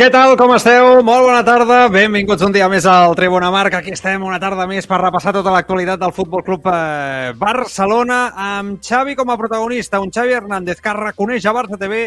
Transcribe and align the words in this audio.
Què 0.00 0.06
tal, 0.08 0.32
com 0.40 0.48
esteu? 0.54 1.02
Molt 1.04 1.26
bona 1.26 1.42
tarda. 1.44 1.82
Benvinguts 1.92 2.40
un 2.46 2.54
dia 2.54 2.70
més 2.72 2.86
al 2.88 3.12
Tribuna 3.18 3.50
Marca. 3.52 3.82
Aquí 3.82 3.92
estem 3.92 4.22
una 4.24 4.38
tarda 4.40 4.64
més 4.64 4.86
per 4.88 4.96
repassar 5.02 5.34
tota 5.36 5.52
l'actualitat 5.52 6.00
del 6.00 6.14
Futbol 6.16 6.40
Club 6.46 6.70
eh, 6.72 7.34
Barcelona 7.36 8.20
amb 8.32 8.78
Xavi 8.80 9.12
com 9.18 9.28
a 9.28 9.36
protagonista. 9.36 10.00
Un 10.00 10.08
Xavi 10.08 10.32
Hernández 10.38 10.80
que 10.80 10.96
reconeix 10.96 11.44
a 11.44 11.52
Barça 11.52 11.76
TV 11.76 12.06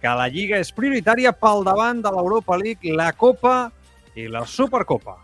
que 0.00 0.16
la 0.16 0.30
Lliga 0.32 0.56
és 0.56 0.72
prioritària 0.72 1.34
pel 1.36 1.60
davant 1.68 2.00
de 2.00 2.16
l'Europa 2.16 2.56
League, 2.56 2.96
la 2.96 3.10
Copa 3.12 3.58
i 4.16 4.24
la 4.24 4.46
Supercopa. 4.48 5.18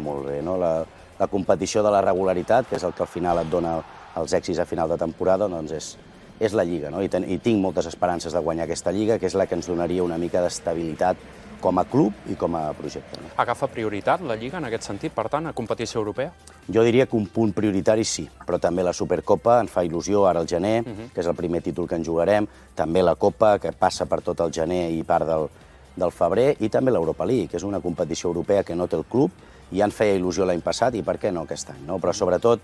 Molt 0.00 0.30
bé, 0.30 0.40
no? 0.40 0.56
La, 0.56 0.78
la 1.20 1.28
competició 1.28 1.84
de 1.84 1.92
la 1.92 2.00
regularitat, 2.08 2.70
que 2.70 2.80
és 2.80 2.88
el 2.88 2.96
que 2.96 3.04
al 3.04 3.12
final 3.18 3.44
et 3.44 3.52
dona 3.52 3.82
els 4.16 4.32
èxits 4.32 4.64
a 4.64 4.70
final 4.70 4.88
de 4.88 4.96
temporada, 5.04 5.44
doncs 5.44 5.76
és, 5.76 5.94
és 6.40 6.56
la 6.56 6.64
Lliga. 6.64 6.88
No? 6.88 7.04
I, 7.04 7.12
ten, 7.12 7.28
I 7.28 7.36
tinc 7.36 7.60
moltes 7.60 7.92
esperances 7.92 8.32
de 8.32 8.40
guanyar 8.40 8.64
aquesta 8.64 8.96
Lliga, 8.96 9.20
que 9.20 9.28
és 9.28 9.36
la 9.36 9.44
que 9.44 9.60
ens 9.60 9.68
donaria 9.68 10.08
una 10.08 10.16
mica 10.16 10.40
d'estabilitat 10.40 11.44
com 11.66 11.80
a 11.82 11.84
club 11.90 12.28
i 12.30 12.36
com 12.38 12.54
a 12.54 12.68
projecte. 12.78 13.18
No? 13.18 13.32
Agafa 13.42 13.66
prioritat 13.72 14.22
la 14.22 14.36
Lliga 14.38 14.60
en 14.60 14.68
aquest 14.68 14.86
sentit, 14.86 15.14
per 15.14 15.26
tant, 15.32 15.48
a 15.50 15.54
competició 15.56 15.98
europea? 15.98 16.30
Jo 16.70 16.84
diria 16.86 17.08
que 17.10 17.18
un 17.18 17.26
punt 17.34 17.50
prioritari 17.56 18.06
sí, 18.06 18.28
però 18.46 18.60
també 18.62 18.84
la 18.86 18.94
Supercopa 18.94 19.58
en 19.64 19.70
fa 19.70 19.82
il·lusió 19.86 20.22
ara 20.30 20.42
al 20.42 20.46
gener, 20.46 20.84
uh 20.84 20.92
-huh. 20.92 21.08
que 21.12 21.20
és 21.20 21.26
el 21.26 21.34
primer 21.34 21.62
títol 21.62 21.88
que 21.88 21.96
en 21.96 22.04
jugarem, 22.04 22.46
també 22.74 23.02
la 23.02 23.16
Copa, 23.16 23.58
que 23.58 23.72
passa 23.72 24.06
per 24.06 24.20
tot 24.22 24.40
el 24.40 24.52
gener 24.52 24.90
i 24.92 25.02
part 25.02 25.26
del, 25.26 25.48
del 25.96 26.12
febrer, 26.12 26.56
i 26.60 26.68
també 26.68 26.92
l'Europa 26.92 27.26
League, 27.26 27.48
que 27.48 27.56
és 27.56 27.64
una 27.64 27.80
competició 27.80 28.28
europea 28.28 28.62
que 28.62 28.76
no 28.76 28.86
té 28.86 28.96
el 28.96 29.04
club, 29.04 29.30
i 29.72 29.78
ja 29.78 29.84
en 29.84 29.90
feia 29.90 30.16
il·lusió 30.18 30.44
l'any 30.44 30.62
passat, 30.62 30.94
i 30.94 31.02
per 31.02 31.18
què 31.18 31.32
no 31.32 31.42
aquest 31.42 31.70
any? 31.70 31.84
No? 31.86 31.98
Però 31.98 32.12
sobretot 32.12 32.60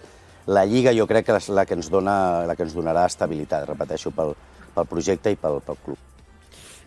la 0.46 0.64
Lliga 0.64 0.92
jo 0.94 1.06
crec 1.06 1.26
que 1.26 1.36
és 1.36 1.48
la 1.48 1.66
que 1.66 1.74
ens, 1.74 1.90
dona, 1.90 2.46
la 2.46 2.54
que 2.54 2.62
ens 2.62 2.74
donarà 2.74 3.06
estabilitat, 3.06 3.68
repeteixo, 3.68 4.10
pel, 4.10 4.34
pel 4.74 4.86
projecte 4.86 5.30
i 5.30 5.36
pel, 5.36 5.60
pel 5.60 5.76
club. 5.84 6.11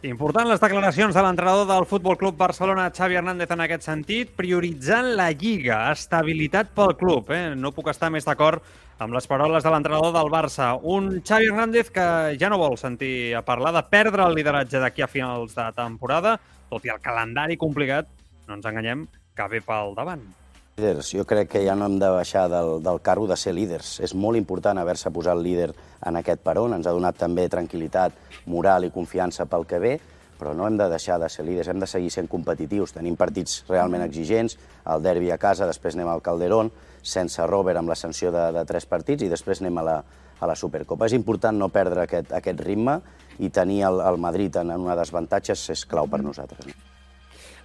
Important 0.05 0.45
les 0.45 0.61
declaracions 0.61 1.15
de 1.17 1.21
l'entrenador 1.25 1.65
del 1.65 1.85
Futbol 1.89 2.17
Club 2.19 2.35
Barcelona, 2.37 2.91
Xavi 2.93 3.15
Hernández, 3.17 3.49
en 3.49 3.63
aquest 3.63 3.87
sentit, 3.87 4.35
prioritzant 4.37 5.07
la 5.17 5.31
Lliga, 5.33 5.79
estabilitat 5.95 6.69
pel 6.77 6.93
club. 6.99 7.31
Eh? 7.33 7.55
No 7.57 7.71
puc 7.73 7.89
estar 7.89 8.11
més 8.13 8.27
d'acord 8.27 8.61
amb 9.01 9.17
les 9.17 9.25
paraules 9.25 9.65
de 9.65 9.73
l'entrenador 9.73 10.13
del 10.13 10.29
Barça. 10.29 10.75
Un 10.77 11.23
Xavi 11.25 11.49
Hernández 11.49 11.89
que 11.95 12.07
ja 12.37 12.53
no 12.53 12.61
vol 12.61 12.77
sentir 12.77 13.33
a 13.33 13.41
parlar 13.41 13.73
de 13.73 13.85
perdre 13.89 14.29
el 14.29 14.37
lideratge 14.37 14.77
d'aquí 14.83 15.01
a 15.01 15.09
finals 15.09 15.57
de 15.57 15.71
temporada, 15.73 16.37
tot 16.69 16.85
i 16.85 16.93
el 16.93 17.01
calendari 17.01 17.57
complicat, 17.57 18.11
no 18.45 18.59
ens 18.59 18.69
enganyem, 18.69 19.07
que 19.33 19.53
ve 19.55 19.65
pel 19.65 19.97
davant. 19.97 20.44
Líders, 20.77 21.13
jo 21.15 21.23
crec 21.23 21.47
que 21.53 21.61
ja 21.63 21.71
no 21.71 21.85
hem 21.87 21.93
de 22.01 22.07
baixar 22.11 22.49
del, 22.51 22.81
del 22.83 22.97
carro 22.99 23.29
de 23.31 23.37
ser 23.39 23.53
líders. 23.55 23.93
És 24.03 24.11
molt 24.11 24.35
important 24.35 24.75
haver-se 24.75 25.07
posat 25.15 25.39
líder 25.39 25.69
en 26.03 26.17
aquest 26.19 26.41
peron, 26.43 26.73
ens 26.75 26.87
ha 26.89 26.91
donat 26.91 27.15
també 27.15 27.45
tranquil·litat 27.47 28.17
moral 28.51 28.83
i 28.83 28.89
confiança 28.91 29.45
pel 29.47 29.63
que 29.69 29.79
ve, 29.79 29.93
però 30.35 30.51
no 30.51 30.65
hem 30.67 30.75
de 30.75 30.89
deixar 30.91 31.15
de 31.21 31.29
ser 31.31 31.45
líders, 31.47 31.69
hem 31.71 31.79
de 31.79 31.87
seguir 31.87 32.11
sent 32.11 32.27
competitius. 32.27 32.91
Tenim 32.97 33.15
partits 33.15 33.61
realment 33.69 34.03
exigents, 34.03 34.57
el 34.91 35.05
derbi 35.05 35.31
a 35.31 35.37
casa, 35.39 35.69
després 35.69 35.95
anem 35.95 36.11
al 36.11 36.23
Calderón, 36.25 36.73
sense 36.99 37.45
Robert 37.47 37.79
amb 37.79 37.93
la 37.93 37.95
sanció 37.95 38.33
de, 38.35 38.49
de 38.57 38.65
tres 38.67 38.83
partits 38.83 39.23
i 39.23 39.29
després 39.31 39.63
anem 39.63 39.79
a 39.79 39.85
la, 39.87 39.93
a 40.41 40.49
la 40.51 40.57
Supercopa. 40.59 41.07
És 41.07 41.15
important 41.15 41.55
no 41.55 41.71
perdre 41.71 42.03
aquest, 42.03 42.35
aquest 42.35 42.65
ritme 42.67 42.97
i 43.39 43.47
tenir 43.47 43.85
el, 43.93 44.03
el 44.11 44.19
Madrid 44.19 44.59
en, 44.59 44.75
una 44.75 44.99
desavantatge 44.99 45.55
és 45.55 45.85
clau 45.87 46.11
per 46.11 46.19
nosaltres. 46.19 46.75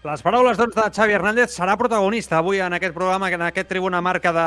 Les 0.01 0.23
paraules 0.25 0.57
doncs, 0.57 0.73
de 0.73 0.85
Xavi 0.97 1.13
Hernández 1.13 1.53
serà 1.53 1.75
protagonista 1.77 2.39
avui 2.39 2.57
en 2.65 2.73
aquest 2.73 2.95
programa, 2.97 3.29
en 3.29 3.43
aquest 3.45 3.69
Tribuna 3.69 3.99
Marca 4.01 4.31
de 4.33 4.45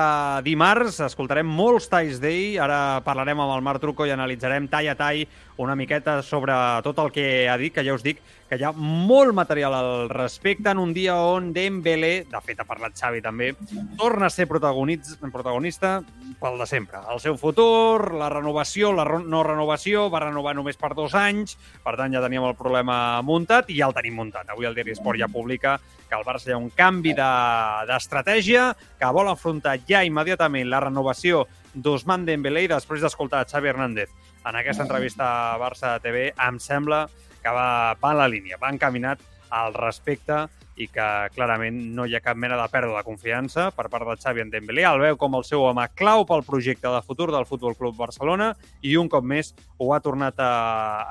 dimarts. 0.47 0.97
Escoltarem 1.05 1.45
molts 1.45 1.85
talls 1.91 2.17
d'ell. 2.23 2.57
Ara 2.57 3.03
parlarem 3.05 3.37
amb 3.37 3.53
el 3.53 3.61
Marc 3.61 3.83
Truco 3.83 4.07
i 4.09 4.15
analitzarem 4.15 4.65
tall 4.71 4.89
a 4.89 4.95
tall 4.97 5.21
una 5.57 5.75
miqueta 5.75 6.21
sobre 6.23 6.53
tot 6.83 6.99
el 6.99 7.11
que 7.11 7.49
ha 7.49 7.57
dit, 7.57 7.73
que 7.73 7.83
ja 7.85 7.93
us 7.93 8.03
dic 8.03 8.21
que 8.53 8.59
hi 8.59 8.65
ha 8.67 8.71
molt 8.75 9.33
material 9.33 9.73
al 9.73 10.09
respecte 10.11 10.69
en 10.69 10.77
un 10.77 10.93
dia 10.93 11.15
on 11.17 11.51
Dembélé, 11.55 12.25
de 12.29 12.41
fet 12.45 12.59
ha 12.61 12.67
parlat 12.69 12.93
Xavi 12.99 13.21
també, 13.25 13.51
torna 13.97 14.27
a 14.27 14.33
ser 14.33 14.45
protagonista 14.47 16.01
pel 16.41 16.59
de 16.59 16.67
sempre. 16.69 17.01
El 17.09 17.21
seu 17.23 17.37
futur, 17.39 18.13
la 18.19 18.29
renovació, 18.29 18.91
la 18.93 19.07
no 19.07 19.41
renovació, 19.47 20.09
va 20.13 20.25
renovar 20.27 20.53
només 20.57 20.77
per 20.77 20.93
dos 20.93 21.15
anys, 21.17 21.57
per 21.83 21.95
tant 21.97 22.13
ja 22.13 22.21
teníem 22.21 22.45
el 22.45 22.57
problema 22.59 23.21
muntat 23.25 23.71
i 23.73 23.79
ja 23.79 23.89
el 23.89 23.97
tenim 23.97 24.19
muntat. 24.21 24.49
Avui 24.53 24.69
el 24.69 24.77
Diari 24.77 24.93
Esport 24.93 25.19
ja 25.19 25.31
publica 25.31 25.79
que 26.13 26.19
al 26.19 26.27
Barça 26.27 26.51
hi 26.51 26.53
ha 26.53 26.61
un 26.61 26.69
canvi 26.69 27.15
d'estratègia, 27.17 28.67
de, 28.69 28.89
que 28.99 29.11
vol 29.17 29.31
afrontar 29.31 29.79
ja 29.89 30.03
immediatament 30.05 30.69
la 30.69 30.83
renovació 30.83 31.47
d'Osman 31.73 32.27
Dembélé 32.27 32.67
i 32.67 32.69
després 32.69 33.01
d'escoltar 33.01 33.47
Xavi 33.49 33.71
Hernández. 33.71 34.11
En 34.45 34.59
aquesta 34.59 34.85
entrevista 34.85 35.25
a 35.25 35.57
Barça 35.57 35.95
TV, 36.03 36.27
em 36.37 36.59
sembla 36.61 37.07
que 37.41 37.49
va, 37.49 37.95
va 37.97 38.11
en 38.13 38.19
la 38.19 38.29
línia, 38.29 38.59
va 38.61 38.69
encaminat 38.69 39.23
al 39.49 39.73
respecte 39.73 40.45
i 40.75 40.87
que 40.89 41.07
clarament 41.35 41.75
no 41.93 42.05
hi 42.07 42.15
ha 42.15 42.21
cap 42.23 42.37
mena 42.39 42.57
de 42.57 42.65
pèrdua 42.71 43.01
de 43.01 43.07
confiança 43.07 43.67
per 43.75 43.87
part 43.93 44.07
de 44.09 44.15
Xavi 44.21 44.41
en 44.43 44.53
Dembélé. 44.53 44.85
El 44.89 45.01
veu 45.03 45.17
com 45.19 45.35
el 45.37 45.45
seu 45.47 45.65
home 45.67 45.85
clau 45.99 46.25
pel 46.29 46.45
projecte 46.47 46.89
de 46.89 47.01
futur 47.05 47.29
del 47.33 47.45
Futbol 47.49 47.75
Club 47.77 47.97
Barcelona 47.99 48.53
i 48.81 48.95
un 48.97 49.09
cop 49.11 49.25
més 49.25 49.53
ho 49.77 49.91
ha 49.93 50.01
tornat 50.03 50.39
a, 50.41 50.53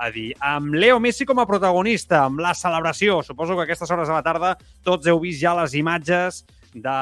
a 0.03 0.11
dir. 0.15 0.33
Amb 0.41 0.75
Leo 0.75 0.99
Messi 1.03 1.27
com 1.29 1.39
a 1.39 1.47
protagonista, 1.47 2.25
amb 2.27 2.43
la 2.43 2.55
celebració. 2.59 3.21
Suposo 3.23 3.57
que 3.57 3.69
aquestes 3.69 3.91
hores 3.91 4.11
de 4.11 4.17
la 4.17 4.27
tarda 4.27 4.57
tots 4.83 5.07
heu 5.07 5.23
vist 5.23 5.43
ja 5.43 5.55
les 5.59 5.77
imatges 5.79 6.43
de 6.73 6.99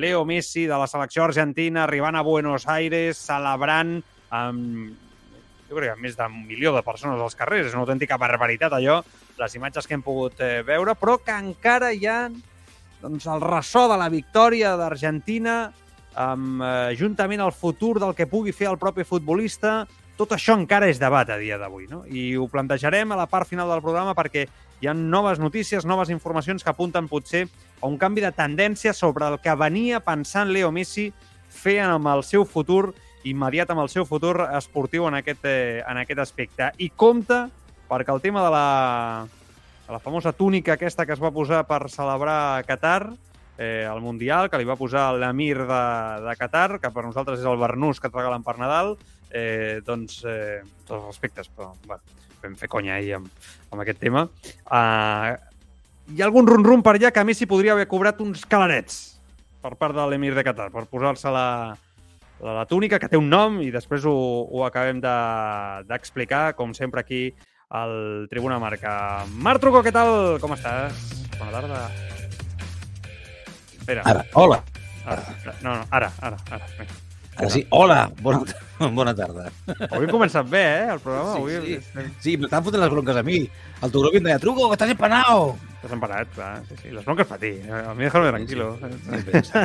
Leo 0.00 0.24
Messi, 0.24 0.64
de 0.66 0.78
la 0.80 0.88
selecció 0.88 1.24
argentina, 1.24 1.84
arribant 1.84 2.16
a 2.16 2.24
Buenos 2.24 2.66
Aires, 2.66 3.20
celebrant 3.20 4.00
amb 4.32 5.01
jo 5.72 5.80
crec 5.80 5.94
que 5.94 6.04
més 6.04 6.16
d'un 6.18 6.34
milió 6.44 6.74
de 6.76 6.84
persones 6.84 7.20
als 7.20 7.36
carrers. 7.38 7.70
És 7.70 7.76
una 7.76 7.86
autèntica 7.86 8.20
barbaritat 8.20 8.76
allò, 8.76 9.00
les 9.40 9.56
imatges 9.56 9.88
que 9.88 9.96
hem 9.96 10.04
pogut 10.04 10.40
eh, 10.44 10.60
veure, 10.66 10.94
però 10.98 11.16
que 11.24 11.32
encara 11.32 11.92
hi 11.96 12.06
ha 12.06 12.26
doncs, 13.02 13.26
el 13.26 13.42
ressò 13.42 13.88
de 13.90 13.98
la 13.98 14.10
victòria 14.12 14.76
d'Argentina, 14.78 15.72
amb, 16.14 16.62
eh, 16.62 16.94
juntament 16.98 17.40
al 17.40 17.56
futur 17.56 17.98
del 17.98 18.14
que 18.14 18.28
pugui 18.28 18.52
fer 18.52 18.68
el 18.70 18.78
propi 18.78 19.04
futbolista, 19.08 19.82
tot 20.16 20.34
això 20.36 20.54
encara 20.54 20.90
és 20.92 21.00
debat 21.00 21.30
a 21.32 21.38
dia 21.40 21.56
d'avui, 21.58 21.88
no? 21.90 22.04
I 22.06 22.36
ho 22.36 22.46
plantejarem 22.52 23.10
a 23.10 23.18
la 23.18 23.26
part 23.26 23.48
final 23.48 23.70
del 23.72 23.82
programa 23.82 24.14
perquè 24.14 24.46
hi 24.82 24.86
ha 24.86 24.94
noves 24.94 25.40
notícies, 25.40 25.86
noves 25.88 26.12
informacions 26.12 26.62
que 26.62 26.70
apunten 26.70 27.08
potser 27.08 27.46
o 27.80 27.88
un 27.88 27.96
canvi 27.98 28.20
de 28.20 28.30
tendència 28.36 28.92
sobre 28.92 29.26
el 29.26 29.40
que 29.40 29.54
venia 29.56 30.02
pensant 30.04 30.52
Leo 30.52 30.70
Messi 30.70 31.08
fer 31.48 31.80
amb 31.84 32.06
el 32.12 32.22
seu 32.26 32.44
futur 32.44 32.92
immediat 33.28 33.70
amb 33.70 33.84
el 33.84 33.90
seu 33.92 34.06
futur 34.08 34.36
esportiu 34.56 35.06
en 35.08 35.18
aquest, 35.18 35.44
eh, 35.44 35.82
en 35.86 36.00
aquest 36.02 36.22
aspecte. 36.22 36.72
I 36.78 36.90
compta 36.90 37.46
perquè 37.88 38.14
el 38.14 38.22
tema 38.24 38.42
de 38.44 38.50
la, 38.50 39.26
de 39.86 39.92
la 39.92 40.00
famosa 40.00 40.32
túnica 40.32 40.74
aquesta 40.74 41.06
que 41.06 41.12
es 41.12 41.22
va 41.22 41.32
posar 41.34 41.64
per 41.68 41.84
celebrar 41.92 42.38
a 42.58 42.62
Qatar, 42.66 43.12
eh, 43.58 43.86
el 43.86 44.00
Mundial, 44.00 44.48
que 44.50 44.58
li 44.58 44.68
va 44.68 44.78
posar 44.80 45.10
l'emir 45.14 45.56
de, 45.68 45.84
de 46.26 46.36
Qatar, 46.40 46.80
que 46.80 46.90
per 46.90 47.04
nosaltres 47.06 47.42
és 47.42 47.48
el 47.48 47.60
Bernús 47.60 48.00
que 48.00 48.10
et 48.10 48.16
regalen 48.16 48.44
per 48.46 48.56
Nadal, 48.58 48.96
eh, 49.30 49.80
doncs, 49.86 50.22
eh, 50.24 50.62
tots 50.86 50.98
els 50.98 51.08
respectes, 51.12 51.50
però 51.52 51.72
bueno, 51.86 52.02
vam 52.42 52.58
fer 52.58 52.68
conya 52.68 52.96
ahir 52.96 53.16
amb, 53.20 53.30
amb 53.70 53.84
aquest 53.84 54.00
tema. 54.02 54.26
Uh, 54.66 55.36
hi 56.12 56.20
ha 56.20 56.26
algun 56.26 56.48
rum-rum 56.48 56.82
per 56.82 56.96
allà 56.96 57.12
que 57.14 57.24
Messi 57.24 57.46
podria 57.46 57.76
haver 57.76 57.86
cobrat 57.90 58.20
uns 58.24 58.44
calarets 58.48 59.00
per 59.62 59.76
part 59.78 59.94
de 59.94 60.04
l'emir 60.10 60.32
de 60.34 60.42
Qatar, 60.42 60.72
per 60.74 60.88
posar-se 60.90 61.30
la, 61.30 61.46
la, 62.42 62.54
la 62.58 62.66
túnica, 62.66 62.98
que 62.98 63.08
té 63.08 63.18
un 63.18 63.30
nom, 63.30 63.60
i 63.62 63.70
després 63.74 64.04
ho, 64.04 64.14
ho 64.50 64.64
acabem 64.66 65.00
d'explicar, 65.02 66.48
de, 66.50 66.56
com 66.58 66.74
sempre 66.76 67.00
aquí 67.00 67.22
al 67.72 68.26
Tribuna 68.28 68.58
Marca. 68.60 69.24
Marc 69.38 69.62
Truco, 69.62 69.80
què 69.86 69.94
tal? 69.94 70.40
Com 70.42 70.52
estàs? 70.58 71.06
Bona 71.38 71.54
tarda. 71.54 71.86
Espera. 73.78 74.04
Ara, 74.10 74.26
hola. 74.34 74.60
Ara, 75.06 75.24
no, 75.62 75.70
no, 75.70 75.80
ara, 75.90 76.12
ara, 76.20 76.36
ara. 76.50 76.68
Vinga. 76.76 77.00
Ara 77.32 77.48
sí, 77.48 77.62
hola, 77.72 78.10
bona, 78.20 78.42
bona 78.98 79.14
tarda. 79.16 79.48
Avui 79.88 80.04
hem 80.04 80.12
començat 80.12 80.46
bé, 80.52 80.62
eh, 80.82 80.90
el 80.92 81.00
programa. 81.00 81.32
Sí, 81.32 81.56
Avui... 81.56 81.78
sí. 81.80 82.04
sí 82.26 82.36
m'estan 82.36 82.66
fotent 82.66 82.84
les 82.84 82.92
bronques 82.92 83.16
a 83.16 83.24
mi. 83.24 83.40
El 83.82 83.94
Tugrovin 83.94 84.20
em 84.20 84.28
deia, 84.28 84.42
Truco, 84.42 84.68
que 84.68 84.76
estàs 84.76 84.92
empanao. 84.92 85.54
Estàs 85.78 85.96
empanat, 85.96 86.28
clar. 86.36 86.52
Sí, 86.68 86.76
sí. 86.82 86.92
Les 86.92 87.06
bronques 87.06 87.30
per 87.30 87.40
ti. 87.40 87.54
A 87.72 87.96
mi 87.96 88.04
déjame 88.04 88.34
tranquilo. 88.34 88.74
Sí, 88.82 89.32
sí. 89.48 89.64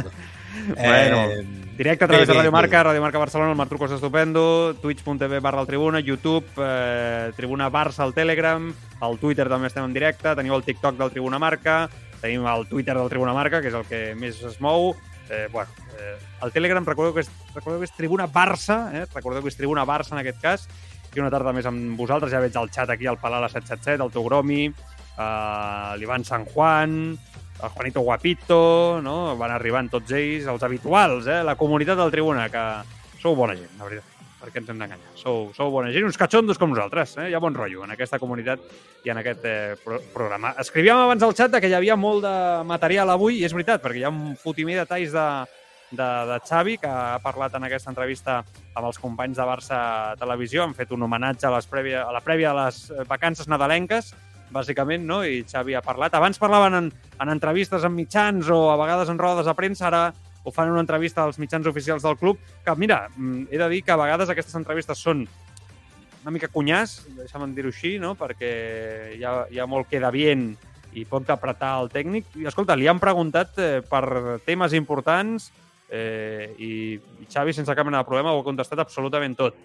bueno, 0.75 1.23
eh, 1.29 1.45
directe 1.77 2.05
a 2.05 2.07
través 2.07 2.27
bé, 2.27 2.33
de 2.33 2.39
Radio 2.39 2.51
Marca, 2.51 2.83
Radio 2.83 3.01
Marca 3.01 3.17
Barcelona, 3.17 3.51
el 3.51 3.57
Marc 3.57 3.69
Truco 3.69 3.85
és 3.85 3.93
estupendo, 3.95 4.73
twitch.tv 4.81 5.39
barra 5.39 5.61
el 5.61 5.67
Tribuna, 5.67 5.99
YouTube, 5.99 6.45
eh, 6.57 7.31
Tribuna 7.35 7.69
Barça 7.71 8.03
al 8.03 8.13
Telegram, 8.13 8.71
al 8.99 9.19
Twitter 9.19 9.47
també 9.49 9.69
estem 9.69 9.85
en 9.85 9.93
directe, 9.93 10.33
teniu 10.35 10.57
el 10.57 10.65
TikTok 10.65 10.97
del 10.97 11.13
Tribuna 11.13 11.39
Marca, 11.39 11.85
tenim 12.21 12.47
el 12.49 12.67
Twitter 12.67 12.97
del 12.97 13.09
Tribuna 13.09 13.35
Marca, 13.37 13.61
que 13.61 13.69
és 13.69 13.77
el 13.77 13.85
que 13.85 14.01
més 14.17 14.41
es 14.41 14.59
mou, 14.63 14.95
eh, 15.29 15.47
bueno, 15.53 15.69
eh, 15.99 16.17
el 16.43 16.51
Telegram 16.51 16.85
recordeu 16.85 17.13
que 17.13 17.25
és, 17.25 17.31
recordeu 17.53 17.79
que 17.81 17.89
és 17.89 17.95
Tribuna 17.95 18.27
Barça, 18.27 18.87
eh? 18.93 19.05
recordeu 19.13 19.45
que 19.45 19.53
és 19.53 19.59
Tribuna 19.59 19.85
Barça 19.85 20.15
en 20.15 20.23
aquest 20.23 20.41
cas, 20.41 20.67
i 21.15 21.21
una 21.21 21.31
tarda 21.33 21.53
més 21.55 21.65
amb 21.65 21.97
vosaltres, 21.97 22.33
ja 22.33 22.41
veig 22.43 22.57
el 22.57 22.69
xat 22.73 22.89
aquí, 22.93 23.07
el 23.09 23.21
Palala 23.21 23.49
777, 23.49 24.03
el 24.03 24.13
Togromi, 24.13 24.65
eh, 24.67 25.91
l'Ivan 25.97 26.25
San 26.25 26.45
Juan, 26.45 27.17
el 27.63 27.69
Juanito 27.69 28.03
Guapito, 28.05 28.59
no? 29.03 29.35
van 29.39 29.55
arribant 29.55 29.89
tots 29.89 30.13
ells, 30.13 30.45
els 30.51 30.63
habituals, 30.63 31.25
eh? 31.27 31.41
la 31.43 31.57
comunitat 31.57 31.97
del 31.97 32.13
Tribuna, 32.13 32.47
que 32.53 32.67
sou 33.21 33.35
bona 33.35 33.57
gent, 33.57 33.73
la 33.79 33.89
veritat 33.89 34.13
perquè 34.37 34.61
ens 34.61 34.69
hem 34.69 34.77
d'enganyar. 34.79 35.13
Sou, 35.17 35.49
sou 35.57 35.71
bona 35.73 35.89
gent, 35.91 36.05
uns 36.07 36.17
catxondos 36.19 36.59
com 36.61 36.69
nosaltres. 36.71 37.15
Eh? 37.17 37.29
Hi 37.31 37.35
ha 37.35 37.41
bon 37.43 37.55
rotllo 37.57 37.83
en 37.83 37.93
aquesta 37.93 38.19
comunitat 38.21 38.61
i 39.03 39.11
en 39.11 39.19
aquest 39.21 39.45
eh, 39.49 39.75
pro 39.83 39.99
programa. 40.13 40.53
Escrivíem 40.61 41.01
abans 41.01 41.25
al 41.25 41.35
xat 41.37 41.57
que 41.57 41.71
hi 41.71 41.75
havia 41.77 41.97
molt 41.99 42.23
de 42.25 42.35
material 42.69 43.09
avui, 43.13 43.39
i 43.41 43.47
és 43.47 43.55
veritat, 43.55 43.81
perquè 43.83 44.03
hi 44.03 44.05
ha 44.07 44.13
un 44.13 44.37
fotimer 44.39 44.77
de 44.79 44.85
talls 44.89 45.15
de, 45.15 45.27
de, 45.89 46.09
de 46.31 46.39
Xavi, 46.45 46.77
que 46.83 46.91
ha 46.91 47.17
parlat 47.23 47.57
en 47.57 47.67
aquesta 47.67 47.91
entrevista 47.91 48.39
amb 48.75 48.85
els 48.85 49.01
companys 49.01 49.41
de 49.41 49.49
Barça 49.49 49.81
Televisió. 50.21 50.63
Han 50.63 50.77
fet 50.77 50.93
un 50.93 51.07
homenatge 51.07 51.49
a, 51.49 51.55
les 51.57 51.69
prèvia, 51.69 52.05
a 52.05 52.13
la 52.13 52.23
prèvia 52.23 52.53
de 52.53 52.61
les 52.61 53.09
vacances 53.09 53.49
nadalenques, 53.49 54.13
bàsicament, 54.53 55.03
no? 55.05 55.21
i 55.25 55.43
Xavi 55.47 55.75
ha 55.75 55.83
parlat. 55.85 56.15
Abans 56.15 56.39
parlaven 56.39 56.77
en, 56.77 56.91
en 57.19 57.33
entrevistes 57.33 57.83
amb 57.87 57.99
mitjans 57.99 58.49
o 58.53 58.67
a 58.71 58.77
vegades 58.79 59.11
en 59.11 59.19
rodes 59.19 59.47
de 59.47 59.55
premsa, 59.57 59.87
ara 59.89 60.05
ho 60.47 60.53
fan 60.55 60.69
en 60.69 60.77
una 60.77 60.85
entrevista 60.85 61.25
als 61.25 61.39
mitjans 61.39 61.67
oficials 61.67 62.05
del 62.05 62.15
club, 62.17 62.39
que, 62.63 62.75
mira, 62.79 63.09
mm, 63.15 63.49
he 63.51 63.59
de 63.59 63.69
dir 63.69 63.83
que 63.83 63.91
a 63.91 63.99
vegades 63.99 64.31
aquestes 64.31 64.55
entrevistes 64.55 65.01
són 65.03 65.25
una 66.21 66.31
mica 66.31 66.49
cunyàs, 66.51 67.01
deixa'm 67.17 67.53
dir-ho 67.55 67.71
així, 67.71 67.97
no? 67.99 68.15
perquè 68.19 68.51
hi 69.17 69.23
ha, 69.23 69.33
hi 69.51 69.59
ha 69.59 69.67
molt 69.67 69.87
queda 69.91 70.11
bien 70.11 70.49
i 70.97 71.03
pot 71.05 71.29
apretar 71.29 71.77
el 71.81 71.91
tècnic. 71.91 72.31
I, 72.39 72.47
escolta, 72.49 72.75
li 72.75 72.87
han 72.87 72.99
preguntat 72.99 73.59
eh, 73.59 73.81
per 73.85 74.39
temes 74.47 74.73
importants 74.75 75.51
eh, 75.91 76.53
i, 76.57 76.71
Xavi, 77.27 77.55
sense 77.55 77.75
cap 77.75 77.87
mena 77.87 78.01
de 78.01 78.07
problema, 78.07 78.33
ho 78.33 78.41
ha 78.41 78.47
contestat 78.47 78.81
absolutament 78.83 79.35
tot 79.39 79.55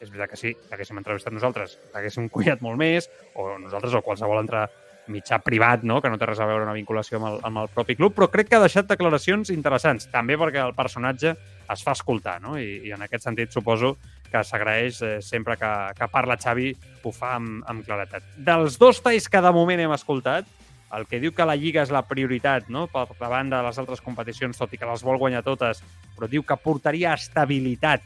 és 0.00 0.08
veritat 0.08 0.32
que 0.32 0.40
sí, 0.40 0.54
l'haguéssim 0.70 0.98
entrevistat 1.00 1.34
nosaltres, 1.34 1.76
l'haguéssim 1.94 2.30
cuidat 2.32 2.62
molt 2.64 2.80
més, 2.80 3.10
o 3.36 3.52
nosaltres 3.60 3.98
o 3.98 4.04
qualsevol 4.04 4.40
altre 4.40 4.64
mitjà 5.10 5.40
privat, 5.42 5.82
no? 5.82 5.98
que 6.00 6.10
no 6.10 6.18
té 6.18 6.28
res 6.28 6.40
a 6.40 6.46
veure 6.48 6.64
una 6.64 6.76
vinculació 6.76 7.18
amb 7.18 7.28
el, 7.30 7.38
amb 7.46 7.62
el 7.64 7.70
propi 7.74 7.96
club, 7.98 8.14
però 8.16 8.30
crec 8.30 8.50
que 8.50 8.58
ha 8.58 8.62
deixat 8.62 8.88
declaracions 8.88 9.50
interessants, 9.52 10.06
també 10.12 10.38
perquè 10.40 10.62
el 10.62 10.76
personatge 10.78 11.34
es 11.70 11.84
fa 11.86 11.94
escoltar, 11.96 12.38
no? 12.42 12.56
I, 12.58 12.80
i 12.86 12.94
en 12.94 13.02
aquest 13.06 13.26
sentit 13.26 13.52
suposo 13.54 13.96
que 14.30 14.42
s'agraeix 14.46 15.02
eh, 15.02 15.12
sempre 15.24 15.56
que, 15.58 15.72
que 15.98 16.08
parla 16.12 16.38
Xavi, 16.40 16.70
ho 17.02 17.12
fa 17.14 17.34
amb, 17.38 17.64
amb 17.70 17.84
claretat. 17.86 18.26
Dels 18.38 18.78
dos 18.78 19.02
talls 19.02 19.28
que 19.30 19.42
de 19.42 19.52
moment 19.54 19.82
hem 19.82 19.94
escoltat, 19.96 20.48
el 20.96 21.06
que 21.06 21.20
diu 21.22 21.34
que 21.34 21.46
la 21.46 21.54
Lliga 21.58 21.84
és 21.84 21.92
la 21.94 22.02
prioritat 22.06 22.70
no? 22.70 22.86
per 22.90 23.06
davant 23.18 23.50
de 23.50 23.60
les 23.66 23.78
altres 23.78 24.02
competicions, 24.02 24.58
tot 24.58 24.72
i 24.74 24.78
que 24.78 24.88
les 24.88 25.04
vol 25.06 25.20
guanyar 25.22 25.44
totes, 25.46 25.84
però 26.16 26.30
diu 26.30 26.46
que 26.46 26.58
portaria 26.58 27.14
estabilitat 27.14 28.02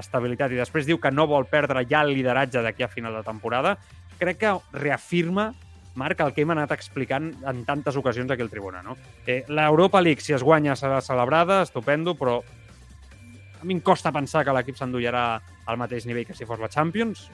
estabilitat 0.00 0.52
i 0.52 0.58
després 0.58 0.86
diu 0.88 0.98
que 1.00 1.12
no 1.14 1.28
vol 1.30 1.46
perdre 1.50 1.84
ja 1.90 2.02
el 2.02 2.14
lideratge 2.16 2.62
d'aquí 2.62 2.82
a 2.82 2.90
final 2.90 3.14
de 3.14 3.22
temporada, 3.26 3.76
crec 4.18 4.40
que 4.42 4.56
reafirma 4.72 5.52
Marc, 5.94 6.20
el 6.20 6.32
que 6.34 6.42
hem 6.42 6.50
anat 6.50 6.72
explicant 6.74 7.30
en 7.46 7.62
tantes 7.64 7.96
ocasions 7.96 8.30
aquí 8.30 8.42
al 8.42 8.50
Tribuna. 8.50 8.82
No? 8.82 8.96
Eh, 9.26 9.44
L'Europa 9.46 10.00
League, 10.02 10.20
si 10.20 10.34
es 10.34 10.42
guanya, 10.42 10.74
serà 10.74 11.00
celebrada, 11.00 11.60
estupendo, 11.62 12.16
però 12.18 12.40
a 13.64 13.64
mi 13.64 13.76
em 13.76 13.80
costa 13.80 14.12
pensar 14.12 14.42
que 14.44 14.52
l'equip 14.52 14.76
s'endollarà 14.76 15.38
al 15.70 15.78
mateix 15.80 16.04
nivell 16.04 16.26
que 16.26 16.34
si 16.36 16.44
fos 16.44 16.58
la 16.60 16.68
Champions. 16.68 17.28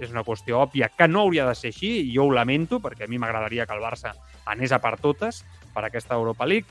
És 0.00 0.10
una 0.10 0.24
qüestió 0.24 0.62
òbvia 0.64 0.88
que 0.96 1.06
no 1.06 1.26
hauria 1.26 1.44
de 1.46 1.54
ser 1.54 1.74
així, 1.74 1.92
i 2.06 2.14
jo 2.14 2.24
ho 2.24 2.32
lamento, 2.32 2.80
perquè 2.80 3.04
a 3.04 3.12
mi 3.12 3.20
m'agradaria 3.20 3.68
que 3.68 3.76
el 3.76 3.84
Barça 3.84 4.16
anés 4.46 4.72
a 4.72 4.80
per 4.80 4.96
totes 5.02 5.44
per 5.74 5.84
aquesta 5.84 6.16
Europa 6.16 6.48
League. 6.48 6.66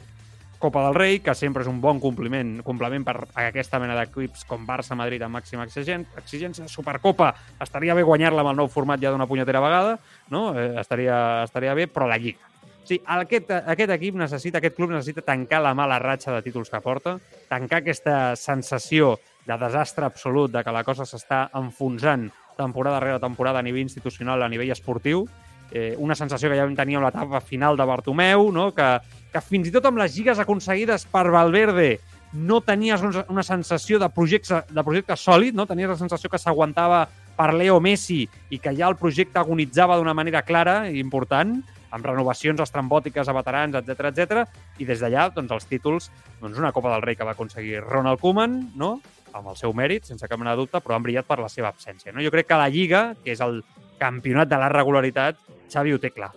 Copa 0.65 0.81
del 0.87 0.95
Rei, 0.97 1.19
que 1.21 1.35
sempre 1.37 1.61
és 1.61 1.69
un 1.69 1.77
bon 1.77 1.99
compliment, 2.01 2.55
complement 2.65 3.03
per 3.05 3.13
a 3.27 3.43
aquesta 3.51 3.77
mena 3.77 3.93
d'equips 3.99 4.47
com 4.49 4.63
Barça-Madrid 4.65 5.21
amb 5.21 5.37
màxima 5.37 5.67
exigència. 5.67 6.65
Supercopa, 6.71 7.29
estaria 7.61 7.93
bé 7.93 8.01
guanyar-la 8.07 8.41
amb 8.41 8.55
el 8.55 8.57
nou 8.63 8.71
format 8.73 8.97
ja 9.03 9.11
d'una 9.13 9.27
punyetera 9.29 9.61
vegada, 9.61 9.99
no? 10.33 10.47
Eh, 10.57 10.71
estaria, 10.81 11.19
estaria 11.45 11.77
bé, 11.77 11.85
però 11.85 12.09
la 12.09 12.17
Lliga. 12.17 12.49
Sí, 12.85 12.97
aquest, 13.05 13.53
aquest 13.61 13.93
equip 13.93 14.17
necessita, 14.17 14.57
aquest 14.57 14.75
club 14.77 14.91
necessita 14.93 15.21
tancar 15.25 15.61
la 15.61 15.75
mala 15.77 16.01
ratxa 16.01 16.33
de 16.33 16.41
títols 16.45 16.73
que 16.73 16.81
porta, 16.81 17.15
tancar 17.49 17.83
aquesta 17.83 18.17
sensació 18.37 19.15
de 19.45 19.57
desastre 19.61 20.09
absolut, 20.09 20.49
de 20.53 20.65
que 20.65 20.73
la 20.73 20.85
cosa 20.85 21.05
s'està 21.05 21.47
enfonsant 21.61 22.31
temporada 22.57 23.01
rere 23.03 23.21
temporada 23.21 23.61
a 23.61 23.65
nivell 23.65 23.85
institucional, 23.85 24.41
a 24.41 24.49
nivell 24.49 24.73
esportiu, 24.73 25.27
eh, 25.71 25.95
una 25.97 26.15
sensació 26.15 26.49
que 26.49 26.57
ja 26.57 26.65
vam 26.65 26.75
tenir 26.77 26.99
amb 26.99 27.07
l'etapa 27.07 27.41
final 27.41 27.77
de 27.77 27.85
Bartomeu, 27.89 28.51
no? 28.53 28.69
que, 28.75 28.89
que 29.35 29.43
fins 29.43 29.67
i 29.67 29.73
tot 29.75 29.83
amb 29.89 29.99
les 29.99 30.15
lligues 30.15 30.39
aconseguides 30.39 31.03
per 31.11 31.27
Valverde 31.33 31.97
no 32.35 32.61
tenies 32.63 33.01
una 33.03 33.43
sensació 33.43 33.99
de 33.99 34.07
projecte, 34.11 34.61
de 34.71 34.83
projecte 34.83 35.15
sòlid, 35.19 35.55
no? 35.55 35.65
tenies 35.67 35.91
la 35.91 35.99
sensació 35.99 36.31
que 36.31 36.39
s'aguantava 36.39 37.05
per 37.35 37.51
Leo 37.55 37.81
Messi 37.83 38.21
i 38.51 38.59
que 38.59 38.71
ja 38.75 38.87
el 38.87 38.95
projecte 38.99 39.39
agonitzava 39.39 39.97
d'una 39.99 40.15
manera 40.15 40.43
clara 40.47 40.85
i 40.87 40.99
important, 41.03 41.57
amb 41.95 42.07
renovacions 42.07 42.63
estrambòtiques 42.63 43.27
a 43.27 43.35
veterans, 43.35 43.75
etc 43.79 44.11
etc. 44.11 44.45
i 44.79 44.87
des 44.87 45.03
d'allà, 45.03 45.29
doncs, 45.35 45.51
els 45.51 45.67
títols, 45.67 46.09
doncs, 46.41 46.59
una 46.59 46.73
Copa 46.75 46.91
del 46.93 47.03
Rei 47.03 47.19
que 47.19 47.27
va 47.27 47.35
aconseguir 47.35 47.83
Ronald 47.83 48.23
Koeman, 48.23 48.57
no? 48.75 48.97
amb 49.35 49.51
el 49.51 49.59
seu 49.59 49.75
mèrit, 49.75 50.07
sense 50.07 50.27
cap 50.31 50.39
mena 50.39 50.55
de 50.55 50.63
dubte, 50.63 50.79
però 50.79 50.95
han 50.95 51.03
brillat 51.03 51.27
per 51.27 51.41
la 51.43 51.51
seva 51.51 51.71
absència. 51.71 52.15
No? 52.15 52.23
Jo 52.23 52.31
crec 52.31 52.47
que 52.47 52.59
la 52.59 52.71
Lliga, 52.71 53.03
que 53.23 53.35
és 53.35 53.43
el 53.43 53.61
campionat 53.99 54.51
de 54.51 54.59
la 54.59 54.71
regularitat, 54.71 55.39
Xavi 55.71 55.95
ho 55.95 55.99
té 55.99 56.15
clar. 56.15 56.31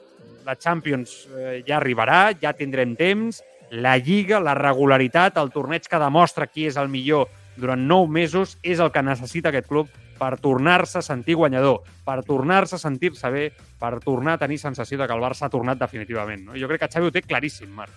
La 0.48 0.56
Champions 0.56 1.26
eh, 1.28 1.60
ja 1.66 1.76
arribarà, 1.76 2.32
ja 2.40 2.54
tindrem 2.56 2.94
temps, 2.96 3.42
la 3.68 3.98
Lliga, 4.00 4.38
la 4.40 4.54
regularitat, 4.56 5.36
el 5.36 5.50
torneig 5.52 5.84
que 5.84 6.00
demostra 6.00 6.46
qui 6.48 6.64
és 6.70 6.78
el 6.80 6.88
millor 6.88 7.26
durant 7.60 7.82
nou 7.90 8.06
mesos 8.08 8.56
és 8.62 8.80
el 8.80 8.88
que 8.94 9.02
necessita 9.04 9.50
aquest 9.52 9.68
club 9.68 9.90
per 10.18 10.38
tornar-se 10.40 10.98
a 10.98 11.04
sentir 11.04 11.36
guanyador, 11.36 11.82
per 12.06 12.22
tornar-se 12.26 12.78
a 12.78 12.80
sentir-se 12.80 13.30
bé, 13.30 13.44
per 13.78 13.98
tornar 14.00 14.38
a 14.38 14.40
tenir 14.40 14.56
sensació 14.62 14.98
de 14.98 15.06
que 15.06 15.14
el 15.14 15.22
Barça 15.22 15.46
ha 15.46 15.52
tornat 15.52 15.78
definitivament. 15.78 16.46
No? 16.48 16.56
Jo 16.58 16.70
crec 16.70 16.86
que 16.86 16.90
Xavi 16.94 17.10
ho 17.10 17.14
té 17.14 17.22
claríssim, 17.26 17.68
Marc. 17.74 17.92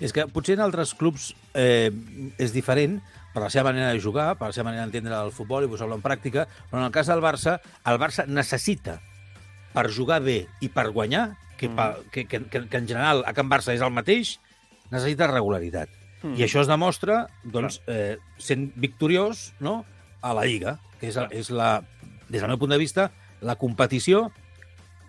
És 0.00 0.14
que 0.14 0.24
potser 0.30 0.56
en 0.56 0.64
altres 0.64 0.94
clubs 0.96 1.32
eh, 1.52 1.90
és 2.38 2.54
diferent, 2.54 2.96
per 3.34 3.42
la 3.44 3.50
seva 3.52 3.68
manera 3.68 3.92
de 3.92 4.00
jugar, 4.00 4.32
per 4.38 4.48
la 4.48 4.56
seva 4.56 4.70
manera 4.70 4.86
d'entendre 4.86 5.20
el 5.20 5.34
futbol 5.36 5.66
i 5.66 5.70
posar-lo 5.70 5.98
en 5.98 6.02
pràctica, 6.02 6.46
però 6.70 6.80
en 6.80 6.88
el 6.88 6.94
cas 6.94 7.10
del 7.12 7.20
Barça, 7.22 7.58
el 7.86 8.00
Barça 8.00 8.24
necessita 8.26 8.96
per 9.74 9.90
jugar 9.92 10.22
bé 10.24 10.40
i 10.64 10.70
per 10.72 10.88
guanyar, 10.94 11.28
que, 11.58 11.68
mm. 11.68 12.10
que, 12.14 12.24
que, 12.24 12.42
que, 12.46 12.64
que 12.70 12.80
en 12.80 12.88
general 12.88 13.24
a 13.26 13.34
Can 13.36 13.50
Barça 13.50 13.74
és 13.74 13.84
el 13.84 13.92
mateix, 13.92 14.38
necessita 14.88 15.28
regularitat. 15.28 15.92
Mm. 16.22 16.38
I 16.38 16.46
això 16.46 16.62
es 16.64 16.70
demostra 16.70 17.26
doncs, 17.44 17.82
eh, 17.86 18.16
sent 18.40 18.70
victoriós 18.80 19.52
no? 19.60 19.82
a 20.24 20.32
la 20.34 20.46
Lliga, 20.48 20.78
que 21.02 21.12
és, 21.12 21.18
és 21.30 21.50
la, 21.54 21.82
des 22.28 22.40
del 22.40 22.48
meu 22.50 22.58
punt 22.60 22.72
de 22.72 22.80
vista, 22.80 23.10
la 23.44 23.58
competició 23.60 24.28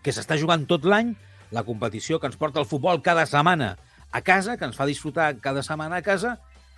que 0.04 0.14
s'està 0.16 0.38
jugant 0.40 0.68
tot 0.70 0.86
l'any, 0.86 1.16
la 1.56 1.64
competició 1.66 2.20
que 2.20 2.30
ens 2.30 2.38
porta 2.38 2.62
el 2.62 2.68
futbol 2.70 3.02
cada 3.06 3.26
setmana 3.30 3.76
a 4.12 4.22
casa, 4.26 4.58
que 4.58 4.68
ens 4.68 4.78
fa 4.78 4.88
disfrutar 4.90 5.32
cada 5.42 5.64
setmana 5.66 6.00
a 6.00 6.06
casa, 6.06 6.38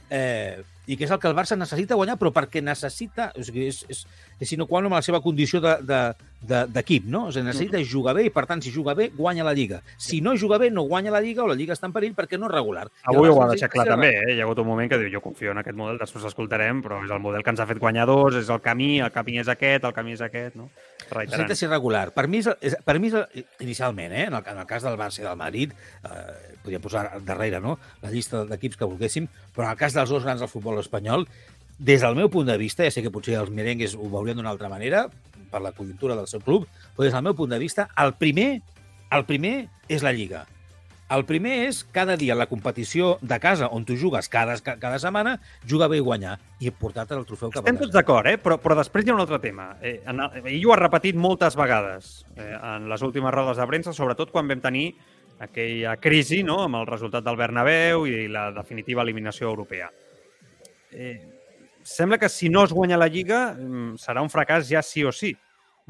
eh, 0.10 0.64
i 0.88 0.98
que 0.98 1.06
és 1.06 1.12
el 1.14 1.20
que 1.22 1.30
el 1.30 1.36
Barça 1.38 1.58
necessita 1.58 1.96
guanyar, 1.96 2.18
però 2.18 2.32
perquè 2.34 2.62
necessita, 2.64 3.30
o 3.38 3.44
sigui, 3.46 3.68
és, 3.70 3.84
és, 3.92 4.02
és 4.42 4.50
sinó 4.50 4.66
quan 4.68 4.88
amb 4.88 4.98
la 4.98 5.04
seva 5.06 5.22
condició 5.22 5.62
d'equip, 5.62 5.86
de, 5.86 6.02
de, 6.42 6.82
de, 6.82 7.00
no? 7.06 7.28
O 7.28 7.32
sigui, 7.32 7.46
necessita 7.46 7.78
Mm-hmm. 7.78 7.92
jugar 7.92 8.16
bé 8.18 8.26
i, 8.26 8.32
per 8.34 8.46
tant, 8.50 8.62
si 8.62 8.72
juga 8.74 8.96
bé, 8.98 9.10
guanya 9.16 9.44
la 9.46 9.54
Lliga. 9.54 9.82
Si 9.98 10.22
no 10.22 10.36
juga 10.36 10.58
bé, 10.58 10.72
no 10.72 10.84
guanya 10.90 11.12
la 11.12 11.22
Lliga 11.22 11.44
o 11.44 11.48
la 11.48 11.56
Lliga 11.56 11.74
està 11.74 11.88
en 11.88 11.94
perill 11.94 12.16
perquè 12.18 12.40
no 12.40 12.50
és 12.50 12.54
regular. 12.54 12.88
Avui 13.06 13.30
ho 13.30 13.38
ha 13.42 13.50
deixat 13.52 13.72
clar 13.72 13.86
també, 13.88 14.10
eh? 14.10 14.36
Hi 14.36 14.40
ha 14.42 14.46
hagut 14.46 14.60
un 14.60 14.68
moment 14.68 14.90
que 14.90 14.98
diu 14.98 15.12
jo 15.14 15.22
confio 15.22 15.52
en 15.52 15.62
aquest 15.62 15.78
model, 15.78 16.00
després 16.02 16.26
l'escoltarem, 16.26 16.82
però 16.82 17.04
és 17.06 17.12
el 17.12 17.22
model 17.22 17.44
que 17.44 17.54
ens 17.54 17.62
ha 17.62 17.68
fet 17.70 17.80
guanyadors, 17.80 18.36
és 18.42 18.50
el 18.50 18.62
camí, 18.62 19.00
el 19.02 19.12
camí 19.12 19.40
és 19.40 19.48
aquest, 19.48 19.86
el 19.86 19.94
camí 19.94 20.18
és 20.18 20.22
aquest, 20.22 20.56
no? 20.56 20.70
Reiterant. 21.12 21.54
Ser 21.58 21.70
regular. 21.70 22.10
Per 22.16 22.28
mi, 22.32 22.40
és, 22.40 22.76
per 22.88 22.98
mi 23.04 23.12
és, 23.12 23.46
inicialment, 23.64 24.14
eh, 24.16 24.28
en, 24.30 24.38
el, 24.38 24.46
en 24.54 24.62
el 24.64 24.68
cas 24.70 24.86
del 24.88 24.98
Barça 25.00 25.22
i 25.22 25.28
del 25.28 25.40
Madrid, 25.40 25.74
eh, 26.08 26.56
podríem 26.64 26.84
posar 26.84 27.06
darrere 27.28 27.60
no? 27.64 27.78
la 28.04 28.12
llista 28.14 28.46
d'equips 28.48 28.80
que 28.80 28.88
volguéssim, 28.88 29.28
però 29.56 29.68
en 29.68 29.74
el 29.74 29.82
cas 29.82 29.98
dels 29.98 30.14
dos 30.14 30.24
grans 30.24 30.44
del 30.44 30.52
futbol 30.52 30.80
espanyol, 30.80 31.28
des 31.82 32.04
del 32.06 32.16
meu 32.16 32.30
punt 32.32 32.48
de 32.48 32.56
vista, 32.62 32.86
ja 32.86 32.94
sé 32.94 33.04
que 33.04 33.12
potser 33.14 33.36
els 33.42 33.52
merengues 33.52 33.98
ho 33.98 34.08
veurien 34.08 34.38
d'una 34.38 34.54
altra 34.54 34.70
manera, 34.72 35.08
per 35.52 35.62
la 35.62 35.74
conjuntura 35.76 36.16
del 36.16 36.30
seu 36.32 36.40
club, 36.40 36.66
però 36.96 37.06
des 37.06 37.14
del 37.14 37.28
meu 37.28 37.36
punt 37.36 37.52
de 37.52 37.60
vista, 37.60 37.90
el 38.00 38.16
primer, 38.16 38.62
el 39.12 39.28
primer 39.28 39.56
és 39.92 40.06
la 40.06 40.16
Lliga. 40.16 40.46
El 41.12 41.26
primer 41.28 41.54
és 41.68 41.82
cada 41.92 42.16
dia 42.16 42.38
la 42.40 42.48
competició 42.48 43.18
de 43.22 43.38
casa 43.44 43.68
on 43.76 43.84
tu 43.84 43.98
jugues 44.00 44.30
cada, 44.32 44.56
cada 44.64 45.00
setmana, 45.02 45.34
juga 45.68 45.90
bé 45.92 46.00
i 46.00 46.04
guanyar 46.06 46.38
i 46.64 46.72
portar-te 46.72 47.18
el 47.18 47.26
trofeu 47.28 47.50
cap 47.52 47.60
a 47.60 47.66
Estem 47.66 47.76
casa. 47.76 47.84
tots 47.84 47.98
d'acord, 47.98 48.30
eh? 48.32 48.38
però, 48.40 48.56
però 48.64 48.78
després 48.80 49.04
hi 49.04 49.12
ha 49.12 49.18
un 49.18 49.24
altre 49.26 49.42
tema. 49.44 49.74
Eh, 49.82 49.98
en, 50.08 50.22
ell 50.46 50.68
ho 50.70 50.72
ha 50.72 50.80
repetit 50.80 51.20
moltes 51.20 51.58
vegades 51.60 52.14
eh, 52.38 52.54
en 52.56 52.88
les 52.92 53.04
últimes 53.04 53.36
rodes 53.36 53.60
de 53.60 53.68
premsa, 53.68 53.96
sobretot 53.98 54.32
quan 54.32 54.48
vam 54.48 54.64
tenir 54.64 54.86
aquella 55.42 55.98
crisi 56.00 56.44
no? 56.48 56.62
amb 56.64 56.80
el 56.80 56.88
resultat 56.88 57.26
del 57.26 57.40
Bernabéu 57.40 58.06
i 58.08 58.28
la 58.32 58.48
definitiva 58.56 59.04
eliminació 59.04 59.50
europea. 59.50 59.90
Eh, 60.92 61.18
sembla 61.84 62.20
que 62.22 62.30
si 62.30 62.48
no 62.48 62.64
es 62.64 62.72
guanya 62.72 63.00
la 63.00 63.10
Lliga 63.12 63.50
mm, 63.58 63.98
serà 64.00 64.24
un 64.24 64.32
fracàs 64.32 64.70
ja 64.70 64.84
sí 64.86 65.04
o 65.04 65.12
sí. 65.12 65.34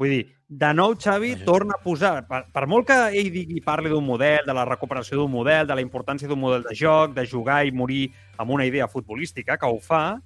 Vull 0.00 0.14
dir, 0.14 0.22
de 0.48 0.72
nou 0.74 0.94
Xavi 1.00 1.32
torna 1.46 1.76
a 1.78 1.82
posar, 1.82 2.26
per, 2.28 2.42
per 2.52 2.66
molt 2.68 2.88
que 2.88 2.96
ell 3.16 3.30
digui, 3.32 3.62
parli 3.64 3.92
d'un 3.92 4.04
model, 4.04 4.44
de 4.46 4.56
la 4.56 4.66
recuperació 4.68 5.20
d'un 5.20 5.32
model, 5.32 5.66
de 5.68 5.76
la 5.78 5.84
importància 5.84 6.28
d'un 6.28 6.40
model 6.40 6.66
de 6.66 6.74
joc, 6.76 7.14
de 7.16 7.24
jugar 7.28 7.62
i 7.64 7.72
morir 7.72 8.04
amb 8.36 8.52
una 8.52 8.66
idea 8.68 8.88
futbolística, 8.88 9.56
que 9.56 9.68
ho 9.68 9.78
fa, 9.80 10.18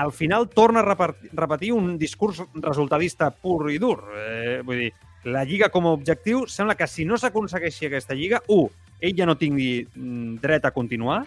al 0.00 0.12
final 0.12 0.48
torna 0.48 0.80
a 0.80 0.96
repetir 1.32 1.72
un 1.72 1.96
discurs 1.98 2.42
resultadista 2.54 3.30
pur 3.30 3.70
i 3.70 3.78
dur. 3.78 3.98
Eh, 4.16 4.60
vull 4.64 4.86
dir, 4.86 4.92
la 5.24 5.44
Lliga 5.44 5.68
com 5.68 5.86
a 5.86 5.92
objectiu, 5.92 6.46
sembla 6.48 6.74
que 6.74 6.88
si 6.88 7.04
no 7.04 7.18
s'aconsegueixi 7.20 7.90
aquesta 7.90 8.16
Lliga, 8.16 8.40
un, 8.48 8.70
ell 9.00 9.16
ja 9.16 9.28
no 9.28 9.36
tingui 9.36 9.84
mm, 9.84 10.40
dret 10.40 10.64
a 10.64 10.72
continuar, 10.72 11.20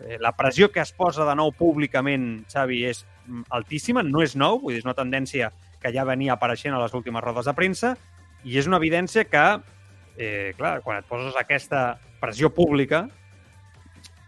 eh, 0.00 0.16
la 0.20 0.32
pressió 0.32 0.70
que 0.72 0.80
es 0.80 0.92
posa 0.96 1.26
de 1.28 1.34
nou 1.36 1.52
públicament, 1.52 2.46
Xavi, 2.48 2.82
és 2.88 3.04
mm, 3.26 3.46
altíssima, 3.58 4.02
no 4.02 4.24
és 4.24 4.36
nou, 4.36 4.62
vull 4.62 4.72
dir, 4.72 4.80
és 4.80 4.88
una 4.88 4.96
tendència 4.96 5.52
que 5.82 5.92
ja 5.94 6.06
venia 6.08 6.34
apareixent 6.34 6.74
a 6.74 6.82
les 6.82 6.94
últimes 6.94 7.24
rodes 7.24 7.46
de 7.48 7.54
premsa, 7.56 7.94
i 8.44 8.58
és 8.60 8.68
una 8.70 8.80
evidència 8.80 9.26
que, 9.28 9.46
eh, 10.16 10.52
clar, 10.58 10.80
quan 10.82 11.00
et 11.00 11.08
poses 11.08 11.36
aquesta 11.36 11.98
pressió 12.20 12.50
pública, 12.54 13.06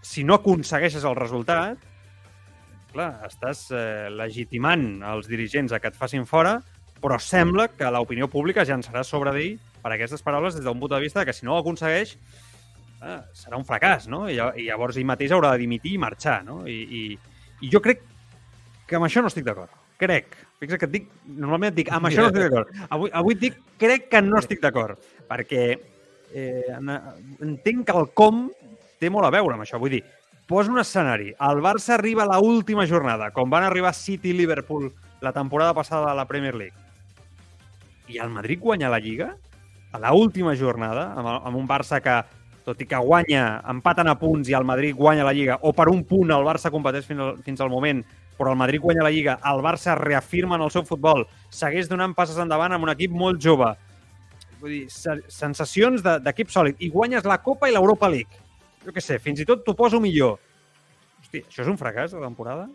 si 0.03 0.25
no 0.25 0.39
aconsegueixes 0.39 1.05
el 1.05 1.17
resultat, 1.19 1.79
clar, 2.93 3.13
estàs 3.29 3.69
eh, 3.71 4.09
legitimant 4.11 5.03
els 5.07 5.29
dirigents 5.31 5.73
a 5.73 5.81
que 5.81 5.91
et 5.93 5.99
facin 5.99 6.27
fora, 6.27 6.59
però 7.03 7.19
sembla 7.23 7.69
que 7.71 7.91
l'opinió 7.95 8.27
pública 8.31 8.65
ja 8.67 8.75
en 8.79 8.83
serà 8.83 9.05
sobre 9.07 9.33
d'ell 9.37 9.59
per 9.83 9.93
aquestes 9.95 10.25
paraules 10.25 10.57
des 10.57 10.65
d'un 10.67 10.81
punt 10.81 10.91
de 10.97 11.03
vista 11.05 11.25
que 11.25 11.35
si 11.37 11.47
no 11.47 11.55
ho 11.55 11.61
aconsegueix 11.63 12.17
eh, 12.17 13.21
serà 13.37 13.59
un 13.59 13.67
fracàs, 13.69 14.09
no? 14.11 14.27
I, 14.29 14.39
I 14.39 14.69
llavors 14.69 14.99
ell 14.99 15.07
mateix 15.09 15.35
haurà 15.35 15.55
de 15.55 15.63
dimitir 15.63 15.95
i 15.95 16.03
marxar, 16.03 16.41
no? 16.47 16.65
I, 16.67 16.79
i, 16.83 17.03
i 17.63 17.71
jo 17.73 17.83
crec 17.85 18.03
que 18.89 18.99
amb 18.99 19.07
això 19.07 19.23
no 19.23 19.31
estic 19.31 19.47
d'acord. 19.47 19.71
Crec. 20.01 20.35
Fixa't 20.59 20.79
que 20.83 20.87
et 20.89 20.95
dic, 20.97 21.09
normalment 21.29 21.71
et 21.71 21.77
dic, 21.77 21.91
amb 21.95 22.09
això 22.09 22.25
no 22.25 22.29
estic 22.33 22.49
d'acord. 22.49 22.73
Avui, 22.91 23.11
avui 23.15 23.35
et 23.37 23.43
dic, 23.47 23.59
crec 23.79 24.09
que 24.11 24.23
no 24.27 24.39
estic 24.41 24.61
d'acord, 24.65 24.99
perquè 25.31 25.65
eh, 26.35 26.65
en- 26.75 26.95
entenc 27.47 27.85
que 27.87 27.95
el 27.99 28.09
com 28.19 28.49
té 28.99 29.11
molt 29.11 29.29
a 29.29 29.31
veure 29.31 29.55
amb 29.55 29.63
això. 29.63 29.79
Vull 29.79 29.95
dir, 29.99 30.03
posa 30.51 30.73
un 30.73 30.81
escenari. 30.83 31.31
El 31.39 31.63
Barça 31.63 31.95
arriba 31.95 32.25
a 32.25 32.31
la 32.33 32.41
última 32.43 32.87
jornada, 32.91 33.31
com 33.31 33.51
van 33.51 33.69
arribar 33.69 33.95
City 33.95 34.33
i 34.33 34.39
Liverpool 34.41 34.91
la 35.21 35.33
temporada 35.33 35.75
passada 35.75 36.11
a 36.11 36.17
la 36.19 36.27
Premier 36.27 36.55
League. 36.57 36.75
I 38.09 38.19
el 38.19 38.31
Madrid 38.33 38.59
guanya 38.61 38.89
la 38.91 38.99
Lliga 38.99 39.35
a 39.93 39.99
la 40.01 40.13
última 40.13 40.55
jornada, 40.57 41.13
amb, 41.15 41.29
amb 41.47 41.57
un 41.57 41.67
Barça 41.69 42.01
que, 42.03 42.15
tot 42.65 42.81
i 42.83 42.87
que 42.89 42.99
guanya, 43.01 43.61
empaten 43.71 44.09
a 44.11 44.19
punts 44.21 44.49
i 44.51 44.57
el 44.57 44.65
Madrid 44.69 44.97
guanya 44.97 45.25
la 45.25 45.33
Lliga, 45.37 45.59
o 45.63 45.73
per 45.73 45.87
un 45.89 46.03
punt 46.05 46.33
el 46.35 46.45
Barça 46.45 46.73
competeix 46.73 47.07
fins 47.09 47.21
al, 47.25 47.37
fins 47.45 47.61
al 47.65 47.71
moment, 47.73 48.03
però 48.39 48.53
el 48.55 48.57
Madrid 48.61 48.81
guanya 48.81 49.03
la 49.03 49.11
Lliga, 49.11 49.39
el 49.45 49.61
Barça 49.65 49.97
reafirma 49.99 50.57
en 50.57 50.63
el 50.63 50.71
seu 50.71 50.85
futbol, 50.87 51.27
segueix 51.51 51.89
donant 51.91 52.15
passes 52.15 52.39
endavant 52.39 52.73
amb 52.73 52.85
un 52.87 52.93
equip 52.95 53.11
molt 53.13 53.41
jove. 53.43 53.73
Vull 54.61 54.71
dir, 54.71 54.85
se- 54.91 55.23
sensacions 55.29 56.03
de- 56.03 56.19
d'equip 56.21 56.49
sòlid. 56.51 56.77
I 56.79 56.89
guanyes 56.91 57.25
la 57.25 57.39
Copa 57.43 57.69
i 57.69 57.73
l'Europa 57.73 58.09
League. 58.09 58.41
Jo 58.85 58.93
què 58.95 59.01
sé, 59.03 59.19
fins 59.19 59.41
i 59.41 59.45
tot 59.45 59.65
t'ho 59.67 59.75
poso 59.75 60.01
millor. 60.01 60.39
Hosti, 61.21 61.43
això 61.43 61.63
és 61.63 61.69
un 61.69 61.77
fracàs 61.79 62.13
de 62.15 62.21
temporada? 62.23 62.69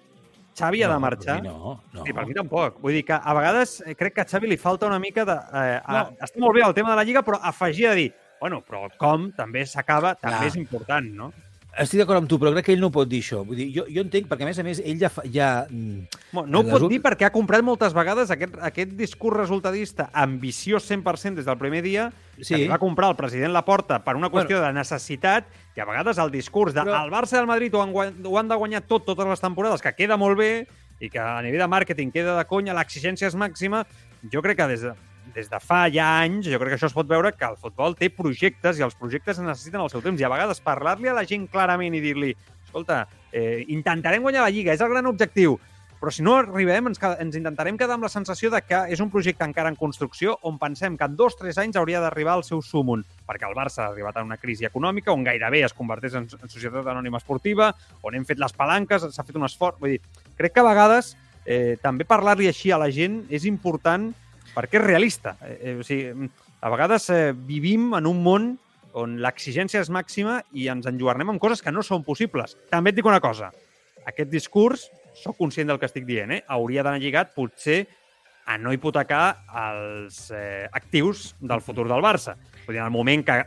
Xavi 0.56 0.84
ha 0.84 0.90
de 0.92 1.00
marxar? 1.02 1.40
No, 1.44 1.80
no. 1.92 2.04
Sí, 2.06 2.14
per 2.14 2.28
mi 2.28 2.34
tampoc. 2.38 2.76
Vull 2.80 2.94
dir 2.94 3.04
que 3.08 3.14
a 3.18 3.34
vegades 3.34 3.82
eh, 3.88 3.96
crec 3.96 4.14
que 4.14 4.22
a 4.22 4.26
Xavi 4.30 4.48
li 4.52 4.58
falta 4.58 4.86
una 4.86 5.00
mica 5.00 5.26
de... 5.26 5.34
Eh, 5.34 5.80
a, 5.84 5.94
No. 5.94 6.18
Està 6.22 6.40
molt 6.44 6.54
bé 6.54 6.62
el 6.62 6.76
tema 6.76 6.92
de 6.92 6.96
la 7.00 7.04
Lliga, 7.08 7.24
però 7.24 7.40
afegir 7.42 7.88
a 7.90 7.96
dir 7.96 8.12
bueno, 8.44 8.60
però 8.62 8.84
el 8.86 8.92
com 9.00 9.30
també 9.32 9.66
s'acaba, 9.66 10.16
també 10.20 10.48
és 10.52 10.56
important, 10.60 11.06
no? 11.16 11.32
Estic 11.74 12.04
d'acord 12.04 12.20
amb 12.20 12.30
tu, 12.30 12.38
però 12.38 12.52
crec 12.54 12.68
que 12.68 12.74
ell 12.76 12.82
no 12.84 12.92
pot 12.94 13.08
dir 13.10 13.18
això. 13.24 13.40
Vull 13.48 13.58
dir, 13.58 13.66
jo, 13.74 13.88
jo 13.90 14.04
entenc, 14.04 14.28
perquè 14.30 14.46
a 14.46 14.50
més 14.52 14.60
a 14.62 14.66
més 14.66 14.82
ell 14.84 15.00
ja... 15.02 15.10
Fa, 15.10 15.24
ja 15.26 15.48
mm, 15.66 16.20
Bueno, 16.32 16.48
no 16.54 16.60
ho 16.62 16.68
pot 16.70 16.86
dir 16.92 17.00
perquè 17.02 17.26
ha 17.26 17.32
comprat 17.34 17.64
moltes 17.66 17.96
vegades 17.98 18.30
aquest, 18.34 18.60
aquest 18.62 18.94
discurs 19.00 19.40
resultadista 19.40 20.12
ambiciós 20.14 20.86
100% 20.86 21.40
des 21.42 21.48
del 21.50 21.58
primer 21.58 21.82
dia 21.86 22.12
Sí. 22.38 22.56
que 22.56 22.68
va 22.68 22.80
comprar 22.82 23.10
el 23.12 23.16
president 23.16 23.54
Laporta 23.54 24.00
per 24.04 24.16
una 24.18 24.30
qüestió 24.30 24.58
bueno. 24.58 24.68
de 24.72 24.80
necessitat 24.80 25.46
i 25.78 25.82
a 25.82 25.86
vegades 25.86 26.18
el 26.18 26.32
discurs 26.34 26.74
de 26.74 26.82
Però- 26.82 27.04
el 27.06 27.12
Barça 27.14 27.38
i 27.38 27.42
el 27.42 27.50
Madrid 27.50 27.74
ho 27.74 27.82
han, 27.84 27.94
ho 28.26 28.38
han 28.40 28.48
de 28.50 28.56
guanyar 28.58 28.82
tot 28.90 29.06
totes 29.06 29.28
les 29.30 29.42
temporades, 29.42 29.82
que 29.82 29.94
queda 29.94 30.18
molt 30.18 30.38
bé 30.38 30.68
i 31.00 31.10
que 31.10 31.20
a 31.22 31.42
nivell 31.46 31.62
de 31.62 31.68
màrqueting 31.70 32.12
queda 32.14 32.38
de 32.38 32.46
conya, 32.50 32.74
l'exigència 32.74 33.28
és 33.30 33.36
màxima, 33.38 33.84
jo 34.32 34.42
crec 34.42 34.58
que 34.58 34.68
des 34.74 34.82
de, 34.82 34.94
des 35.34 35.50
de 35.50 35.60
fa 35.60 35.86
ja 35.92 36.08
anys, 36.22 36.48
jo 36.48 36.60
crec 36.62 36.74
que 36.74 36.80
això 36.80 36.90
es 36.92 36.96
pot 36.96 37.10
veure 37.10 37.34
que 37.34 37.46
el 37.48 37.58
futbol 37.58 37.98
té 37.98 38.10
projectes 38.14 38.80
i 38.80 38.86
els 38.86 38.96
projectes 38.96 39.42
necessiten 39.42 39.82
el 39.82 39.92
seu 39.94 40.02
temps. 40.06 40.22
I 40.22 40.28
a 40.28 40.32
vegades 40.34 40.62
parlar-li 40.62 41.10
a 41.10 41.18
la 41.18 41.26
gent 41.26 41.48
clarament 41.52 41.96
i 41.98 42.02
dir-li 42.04 42.34
escolta, 42.64 43.08
eh, 43.32 43.66
intentarem 43.68 44.22
guanyar 44.22 44.48
la 44.48 44.50
Lliga, 44.54 44.74
és 44.74 44.82
el 44.82 44.90
gran 44.90 45.06
objectiu, 45.06 45.60
però 46.04 46.12
si 46.12 46.24
no 46.26 46.34
arribem, 46.36 46.90
ens, 46.90 47.00
ens 47.00 47.36
intentarem 47.40 47.78
quedar 47.80 47.96
amb 47.96 48.04
la 48.04 48.10
sensació 48.12 48.50
de 48.52 48.60
que 48.66 48.80
és 48.92 49.00
un 49.00 49.12
projecte 49.14 49.46
encara 49.46 49.70
en 49.72 49.78
construcció 49.80 50.34
on 50.50 50.58
pensem 50.60 50.98
que 50.98 51.06
en 51.08 51.16
dos 51.16 51.38
o 51.38 51.40
tres 51.40 51.58
anys 51.62 51.78
hauria 51.80 52.02
d'arribar 52.04 52.34
al 52.34 52.44
seu 52.44 52.60
súmum, 52.62 53.06
perquè 53.24 53.48
el 53.48 53.56
Barça 53.56 53.86
ha 53.86 53.92
arribat 53.94 54.18
a 54.18 54.24
una 54.26 54.36
crisi 54.42 54.68
econòmica 54.68 55.14
on 55.14 55.24
gairebé 55.24 55.62
es 55.64 55.72
converteix 55.78 56.18
en, 56.20 56.28
en 56.28 56.52
societat 56.52 56.90
anònima 56.92 57.22
esportiva, 57.22 57.70
on 58.02 58.18
hem 58.18 58.26
fet 58.28 58.42
les 58.42 58.52
palanques, 58.52 59.06
s'ha 59.16 59.24
fet 59.24 59.40
un 59.40 59.48
esforç... 59.48 59.80
Vull 59.80 59.96
dir, 59.96 60.02
crec 60.36 60.58
que 60.58 60.66
a 60.66 60.68
vegades 60.68 61.14
eh, 61.46 61.78
també 61.80 62.04
parlar-li 62.04 62.52
així 62.52 62.74
a 62.76 62.82
la 62.82 62.92
gent 62.92 63.22
és 63.32 63.48
important 63.48 64.12
perquè 64.54 64.80
és 64.80 64.86
realista. 64.86 65.36
Eh, 65.42 65.58
eh, 65.60 65.76
o 65.80 65.88
sigui, 65.88 66.30
a 66.64 66.72
vegades 66.72 67.10
eh, 67.12 67.34
vivim 67.34 67.92
en 67.98 68.08
un 68.10 68.22
món 68.24 68.52
on 68.94 69.18
l'exigència 69.22 69.82
és 69.82 69.90
màxima 69.90 70.40
i 70.54 70.68
ens 70.70 70.86
enlluernem 70.90 71.34
amb 71.34 71.42
coses 71.42 71.64
que 71.66 71.74
no 71.74 71.82
són 71.86 72.06
possibles. 72.06 72.56
També 72.70 72.94
et 72.94 73.00
dic 73.00 73.10
una 73.10 73.22
cosa, 73.24 73.50
aquest 74.06 74.30
discurs, 74.30 74.88
sóc 75.18 75.38
conscient 75.38 75.70
del 75.70 75.80
que 75.82 75.90
estic 75.90 76.06
dient, 76.06 76.32
eh? 76.32 76.44
hauria 76.48 76.86
d'anar 76.86 77.02
lligat 77.02 77.34
potser 77.36 77.84
a 78.46 78.58
no 78.60 78.74
hipotecar 78.76 79.26
els 79.56 80.28
eh, 80.36 80.68
actius 80.72 81.34
del 81.40 81.62
futur 81.64 81.88
del 81.90 82.04
Barça. 82.04 82.36
Vull 82.66 82.76
dir, 82.76 82.82
en 82.82 82.88
el 82.90 82.96
moment 82.96 83.24
que 83.26 83.42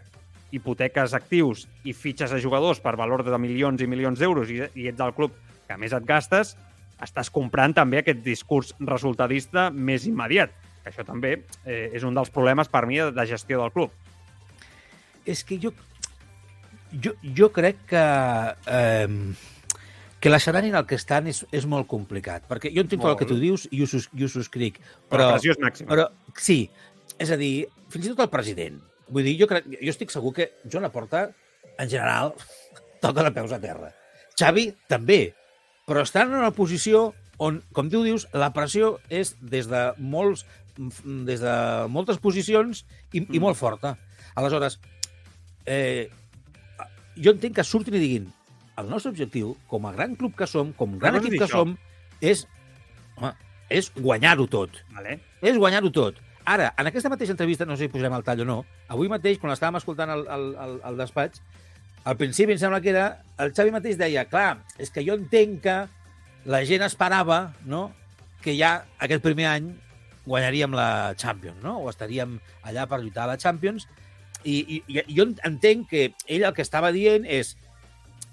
hipoteques 0.56 1.14
actius 1.16 1.66
i 1.84 1.92
fitxes 1.92 2.32
a 2.32 2.40
jugadors 2.40 2.80
per 2.80 2.96
valor 2.96 3.24
de 3.26 3.38
milions 3.38 3.82
i 3.82 3.90
milions 3.90 4.18
d'euros 4.22 4.50
i, 4.52 4.62
i 4.74 4.88
ets 4.88 5.02
el 5.02 5.14
club 5.16 5.34
que 5.66 5.76
més 5.76 5.92
et 5.92 6.06
gastes, 6.06 6.54
estàs 7.02 7.28
comprant 7.32 7.74
també 7.76 8.00
aquest 8.00 8.22
discurs 8.24 8.72
resultadista 8.80 9.68
més 9.70 10.06
immediat. 10.08 10.54
Que 10.86 10.92
això 10.92 11.02
també 11.02 11.32
eh, 11.66 11.90
és 11.98 12.04
un 12.06 12.14
dels 12.14 12.30
problemes 12.30 12.68
per 12.70 12.84
mi 12.86 13.00
de, 13.00 13.10
de 13.10 13.24
gestió 13.26 13.58
del 13.58 13.72
club. 13.74 13.90
és 15.26 15.40
que 15.42 15.56
jo, 15.58 15.72
jo, 17.02 17.10
jo 17.34 17.48
crec 17.50 17.80
que, 17.90 18.02
eh, 18.70 19.08
que 20.22 20.30
l'escenari 20.30 20.68
en 20.70 20.76
el 20.78 20.84
que 20.86 20.94
estan 20.94 21.26
és, 21.26 21.40
és 21.50 21.64
molt 21.66 21.88
complicat. 21.90 22.44
Perquè 22.46 22.70
jo 22.70 22.84
entenc 22.84 23.02
tot 23.02 23.10
el 23.10 23.18
que 23.18 23.26
tu 23.26 23.38
dius 23.40 23.64
i 23.74 23.80
ho, 23.82 23.88
sus, 23.90 24.06
i 24.14 24.22
ho 24.22 24.28
subscric. 24.30 24.78
Però, 24.78 25.08
Però, 25.10 25.24
la 25.24 25.32
pressió 25.34 25.56
és 25.56 25.58
màxima. 25.64 25.90
però 25.90 26.04
sí, 26.38 26.60
és 27.18 27.32
a 27.34 27.38
dir, 27.40 27.66
fins 27.90 28.06
i 28.06 28.12
tot 28.12 28.22
el 28.28 28.30
president. 28.30 28.78
Vull 29.10 29.26
dir, 29.26 29.34
jo, 29.40 29.48
crec, 29.50 29.66
jo 29.74 29.90
estic 29.90 30.14
segur 30.14 30.30
que 30.36 30.52
Joan 30.62 30.86
Laporta, 30.86 31.24
en 31.74 31.90
general, 31.90 32.36
toca 33.02 33.26
de 33.26 33.32
peus 33.34 33.50
a 33.50 33.58
terra. 33.58 33.90
Xavi, 34.38 34.68
també. 34.86 35.34
Però 35.90 36.06
estan 36.06 36.30
en 36.30 36.38
una 36.38 36.54
posició 36.54 37.08
on, 37.42 37.64
com 37.74 37.90
tu 37.90 38.04
dius, 38.06 38.28
la 38.30 38.52
pressió 38.54 39.00
és 39.10 39.34
des 39.42 39.66
de 39.66 39.88
molts 39.98 40.46
des 40.76 41.42
de 41.42 41.56
moltes 41.92 42.20
posicions 42.22 42.84
i, 43.12 43.22
i 43.22 43.40
molt 43.42 43.58
forta. 43.58 43.96
Aleshores, 44.36 44.78
eh, 45.66 46.08
jo 47.16 47.32
entenc 47.32 47.56
que 47.56 47.64
surtin 47.64 47.96
i 47.96 48.02
diguin 48.02 48.28
el 48.76 48.90
nostre 48.92 49.10
objectiu, 49.10 49.54
com 49.70 49.86
a 49.88 49.92
gran 49.96 50.14
club 50.20 50.34
que 50.36 50.46
som, 50.48 50.72
com 50.76 50.98
gran 51.00 51.16
cosa 51.16 51.30
equip 51.30 51.40
que 51.40 51.48
això. 51.48 51.64
som, 51.64 51.76
és, 52.20 52.44
home, 53.16 53.32
és 53.72 53.88
guanyar-ho 53.96 54.44
tot. 54.52 54.82
Vale? 54.92 55.18
És 55.40 55.56
guanyar-ho 55.56 55.90
tot. 55.94 56.20
Ara, 56.46 56.68
en 56.78 56.90
aquesta 56.90 57.10
mateixa 57.10 57.32
entrevista, 57.32 57.66
no 57.66 57.74
sé 57.74 57.86
si 57.86 57.92
posarem 57.92 58.14
el 58.14 58.24
tall 58.26 58.44
o 58.44 58.46
no, 58.46 58.58
avui 58.92 59.08
mateix, 59.10 59.40
quan 59.42 59.54
estàvem 59.54 59.80
escoltant 59.80 60.12
el, 60.12 60.26
el, 60.30 60.44
el, 60.62 60.76
el 60.90 61.00
despatx, 61.00 61.40
al 62.06 62.18
principi 62.20 62.54
em 62.54 62.60
sembla 62.60 62.78
que 62.84 62.92
era... 62.92 63.06
El 63.42 63.50
Xavi 63.56 63.72
mateix 63.74 63.96
deia, 63.98 64.22
clar, 64.30 64.60
és 64.78 64.92
que 64.94 65.02
jo 65.02 65.16
entenc 65.18 65.58
que 65.64 65.78
la 66.46 66.60
gent 66.68 66.84
esperava 66.86 67.40
no, 67.66 67.88
que 68.44 68.54
ja 68.54 68.76
aquest 69.02 69.24
primer 69.24 69.48
any 69.50 69.72
guanyaríem 70.26 70.74
la 70.74 71.14
Champions, 71.18 71.62
no? 71.62 71.78
o 71.82 71.90
estaríem 71.90 72.38
allà 72.66 72.86
per 72.90 73.00
lluitar 73.00 73.24
a 73.24 73.34
la 73.34 73.38
Champions, 73.40 73.86
i, 74.46 74.58
i, 74.58 74.82
i 74.92 75.04
jo 75.16 75.26
entenc 75.46 75.88
que 75.90 76.10
ell 76.26 76.44
el 76.46 76.54
que 76.54 76.62
estava 76.62 76.92
dient 76.94 77.24
és 77.26 77.56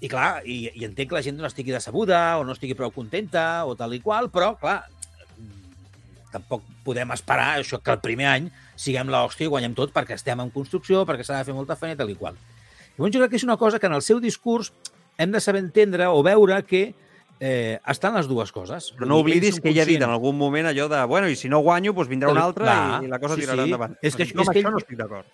i 0.04 0.10
clar, 0.10 0.42
i, 0.44 0.68
i 0.74 0.84
entenc 0.84 1.10
que 1.10 1.16
la 1.16 1.22
gent 1.24 1.38
no 1.40 1.46
estigui 1.48 1.72
decebuda 1.72 2.36
o 2.38 2.44
no 2.44 2.52
estigui 2.52 2.76
prou 2.76 2.92
contenta 2.92 3.64
o 3.64 3.72
tal 3.78 3.94
i 3.96 4.00
qual, 4.04 4.28
però, 4.32 4.52
clar, 4.60 4.82
mm, 5.38 6.26
tampoc 6.34 6.66
podem 6.84 7.14
esperar 7.14 7.54
això 7.56 7.80
que 7.80 7.94
el 7.94 8.02
primer 8.04 8.28
any 8.32 8.50
siguem 8.76 9.08
l'hòstia 9.08 9.48
i 9.48 9.52
guanyem 9.52 9.76
tot 9.78 9.94
perquè 9.94 10.18
estem 10.18 10.42
en 10.42 10.50
construcció, 10.52 11.06
perquè 11.08 11.24
s'ha 11.24 11.40
de 11.40 11.48
fer 11.48 11.56
molta 11.56 11.78
feina 11.78 11.96
i 11.96 12.00
tal 12.02 12.12
i 12.12 12.18
qual. 12.20 12.36
Llavors 12.98 13.14
jo 13.14 13.22
crec 13.22 13.32
que 13.32 13.40
és 13.40 13.46
una 13.46 13.56
cosa 13.58 13.80
que 13.80 13.88
en 13.88 13.96
el 13.96 14.04
seu 14.06 14.20
discurs 14.20 14.72
hem 15.16 15.32
de 15.32 15.40
saber 15.40 15.62
entendre 15.62 16.10
o 16.10 16.22
veure 16.26 16.60
que 16.68 16.84
eh, 17.44 17.78
estan 17.92 18.14
les 18.16 18.28
dues 18.30 18.50
coses. 18.54 18.86
Però 18.96 19.04
no 19.10 19.18
oblidis 19.20 19.58
que 19.60 19.68
ella 19.74 19.82
ha 19.84 19.88
dit 19.90 20.00
en 20.00 20.08
algun 20.14 20.36
moment 20.38 20.70
allò 20.70 20.88
de, 20.88 21.02
bueno, 21.10 21.28
i 21.28 21.36
si 21.36 21.50
no 21.52 21.60
guanyo, 21.60 21.92
doncs 21.92 22.08
vindrà 22.08 22.30
un 22.32 22.38
altre 22.40 22.64
Clar, 22.64 23.02
i 23.04 23.10
la 23.10 23.18
cosa 23.20 23.34
sí, 23.36 23.42
tirarà 23.44 23.64
sí. 23.66 23.68
endavant. 23.72 23.96
És 24.00 24.16
que- 24.16 24.24
jo 24.30 24.38
amb 24.38 24.40
és 24.40 24.48
que 24.48 24.60
això 24.60 24.68
ell- 24.68 24.72
no 24.72 24.78
estic 24.80 24.96
d'acord. 25.02 25.26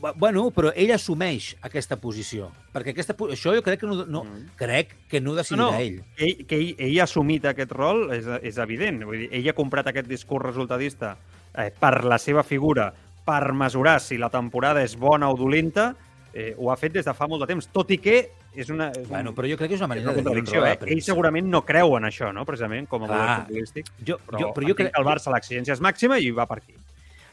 Bu- 0.00 0.12
Bueno, 0.18 0.48
però 0.50 0.72
ell 0.74 0.90
assumeix 0.90 1.52
aquesta 1.62 1.94
posició. 2.02 2.48
Perquè 2.74 2.90
aquesta, 2.90 3.14
això 3.16 3.52
jo 3.54 3.62
crec 3.62 3.80
que 3.80 3.86
no, 3.86 4.04
no, 4.04 4.24
Mm. 4.24 4.48
crec 4.58 4.96
que 5.08 5.20
no 5.20 5.34
decidirà 5.34 5.56
No, 5.64 5.70
no. 5.70 5.78
ell. 5.78 6.02
Ell, 6.18 6.44
que 6.46 6.56
ell, 6.56 6.74
ell 6.78 6.98
ha 7.00 7.04
assumit 7.04 7.44
aquest 7.46 7.70
rol 7.70 8.12
és, 8.12 8.26
és 8.42 8.58
evident. 8.58 9.04
Vull 9.04 9.18
dir, 9.18 9.28
ell 9.32 9.48
ha 9.48 9.52
comprat 9.54 9.86
aquest 9.86 10.08
discurs 10.08 10.44
resultadista 10.44 11.16
eh, 11.54 11.70
per 11.78 12.04
la 12.04 12.18
seva 12.18 12.42
figura, 12.42 12.92
per 13.24 13.52
mesurar 13.52 14.00
si 14.00 14.18
la 14.18 14.28
temporada 14.30 14.82
és 14.82 14.96
bona 14.96 15.30
o 15.30 15.36
dolenta, 15.36 15.94
eh, 16.34 16.54
ho 16.58 16.70
ha 16.72 16.76
fet 16.76 16.92
des 16.92 17.04
de 17.04 17.14
fa 17.14 17.26
molt 17.28 17.42
de 17.42 17.46
temps, 17.46 17.68
tot 17.70 17.90
i 17.90 17.98
que 17.98 18.30
és 18.54 18.70
una, 18.70 18.90
és 18.90 19.04
un, 19.04 19.08
Bueno, 19.10 19.34
però 19.36 19.48
jo 19.50 19.56
crec 19.58 19.70
que 19.72 19.76
és 19.78 19.82
una 19.82 19.94
és 19.94 20.04
manera 20.04 20.10
una 20.10 20.22
de 20.22 20.40
dir 20.40 20.56
Eh? 20.60 20.70
Ell 20.72 20.78
premsa. 20.78 21.06
segurament 21.12 21.50
no 21.50 21.62
creu 21.66 21.96
en 21.96 22.08
això, 22.08 22.32
no? 22.34 22.44
precisament, 22.48 22.88
com 22.90 23.04
a 23.04 23.10
model 23.10 23.28
futbolístic. 23.44 23.92
Jo, 24.06 24.18
Però, 24.26 24.40
jo, 24.40 24.52
però 24.56 24.68
jo 24.68 24.74
crec, 24.74 24.90
que 24.90 25.00
el 25.00 25.06
Barça 25.06 25.30
l'exigència 25.30 25.76
és 25.76 25.80
màxima 25.80 26.18
i 26.18 26.30
va 26.30 26.46
per 26.50 26.58
aquí. 26.58 26.74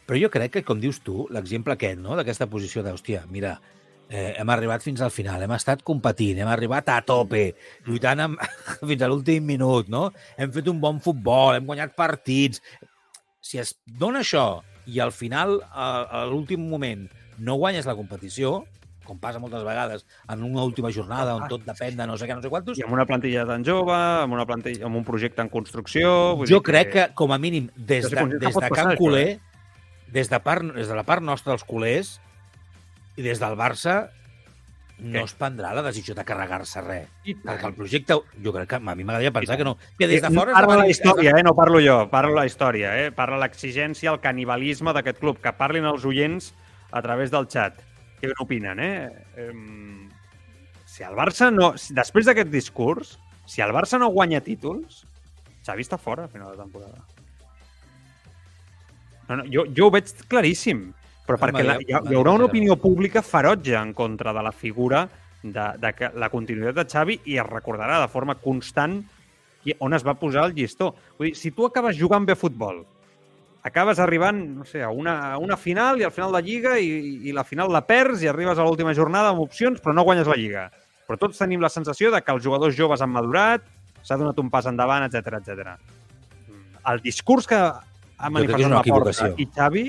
Però 0.07 0.19
jo 0.19 0.29
crec 0.31 0.53
que, 0.53 0.63
com 0.63 0.79
dius 0.79 1.01
tu, 1.03 1.25
l'exemple 1.33 1.73
aquest, 1.73 1.99
no?, 1.99 2.15
d'aquesta 2.15 2.47
posició 2.47 2.83
de, 2.83 2.93
hòstia, 2.95 3.25
mira, 3.29 3.57
eh, 4.09 4.35
hem 4.37 4.49
arribat 4.49 4.83
fins 4.85 5.01
al 5.01 5.11
final, 5.11 5.41
hem 5.43 5.51
estat 5.51 5.83
competint, 5.83 6.39
hem 6.39 6.47
arribat 6.47 6.89
a 6.93 7.01
tope, 7.01 7.49
lluitant 7.87 8.23
amb, 8.23 8.45
fins 8.89 9.01
a 9.01 9.09
l'últim 9.11 9.43
minut, 9.45 9.89
no? 9.91 10.11
Hem 10.37 10.53
fet 10.55 10.69
un 10.71 10.79
bon 10.83 11.01
futbol, 11.03 11.57
hem 11.57 11.65
guanyat 11.65 11.95
partits... 11.97 12.63
Si 13.47 13.55
es 13.61 13.77
dona 13.85 14.25
això 14.25 14.61
i 14.91 14.97
al 14.99 15.13
final, 15.15 15.61
a, 15.71 15.85
a 16.03 16.23
l'últim 16.27 16.65
moment, 16.67 17.05
no 17.39 17.55
guanyes 17.61 17.85
la 17.87 17.95
competició, 17.95 18.65
com 19.07 19.19
passa 19.21 19.39
moltes 19.39 19.63
vegades 19.65 20.05
en 20.27 20.43
una 20.43 20.65
última 20.67 20.91
jornada 20.93 21.37
on 21.37 21.47
tot 21.51 21.63
depèn 21.67 21.97
de 21.97 22.07
no 22.09 22.17
sé 22.19 22.27
què, 22.27 22.35
no 22.35 22.43
sé 22.43 22.51
quantos, 22.51 22.77
I 22.79 22.85
amb 22.85 22.97
una 22.97 23.07
plantilla 23.09 23.47
tan 23.47 23.65
jove, 23.67 23.95
amb, 23.95 24.35
una 24.35 24.45
plantilla, 24.49 24.85
amb 24.89 24.99
un 24.99 25.07
projecte 25.07 25.43
en 25.45 25.51
construcció... 25.53 26.11
Vull 26.37 26.49
jo 26.49 26.59
dir 26.59 26.67
crec 26.69 26.93
que, 26.93 27.07
com 27.17 27.33
a 27.33 27.39
mínim, 27.41 27.71
des 27.77 28.09
de, 28.09 28.15
que 28.15 28.41
des 28.43 28.59
de 28.59 28.71
Can 28.75 28.95
Culer, 28.99 29.39
des 30.13 30.29
de, 30.29 30.43
part, 30.43 30.67
des 30.75 30.91
de 30.91 30.99
la 30.99 31.07
part 31.07 31.23
nostra 31.23 31.55
dels 31.55 31.65
culers 31.67 32.17
i 33.17 33.25
des 33.25 33.41
del 33.41 33.57
Barça, 33.59 34.05
no 34.97 35.23
es 35.27 35.33
prendrà 35.37 35.73
la 35.77 35.83
decisió 35.85 36.15
de 36.17 36.23
carregar-se 36.25 36.81
res. 36.81 37.09
Perquè 37.23 37.69
el 37.69 37.75
projecte, 37.77 38.17
jo 38.43 38.53
crec 38.53 38.71
que 38.71 38.79
a 38.79 38.95
mi 38.95 39.03
m'agradaria 39.03 39.33
pensar 39.35 39.57
que 39.59 39.67
no. 39.67 39.75
Que 39.97 40.07
des 40.09 40.21
de 40.21 40.27
Eh, 40.27 40.33
fora... 40.33 40.53
Parla 40.53 40.73
es 40.73 40.79
la 40.79 40.87
història, 40.89 41.35
eh? 41.37 41.43
no 41.43 41.53
parlo 41.55 41.81
jo, 41.83 41.97
parlo 42.09 42.33
la 42.33 42.45
història, 42.49 42.95
eh? 42.97 43.11
parla 43.11 43.37
l'exigència, 43.37 44.11
el 44.11 44.19
canibalisme 44.19 44.93
d'aquest 44.93 45.19
club, 45.19 45.41
que 45.41 45.53
parlin 45.53 45.85
els 45.85 46.05
oients 46.05 46.53
a 46.91 47.01
través 47.05 47.31
del 47.31 47.45
xat. 47.45 47.77
Què 48.17 48.31
n'opinen, 48.31 48.79
eh? 48.81 49.47
Si 50.87 51.05
el 51.05 51.17
Barça 51.17 51.51
no... 51.53 51.73
Després 51.93 52.29
d'aquest 52.29 52.49
discurs, 52.53 53.17
si 53.47 53.61
el 53.61 53.73
Barça 53.75 53.99
no 54.01 54.09
guanya 54.13 54.41
títols, 54.43 55.03
Xavi 55.67 55.85
està 55.85 55.99
fora 56.01 56.25
a 56.25 56.31
final 56.31 56.55
de 56.55 56.63
temporada. 56.63 57.03
No, 59.27 59.41
no, 59.41 59.43
jo, 59.51 59.67
jo 59.75 59.89
ho 59.89 59.93
veig 59.93 60.09
claríssim, 60.31 60.87
però 61.27 61.37
perquè 61.41 61.65
la, 61.65 61.75
hi, 61.83 61.91
hi 61.91 62.15
haurà 62.15 62.37
una 62.37 62.47
opinió 62.47 62.77
pública 62.79 63.21
ferotge 63.21 63.75
en 63.75 63.91
contra 63.93 64.31
de 64.33 64.43
la 64.45 64.53
figura 64.55 65.03
de, 65.43 65.65
de 65.83 66.09
la 66.15 66.31
continuïtat 66.31 66.79
de 66.79 66.87
Xavi 66.87 67.19
i 67.27 67.37
es 67.37 67.49
recordarà 67.49 67.99
de 68.01 68.09
forma 68.11 68.37
constant 68.39 69.01
on 69.83 69.93
es 69.93 70.05
va 70.07 70.15
posar 70.15 70.45
el 70.47 70.53
llistó. 70.55 70.93
Vull 71.17 71.31
dir, 71.31 71.35
si 71.35 71.51
tu 71.51 71.65
acabes 71.67 71.97
jugant 71.99 72.25
bé 72.25 72.35
a 72.37 72.39
futbol, 72.39 72.85
acabes 73.67 73.99
arribant, 73.99 74.39
no 74.57 74.65
sé, 74.65 74.81
a 74.83 74.89
una, 74.89 75.33
a 75.33 75.37
una 75.37 75.57
final 75.59 75.99
i 76.01 76.05
al 76.07 76.11
final 76.15 76.33
de 76.35 76.41
Lliga 76.45 76.77
i, 76.79 76.87
i 77.29 77.35
la 77.35 77.43
final 77.47 77.71
la 77.73 77.83
perds 77.87 78.23
i 78.23 78.29
arribes 78.31 78.57
a 78.59 78.65
l'última 78.65 78.95
jornada 78.97 79.33
amb 79.33 79.43
opcions 79.45 79.81
però 79.83 79.93
no 79.95 80.05
guanyes 80.07 80.27
la 80.27 80.37
Lliga. 80.39 80.65
Però 81.07 81.19
tots 81.21 81.39
tenim 81.39 81.61
la 81.63 81.69
sensació 81.71 82.09
de 82.11 82.19
que 82.21 82.33
els 82.35 82.43
jugadors 82.43 82.75
joves 82.75 83.01
han 83.03 83.13
madurat, 83.13 83.63
s'ha 84.03 84.17
donat 84.19 84.39
un 84.39 84.49
pas 84.51 84.65
endavant, 84.67 85.05
etc 85.07 85.39
etc. 85.39 85.77
El 86.87 87.01
discurs 87.03 87.47
que 87.47 87.55
ha 87.59 88.29
manifestat 88.33 88.59
la 88.71 88.83
Porta 88.97 89.13
i 89.43 89.47
Xavi 89.55 89.85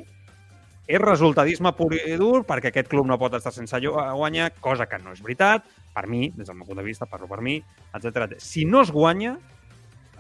és 0.89 1.01
resultadisme 1.03 1.73
pur 1.77 1.91
i 1.95 2.17
dur 2.17 2.45
perquè 2.49 2.71
aquest 2.73 2.89
club 2.89 3.07
no 3.07 3.19
pot 3.21 3.35
estar 3.37 3.53
sense 3.53 3.77
llo- 3.83 3.99
guanyar, 4.17 4.53
cosa 4.61 4.87
que 4.89 4.99
no 5.03 5.13
és 5.13 5.21
veritat, 5.23 5.67
per 5.95 6.07
mi, 6.09 6.31
des 6.35 6.47
del 6.49 6.57
meu 6.57 6.67
punt 6.67 6.79
de 6.81 6.85
vista, 6.87 7.07
parlo 7.07 7.29
per 7.29 7.43
mi, 7.45 7.59
etc. 7.95 8.39
Si 8.41 8.65
no 8.65 8.81
es 8.83 8.91
guanya, 8.95 9.37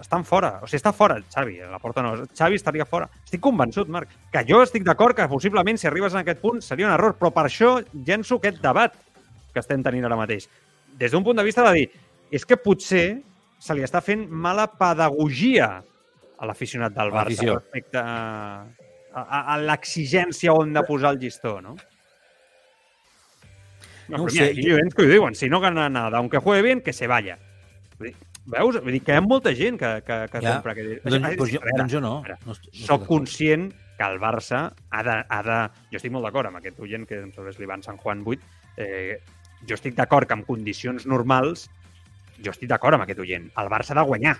estan 0.01 0.25
fora. 0.25 0.61
O 0.63 0.67
sigui, 0.67 0.79
està 0.81 0.93
fora, 0.95 1.17
Xavi. 1.35 1.59
La 1.71 1.79
porta 1.83 2.03
no. 2.03 2.15
Xavi 2.37 2.57
estaria 2.57 2.85
fora. 2.87 3.09
Estic 3.25 3.41
convençut, 3.45 3.89
Marc, 3.89 4.09
que 4.33 4.45
jo 4.49 4.63
estic 4.63 4.85
d'acord 4.87 5.17
que 5.17 5.27
possiblement 5.29 5.79
si 5.79 5.87
arribes 5.91 6.15
en 6.15 6.21
aquest 6.23 6.41
punt 6.41 6.61
seria 6.63 6.87
un 6.89 6.95
error, 6.95 7.17
però 7.19 7.31
per 7.35 7.47
això 7.49 7.77
llenço 7.93 8.37
aquest 8.39 8.61
debat 8.63 8.95
que 9.53 9.61
estem 9.61 9.83
tenint 9.83 10.05
ara 10.07 10.17
mateix. 10.17 10.49
Des 10.99 11.13
d'un 11.13 11.25
punt 11.25 11.37
de 11.39 11.45
vista 11.47 11.65
de 11.69 11.73
dir, 11.77 11.89
és 12.31 12.45
que 12.47 12.57
potser 12.57 13.21
se 13.59 13.75
li 13.75 13.83
està 13.83 14.01
fent 14.05 14.27
mala 14.31 14.67
pedagogia 14.71 15.83
a 16.39 16.47
l'aficionat 16.47 16.93
del 16.95 17.11
Barça 17.11 17.43
respecte 17.59 17.99
a, 17.99 18.65
a, 19.15 19.41
a 19.55 19.57
l'exigència 19.59 20.53
on 20.55 20.73
de 20.73 20.83
posar 20.87 21.15
el 21.17 21.19
llistó, 21.19 21.61
no? 21.61 21.75
No, 24.09 24.19
No 24.19 24.25
mira, 24.25 24.45
sé, 24.47 24.51
aquí 24.53 24.63
jo- 24.63 24.77
hi 24.79 24.81
ha 24.81 24.95
que 24.95 25.03
ho 25.05 25.09
diuen, 25.11 25.35
si 25.35 25.49
no 25.51 25.61
gana 25.61 25.89
nada, 25.91 26.19
aunque 26.19 26.39
juegue 26.39 26.63
bien, 26.63 26.81
que 26.81 26.93
se 26.95 27.07
vaya. 27.07 27.39
Veus? 28.49 28.79
Vull 28.81 28.95
dir 28.97 29.03
que 29.05 29.13
hi 29.13 29.19
ha 29.19 29.25
molta 29.25 29.53
gent 29.57 29.77
que, 29.81 29.91
que, 30.07 30.17
que 30.33 30.41
Ja. 30.41 30.55
compra 30.57 30.73
aquest... 30.73 31.05
Doncs, 31.05 31.37
doncs, 31.37 31.53
jo, 31.53 31.61
veure, 31.61 31.77
doncs 31.83 31.93
jo 31.93 32.01
no. 32.01 32.13
veure, 32.25 32.39
no, 32.47 32.55
soc 32.87 33.07
conscient 33.07 33.69
que 33.99 34.07
el 34.07 34.21
Barça 34.23 34.63
ha 34.91 35.03
de, 35.05 35.17
ha 35.29 35.41
de... 35.43 35.59
Jo 35.93 35.99
estic 36.01 36.13
molt 36.15 36.25
d'acord 36.29 36.49
amb 36.49 36.61
aquest 36.61 36.79
oient, 36.81 37.05
que 37.09 37.19
em 37.27 37.33
que 37.35 37.49
és 37.51 37.59
l'Ivan 37.61 37.83
San 37.85 37.99
Juan 38.01 38.23
8. 38.25 38.41
Eh, 38.79 39.19
jo 39.69 39.75
estic 39.75 39.97
d'acord 39.99 40.29
que 40.31 40.37
en 40.39 40.45
condicions 40.47 41.05
normals, 41.11 41.67
jo 42.41 42.53
estic 42.55 42.71
d'acord 42.71 42.95
amb 42.97 43.05
aquest 43.09 43.21
oient. 43.21 43.51
El 43.59 43.69
Barça 43.73 43.93
ha 43.93 44.01
de 44.01 44.07
guanyar. 44.07 44.37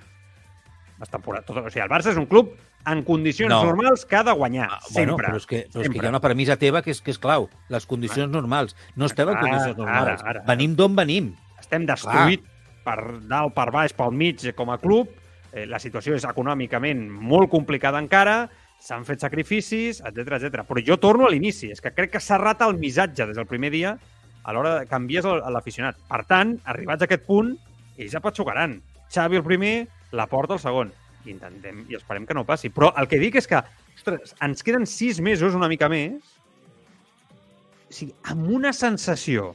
Les 0.99 1.11
temporades, 1.13 1.47
tot, 1.47 1.59
o 1.63 1.71
sigui, 1.71 1.83
el 1.85 1.91
Barça 1.91 2.11
és 2.11 2.17
un 2.19 2.27
club 2.27 2.55
en 2.91 3.03
condicions 3.07 3.51
No. 3.53 3.61
normals 3.69 4.07
que 4.09 4.17
ha 4.17 4.23
de 4.27 4.33
guanyar. 4.33 4.69
Ah, 4.73 4.79
bueno, 4.95 5.13
sempre. 5.19 5.27
però 5.29 5.37
és, 5.37 5.47
que, 5.47 5.57
però 5.67 5.67
és 5.67 5.75
que 5.75 5.93
sempre. 5.93 6.07
hi 6.07 6.07
ha 6.09 6.15
una 6.15 6.21
premissa 6.25 6.57
teva 6.57 6.81
que 6.83 6.91
és, 6.95 7.01
que 7.03 7.11
és 7.13 7.19
clau. 7.23 7.49
Les 7.69 7.85
condicions 7.87 8.33
normals. 8.33 8.75
No 8.97 9.07
estem 9.07 9.29
en 9.29 9.37
Ara, 9.37 9.45
condicions 9.45 9.77
normals. 9.79 10.23
ara, 10.23 10.31
ara. 10.39 10.43
Venim 10.49 10.75
d'on 10.79 10.97
venim. 10.97 11.35
estem 11.61 11.85
destruït 11.87 12.43
per 12.89 13.21
dalt, 13.29 13.53
per 13.57 13.69
baix, 13.75 13.93
pel 13.97 14.15
mig 14.17 14.49
com 14.57 14.73
a 14.73 14.79
club. 14.81 15.13
Eh, 15.53 15.67
la 15.69 15.81
situació 15.81 16.17
és 16.17 16.27
econòmicament 16.29 17.05
molt 17.09 17.51
complicada 17.53 18.01
encara, 18.01 18.47
s'han 18.81 19.05
fet 19.09 19.25
sacrificis, 19.25 20.01
etc 20.07 20.39
etc. 20.39 20.63
Però 20.69 20.85
jo 20.85 20.99
torno 21.03 21.27
a 21.27 21.33
l'inici, 21.33 21.73
és 21.75 21.83
que 21.85 21.93
crec 21.93 22.15
que 22.17 22.23
s'ha 22.23 22.39
errat 22.39 22.65
el 22.67 22.79
missatge 22.81 23.27
des 23.29 23.37
del 23.37 23.49
primer 23.49 23.73
dia 23.75 23.97
a 24.45 24.53
l'hora 24.53 24.79
de 24.81 24.87
a 24.89 25.51
l'aficionat. 25.51 25.97
Per 26.09 26.25
tant, 26.25 26.57
arribats 26.65 27.03
a 27.03 27.05
aquest 27.05 27.27
punt, 27.27 27.57
ells 27.99 28.15
apatxugaran. 28.15 28.81
Xavi 29.13 29.37
el 29.37 29.45
primer, 29.45 29.89
la 30.13 30.27
porta 30.27 30.55
el 30.55 30.61
segon. 30.61 30.93
Intentem 31.27 31.85
i 31.91 31.97
esperem 31.97 32.25
que 32.25 32.35
no 32.35 32.45
passi. 32.45 32.71
Però 32.71 32.93
el 32.97 33.09
que 33.09 33.19
dic 33.19 33.37
és 33.37 33.47
que, 33.47 33.61
ostres, 33.97 34.35
ens 34.41 34.63
queden 34.63 34.87
sis 34.87 35.21
mesos 35.21 35.55
una 35.55 35.69
mica 35.69 35.89
més 35.89 36.39
o 37.89 37.93
sigui, 37.93 38.13
amb 38.29 38.49
una 38.53 38.73
sensació 38.73 39.55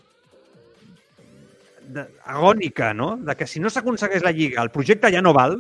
de, 1.88 2.06
agònica, 2.26 2.94
no? 2.94 3.16
De 3.18 3.36
que 3.36 3.48
si 3.48 3.60
no 3.60 3.70
s'aconsegueix 3.70 4.24
la 4.24 4.32
Lliga, 4.32 4.62
el 4.64 4.72
projecte 4.72 5.12
ja 5.14 5.22
no 5.22 5.34
val, 5.34 5.60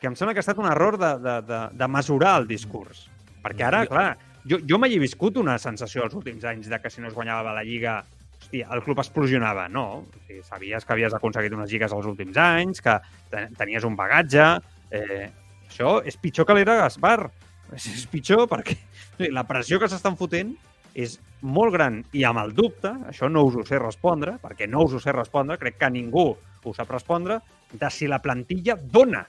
que 0.00 0.06
em 0.10 0.16
sembla 0.16 0.34
que 0.34 0.40
ha 0.42 0.44
estat 0.46 0.58
un 0.60 0.68
error 0.70 0.98
de, 1.00 1.12
de, 1.24 1.36
de, 1.48 1.60
de 1.76 1.88
mesurar 1.88 2.36
el 2.42 2.46
discurs. 2.48 3.06
Perquè 3.44 3.64
ara, 3.68 3.84
Jo- 3.86 3.92
clar, 3.94 4.10
jo, 4.48 4.58
jo 4.68 4.78
mai 4.78 4.94
he 4.96 5.00
viscut 5.02 5.38
una 5.40 5.56
sensació 5.58 6.04
els 6.04 6.14
últims 6.14 6.44
anys 6.44 6.68
de 6.68 6.78
que 6.82 6.90
si 6.90 7.00
no 7.00 7.08
es 7.08 7.14
guanyava 7.16 7.54
la 7.56 7.64
Lliga 7.64 8.02
hòstia, 8.36 8.68
el 8.74 8.82
club 8.84 9.00
explosionava. 9.00 9.68
No, 9.72 9.86
o 10.04 10.20
sigui, 10.26 10.42
sabies 10.46 10.84
que 10.84 10.92
havies 10.92 11.14
aconseguit 11.16 11.52
unes 11.56 11.70
lligues 11.72 11.92
els 11.96 12.06
últims 12.06 12.36
anys, 12.36 12.80
que 12.84 12.98
te- 13.30 13.48
tenies 13.58 13.84
un 13.88 13.96
bagatge... 13.96 14.46
Eh, 14.90 15.26
això 15.66 15.96
és 16.06 16.14
pitjor 16.20 16.46
que 16.46 16.54
l'era 16.54 16.76
Gaspar. 16.78 17.30
És, 17.74 17.88
és 17.90 18.04
pitjor 18.06 18.44
perquè 18.46 18.76
la 19.34 19.42
pressió 19.48 19.80
que 19.82 19.88
s'estan 19.90 20.14
fotent 20.16 20.52
és 20.96 21.18
molt 21.44 21.74
gran 21.74 22.00
i 22.16 22.24
amb 22.24 22.40
el 22.40 22.54
dubte, 22.56 22.88
això 23.10 23.28
no 23.30 23.44
us 23.44 23.58
ho 23.60 23.64
sé 23.68 23.78
respondre, 23.78 24.38
perquè 24.42 24.66
no 24.68 24.86
us 24.86 24.94
ho 24.96 25.00
sé 25.02 25.12
respondre, 25.12 25.58
crec 25.60 25.76
que 25.78 25.90
ningú 25.92 26.30
ho 26.64 26.72
sap 26.74 26.88
respondre, 26.90 27.38
de 27.72 27.90
si 27.92 28.08
la 28.08 28.18
plantilla 28.22 28.76
dona 28.80 29.26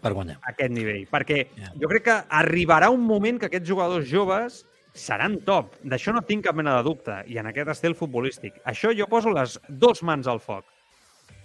Per 0.00 0.12
guanyar. 0.14 0.38
aquest 0.46 0.70
nivell. 0.70 1.06
Perquè 1.10 1.48
Ja. 1.56 1.72
jo 1.80 1.88
crec 1.88 2.04
que 2.04 2.16
arribarà 2.30 2.90
un 2.90 3.02
moment 3.04 3.38
que 3.40 3.46
aquests 3.46 3.68
jugadors 3.68 4.06
joves 4.08 4.64
seran 4.92 5.40
top. 5.44 5.74
D'això 5.82 6.12
no 6.14 6.22
tinc 6.22 6.44
cap 6.44 6.54
mena 6.54 6.76
de 6.76 6.82
dubte. 6.84 7.24
I 7.26 7.38
en 7.38 7.46
aquest 7.46 7.68
estil 7.68 7.94
futbolístic. 7.94 8.62
Això 8.64 8.94
jo 8.96 9.06
poso 9.08 9.30
les 9.30 9.58
dos 9.68 10.02
mans 10.02 10.26
al 10.26 10.38
foc. 10.40 10.64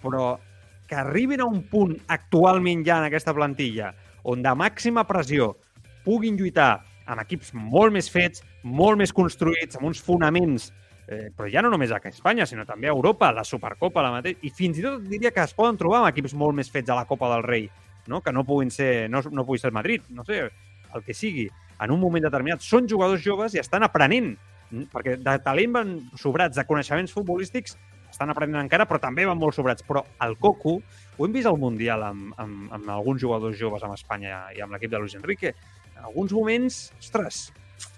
Però 0.02 0.38
que 0.86 0.94
arribin 0.94 1.40
a 1.40 1.44
un 1.46 1.62
punt 1.68 1.96
actualment 2.06 2.84
ja 2.86 2.98
en 2.98 3.04
aquesta 3.04 3.34
plantilla 3.34 3.94
on 4.24 4.42
de 4.42 4.54
màxima 4.54 5.04
pressió 5.06 5.56
puguin 6.04 6.36
lluitar 6.36 6.80
amb 7.12 7.22
equips 7.24 7.52
molt 7.54 7.92
més 7.94 8.08
fets, 8.10 8.42
molt 8.64 8.98
més 9.00 9.12
construïts, 9.12 9.76
amb 9.78 9.90
uns 9.90 10.00
fonaments 10.02 10.70
eh, 11.06 11.30
però 11.36 11.48
ja 11.50 11.62
no 11.62 11.70
només 11.72 11.92
a 11.92 12.00
Espanya, 12.08 12.46
sinó 12.46 12.64
també 12.66 12.88
a 12.88 12.94
Europa, 12.94 13.32
la 13.32 13.44
Supercopa, 13.44 14.02
la 14.02 14.12
mateixa, 14.16 14.40
i 14.42 14.50
fins 14.50 14.78
i 14.78 14.84
tot 14.84 15.02
diria 15.08 15.32
que 15.34 15.42
es 15.42 15.54
poden 15.54 15.78
trobar 15.80 16.02
amb 16.02 16.12
equips 16.12 16.34
molt 16.38 16.56
més 16.56 16.70
fets 16.70 16.90
a 16.90 16.98
la 16.98 17.06
Copa 17.06 17.30
del 17.34 17.44
Rei, 17.46 17.68
no? 18.06 18.20
que 18.20 18.32
no 18.32 18.46
puguin 18.48 18.70
ser, 18.70 19.08
no, 19.10 19.22
no 19.30 19.44
pugui 19.44 19.60
ser 19.60 19.72
Madrid, 19.72 20.06
no 20.10 20.24
sé, 20.24 20.44
el 20.92 21.04
que 21.04 21.14
sigui. 21.14 21.48
En 21.82 21.90
un 21.90 22.00
moment 22.00 22.24
determinat 22.24 22.62
són 22.62 22.88
jugadors 22.88 23.22
joves 23.24 23.56
i 23.56 23.62
estan 23.62 23.82
aprenent, 23.82 24.34
mm, 24.70 24.90
perquè 24.92 25.16
de 25.18 25.38
talent 25.44 25.78
van 25.78 25.96
sobrats, 26.18 26.56
de 26.56 26.66
coneixements 26.68 27.14
futbolístics 27.14 27.76
estan 28.12 28.28
aprenent 28.28 28.60
encara, 28.60 28.84
però 28.84 29.00
també 29.00 29.24
van 29.24 29.38
molt 29.40 29.56
sobrats. 29.56 29.84
Però 29.88 30.02
el 30.20 30.36
Coco, 30.36 30.76
ho 31.16 31.26
hem 31.26 31.32
vist 31.32 31.48
al 31.48 31.56
Mundial 31.58 32.04
amb, 32.04 32.34
amb, 32.36 32.66
amb 32.76 32.90
alguns 32.92 33.22
jugadors 33.22 33.56
joves 33.56 33.82
amb 33.86 33.96
Espanya 33.96 34.44
i 34.52 34.60
amb 34.60 34.76
l'equip 34.76 34.92
de 34.92 35.00
Luis 35.00 35.16
Enrique, 35.16 35.54
en 36.02 36.08
alguns 36.08 36.32
moments, 36.32 36.92
ostres, 36.98 37.52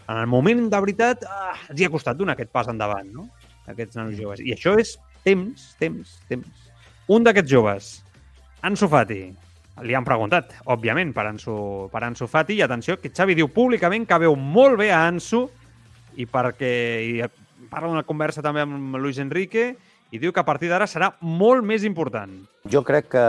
en 0.08 0.18
el 0.18 0.26
moment 0.26 0.66
de 0.68 0.80
veritat, 0.80 1.24
ah, 1.24 1.54
els 1.70 1.80
hi 1.80 1.86
ha 1.86 1.92
costat 1.92 2.18
donar 2.18 2.34
aquest 2.36 2.52
pas 2.52 2.68
endavant, 2.68 3.08
no? 3.08 3.30
Aquests 3.70 3.96
nanos 3.96 4.18
joves. 4.18 4.42
I 4.44 4.52
això 4.52 4.74
és 4.78 4.98
temps, 5.24 5.70
temps, 5.80 6.18
temps. 6.28 6.66
Un 7.08 7.24
d'aquests 7.24 7.50
joves, 7.50 7.88
Ansu 8.64 8.90
Fati, 8.92 9.22
li 9.88 9.96
han 9.96 10.04
preguntat, 10.04 10.52
òbviament, 10.68 11.14
per 11.16 11.24
Ansu, 11.30 11.56
per 11.92 12.04
Ansu 12.04 12.28
Fati, 12.28 12.58
i 12.60 12.64
atenció, 12.64 12.98
que 13.00 13.12
Xavi 13.12 13.38
diu 13.38 13.48
públicament 13.48 14.04
que 14.06 14.20
veu 14.26 14.36
molt 14.36 14.76
bé 14.82 14.90
a 14.92 15.06
Ansu 15.08 15.46
i 16.20 16.28
perquè 16.28 16.74
i 17.08 17.16
parla 17.72 17.90
d'una 17.90 18.06
conversa 18.06 18.44
també 18.44 18.62
amb 18.62 19.00
Luis 19.00 19.18
Enrique 19.18 19.72
i 20.12 20.20
diu 20.20 20.30
que 20.30 20.44
a 20.44 20.46
partir 20.46 20.68
d'ara 20.68 20.86
serà 20.86 21.14
molt 21.24 21.64
més 21.64 21.88
important. 21.88 22.36
Jo 22.70 22.84
crec 22.86 23.08
que 23.16 23.24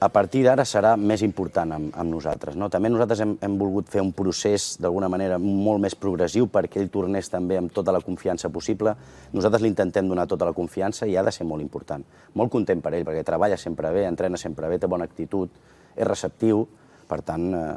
a 0.00 0.08
partir 0.08 0.40
d'ara 0.46 0.64
serà 0.64 0.94
més 0.96 1.20
important 1.20 1.74
amb, 1.76 1.90
amb 1.92 2.08
nosaltres. 2.08 2.56
No? 2.56 2.70
També 2.72 2.88
nosaltres 2.88 3.20
hem, 3.20 3.34
hem 3.44 3.58
volgut 3.60 3.90
fer 3.92 4.00
un 4.00 4.14
procés 4.16 4.72
d'alguna 4.80 5.10
manera 5.12 5.36
molt 5.40 5.82
més 5.84 5.94
progressiu 5.94 6.48
perquè 6.48 6.80
ell 6.80 6.88
tornés 6.92 7.28
també 7.28 7.58
amb 7.60 7.72
tota 7.76 7.92
la 7.92 8.00
confiança 8.00 8.48
possible. 8.48 8.94
Nosaltres 9.36 9.60
li 9.60 9.68
intentem 9.68 10.08
donar 10.08 10.24
tota 10.30 10.48
la 10.48 10.56
confiança 10.56 11.06
i 11.06 11.18
ha 11.20 11.26
de 11.26 11.34
ser 11.36 11.44
molt 11.44 11.60
important. 11.60 12.06
Molt 12.40 12.52
content 12.52 12.80
per 12.80 12.94
ell, 12.96 13.04
perquè 13.04 13.26
treballa 13.28 13.60
sempre 13.60 13.92
bé, 13.92 14.06
entrena 14.08 14.40
sempre 14.40 14.72
bé, 14.72 14.80
té 14.80 14.88
bona 14.88 15.04
actitud, 15.04 15.52
és 15.92 16.08
receptiu. 16.08 16.64
Per 17.10 17.20
tant, 17.26 17.46
eh, 17.52 17.68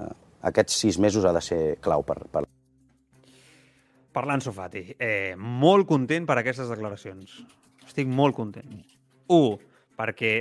aquests 0.47 0.79
sis 0.85 0.99
mesos 1.03 1.27
ha 1.27 1.35
de 1.35 1.43
ser 1.43 1.61
clau 1.83 2.07
per, 2.07 2.21
per 2.31 2.47
Parlant 4.13 4.43
Sofati, 4.45 4.93
eh, 5.01 5.33
molt 5.35 5.87
content 5.89 6.27
per 6.29 6.37
aquestes 6.37 6.69
declaracions. 6.69 7.39
Estic 7.83 8.07
molt 8.07 8.37
content. 8.37 8.77
Un, 9.33 9.55
perquè 9.97 10.35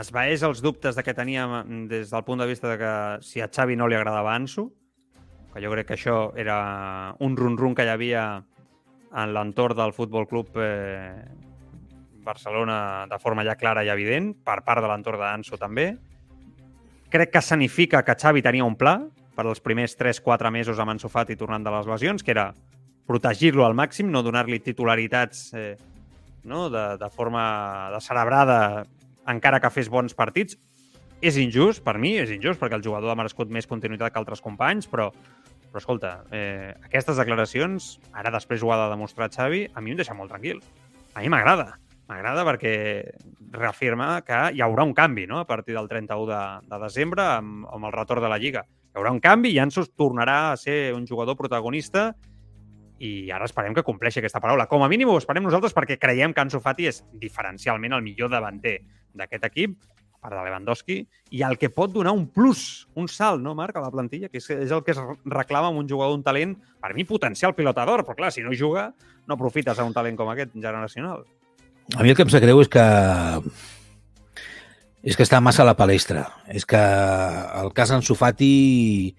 es 0.00 0.08
vaeix 0.12 0.42
els 0.46 0.62
dubtes 0.64 0.96
de 0.96 1.02
que 1.04 1.14
teníem 1.14 1.86
des 1.88 2.10
del 2.10 2.24
punt 2.24 2.40
de 2.40 2.48
vista 2.48 2.70
de 2.70 2.78
que 2.80 2.92
si 3.24 3.42
a 3.44 3.50
Xavi 3.52 3.76
no 3.76 3.88
li 3.88 3.96
agradava 3.98 4.34
Ansu, 4.34 4.70
que 5.52 5.60
jo 5.60 5.72
crec 5.74 5.90
que 5.90 5.98
això 5.98 6.32
era 6.36 7.14
un 7.20 7.36
run-run 7.36 7.74
que 7.76 7.84
hi 7.84 7.92
havia 7.92 8.24
en 9.12 9.34
l'entorn 9.34 9.76
del 9.76 9.92
Futbol 9.92 10.24
Club 10.28 10.56
eh, 10.56 11.12
Barcelona 12.24 13.04
de 13.10 13.18
forma 13.20 13.44
ja 13.44 13.58
clara 13.60 13.84
i 13.84 13.90
evident, 13.92 14.32
per 14.44 14.62
part 14.64 14.80
de 14.80 14.88
l'entorn 14.88 15.20
d'Ansu 15.20 15.58
també. 15.60 15.90
Crec 17.12 17.34
que 17.34 17.42
significa 17.44 18.00
que 18.06 18.16
Xavi 18.16 18.40
tenia 18.40 18.64
un 18.64 18.78
pla 18.80 18.96
per 19.36 19.44
als 19.44 19.60
primers 19.60 19.98
3-4 19.98 20.48
mesos 20.54 20.80
amb 20.80 20.94
Ansu 20.94 21.12
Fati 21.12 21.36
tornant 21.36 21.64
de 21.64 21.74
les 21.74 21.88
lesions, 21.90 22.24
que 22.24 22.32
era 22.32 22.54
protegir-lo 23.04 23.66
al 23.66 23.76
màxim, 23.76 24.08
no 24.08 24.22
donar-li 24.24 24.62
titularitats 24.64 25.50
eh, 25.52 25.76
no? 26.44 26.70
de, 26.72 26.96
de 26.96 27.12
forma 27.12 27.90
descerebrada 27.92 28.86
encara 29.28 29.60
que 29.60 29.70
fes 29.70 29.90
bons 29.92 30.14
partits. 30.14 30.58
És 31.22 31.38
injust, 31.38 31.84
per 31.86 31.98
mi, 32.02 32.16
és 32.18 32.32
injust, 32.34 32.58
perquè 32.58 32.78
el 32.78 32.82
jugador 32.82 33.12
ha 33.12 33.18
merescut 33.18 33.52
més 33.54 33.68
continuïtat 33.70 34.10
que 34.10 34.18
altres 34.18 34.42
companys, 34.42 34.88
però, 34.90 35.10
però 35.70 35.78
escolta, 35.78 36.16
eh, 36.34 36.72
aquestes 36.88 37.20
declaracions, 37.20 37.94
ara 38.10 38.32
després 38.34 38.62
ho 38.62 38.72
ha 38.74 38.80
de 38.82 38.90
demostrar 38.90 39.30
Xavi, 39.30 39.68
a 39.70 39.80
mi 39.80 39.94
em 39.94 40.00
deixa 40.00 40.18
molt 40.18 40.34
tranquil. 40.34 40.58
A 41.14 41.22
mi 41.22 41.30
m'agrada. 41.30 41.76
M'agrada 42.10 42.42
perquè 42.44 42.74
reafirma 43.54 44.16
que 44.26 44.38
hi 44.56 44.62
haurà 44.64 44.84
un 44.84 44.94
canvi 44.96 45.28
no? 45.30 45.38
a 45.38 45.46
partir 45.46 45.76
del 45.76 45.88
31 45.88 46.26
de, 46.26 46.42
de 46.68 46.80
desembre 46.82 47.22
amb, 47.38 47.66
amb 47.70 47.86
el 47.86 47.94
retorn 47.94 48.24
de 48.24 48.30
la 48.32 48.40
Lliga. 48.42 48.64
Hi 48.66 48.98
haurà 48.98 49.12
un 49.14 49.22
canvi 49.22 49.52
i 49.54 49.60
Ansu 49.62 49.86
tornarà 49.96 50.50
a 50.50 50.56
ser 50.60 50.92
un 50.96 51.06
jugador 51.08 51.38
protagonista 51.38 52.10
i 53.02 53.30
ara 53.34 53.46
esperem 53.48 53.74
que 53.74 53.84
compleixi 53.86 54.20
aquesta 54.20 54.40
paraula. 54.42 54.68
Com 54.70 54.82
a 54.84 54.90
mínim 54.90 55.10
ho 55.10 55.16
esperem 55.18 55.46
nosaltres 55.46 55.74
perquè 55.76 55.96
creiem 56.00 56.34
que 56.34 56.42
Ansu 56.42 56.60
Fati 56.62 56.90
és 56.90 57.00
diferencialment 57.22 57.96
el 57.96 58.04
millor 58.04 58.30
davanter 58.32 58.80
d'aquest 59.18 59.44
equip, 59.48 59.76
a 60.22 60.28
part 60.28 60.38
de 60.38 60.44
Lewandowski, 60.46 60.98
i 61.34 61.42
el 61.42 61.58
que 61.58 61.70
pot 61.74 61.90
donar 61.92 62.12
un 62.14 62.28
plus, 62.30 62.86
un 62.94 63.08
salt, 63.10 63.42
no, 63.42 63.56
Marc, 63.58 63.76
a 63.76 63.82
la 63.82 63.90
plantilla, 63.90 64.30
que 64.30 64.38
és, 64.38 64.48
és 64.54 64.72
el 64.74 64.84
que 64.86 64.94
es 64.94 65.00
reclama 65.26 65.72
amb 65.72 65.82
un 65.82 65.88
jugador 65.90 66.14
d'un 66.14 66.24
talent, 66.26 66.54
per 66.82 66.92
mi, 66.94 67.04
potencial 67.08 67.56
pilotador, 67.58 68.04
però 68.06 68.18
clar, 68.18 68.32
si 68.34 68.44
no 68.46 68.54
juga, 68.54 68.92
no 69.26 69.34
aprofites 69.34 69.78
a 69.78 69.86
un 69.86 69.94
talent 69.94 70.18
com 70.18 70.30
aquest 70.30 70.54
generacional. 70.54 71.26
A 71.96 72.02
mi 72.02 72.12
el 72.12 72.16
que 72.16 72.24
em 72.24 72.30
sap 72.30 72.44
greu 72.44 72.62
és 72.62 72.70
que 72.70 72.84
és 75.02 75.18
que 75.18 75.26
està 75.26 75.40
massa 75.42 75.64
a 75.64 75.66
la 75.66 75.74
palestra. 75.74 76.28
És 76.46 76.64
que 76.68 76.78
el 76.78 77.72
cas 77.74 77.90
Ansu 77.90 78.14
Fati 78.14 79.10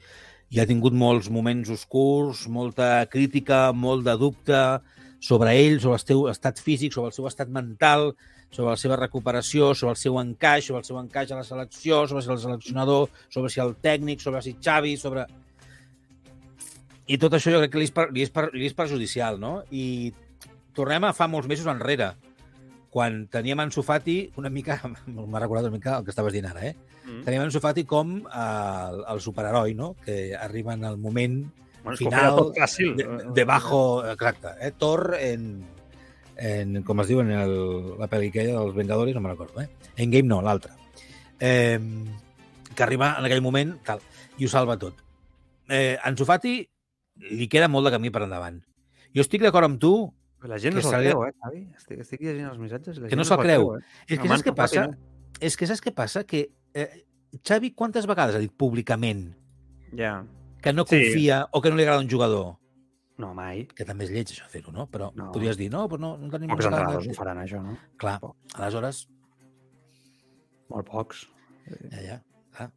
ja 0.54 0.64
ha 0.64 0.70
tingut 0.70 0.96
molts 0.96 1.30
moments 1.34 1.72
oscurs, 1.74 2.46
molta 2.48 3.04
crítica, 3.12 3.72
molt 3.74 4.06
de 4.08 4.16
dubte 4.20 4.62
sobre 5.24 5.56
ell, 5.60 5.80
sobre 5.84 6.00
el 6.00 6.06
seu 6.06 6.28
estat 6.32 6.62
físic, 6.64 6.94
sobre 6.96 7.12
el 7.12 7.18
seu 7.18 7.28
estat 7.28 7.52
mental, 7.52 8.14
sobre 8.54 8.70
la 8.70 8.78
seva 8.78 8.98
recuperació, 9.00 9.72
sobre 9.74 9.96
el 9.96 10.02
seu 10.02 10.20
encaix, 10.22 10.68
sobre 10.70 10.84
el 10.84 10.88
seu 10.88 11.00
encaix 11.02 11.32
a 11.34 11.40
la 11.40 11.46
selecció, 11.48 12.04
sobre 12.08 12.22
si 12.22 12.30
el 12.32 12.42
seleccionador, 12.44 13.10
sobre 13.34 13.50
si 13.50 13.64
el 13.64 13.74
tècnic, 13.82 14.22
sobre 14.22 14.44
si 14.46 14.56
Xavi, 14.62 14.94
sobre... 15.02 15.26
I 17.10 17.18
tot 17.20 17.34
això 17.36 17.52
jo 17.52 17.64
crec 17.64 17.74
que 17.74 17.82
li 17.82 17.90
és, 17.90 17.96
per, 17.96 18.06
li 18.14 18.24
és, 18.24 18.30
per, 18.32 18.46
li 18.54 18.70
és 18.70 18.78
perjudicial, 18.78 19.42
no? 19.42 19.58
I 19.74 20.14
tornem 20.78 21.10
a 21.10 21.16
fa 21.18 21.28
molts 21.28 21.50
mesos 21.50 21.68
enrere, 21.68 22.14
quan 22.94 23.24
teníem 23.34 23.60
Ansu 23.60 23.82
Fati 23.84 24.20
una 24.38 24.54
mica, 24.54 24.78
m'ha 25.10 25.42
recordat 25.42 25.68
una 25.68 25.76
mica 25.80 25.98
el 25.98 26.06
que 26.06 26.14
estaves 26.14 26.38
dient 26.38 26.48
ara, 26.52 26.70
eh? 26.70 26.76
Mm. 27.04 27.26
Teníem 27.26 27.48
Ansu 27.48 27.60
Fati 27.64 27.88
com 27.90 28.20
eh, 28.22 28.30
el, 28.38 29.04
el 29.16 29.26
superheroi, 29.26 29.74
no? 29.76 29.96
Que 30.06 30.36
arriba 30.38 30.78
en 30.78 30.86
el 30.86 31.02
moment 31.02 31.42
Bueno, 31.84 31.98
final 31.98 32.38
tot 32.38 32.56
fàcil. 32.56 32.94
de, 32.96 33.06
debajo, 33.36 34.06
exacte, 34.08 34.54
eh? 34.62 34.72
Thor 34.78 35.18
en, 35.20 35.66
en, 36.38 36.82
com 36.84 37.00
es 37.02 37.08
diu 37.08 37.20
en 37.22 37.32
el, 37.32 37.54
la 38.00 38.08
pel·li 38.10 38.30
aquella 38.32 38.60
dels 38.60 38.76
Vengadores, 38.76 39.14
no 39.16 39.22
me'n 39.22 39.34
recordo, 39.36 39.62
eh? 39.62 39.70
Endgame 39.98 40.28
no, 40.30 40.42
l'altra. 40.42 40.76
Eh, 41.40 41.80
que 42.76 42.84
arriba 42.84 43.16
en 43.20 43.26
aquell 43.26 43.42
moment, 43.46 43.76
tal, 43.86 44.00
i 44.38 44.46
ho 44.46 44.50
salva 44.50 44.78
tot. 44.82 45.00
Eh, 45.70 45.98
Ansu 46.04 46.26
Fati 46.26 46.56
li 47.32 47.48
queda 47.48 47.68
molt 47.70 47.86
de 47.88 47.92
camí 47.96 48.10
per 48.10 48.24
endavant. 48.26 48.58
Jo 49.14 49.22
estic 49.22 49.44
d'acord 49.46 49.66
amb 49.70 49.80
tu 49.80 49.94
La 50.44 50.58
gent 50.60 50.74
no 50.76 50.82
que 50.82 50.88
se'l 50.90 51.06
creu, 51.06 51.22
eh, 51.28 51.32
Xavi? 51.40 51.60
Estic, 51.78 52.00
estic 52.04 52.22
llegint 52.26 52.50
els 52.50 52.58
missatges. 52.60 52.98
La 52.98 53.08
Que 53.08 53.14
gent 53.16 53.22
no 53.22 53.26
se'l 53.30 53.40
creu. 53.40 53.76
eh? 53.78 53.82
És 54.10 54.20
que 54.20 54.28
saps 54.28 54.44
què 54.44 54.54
passa? 54.58 54.88
no? 54.88 54.98
És 55.40 55.56
que 55.56 55.68
saps 55.70 55.82
què 55.86 55.94
passa? 55.96 56.24
Que 56.28 56.50
eh, 56.74 57.06
Xavi 57.48 57.72
quantes 57.74 58.06
vegades 58.10 58.36
ha 58.36 58.40
dit 58.44 58.52
públicament 58.52 59.36
Ja. 59.96 60.26
que 60.62 60.74
no 60.74 60.84
Sí. 60.84 60.98
confia 60.98 61.48
o 61.52 61.62
que 61.62 61.70
no 61.70 61.78
li 61.78 61.84
agrada 61.84 62.02
un 62.02 62.10
jugador? 62.10 62.58
No, 63.22 63.30
mai. 63.38 63.68
Que 63.78 63.86
també 63.86 64.08
és 64.08 64.12
lleig, 64.14 64.32
això, 64.34 64.48
fer-ho, 64.50 64.72
no? 64.74 64.88
Però 64.90 65.12
No. 65.16 65.28
podries 65.32 65.58
dir, 65.58 65.70
no, 65.72 65.84
però 65.88 66.00
no, 66.02 66.16
no 66.18 66.30
tenim... 66.34 66.50
Pocs 66.50 66.66
entrenadors 66.66 67.08
ho 67.08 67.14
faran, 67.14 67.38
això, 67.44 67.62
no? 67.62 67.76
Clar, 68.02 68.16
aleshores, 68.56 69.04
Molt 70.74 70.88
pocs. 70.90 71.28
ja, 71.92 72.00
ja, 72.02 72.18
clar. 72.56 72.72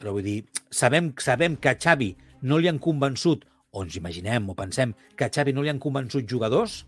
Però 0.00 0.12
vull 0.16 0.24
dir, 0.24 0.38
sabem, 0.70 1.12
sabem 1.20 1.56
que 1.60 1.68
a 1.68 1.76
Xavi 1.76 2.14
no 2.42 2.58
li 2.58 2.68
han 2.70 2.78
convençut, 2.82 3.44
o 3.72 3.82
ens 3.84 3.96
imaginem 4.00 4.48
o 4.48 4.54
pensem 4.56 4.94
que 5.16 5.26
a 5.26 5.30
Xavi 5.32 5.52
no 5.52 5.62
li 5.62 5.68
han 5.68 5.78
convençut 5.82 6.24
jugadors 6.28 6.86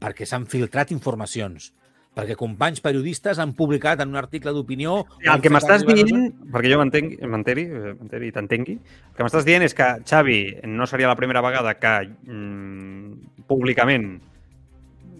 perquè 0.00 0.26
s'han 0.28 0.44
filtrat 0.48 0.90
informacions, 0.92 1.72
perquè 2.16 2.34
companys 2.36 2.82
periodistes 2.82 3.38
han 3.38 3.52
publicat 3.56 4.00
en 4.02 4.10
un 4.10 4.18
article 4.18 4.52
d'opinió... 4.52 5.04
El 5.22 5.42
que 5.44 5.52
m'estàs 5.52 5.84
dient, 5.86 6.26
perquè 6.50 6.72
jo 6.72 6.80
m'enteri 6.82 7.66
eh, 7.68 7.92
m'enteri 7.94 8.30
i 8.30 8.34
t'entengui, 8.34 8.74
el 8.80 9.14
que 9.16 9.26
m'estàs 9.26 9.46
dient 9.46 9.62
és 9.66 9.76
que 9.78 9.88
Xavi 10.02 10.40
no 10.68 10.88
seria 10.90 11.10
la 11.10 11.16
primera 11.18 11.42
vegada 11.44 11.76
que 11.78 11.94
mm, 12.10 13.44
públicament 13.50 14.08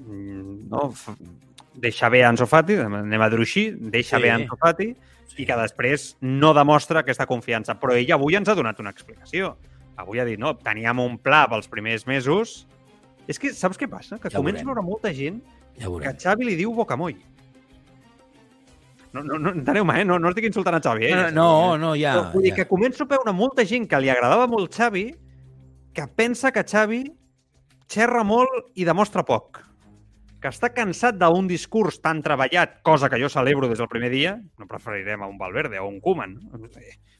mm, 0.06 0.56
no, 0.72 0.88
deixa 1.80 2.10
bé 2.10 2.24
Ansu 2.26 2.48
Fati, 2.50 2.80
anem 2.82 3.22
a 3.22 3.30
dir-ho 3.30 3.46
així, 3.46 3.70
deixa 3.94 4.18
Sí. 4.18 4.22
bé 4.26 4.34
Ansu 4.34 4.58
Fati, 4.60 4.90
i 5.40 5.46
que 5.46 5.56
després 5.56 6.16
no 6.20 6.50
demostra 6.52 7.00
aquesta 7.00 7.26
confiança. 7.26 7.76
Però 7.80 7.94
ell 7.96 8.10
avui 8.12 8.36
ens 8.36 8.48
ha 8.50 8.56
donat 8.58 8.80
una 8.82 8.90
explicació. 8.90 9.56
avui 10.00 10.18
ha 10.18 10.24
dit, 10.24 10.38
no, 10.40 10.54
teníem 10.56 10.98
un 10.98 11.18
pla 11.20 11.42
pels 11.46 11.68
primers 11.68 12.06
mesos. 12.08 12.66
És 13.28 13.38
que, 13.38 13.50
saps 13.52 13.76
què 13.76 13.84
passa? 13.88 14.16
Que 14.18 14.30
Ja 14.32 14.38
començo 14.40 14.62
a 14.64 14.70
veure 14.70 14.80
molta 14.82 15.12
gent 15.12 15.42
Ja 15.76 15.86
que 15.86 15.90
veurem. 15.90 16.16
Xavi 16.20 16.48
li 16.48 16.56
diu 16.58 16.74
bocamoll. 16.76 17.18
No, 19.12 19.24
no, 19.26 19.40
no 19.42 19.50
enteneu-me, 19.50 19.96
eh? 20.00 20.04
No, 20.06 20.20
no 20.22 20.30
estic 20.30 20.46
insultant 20.46 20.76
a 20.78 20.82
Xavi, 20.84 21.08
eh? 21.08 21.16
No, 21.16 21.30
no, 21.34 21.78
no, 21.80 21.94
ja. 21.98 22.12
Però 22.14 22.36
vull 22.36 22.46
dir 22.46 22.52
ja. 22.54 22.60
que 22.60 22.68
començo 22.70 23.06
a 23.06 23.10
veure 23.10 23.34
molta 23.34 23.66
gent 23.66 23.88
que 23.90 23.98
li 24.02 24.10
agradava 24.12 24.46
molt 24.50 24.76
Xavi 24.76 25.08
que 25.96 26.06
pensa 26.06 26.52
que 26.54 26.62
Xavi 26.62 27.02
xerra 27.90 28.22
molt 28.22 28.70
i 28.78 28.86
demostra 28.86 29.24
poc. 29.26 29.64
Que 30.40 30.48
està 30.54 30.70
cansat 30.72 31.18
d'un 31.20 31.50
discurs 31.50 31.98
tan 32.00 32.22
treballat, 32.24 32.78
cosa 32.86 33.10
que 33.12 33.18
jo 33.20 33.28
celebro 33.28 33.68
des 33.68 33.82
del 33.82 33.90
primer 33.90 34.12
dia, 34.14 34.38
no 34.58 34.68
preferirem 34.70 35.20
a 35.20 35.28
un 35.28 35.36
Valverde 35.40 35.82
o 35.82 35.88
un 35.88 35.98
Koeman, 36.00 36.38
no? 36.46 36.60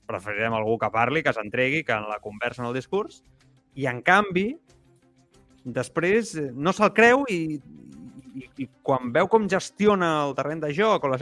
preferirem 0.08 0.54
algú 0.56 0.78
que 0.78 0.90
parli, 0.94 1.22
que 1.22 1.34
s'entregui, 1.34 1.82
que 1.84 1.92
en 1.92 2.08
la 2.08 2.20
conversa 2.22 2.62
en 2.62 2.70
el 2.70 2.78
discurs, 2.78 3.20
i 3.74 3.86
en 3.90 4.00
canvi, 4.02 4.54
després 5.64 6.32
eh, 6.38 6.48
no 6.54 6.72
se'l 6.74 6.94
creu 6.96 7.26
i, 7.30 7.60
i, 8.34 8.46
i 8.64 8.68
quan 8.82 9.12
veu 9.14 9.28
com 9.30 9.48
gestiona 9.50 10.10
el 10.26 10.34
terreny 10.38 10.62
de 10.62 10.72
joc 10.76 11.06
la, 11.10 11.18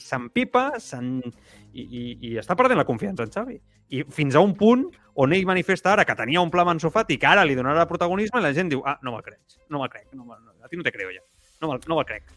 s'empipa 0.00 0.68
i, 0.74 1.82
i, 1.82 2.02
i 2.30 2.34
està 2.40 2.56
perdent 2.58 2.80
la 2.80 2.86
confiança 2.88 3.26
en 3.26 3.32
Xavi. 3.34 3.58
I 3.94 4.04
fins 4.14 4.34
a 4.34 4.42
un 4.42 4.54
punt 4.58 4.86
on 5.20 5.34
ell 5.36 5.46
manifesta 5.46 5.92
ara 5.92 6.06
que 6.06 6.16
tenia 6.18 6.42
un 6.42 6.50
pla 6.50 6.64
amb 6.64 6.74
Ansu 6.74 6.90
Fati 6.90 7.18
que 7.20 7.30
ara 7.30 7.44
li 7.46 7.56
donarà 7.58 7.86
protagonisme 7.90 8.40
i 8.40 8.44
la 8.44 8.54
gent 8.56 8.72
diu 8.72 8.82
ah, 8.86 8.96
no 9.02 9.14
me'l 9.14 9.24
crec, 9.26 9.40
no 9.70 9.80
me'l 9.82 9.92
crec, 9.92 10.08
no, 10.12 10.24
me'l- 10.24 10.42
no, 10.42 10.56
a 10.64 10.70
ti 10.70 10.80
no 10.80 10.86
te 10.86 10.92
creo 10.94 11.12
ja, 11.14 11.22
no 11.62 11.70
me'l 11.70 11.84
no 11.86 11.98
me'l 12.00 12.08
crec. 12.08 12.32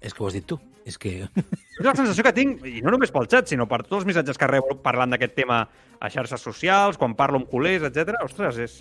És 0.00 0.12
que 0.14 0.22
ho 0.22 0.28
has 0.28 0.36
dit 0.36 0.44
tu. 0.46 0.58
És 0.86 0.98
que... 1.02 1.24
És 1.26 1.82
la 1.82 1.96
sensació 1.98 2.22
que 2.22 2.30
tinc, 2.36 2.62
i 2.68 2.78
no 2.84 2.92
només 2.94 3.10
pel 3.10 3.26
xat, 3.26 3.48
sinó 3.50 3.66
per 3.66 3.80
tots 3.82 3.98
els 3.98 4.06
missatges 4.06 4.38
que 4.38 4.46
rebo 4.46 4.76
parlant 4.84 5.10
d'aquest 5.10 5.34
tema 5.34 5.64
a 5.98 6.10
xarxes 6.12 6.44
socials, 6.46 6.98
quan 7.00 7.16
parlo 7.18 7.40
amb 7.40 7.48
culers, 7.50 7.82
etc. 7.88 8.20
Ostres, 8.22 8.60
és, 8.62 8.76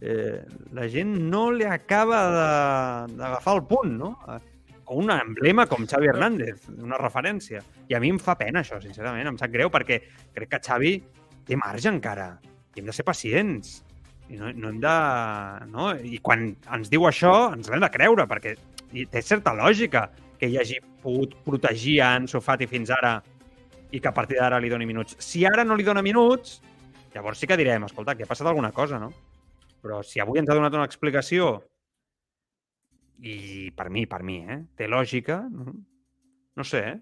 eh, 0.00 0.40
la 0.72 0.88
gent 0.88 1.12
no 1.30 1.50
li 1.52 1.66
acaba 1.68 2.22
d'agafar 3.12 3.56
el 3.58 3.66
punt, 3.68 3.92
no? 4.00 4.14
O 4.90 4.98
un 4.98 5.12
emblema 5.14 5.66
com 5.70 5.86
Xavi 5.86 6.10
Hernández, 6.10 6.66
una 6.80 6.98
referència. 6.98 7.62
I 7.88 7.94
a 7.94 8.00
mi 8.02 8.10
em 8.10 8.18
fa 8.18 8.34
pena 8.40 8.64
això, 8.64 8.80
sincerament, 8.82 9.28
em 9.30 9.38
sap 9.38 9.52
greu, 9.52 9.70
perquè 9.70 10.00
crec 10.34 10.50
que 10.50 10.62
Xavi 10.66 10.96
té 11.46 11.58
marge 11.60 11.92
encara. 11.92 12.32
I 12.74 12.82
hem 12.82 12.90
de 12.90 12.96
ser 12.96 13.06
pacients. 13.06 13.80
I 14.30 14.40
no, 14.40 14.50
no 14.54 14.72
hem 14.72 14.80
de... 14.82 14.96
No? 15.70 15.92
I 15.94 16.18
quan 16.24 16.48
ens 16.74 16.90
diu 16.90 17.06
això, 17.06 17.52
ens 17.54 17.70
l'hem 17.70 17.84
de 17.84 17.92
creure, 17.92 18.26
perquè 18.30 18.56
té 19.10 19.22
certa 19.22 19.54
lògica 19.54 20.08
que 20.40 20.48
ell 20.48 20.58
hagi 20.58 20.80
pogut 21.04 21.36
protegir 21.44 22.00
a 22.02 22.14
Ansu 22.16 22.40
Fati 22.42 22.66
fins 22.70 22.90
ara 22.94 23.18
i 23.90 24.00
que 24.00 24.08
a 24.08 24.14
partir 24.14 24.38
d'ara 24.40 24.58
li 24.62 24.70
doni 24.72 24.86
minuts. 24.88 25.16
Si 25.22 25.44
ara 25.46 25.64
no 25.66 25.76
li 25.78 25.86
dona 25.86 26.02
minuts, 26.02 26.60
llavors 27.14 27.38
sí 27.38 27.46
que 27.46 27.58
direm, 27.58 27.84
escolta, 27.86 28.16
que 28.16 28.24
ha 28.24 28.30
passat 28.30 28.48
alguna 28.48 28.72
cosa, 28.72 28.98
no? 29.02 29.10
Però 29.80 30.02
si 30.04 30.20
avui 30.20 30.38
ens 30.40 30.50
ha 30.50 30.56
donat 30.56 30.74
una 30.76 30.84
explicació 30.88 31.54
i 33.20 33.70
per 33.76 33.88
mi, 33.92 34.06
per 34.08 34.22
mi, 34.24 34.38
eh? 34.48 34.58
Té 34.76 34.88
lògica, 34.88 35.42
no, 35.50 36.64
sé, 36.64 36.80
eh? 36.88 36.98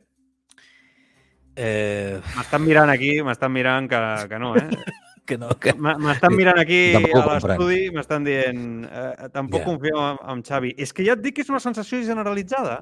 Eh, 1.58 2.20
M'estan 2.36 2.62
mirant 2.62 2.90
aquí, 2.90 3.16
m'estan 3.26 3.50
mirant 3.54 3.88
que, 3.90 4.00
que 4.30 4.38
no, 4.38 4.52
eh? 4.58 4.68
que 5.26 5.38
no, 5.38 5.50
que... 5.58 5.74
M'estan 5.74 6.34
mirant 6.38 6.58
aquí 6.62 6.80
Tampoc 6.94 7.18
a 7.18 7.34
l'estudi, 7.34 7.80
m'estan 7.94 8.26
dient 8.26 8.62
eh, 8.86 9.28
tampoc 9.34 9.64
Ja. 9.64 9.66
confio 9.66 9.98
en, 10.04 10.20
en 10.34 10.44
Xavi. 10.46 10.74
És 10.78 10.94
que 10.94 11.06
ja 11.06 11.16
et 11.18 11.22
dic 11.24 11.38
que 11.38 11.42
és 11.46 11.50
una 11.50 11.62
sensació 11.62 11.98
generalitzada. 12.06 12.78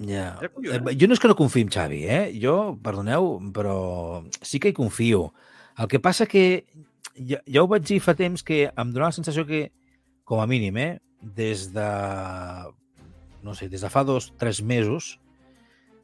Ja. 0.00 0.30
Ja, 0.40 0.48
collons. 0.48 0.88
Eh, 0.88 0.96
Jo 0.96 1.08
no 1.10 1.16
és 1.16 1.20
que 1.20 1.28
no 1.28 1.36
confiï 1.36 1.66
en 1.68 1.72
Xavi, 1.76 2.00
eh? 2.08 2.22
Jo, 2.40 2.56
perdoneu, 2.84 3.34
però 3.52 3.76
sí 4.40 4.60
que 4.60 4.72
hi 4.72 4.76
confio. 4.76 5.26
El 5.80 5.88
que 5.88 6.00
passa 6.00 6.26
que 6.28 6.64
ja, 7.26 7.40
ja 7.46 7.62
ho 7.62 7.68
vaig 7.70 7.84
dir 7.88 8.00
fa 8.00 8.14
temps 8.18 8.42
que 8.42 8.64
em 8.70 8.92
donava 8.92 9.10
la 9.10 9.16
sensació 9.18 9.44
que, 9.46 9.70
com 10.24 10.40
a 10.40 10.46
mínim, 10.50 10.76
eh? 10.78 10.90
Des 11.20 11.68
de... 11.74 11.86
No 13.42 13.54
sé, 13.56 13.68
des 13.72 13.80
de 13.80 13.88
fa 13.92 14.02
dos, 14.04 14.32
tres 14.36 14.62
mesos, 14.62 15.18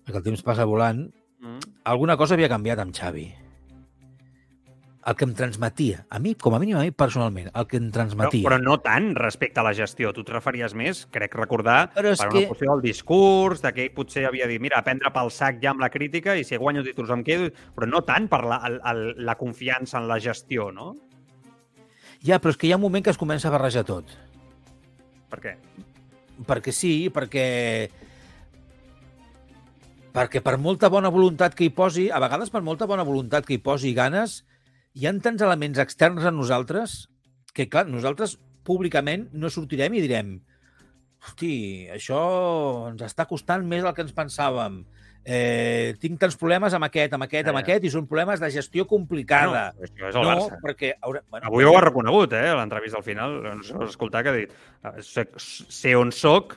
perquè 0.06 0.22
el 0.22 0.28
temps 0.32 0.42
passa 0.46 0.64
volant, 0.68 1.08
Mm. 1.36 1.58
alguna 1.84 2.14
cosa 2.16 2.32
havia 2.32 2.48
canviat 2.48 2.78
amb 2.80 2.94
Xavi. 2.96 3.26
El 5.06 5.14
que 5.14 5.26
em 5.28 5.34
transmetia, 5.38 6.00
a 6.10 6.18
mi, 6.18 6.32
com 6.34 6.54
a 6.56 6.58
mínim 6.58 6.78
a 6.80 6.80
mi 6.82 6.90
personalment, 6.90 7.50
el 7.54 7.66
que 7.70 7.76
em 7.76 7.84
Però, 7.90 7.92
transmetia. 7.94 8.42
però 8.48 8.56
no 8.58 8.78
tant 8.82 9.12
respecte 9.14 9.60
a 9.60 9.62
la 9.62 9.74
gestió. 9.76 10.10
Tu 10.16 10.24
et 10.24 10.30
referies 10.32 10.74
més, 10.74 11.04
crec 11.12 11.36
recordar, 11.38 11.92
Però 11.94 12.16
per 12.16 12.28
que- 12.32 12.38
una 12.38 12.48
qüestió 12.48 12.72
del 12.72 12.82
discurs, 12.82 13.60
de 13.62 13.72
que 13.72 13.84
ell 13.84 13.92
potser 13.94 14.24
havia 14.26 14.48
dit, 14.48 14.60
mira, 14.60 14.82
prendre 14.82 15.12
pel 15.12 15.30
sac 15.30 15.60
ja 15.62 15.70
amb 15.70 15.80
la 15.84 15.90
crítica 15.90 16.34
i 16.36 16.42
si 16.42 16.56
guanyo 16.56 16.82
títols 16.82 17.10
em 17.10 17.22
quedo, 17.22 17.52
però 17.76 17.86
no 17.86 18.02
tant 18.02 18.26
per 18.28 18.42
la, 18.44 18.56
el, 18.66 18.80
el, 18.82 19.24
la 19.24 19.36
confiança 19.36 19.98
en 20.00 20.08
la 20.08 20.18
gestió, 20.18 20.72
no? 20.72 20.96
Ja, 22.26 22.40
però 22.42 22.52
és 22.52 22.58
que 22.58 22.66
hi 22.68 22.72
ha 22.74 22.80
un 22.80 22.82
moment 22.82 23.04
que 23.04 23.12
es 23.12 23.20
comença 23.20 23.48
a 23.48 23.54
barrejar 23.54 23.84
tot. 23.86 24.10
Per 25.30 25.38
què? 25.42 25.54
Perquè 26.46 26.74
sí, 26.74 26.92
perquè 27.14 27.46
perquè 30.16 30.40
per 30.40 30.56
molta 30.56 30.88
bona 30.92 31.12
voluntat 31.12 31.54
que 31.54 31.66
hi 31.68 31.72
posi, 31.76 32.08
a 32.10 32.20
vegades 32.22 32.50
per 32.50 32.64
molta 32.64 32.88
bona 32.88 33.04
voluntat 33.04 33.46
que 33.46 33.58
hi 33.58 33.62
posi 33.62 33.92
ganes, 33.96 34.40
hi 34.96 35.06
ha 35.06 35.12
tants 35.22 35.44
elements 35.44 35.78
externs 35.82 36.24
a 36.24 36.32
nosaltres 36.32 37.04
que, 37.52 37.68
clar, 37.68 37.84
nosaltres 37.88 38.38
públicament 38.66 39.28
no 39.36 39.52
sortirem 39.52 39.94
i 39.94 40.02
direm 40.04 40.38
hosti, 41.26 41.88
això 41.92 42.20
ens 42.90 43.02
està 43.06 43.26
costant 43.28 43.66
més 43.66 43.84
del 43.84 43.94
que 43.94 44.04
ens 44.06 44.14
pensàvem. 44.16 44.84
Eh, 45.28 45.96
tinc 45.98 46.20
tants 46.22 46.36
problemes 46.38 46.74
amb 46.76 46.86
aquest, 46.86 47.12
amb 47.16 47.24
aquest, 47.26 47.48
amb 47.50 47.58
aquest, 47.58 47.82
i 47.84 47.90
són 47.90 48.04
problemes 48.06 48.38
de 48.38 48.46
gestió 48.54 48.84
complicada. 48.86 49.72
No, 49.74 49.86
és 49.88 50.14
el 50.14 50.22
no, 50.22 50.28
Barça. 50.28 50.58
perquè... 50.62 50.92
Haurà, 51.02 51.24
bueno, 51.28 51.48
Avui 51.50 51.66
ho 51.66 51.72
ha 51.76 51.80
reconegut, 51.82 52.32
eh, 52.38 52.44
a 52.52 52.54
l'entrevista 52.60 53.00
al 53.00 53.02
final. 53.02 53.34
Ens 53.56 53.72
vas 53.74 53.90
escoltar 53.90 54.22
que 54.22 54.30
ha 54.30 54.36
dit 54.36 54.52
"Eh, 54.52 55.02
sé, 55.02 55.26
sé 55.36 55.96
on 55.98 56.12
soc 56.12 56.54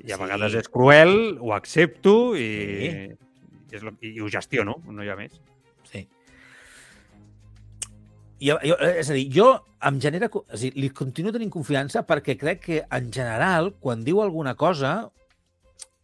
i 0.00 0.12
a 0.12 0.16
Sí. 0.16 0.22
vegades 0.22 0.54
és 0.54 0.68
cruel, 0.68 1.36
ho 1.40 1.52
accepto 1.52 2.34
i, 2.36 2.40
Sí. 2.40 2.88
i, 2.88 3.76
és 3.76 3.82
lo, 3.82 3.92
i 4.00 4.18
ho 4.20 4.28
gestiono, 4.32 4.78
no 4.88 5.04
hi 5.04 5.10
ha 5.12 5.16
més. 5.16 5.36
Sí. 5.92 6.08
Jo, 8.40 8.58
jo, 8.64 8.76
és 8.80 9.08
a 9.10 9.14
dir, 9.16 9.28
jo 9.32 9.50
em 9.86 10.00
genera... 10.00 10.28
És 10.52 10.60
a 10.60 10.62
dir, 10.66 10.72
li 10.76 10.90
continuo 10.90 11.32
tenint 11.32 11.50
confiança 11.52 12.02
perquè 12.06 12.36
crec 12.36 12.60
que, 12.64 12.82
en 12.90 13.12
general, 13.12 13.74
quan 13.80 14.02
diu 14.04 14.20
alguna 14.22 14.54
cosa, 14.54 15.10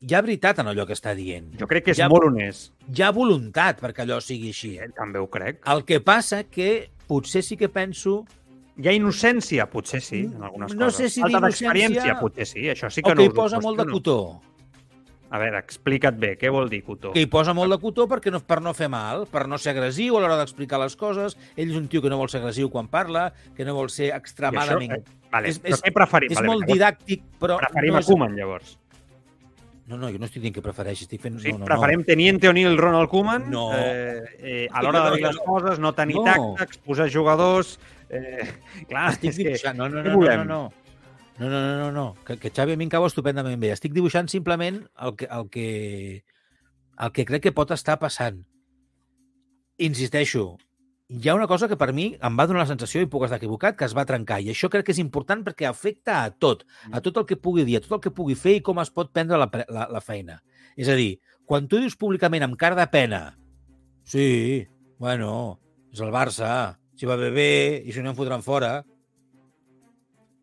hi 0.02 0.14
ha 0.14 0.20
veritat 0.22 0.58
en 0.58 0.66
allò 0.66 0.84
que 0.86 0.92
està 0.96 1.14
dient. 1.14 1.52
Jo 1.60 1.66
crec 1.70 1.84
que 1.84 1.90
és 1.92 1.98
Ja- 1.98 2.08
molt 2.08 2.24
honest. 2.26 2.72
Hi 2.92 3.02
ha 3.02 3.10
voluntat 3.12 3.80
perquè 3.80 4.02
allò 4.02 4.20
sigui 4.20 4.48
així. 4.50 4.76
Eh, 4.78 4.88
També 4.96 5.18
ho 5.18 5.28
crec. 5.30 5.60
El 5.66 5.84
que 5.84 6.00
passa 6.00 6.44
que 6.44 6.90
potser 7.06 7.42
sí 7.42 7.56
que 7.56 7.68
penso 7.68 8.24
Hi 8.78 8.88
ha 8.88 8.92
innocència? 8.94 9.66
Potser 9.68 10.00
sí, 10.00 10.22
en 10.24 10.42
algunes 10.42 10.74
No 10.74 10.86
coses. 10.86 10.96
sé 10.96 11.08
si 11.10 11.20
Falta 11.20 11.40
d'experiència? 11.40 12.18
Potser 12.18 12.46
sí, 12.46 12.60
això 12.70 12.88
sí 12.90 13.02
que 13.02 13.10
o 13.10 13.14
no 13.14 13.20
que 13.20 13.26
hi 13.26 13.28
posa 13.36 13.60
molt 13.60 13.78
de 13.78 13.84
cotó. 13.84 14.40
A 15.28 15.38
veure, 15.38 15.58
explica't 15.58 16.18
bé, 16.18 16.38
què 16.38 16.50
vol 16.50 16.68
dir 16.70 16.82
cotó? 16.82 17.12
Que 17.12 17.20
hi 17.20 17.26
posa 17.26 17.52
molt 17.56 17.70
de 17.70 17.78
cotó 17.78 18.06
perquè 18.08 18.30
no, 18.32 18.40
per 18.40 18.60
no 18.62 18.72
fer 18.72 18.88
mal, 18.88 19.26
per 19.26 19.46
no 19.46 19.56
ser 19.58 19.70
agressiu 19.76 20.16
a 20.16 20.20
l'hora 20.20 20.38
d'explicar 20.40 20.80
les 20.80 20.96
coses. 20.96 21.36
Ell 21.54 21.70
és 21.70 21.76
un 21.76 21.86
tio 21.88 22.00
que 22.00 22.08
no 22.08 22.16
vol 22.16 22.28
ser 22.32 22.40
agressiu 22.40 22.70
quan 22.70 22.88
parla, 22.88 23.32
que 23.54 23.64
no 23.64 23.74
vol 23.74 23.88
ser 23.90 24.06
I 24.06 24.10
això, 24.10 24.16
extremadament... 24.20 24.92
eh, 24.92 25.02
vale, 25.30 25.48
és- 25.48 25.60
però 25.62 25.74
és- 25.74 25.82
què 25.82 25.92
preferim? 25.92 26.32
és 26.32 26.36
vale, 26.36 26.48
molt 26.48 26.60
llavors 26.66 26.78
didàctic, 26.78 27.22
però... 27.38 27.58
Preferim 27.58 27.92
no 27.92 27.96
a 27.96 28.00
és- 28.00 28.06
Koeman, 28.06 28.36
llavors. 28.36 28.78
No, 29.92 29.98
no, 30.00 30.08
jo 30.08 30.16
no 30.16 30.24
estic 30.24 30.40
dient 30.40 30.54
que 30.56 30.62
prefereixi, 30.64 31.04
estic 31.04 31.20
fent... 31.20 31.34
Sí, 31.42 31.52
no, 31.52 31.60
no, 31.60 31.66
preferim 31.68 32.00
Teniente 32.08 32.48
O'Neill, 32.48 32.78
Ronald 32.80 33.10
Koeman, 33.12 33.50
No. 33.52 33.66
eh, 33.76 34.22
eh, 34.38 34.68
a 34.72 34.80
l'hora 34.80 35.02
de 35.10 35.18
dir 35.18 35.26
les 35.26 35.40
coses, 35.44 35.80
no 35.82 35.92
tenir 35.92 36.16
No. 36.16 36.24
tacte, 36.24 36.64
exposar 36.64 37.10
jugadors... 37.12 37.74
Eh, 38.08 38.46
clar, 38.88 39.10
no. 39.10 39.12
Estic 39.12 39.28
és 39.34 39.36
que... 39.36 39.44
dibuixant... 39.50 39.76
No, 39.76 39.90
no, 39.92 40.00
no, 40.00 40.14
no, 40.16 40.30
no, 40.38 40.44
no. 40.48 40.62
No, 41.38 41.48
no, 41.50 41.60
no, 41.60 41.76
no, 41.82 41.90
no. 41.92 42.06
Que, 42.24 42.38
que 42.40 42.50
Xavi 42.54 42.72
a 42.72 42.80
mi 42.80 42.86
em 42.88 42.92
cau 42.92 43.04
estupendament 43.04 43.60
bé. 43.60 43.74
Estic 43.76 43.92
dibuixant 43.92 44.28
simplement 44.32 44.80
el 45.04 45.14
que, 45.20 45.28
el 45.28 45.48
que, 45.52 45.68
el 46.96 47.12
que 47.12 47.24
crec 47.28 47.44
que 47.48 47.52
pot 47.56 47.76
estar 47.76 47.98
passant. 48.00 48.40
Insisteixo, 49.82 50.56
hi 51.12 51.28
ha 51.28 51.34
una 51.34 51.46
cosa 51.46 51.68
que 51.68 51.76
per 51.76 51.90
mi 51.92 52.06
em 52.24 52.38
va 52.38 52.46
donar 52.48 52.62
la 52.62 52.70
sensació, 52.70 53.02
i 53.02 53.08
puc 53.10 53.26
estar 53.26 53.36
equivocat, 53.36 53.76
que 53.76 53.84
es 53.84 53.94
va 53.96 54.06
trencar. 54.08 54.40
I 54.40 54.52
això 54.54 54.70
crec 54.72 54.86
que 54.86 54.94
és 54.94 55.00
important 55.02 55.42
perquè 55.44 55.68
afecta 55.68 56.22
a 56.22 56.30
tot, 56.32 56.64
a 56.90 57.02
tot 57.04 57.20
el 57.20 57.26
que 57.28 57.36
pugui 57.36 57.66
dir, 57.68 57.76
a 57.78 57.84
tot 57.84 57.98
el 57.98 58.02
que 58.06 58.14
pugui 58.16 58.36
fer 58.38 58.56
i 58.58 58.62
com 58.64 58.80
es 58.80 58.90
pot 58.90 59.12
prendre 59.12 59.40
la, 59.40 59.48
la, 59.68 59.88
la 59.92 60.00
feina. 60.00 60.40
És 60.76 60.88
a 60.88 60.96
dir, 60.96 61.18
quan 61.44 61.68
tu 61.68 61.82
dius 61.82 61.98
públicament 62.00 62.46
amb 62.46 62.56
cara 62.56 62.78
de 62.78 62.86
pena 62.88 63.22
sí, 64.08 64.64
bueno, 64.98 65.58
és 65.92 66.00
el 66.00 66.14
Barça, 66.14 66.78
si 66.96 67.06
va 67.06 67.18
bé 67.20 67.28
bé, 67.34 67.52
i 67.84 67.92
si 67.92 68.02
no 68.02 68.14
em 68.14 68.18
fotran 68.18 68.42
fora, 68.46 68.80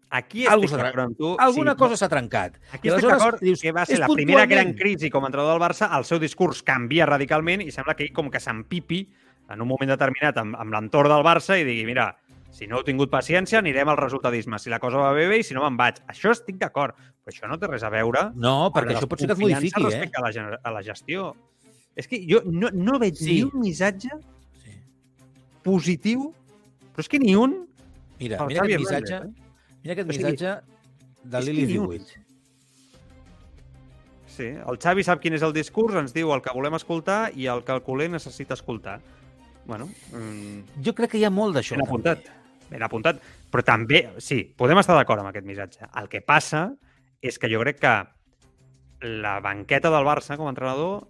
Aquí 0.10 0.48
Algú 0.50 0.66
estic 0.66 0.80
s'ha 0.80 0.86
d'acord 0.88 1.04
amb 1.04 1.18
tu. 1.20 1.28
alguna 1.38 1.76
sí, 1.76 1.78
cosa 1.78 1.98
s'ha 2.00 2.08
trencat. 2.10 2.56
Aquí 2.74 2.90
I 2.90 2.96
estic 2.96 3.12
d'acord 3.12 3.44
dius, 3.46 3.62
que 3.62 3.72
va 3.72 3.84
ser 3.86 4.00
la 4.02 4.08
primera 4.10 4.48
gran 4.50 4.74
crisi 4.74 5.12
com 5.14 5.22
a 5.22 5.30
entrenador 5.30 5.54
del 5.54 5.62
Barça, 5.62 5.90
el 5.98 6.06
seu 6.10 6.18
discurs 6.18 6.64
canvia 6.66 7.06
radicalment 7.06 7.62
i 7.62 7.70
sembla 7.70 7.94
que 7.94 8.08
ell 8.08 8.16
com 8.16 8.32
que 8.34 8.42
s'empipi 8.42 9.04
en 9.50 9.62
un 9.62 9.68
moment 9.68 9.90
determinat 9.90 10.38
amb, 10.38 10.56
amb 10.60 10.74
l'entorn 10.76 11.10
del 11.12 11.24
Barça 11.26 11.58
i 11.60 11.64
digui, 11.68 11.86
mira, 11.90 12.12
si 12.54 12.68
no 12.68 12.80
heu 12.80 12.84
tingut 12.86 13.12
paciència, 13.14 13.60
anirem 13.60 13.90
al 13.90 13.98
resultadisme. 13.98 14.58
Si 14.60 14.70
la 14.70 14.80
cosa 14.82 14.98
va 15.02 15.12
bé, 15.14 15.28
bé, 15.30 15.40
i 15.40 15.46
si 15.46 15.54
no 15.54 15.62
me'n 15.66 15.78
vaig. 15.78 16.02
Això 16.10 16.32
estic 16.34 16.58
d'acord, 16.62 16.96
però 16.96 17.34
això 17.34 17.48
no 17.50 17.58
té 17.62 17.68
res 17.70 17.84
a 17.86 17.92
veure 17.94 18.32
No, 18.36 18.72
perquè 18.74 18.96
això 18.98 19.08
pot 19.10 19.22
ser 19.22 19.30
que 19.30 19.38
es 19.38 19.40
modifiqui, 19.40 19.82
eh? 19.82 19.86
respecte 19.86 20.20
a 20.20 20.26
la, 20.26 20.60
a 20.64 20.74
la 20.74 20.82
gestió. 20.84 21.32
És 21.96 22.08
que 22.08 22.22
jo 22.30 22.42
no, 22.46 22.70
no 22.74 22.98
veig 23.00 23.16
Sí. 23.18 23.34
ni 23.34 23.44
un 23.44 23.60
missatge 23.62 24.10
Sí. 24.64 24.76
positiu, 25.64 26.32
però 26.94 27.06
és 27.06 27.10
que 27.10 27.20
ni 27.20 27.36
un... 27.36 27.66
Mira, 28.20 28.42
mira 28.46 28.64
aquest 28.66 28.80
missatge, 28.80 29.14
Hernández, 29.16 29.44
mira 29.84 29.94
aquest 29.94 30.10
O 30.10 30.14
sigui, 30.14 30.24
missatge 30.26 30.56
de 31.24 31.42
Lili. 31.46 31.66
Divuit. 31.70 32.10
Sí, 34.30 34.48
el 34.56 34.78
Xavi 34.80 35.04
sap 35.04 35.20
quin 35.24 35.36
és 35.36 35.44
el 35.44 35.54
discurs, 35.56 35.96
ens 36.00 36.14
diu 36.16 36.32
el 36.32 36.42
que 36.44 36.54
volem 36.56 36.76
escoltar 36.78 37.32
i 37.36 37.48
el 37.52 37.64
que 37.68 37.74
el 37.76 37.82
culer 37.84 38.10
necessita 38.12 38.56
escoltar. 38.56 39.00
Bueno, 39.70 39.86
mm, 40.12 40.82
Jo 40.84 40.96
crec 40.98 41.12
que 41.14 41.20
hi 41.22 41.26
ha 41.28 41.30
molt 41.30 41.54
d'això. 41.56 41.78
ben 41.78 41.86
també. 41.86 41.90
apuntat. 41.90 42.30
Ben 42.72 42.84
apuntat. 42.84 43.20
Però 43.52 43.64
també, 43.64 44.10
sí, 44.18 44.42
podem 44.58 44.80
estar 44.82 44.96
d'acord 44.98 45.22
amb 45.22 45.30
aquest 45.30 45.46
missatge. 45.46 45.86
El 46.02 46.10
que 46.10 46.22
passa 46.26 46.74
és 47.22 47.38
que 47.38 47.50
jo 47.52 47.62
crec 47.62 47.78
que 47.80 47.94
la 49.22 49.40
banqueta 49.40 49.92
del 49.94 50.06
Barça 50.06 50.38
com 50.38 50.48
a 50.48 50.50
entrenador 50.50 51.08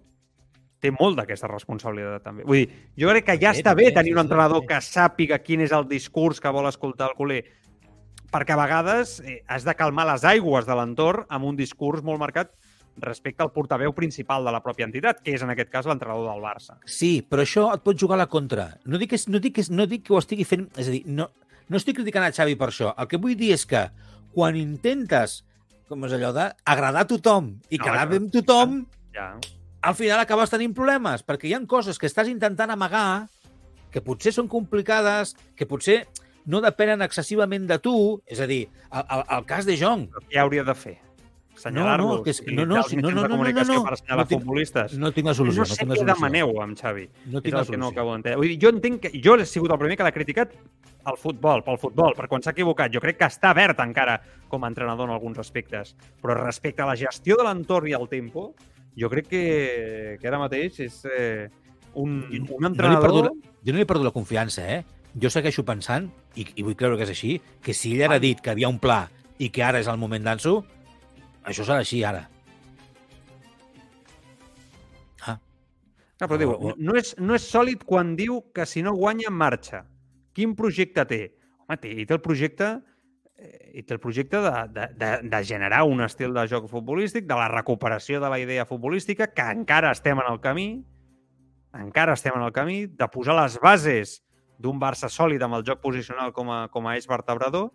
té 0.79 0.91
molt 0.91 1.15
d'aquesta 1.19 1.47
responsabilitat 1.47 2.23
també. 2.23 2.43
Vull 2.43 2.65
dir, 2.65 2.67
jo 2.99 3.09
crec 3.09 3.25
que 3.25 3.37
ja 3.39 3.53
També, 3.53 3.59
està 3.59 3.75
bé 3.75 3.85
també, 3.87 3.95
tenir 3.95 4.11
sí, 4.11 4.17
un 4.17 4.23
entrenador 4.25 4.61
sí. 4.61 4.67
que 4.67 4.81
sàpiga 4.81 5.39
quin 5.39 5.61
és 5.61 5.71
el 5.71 5.87
discurs 5.87 6.39
que 6.39 6.51
vol 6.55 6.67
escoltar 6.67 7.09
el 7.09 7.15
culer 7.15 7.43
perquè 8.31 8.53
a 8.53 8.59
vegades 8.59 9.19
eh, 9.25 9.41
has 9.47 9.63
de 9.65 9.73
calmar 9.75 10.05
les 10.11 10.23
aigües 10.23 10.67
de 10.67 10.75
l'entorn 10.75 11.25
amb 11.29 11.45
un 11.45 11.55
discurs 11.55 12.03
molt 12.03 12.19
marcat 12.19 12.51
respecte 13.01 13.43
al 13.43 13.51
portaveu 13.51 13.93
principal 13.93 14.45
de 14.45 14.51
la 14.51 14.61
pròpia 14.63 14.85
entitat, 14.87 15.21
que 15.23 15.33
és 15.35 15.41
en 15.45 15.49
aquest 15.53 15.69
cas 15.73 15.85
l'entrenador 15.89 16.27
del 16.31 16.41
Barça. 16.43 16.77
Sí, 16.85 17.19
però 17.21 17.43
això 17.45 17.67
et 17.73 17.83
pot 17.85 17.97
jugar 17.99 18.17
a 18.17 18.23
la 18.23 18.29
contra. 18.31 18.69
No 18.85 18.97
dic, 19.01 19.11
que, 19.15 19.19
no 19.31 19.39
dic, 19.39 19.55
que, 19.59 19.65
no 19.73 19.85
dic 19.89 20.05
que 20.07 20.13
ho 20.13 20.19
estigui 20.21 20.45
fent... 20.47 20.67
És 20.77 20.87
a 20.87 20.95
dir, 20.95 21.03
no, 21.07 21.29
no 21.69 21.77
estic 21.79 21.97
criticant 21.99 22.25
a 22.27 22.31
Xavi 22.35 22.55
per 22.59 22.69
això. 22.71 22.93
El 22.97 23.07
que 23.11 23.17
vull 23.21 23.35
dir 23.39 23.53
és 23.55 23.65
que 23.69 23.85
quan 24.35 24.55
intentes, 24.59 25.39
com 25.89 26.05
és 26.05 26.13
allò 26.13 26.29
d'agradar 26.35 27.05
a 27.05 27.09
tothom 27.09 27.55
i 27.69 27.79
No, 27.79 27.83
quedar 27.87 28.07
bé 28.11 28.19
amb 28.21 28.31
tothom, 28.33 28.79
Ja. 29.15 29.31
al 29.81 29.95
final 29.97 30.19
acabes 30.21 30.51
tenint 30.53 30.73
problemes, 30.77 31.23
perquè 31.25 31.49
hi 31.49 31.53
han 31.57 31.65
coses 31.65 31.97
que 31.97 32.05
estàs 32.07 32.29
intentant 32.29 32.69
amagar, 32.69 33.27
que 33.89 34.01
potser 34.05 34.31
són 34.35 34.47
complicades, 34.47 35.35
que 35.57 35.65
potser 35.65 36.03
no 36.45 36.61
depenen 36.61 37.01
excessivament 37.01 37.65
de 37.67 37.79
tu, 37.81 38.21
és 38.29 38.39
a 38.39 38.45
dir, 38.49 38.67
el, 38.93 39.03
el, 39.17 39.23
el 39.37 39.45
cas 39.49 39.65
de 39.65 39.75
Jong, 39.81 40.07
què 40.29 40.37
hauria 40.41 40.63
de 40.63 40.75
fer? 40.77 40.95
Assenyalar-los? 41.59 42.07
No, 42.09 42.17
no, 42.17 42.23
que 42.23 42.31
és 42.31 42.41
no, 42.47 42.65
no, 42.65 42.83
sí, 42.83 42.95
no, 42.97 43.09
no, 43.09 43.15
no, 43.15 43.27
no, 43.27 43.29
comunicació 43.35 43.73
no, 43.75 43.83
per 43.83 43.91
no. 43.91 43.97
assenyalar 43.99 44.23
No 44.23 44.29
tinc- 44.29 44.41
futbolistes? 44.41 44.97
no 44.97 45.11
tinc 45.11 45.27
la 45.27 45.33
solució. 45.37 45.61
no 45.61 45.67
No, 45.67 45.75
sé 45.75 45.85
la 45.85 45.93
què 45.93 45.97
solució. 45.99 46.15
demaneu 46.15 46.61
amb 46.63 46.77
Xavi. 46.79 47.05
No 47.27 47.41
tinc 47.41 47.53
la 47.55 47.65
que 47.65 47.77
no 47.77 47.89
solució. 47.89 47.89
acabo. 47.91 48.37
Vull 48.39 48.47
dir, 48.47 48.59
jo 48.61 48.69
entenc 48.73 49.01
que 49.05 49.11
jo 49.23 49.35
he 49.35 49.45
sigut 49.45 49.71
el 49.71 49.77
primer 49.77 49.97
que 49.97 50.03
l'ha 50.07 50.11
criticat 50.15 50.53
el 51.09 51.17
futbol, 51.17 51.63
pel 51.63 51.77
futbol, 51.79 52.13
per 52.15 52.27
quan 52.27 52.41
s'ha 52.43 52.51
equivocat. 52.51 52.91
Jo 52.93 52.99
crec 53.01 53.17
que 53.17 53.25
està 53.25 53.51
obert 53.51 53.79
encara 53.79 54.21
com 54.47 54.63
a 54.63 54.67
entrenador 54.67 55.07
en 55.09 55.13
alguns 55.15 55.37
aspectes. 55.39 55.95
Però 56.21 56.35
respecte 56.35 56.81
a 56.81 56.85
la 56.85 56.95
gestió 56.95 57.37
de 57.37 57.43
l'entorn 57.47 57.87
i 57.87 57.93
el 57.93 58.07
tempo, 58.09 58.53
jo 58.99 59.09
crec 59.09 59.27
que, 59.27 60.17
que 60.21 60.27
ara 60.27 60.37
mateix 60.39 60.79
és 60.79 61.03
eh, 61.05 61.49
un, 61.95 62.25
un 62.29 62.45
No 62.59 62.67
entrenador... 62.67 63.01
perdo, 63.01 63.31
jo 63.65 63.73
no 63.73 63.79
li 63.79 63.85
perdo 63.85 64.03
la 64.03 64.11
confiança, 64.11 64.63
eh? 64.69 64.83
Jo 65.19 65.29
segueixo 65.33 65.63
pensant, 65.65 66.11
i, 66.35 66.45
i 66.55 66.61
vull 66.63 66.75
creure 66.77 66.95
que 66.99 67.03
és 67.07 67.09
així, 67.09 67.39
que 67.63 67.73
si 67.73 67.95
ell 67.95 68.03
ara 68.05 68.19
ha 68.19 68.23
dit 68.23 68.39
que 68.41 68.51
havia 68.51 68.69
un 68.69 68.77
pla 68.77 69.07
i 69.39 69.49
que 69.49 69.63
ara 69.63 69.79
és 69.79 69.87
el 69.87 69.97
moment 69.97 70.21
d'Anso, 70.23 70.65
això 71.43 71.65
serà 71.65 71.79
així 71.83 72.03
ara. 72.03 72.25
Ah, 75.27 75.39
Ah, 76.19 76.27
però 76.27 76.35
diu, 76.35 76.51
no 76.75 76.95
és, 76.99 77.13
no 77.15 77.35
és 77.37 77.45
sòlid 77.47 77.85
quan 77.87 78.11
diu 78.19 78.41
que 78.51 78.65
si 78.67 78.81
no 78.83 78.91
guanya, 78.97 79.31
marxa. 79.31 79.85
Quin 80.35 80.51
projecte 80.55 81.05
té? 81.07 81.19
Home, 81.63 81.77
té, 81.79 81.93
té 82.03 82.15
el 82.15 82.19
projecte 82.19 82.67
eh, 83.39 83.79
i 83.79 83.83
té 83.87 83.95
el 83.95 84.01
projecte 84.03 84.41
de, 84.43 84.51
de, 84.75 84.87
de, 84.99 85.11
de 85.31 85.41
generar 85.47 85.85
un 85.87 86.03
estil 86.03 86.35
de 86.35 86.43
joc 86.51 86.67
futbolístic, 86.67 87.23
de 87.29 87.37
la 87.39 87.47
recuperació 87.47 88.19
de 88.19 88.31
la 88.33 88.39
idea 88.41 88.67
futbolística, 88.67 89.29
que 89.31 89.45
encara 89.55 89.93
estem 89.95 90.19
en 90.19 90.27
el 90.33 90.41
camí, 90.43 90.67
encara 91.79 92.17
estem 92.19 92.35
en 92.35 92.43
el 92.49 92.51
camí, 92.51 92.81
de 92.99 93.07
posar 93.13 93.37
les 93.39 93.55
bases 93.63 94.17
d'un 94.59 94.81
Barça 94.81 95.07
sòlid 95.07 95.45
amb 95.45 95.55
el 95.55 95.63
joc 95.63 95.79
posicional 95.79 96.33
com 96.35 96.51
a, 96.51 96.65
com 96.67 96.87
a 96.89 96.97
eix 96.99 97.07
vertebrador, 97.07 97.69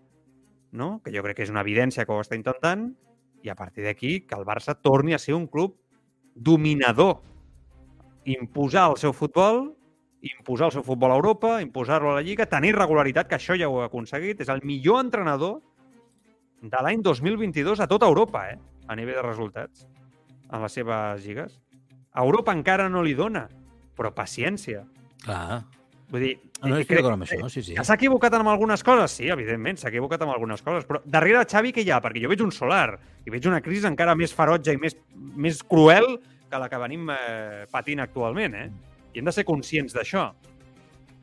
no? 0.77 0.98
que 1.00 1.14
jo 1.14 1.24
crec 1.24 1.40
que 1.40 1.48
és 1.48 1.55
una 1.55 1.64
evidència 1.64 2.05
que 2.05 2.12
ho 2.12 2.20
està 2.20 2.37
intentant, 2.37 2.90
i 3.44 3.52
a 3.52 3.54
partir 3.54 3.85
d'aquí 3.85 4.22
que 4.24 4.37
el 4.38 4.46
Barça 4.48 4.74
torni 4.74 5.14
a 5.14 5.20
ser 5.20 5.37
un 5.37 5.46
club 5.46 5.76
dominador 6.35 7.20
imposar 8.24 8.88
el 8.90 8.96
seu 8.96 9.12
futbol, 9.12 9.74
imposar 10.24 10.70
el 10.70 10.72
seu 10.78 10.85
futbol 10.87 11.12
a 11.12 11.18
Europa, 11.20 11.59
imposar-lo 11.62 12.11
a 12.11 12.16
la 12.16 12.24
Lliga, 12.24 12.48
tenir 12.48 12.72
regularitat, 12.76 13.28
que 13.28 13.37
això 13.37 13.57
ja 13.61 13.68
ho 13.68 13.83
ha 13.83 13.90
aconseguit. 13.90 14.40
És 14.40 14.48
el 14.48 14.64
millor 14.64 15.02
entrenador 15.04 15.61
de 16.64 16.80
l'any 16.80 17.04
2022 17.04 17.85
a 17.85 17.88
tota 17.90 18.09
Europa, 18.09 18.46
eh? 18.48 18.59
a 18.88 18.96
nivell 18.96 19.20
de 19.20 19.26
resultats, 19.28 19.85
en 20.48 20.64
les 20.64 20.72
seves 20.72 21.24
lligues. 21.24 21.61
A 22.16 22.24
Europa 22.24 22.57
encara 22.57 22.88
no 22.88 23.04
li 23.04 23.12
dona, 23.14 23.46
però 23.96 24.14
paciència. 24.16 24.87
clar. 25.24 25.64
Vull 26.14 26.22
dir, 26.22 26.35
No, 26.62 26.68
no 26.70 26.77
estic 26.79 26.94
crec- 26.94 27.09
amb 27.11 27.24
això, 27.27 27.48
sí, 27.50 27.62
sí. 27.66 27.74
que 27.74 27.83
s'ha 27.85 27.96
equivocat 27.98 28.33
amb 28.38 28.48
algunes 28.53 28.85
coses? 28.87 29.16
Sí, 29.18 29.27
evidentment, 29.35 29.81
s'ha 29.81 29.88
equivocat 29.90 30.22
amb 30.22 30.31
algunes 30.37 30.62
coses, 30.62 30.87
però 30.87 31.00
darrere 31.05 31.40
de 31.42 31.48
Xavi 31.50 31.72
què 31.74 31.83
hi 31.83 31.90
ha? 31.90 31.98
Perquè 32.05 32.22
jo 32.22 32.31
veig 32.31 32.44
un 32.44 32.53
solar 32.55 32.94
i 33.27 33.33
veig 33.35 33.48
una 33.50 33.59
crisi 33.64 33.88
encara 33.90 34.14
més 34.14 34.33
ferotge 34.33 34.72
i 34.77 34.79
més, 34.79 34.94
més 35.35 35.59
cruel 35.66 36.07
que 36.48 36.61
la 36.62 36.68
que 36.70 36.79
venim 36.79 37.11
eh, 37.11 37.64
patint 37.72 38.00
actualment, 38.05 38.55
eh? 38.55 38.68
I 39.14 39.18
hem 39.20 39.27
de 39.27 39.35
ser 39.35 39.44
conscients 39.48 39.92
d'això. 39.96 40.29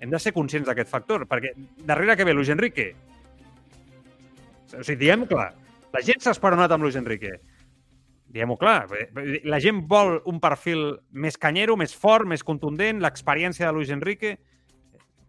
Hem 0.02 0.10
de 0.12 0.20
ser 0.20 0.34
conscients 0.36 0.68
d'aquest 0.68 0.90
factor, 0.92 1.24
perquè 1.30 1.54
darrere 1.88 2.18
què 2.20 2.26
ve 2.28 2.34
Luis 2.36 2.50
Enrique? 2.52 2.90
O 4.78 4.84
sigui, 4.84 5.00
diem 5.06 5.26
clar, 5.28 5.50
la 5.94 6.02
gent 6.04 6.22
s'ha 6.24 6.32
esperonat 6.36 6.72
amb 6.72 6.84
Luis 6.86 6.96
Enrique. 7.00 7.34
Diem-ho 8.32 8.56
clar, 8.56 8.86
la 9.44 9.60
gent 9.60 9.82
vol 9.92 10.22
un 10.32 10.38
perfil 10.40 10.86
més 11.12 11.36
canyero, 11.38 11.76
més 11.76 11.92
fort, 11.96 12.24
més 12.28 12.44
contundent, 12.48 13.02
l'experiència 13.04 13.68
de 13.68 13.74
Luis 13.76 13.90
Enrique 13.92 14.38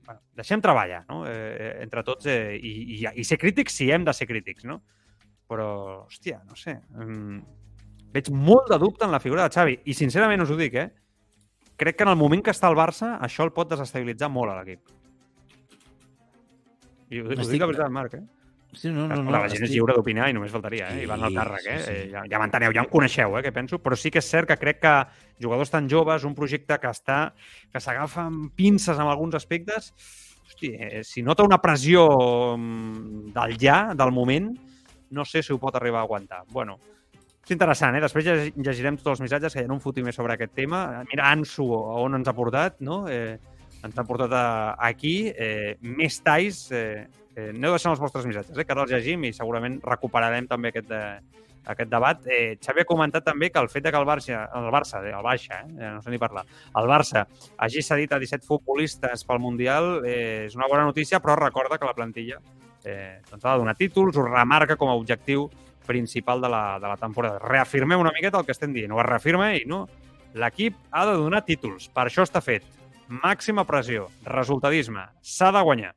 bueno, 0.07 0.21
deixem 0.39 0.61
treballar, 0.63 1.05
no? 1.09 1.23
Eh, 1.29 1.79
entre 1.85 2.03
tots 2.07 2.27
eh, 2.31 2.57
i, 2.57 2.73
i, 2.97 2.99
i 3.21 3.25
ser 3.27 3.39
crítics 3.41 3.77
si 3.81 3.91
hem 3.91 4.07
de 4.07 4.15
ser 4.17 4.29
crítics, 4.31 4.67
no? 4.69 4.81
Però, 5.51 5.69
hòstia, 6.07 6.41
no 6.49 6.57
sé. 6.59 6.79
Mm, 6.97 7.41
veig 8.15 8.31
molt 8.33 8.71
de 8.73 8.79
dubte 8.83 9.07
en 9.07 9.15
la 9.15 9.21
figura 9.23 9.47
de 9.47 9.55
Xavi. 9.55 9.79
I 9.85 9.97
sincerament 9.97 10.45
us 10.45 10.53
ho 10.53 10.59
dic, 10.59 10.77
eh? 10.81 10.89
Crec 11.81 11.99
que 11.99 12.07
en 12.07 12.13
el 12.13 12.21
moment 12.21 12.43
que 12.45 12.53
està 12.55 12.71
el 12.71 12.79
Barça, 12.79 13.17
això 13.25 13.47
el 13.47 13.55
pot 13.57 13.71
desestabilitzar 13.71 14.31
molt 14.33 14.53
a 14.53 14.61
l'equip. 14.61 14.93
I 17.13 17.21
ho, 17.21 17.29
ho 17.29 17.49
dic 17.49 17.63
a 17.63 17.69
veritat, 17.69 17.93
Marc, 17.93 18.17
eh? 18.17 18.42
Sí, 18.73 18.89
no, 18.89 19.07
No, 19.07 19.17
no, 19.23 19.31
la 19.31 19.43
gent 19.51 19.59
és 19.59 19.69
estic- 19.69 19.75
lliure 19.77 19.93
d'opinar 19.95 20.31
i 20.31 20.33
només 20.33 20.51
faltaria, 20.51 20.87
eh? 20.95 21.03
I 21.03 21.07
van 21.07 21.23
al 21.23 21.31
Sí, 21.31 21.37
càrrec, 21.37 21.67
eh? 21.69 21.79
sí, 21.79 21.93
sí. 22.07 22.11
Ja, 22.11 22.23
ja 22.31 22.39
m'enteneu, 22.41 22.73
ja 22.73 22.81
em 22.81 22.89
coneixeu, 22.89 23.37
eh? 23.39 23.43
Què 23.45 23.53
penso? 23.53 23.79
Però 23.85 23.97
sí 23.97 24.11
que 24.11 24.19
és 24.23 24.29
cert 24.31 24.49
que 24.49 24.57
crec 24.57 24.81
que 24.81 24.95
jugadors 25.43 25.71
tan 25.71 25.89
joves, 25.91 26.25
un 26.25 26.35
projecte 26.35 26.79
que 26.81 26.89
està 26.89 27.35
que 27.71 27.81
s'agafa 27.81 28.23
amb 28.31 28.53
pinces 28.57 28.97
en 28.97 29.07
alguns 29.07 29.35
aspectes, 29.35 29.93
hosti, 30.47 30.73
eh, 30.79 31.03
si 31.05 31.23
nota 31.23 31.43
una 31.45 31.61
pressió 31.61 32.57
mm, 32.57 33.33
del 33.35 33.59
ja, 33.61 33.93
del 33.95 34.11
moment, 34.11 34.57
no 35.11 35.25
sé 35.27 35.43
si 35.43 35.53
ho 35.53 35.59
pot 35.61 35.77
arribar 35.77 36.01
a 36.01 36.03
aguantar. 36.09 36.43
Bueno, 36.49 36.79
és 37.45 37.51
interessant, 37.51 37.95
eh? 37.97 38.01
Després 38.01 38.25
lleg- 38.25 38.55
llegirem 38.57 38.97
tots 38.97 39.19
els 39.19 39.21
missatges, 39.21 39.53
que 39.53 39.61
hi 39.61 39.69
ha 39.69 39.73
un 39.73 39.83
més 40.05 40.15
sobre 40.15 40.33
aquest 40.33 40.55
tema. 40.55 41.05
Mira, 41.11 41.29
Ansu, 41.31 41.67
on 41.75 42.15
ens 42.15 42.27
ha 42.29 42.33
portat, 42.33 42.81
no? 42.81 43.07
Eh, 43.09 43.37
ens 43.85 43.99
ha 43.99 44.05
portat 44.05 44.33
a, 44.33 44.77
aquí. 44.79 45.29
Eh, 45.37 45.77
més 45.83 46.23
talls. 46.23 46.71
Eh, 46.73 47.07
eh, 47.37 47.51
aneu 47.51 47.77
deixant 47.77 47.93
els 47.95 48.03
vostres 48.03 48.27
missatges, 48.29 48.57
eh, 48.57 48.65
que 48.65 48.75
ara 48.75 48.85
els 48.87 48.93
llegim 48.93 49.25
i 49.29 49.33
segurament 49.37 49.81
recuperarem 49.85 50.49
també 50.51 50.73
aquest, 50.73 50.89
de, 50.91 51.03
aquest 51.65 51.91
debat. 51.91 52.27
Eh, 52.27 52.57
Xavi 52.63 52.83
ha 52.83 52.89
comentat 52.89 53.25
també 53.27 53.51
que 53.51 53.61
el 53.61 53.71
fet 53.73 53.85
de 53.87 53.93
que 53.93 54.01
el 54.01 54.09
Barça, 54.09 54.45
el 54.59 54.71
Barça, 54.75 55.03
eh, 55.03 55.15
el 55.15 55.23
Baixa, 55.23 55.63
eh, 55.69 55.91
no 55.95 56.03
sé 56.03 56.11
ni 56.11 56.19
parlar, 56.19 56.45
el 56.77 56.89
Barça 56.91 57.27
hagi 57.57 57.83
cedit 57.83 58.13
a 58.13 58.21
17 58.23 58.47
futbolistes 58.47 59.25
pel 59.29 59.43
Mundial 59.43 60.05
eh, 60.05 60.47
és 60.47 60.57
una 60.59 60.69
bona 60.71 60.85
notícia, 60.89 61.21
però 61.21 61.37
recorda 61.39 61.79
que 61.79 61.89
la 61.89 61.95
plantilla 61.95 62.41
eh, 62.85 63.21
doncs 63.31 63.45
ha 63.45 63.53
de 63.53 63.65
donar 63.65 63.77
títols, 63.79 64.17
ho 64.17 64.27
remarca 64.27 64.77
com 64.77 64.91
a 64.91 64.99
objectiu 64.99 65.49
principal 65.87 66.41
de 66.41 66.49
la, 66.49 66.79
de 66.79 66.87
la 66.87 66.97
temporada. 66.97 67.41
Reafirmem 67.43 68.01
una 68.01 68.13
miqueta 68.15 68.39
el 68.39 68.47
que 68.47 68.55
estem 68.55 68.73
dient, 68.75 68.93
ho 68.93 69.03
reafirma 69.03 69.53
ell, 69.55 69.67
no? 69.67 69.87
L'equip 70.39 70.79
ha 70.91 71.05
de 71.09 71.19
donar 71.19 71.43
títols, 71.45 71.91
per 71.93 72.07
això 72.07 72.25
està 72.25 72.41
fet. 72.41 72.65
Màxima 73.13 73.67
pressió, 73.69 74.07
resultadisme, 74.25 75.05
s'ha 75.21 75.51
de 75.53 75.61
guanyar. 75.61 75.93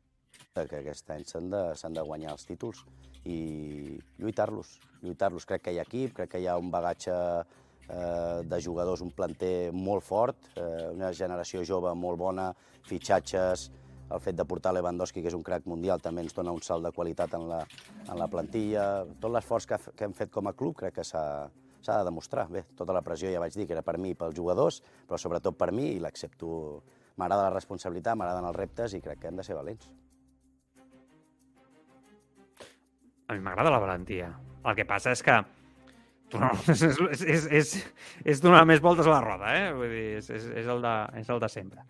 Que 0.64 0.80
aquest 0.80 1.10
any 1.12 1.26
s'han 1.28 1.49
de, 1.51 1.64
de 1.76 2.03
guanyar 2.08 2.32
els 2.32 2.47
títols 2.47 2.86
i 3.28 3.99
lluitar-los. 4.22 4.78
Lluitar-los. 5.03 5.45
Crec 5.49 5.66
que 5.66 5.74
hi 5.76 5.80
ha 5.82 5.88
equip, 5.88 6.14
crec 6.16 6.32
que 6.32 6.39
hi 6.39 6.47
ha 6.47 6.56
un 6.62 6.70
bagatge 6.72 7.16
eh, 7.89 8.41
de 8.47 8.62
jugadors, 8.64 9.03
un 9.03 9.12
planter 9.12 9.74
molt 9.76 10.06
fort, 10.06 10.53
eh, 10.56 10.91
una 10.93 11.12
generació 11.14 11.66
jove 11.68 11.91
molt 11.99 12.22
bona, 12.22 12.53
fitxatges, 12.88 13.68
el 14.06 14.22
fet 14.22 14.38
de 14.38 14.45
portar 14.45 14.72
Lewandowski, 14.76 15.24
que 15.24 15.32
és 15.32 15.36
un 15.36 15.43
crack 15.43 15.66
mundial, 15.68 15.99
també 15.99 16.22
ens 16.24 16.36
dona 16.38 16.53
un 16.53 16.62
salt 16.64 16.86
de 16.86 16.93
qualitat 16.95 17.34
en 17.36 17.47
la, 17.49 17.64
en 18.06 18.16
la 18.22 18.30
plantilla. 18.32 19.03
Tot 19.20 19.34
l'esforç 19.34 19.68
que, 19.68 19.82
que 19.97 20.08
hem 20.08 20.14
fet 20.14 20.32
com 20.32 20.47
a 20.47 20.53
club 20.53 20.78
crec 20.78 20.99
que 21.01 21.08
s'ha 21.10 21.49
de 21.49 22.03
demostrar. 22.06 22.47
Bé, 22.53 22.68
tota 22.78 22.93
la 22.95 23.03
pressió 23.03 23.34
ja 23.34 23.41
vaig 23.41 23.58
dir 23.58 23.66
que 23.66 23.76
era 23.76 23.84
per 23.84 23.97
mi 23.97 24.14
i 24.14 24.20
pels 24.20 24.38
jugadors, 24.38 24.80
però 25.10 25.20
sobretot 25.20 25.58
per 25.58 25.74
mi 25.74 25.95
i 25.95 25.99
l'accepto. 25.99 26.84
M'agrada 27.18 27.49
la 27.49 27.53
responsabilitat, 27.58 28.16
m'agraden 28.16 28.51
els 28.53 28.60
reptes 28.62 28.93
i 28.93 29.01
crec 29.01 29.24
que 29.24 29.32
hem 29.32 29.41
de 29.41 29.47
ser 29.47 29.58
valents. 29.58 30.05
A 33.28 33.34
mi 33.34 33.41
m'agrada 33.41 33.73
la 33.73 33.82
valentia. 33.82 34.32
El 34.65 34.76
que 34.78 34.86
passa 34.89 35.13
és 35.13 35.21
que 35.26 35.38
no, 36.34 36.49
és, 36.73 36.82
és, 36.82 37.21
és, 37.21 37.45
és, 37.59 37.71
és 38.26 38.41
donar 38.43 38.65
més 38.67 38.82
voltes 38.84 39.07
a 39.07 39.13
la 39.13 39.21
roda, 39.23 39.53
eh? 39.55 39.71
Vull 39.76 39.91
dir, 39.93 40.05
és, 40.19 40.30
és, 40.34 40.49
és, 40.63 40.67
el, 40.67 40.82
de, 40.84 40.93
és 41.21 41.32
el 41.32 41.41
de 41.41 41.49
sempre. 41.51 41.86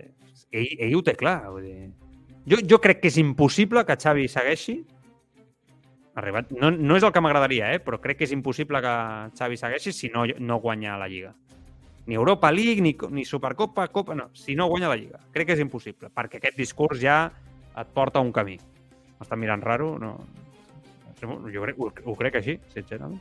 Eh, 0.00 0.10
ell, 0.50 0.68
ell 0.88 0.98
ho 0.98 1.02
té 1.06 1.16
clar. 1.18 1.38
Vull 1.52 1.66
dir... 1.66 1.78
jo, 2.48 2.60
jo 2.74 2.80
crec 2.82 3.02
que 3.02 3.12
és 3.12 3.18
impossible 3.22 3.84
que 3.86 3.98
Xavi 4.00 4.28
segueixi 4.32 4.78
arribat. 6.16 6.52
No, 6.56 6.70
no 6.72 6.96
és 6.96 7.04
el 7.04 7.12
que 7.12 7.22
m'agradaria, 7.22 7.74
eh? 7.76 7.80
però 7.84 8.00
crec 8.02 8.22
que 8.22 8.28
és 8.28 8.32
impossible 8.34 8.80
que 8.84 8.94
Xavi 9.36 9.60
segueixi 9.60 9.92
si 9.92 10.10
no, 10.14 10.24
no 10.40 10.60
guanya 10.64 10.96
la 11.00 11.10
Lliga. 11.12 11.34
Ni 12.06 12.14
Europa 12.14 12.52
League, 12.54 12.80
ni, 12.80 12.94
ni 13.10 13.24
Supercopa, 13.26 13.88
Copa... 13.92 14.14
No, 14.14 14.30
si 14.32 14.54
no 14.54 14.68
guanya 14.70 14.88
la 14.88 14.96
Lliga. 14.96 15.20
Crec 15.34 15.50
que 15.50 15.56
és 15.58 15.62
impossible, 15.62 16.08
perquè 16.14 16.40
aquest 16.40 16.56
discurs 16.56 17.02
ja 17.02 17.26
et 17.76 17.92
porta 17.92 18.22
a 18.22 18.24
un 18.24 18.32
camí. 18.32 18.56
M'està 19.18 19.36
mirant 19.36 19.64
raro? 19.64 19.96
No. 20.00 20.14
Jo 21.22 21.62
crec, 21.64 21.78
ho, 21.80 21.90
ho 22.04 22.14
crec 22.18 22.34
així, 22.42 22.58
sincerament. 22.74 23.20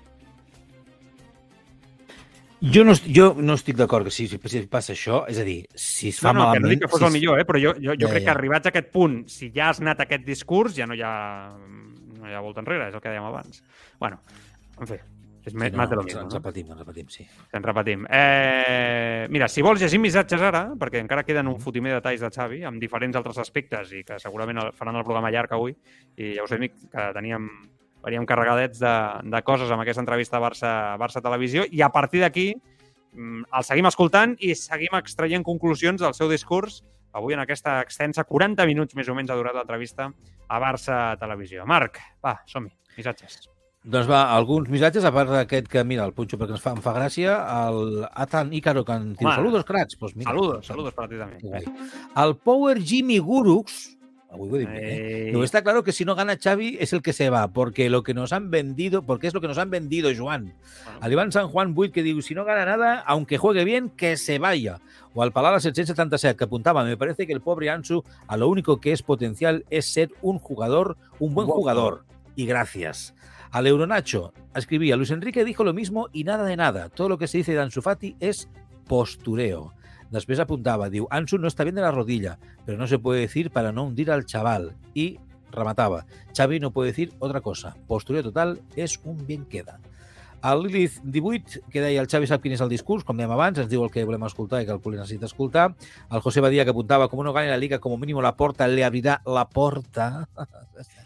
Jo 2.65 2.83
no, 2.87 2.93
jo 2.95 3.33
no 3.37 3.57
estic 3.59 3.75
d'acord 3.77 4.07
que 4.07 4.13
si, 4.15 4.25
si, 4.31 4.39
passa 4.71 4.93
això, 4.95 5.23
és 5.29 5.37
a 5.37 5.43
dir, 5.45 5.57
si 5.75 6.09
es 6.09 6.19
fa 6.23 6.31
no, 6.31 6.39
no, 6.39 6.45
malament... 6.47 6.55
que 6.55 6.63
no 6.65 6.71
dic 6.71 6.83
que 6.85 6.89
fos 6.93 7.01
si 7.03 7.07
el 7.09 7.13
millor, 7.13 7.41
eh? 7.41 7.45
però 7.45 7.59
jo, 7.61 7.73
jo, 7.77 7.93
jo 7.93 8.07
Ja, 8.07 8.13
crec 8.13 8.23
ja. 8.23 8.29
que 8.29 8.33
arribats 8.33 8.69
a 8.69 8.71
aquest 8.71 8.87
punt, 8.95 9.17
si 9.29 9.51
ja 9.53 9.67
has 9.69 9.81
anat 9.83 10.01
a 10.01 10.07
aquest 10.07 10.23
discurs, 10.25 10.73
ja 10.77 10.87
no 10.89 10.95
hi 10.97 11.03
ha, 11.05 11.11
no 11.51 12.31
hi 12.31 12.33
ha 12.33 12.41
volta 12.41 12.63
enrere, 12.63 12.87
és 12.89 12.95
el 12.95 13.03
que 13.03 13.11
dèiem 13.11 13.27
abans. 13.27 13.61
bueno, 13.99 14.21
en 14.79 14.87
fi, 14.89 14.97
és 15.45 15.51
Sí, 15.53 15.59
més, 15.61 15.75
no, 15.75 15.77
més 15.83 15.91
de 15.91 15.99
lo 15.99 16.03
mismo. 16.07 16.21
ens 16.23 16.33
No? 16.33 16.39
repetim, 16.39 16.71
ens 16.71 16.79
repetim, 16.79 17.11
sí. 17.13 17.27
Ens 17.53 17.65
repetim. 17.67 18.07
Eh, 18.09 19.27
mira, 19.29 19.47
si 19.51 19.61
vols 19.61 19.83
llegir 19.83 19.99
missatges 20.01 20.41
ara, 20.41 20.71
perquè 20.79 21.03
encara 21.03 21.23
queden 21.27 21.51
un 21.51 21.59
fotimer 21.61 21.91
de 21.91 21.99
detalls 21.99 22.23
de 22.23 22.31
Xavi, 22.33 22.63
amb 22.65 22.81
diferents 22.81 23.19
altres 23.19 23.37
aspectes, 23.43 23.91
i 23.93 24.01
que 24.07 24.17
segurament 24.17 24.71
faran 24.73 24.95
el 24.95 25.03
programa 25.05 25.29
llarg 25.29 25.53
avui, 25.53 25.75
i 26.17 26.33
ja 26.39 26.47
us 26.47 26.55
he 26.55 26.57
dit 26.63 26.73
que 26.89 27.11
teníem, 27.13 27.45
veníem 28.05 28.25
carregadets 28.29 28.79
de, 28.79 28.95
de 29.33 29.41
coses 29.45 29.71
amb 29.73 29.83
aquesta 29.83 30.03
entrevista 30.05 30.37
a 30.37 30.43
Barça, 30.43 30.71
Barça 31.01 31.23
Televisió, 31.25 31.65
i 31.71 31.81
a 31.81 31.89
partir 31.89 32.21
d'aquí 32.21 32.51
mm, 32.53 33.47
el 33.49 33.65
seguim 33.67 33.89
escoltant 33.89 34.37
i 34.39 34.53
seguim 34.59 34.97
extraient 34.99 35.45
conclusions 35.45 36.01
del 36.05 36.13
seu 36.17 36.29
discurs 36.29 36.83
avui 37.15 37.33
en 37.33 37.41
aquesta 37.41 37.79
extensa 37.81 38.25
40 38.27 38.67
minuts 38.67 38.95
més 38.95 39.09
o 39.09 39.15
menys 39.15 39.31
ha 39.31 39.39
durat 39.39 39.55
l'entrevista 39.55 40.09
a 40.47 40.61
Barça 40.61 41.15
Televisió. 41.19 41.65
Marc, 41.65 42.01
va, 42.23 42.37
som-hi, 42.51 42.73
missatges. 42.97 43.45
Doncs 43.85 44.07
va, 44.09 44.23
alguns 44.33 44.67
missatges, 44.73 45.05
a 45.05 45.11
part 45.13 45.29
d'aquest 45.29 45.67
que, 45.69 45.83
mira, 45.85 46.07
el 46.09 46.13
punxo 46.17 46.39
perquè 46.41 46.55
ens 46.57 46.63
fa, 46.63 46.73
em 46.73 46.81
fa 46.81 46.93
gràcia, 46.95 47.35
el 47.67 48.01
Atan 48.09 48.49
Ícaro, 48.57 48.81
que 48.85 48.97
en 48.97 49.11
diu, 49.13 49.29
saludos, 49.29 49.65
crats. 49.67 49.97
Pues 50.01 50.15
mira, 50.17 50.31
Saludos, 50.31 50.65
saludos 50.65 50.95
per 50.97 51.05
a 51.05 51.11
ti 51.11 51.19
també. 51.21 51.61
El 52.23 52.35
Power 52.41 52.79
Jimmy 52.81 53.19
Gurux, 53.21 53.77
eh? 54.67 55.33
Está 55.43 55.63
claro 55.63 55.83
que 55.83 55.91
si 55.91 56.05
no 56.05 56.15
gana 56.15 56.37
Xavi 56.41 56.77
es 56.79 56.93
el 56.93 57.01
que 57.01 57.13
se 57.13 57.29
va, 57.29 57.47
porque 57.49 57.89
lo 57.89 58.03
que 58.03 58.13
nos 58.13 58.33
han 58.33 58.51
vendido, 58.51 59.03
porque 59.03 59.27
es 59.27 59.33
lo 59.33 59.41
que 59.41 59.47
nos 59.47 59.57
han 59.57 59.69
vendido, 59.69 60.09
Joan. 60.15 60.53
Bueno. 60.85 60.99
Al 61.01 61.11
Iván 61.11 61.31
San 61.31 61.47
Juan 61.47 61.73
Buit 61.73 61.93
que 61.93 62.03
digo, 62.03 62.21
si 62.21 62.35
no 62.35 62.45
gana 62.45 62.65
nada, 62.65 62.99
aunque 62.99 63.37
juegue 63.37 63.63
bien, 63.63 63.89
que 63.89 64.17
se 64.17 64.39
vaya. 64.39 64.79
O 65.13 65.23
al 65.23 65.31
Palala 65.31 65.59
777 65.59 66.37
que 66.37 66.43
apuntaba, 66.43 66.83
me 66.83 66.97
parece 66.97 67.25
que 67.25 67.33
el 67.33 67.41
pobre 67.41 67.69
Ansu 67.69 68.03
a 68.27 68.37
lo 68.37 68.49
único 68.49 68.81
que 68.81 68.91
es 68.91 69.01
potencial 69.01 69.65
es 69.69 69.85
ser 69.85 70.11
un 70.21 70.39
jugador, 70.39 70.97
un 71.19 71.33
buen 71.33 71.47
jugador. 71.47 72.03
Y 72.35 72.45
gracias. 72.45 73.13
Al 73.51 73.67
Euronacho 73.67 74.33
escribía, 74.53 74.97
Luis 74.97 75.11
Enrique 75.11 75.45
dijo 75.45 75.63
lo 75.63 75.73
mismo 75.73 76.09
y 76.11 76.25
nada 76.25 76.43
de 76.43 76.57
nada. 76.57 76.89
Todo 76.89 77.07
lo 77.07 77.17
que 77.17 77.27
se 77.27 77.37
dice 77.37 77.53
de 77.53 77.61
Ansu 77.61 77.81
Fati 77.81 78.17
es 78.19 78.49
postureo. 78.87 79.73
Després 80.11 80.39
apuntava, 80.39 80.89
diu, 80.89 81.07
Ansu 81.09 81.37
no 81.37 81.47
está 81.47 81.63
bien 81.63 81.75
de 81.75 81.81
la 81.81 81.91
rodilla, 81.91 82.37
pero 82.65 82.77
no 82.77 82.87
se 82.87 82.99
puede 82.99 83.21
decir 83.21 83.51
para 83.51 83.71
no 83.71 83.83
hundir 83.83 84.11
al 84.11 84.25
chaval. 84.25 84.75
Y 84.93 85.19
remataba, 85.51 86.05
Xavi 86.35 86.59
no 86.59 86.71
puede 86.71 86.91
decir 86.91 87.13
otra 87.19 87.41
cosa. 87.41 87.75
Postureo 87.87 88.23
total 88.23 88.59
és 88.75 88.99
un 89.03 89.25
bien 89.25 89.45
queda. 89.45 89.79
El 90.45 90.61
Lilith 90.61 90.99
18, 91.01 91.61
que 91.71 91.81
deia 91.81 92.01
el 92.03 92.09
Xavi 92.11 92.27
sap 92.29 92.43
quin 92.43 92.53
és 92.53 92.61
el 92.61 92.69
discurs, 92.69 93.01
com 93.07 93.17
dèiem 93.17 93.31
abans, 93.33 93.57
ens 93.57 93.69
diu 93.71 93.81
el 93.81 93.89
que 93.89 94.03
volem 94.05 94.27
escoltar 94.27 94.59
i 94.61 94.67
que 94.67 94.75
el 94.75 94.81
Poli 94.83 94.99
necessita 94.99 95.25
escoltar. 95.25 95.71
El 96.11 96.21
José 96.21 96.43
Badía, 96.43 96.67
que 96.67 96.73
apuntava, 96.75 97.07
com 97.09 97.23
no 97.25 97.33
gane 97.33 97.49
la 97.49 97.57
Liga, 97.57 97.79
como 97.81 97.97
mínimo 97.97 98.21
la 98.21 98.35
porta 98.37 98.67
le 98.67 98.83
abrirá 98.85 99.21
la 99.25 99.47
porta. 99.49 100.29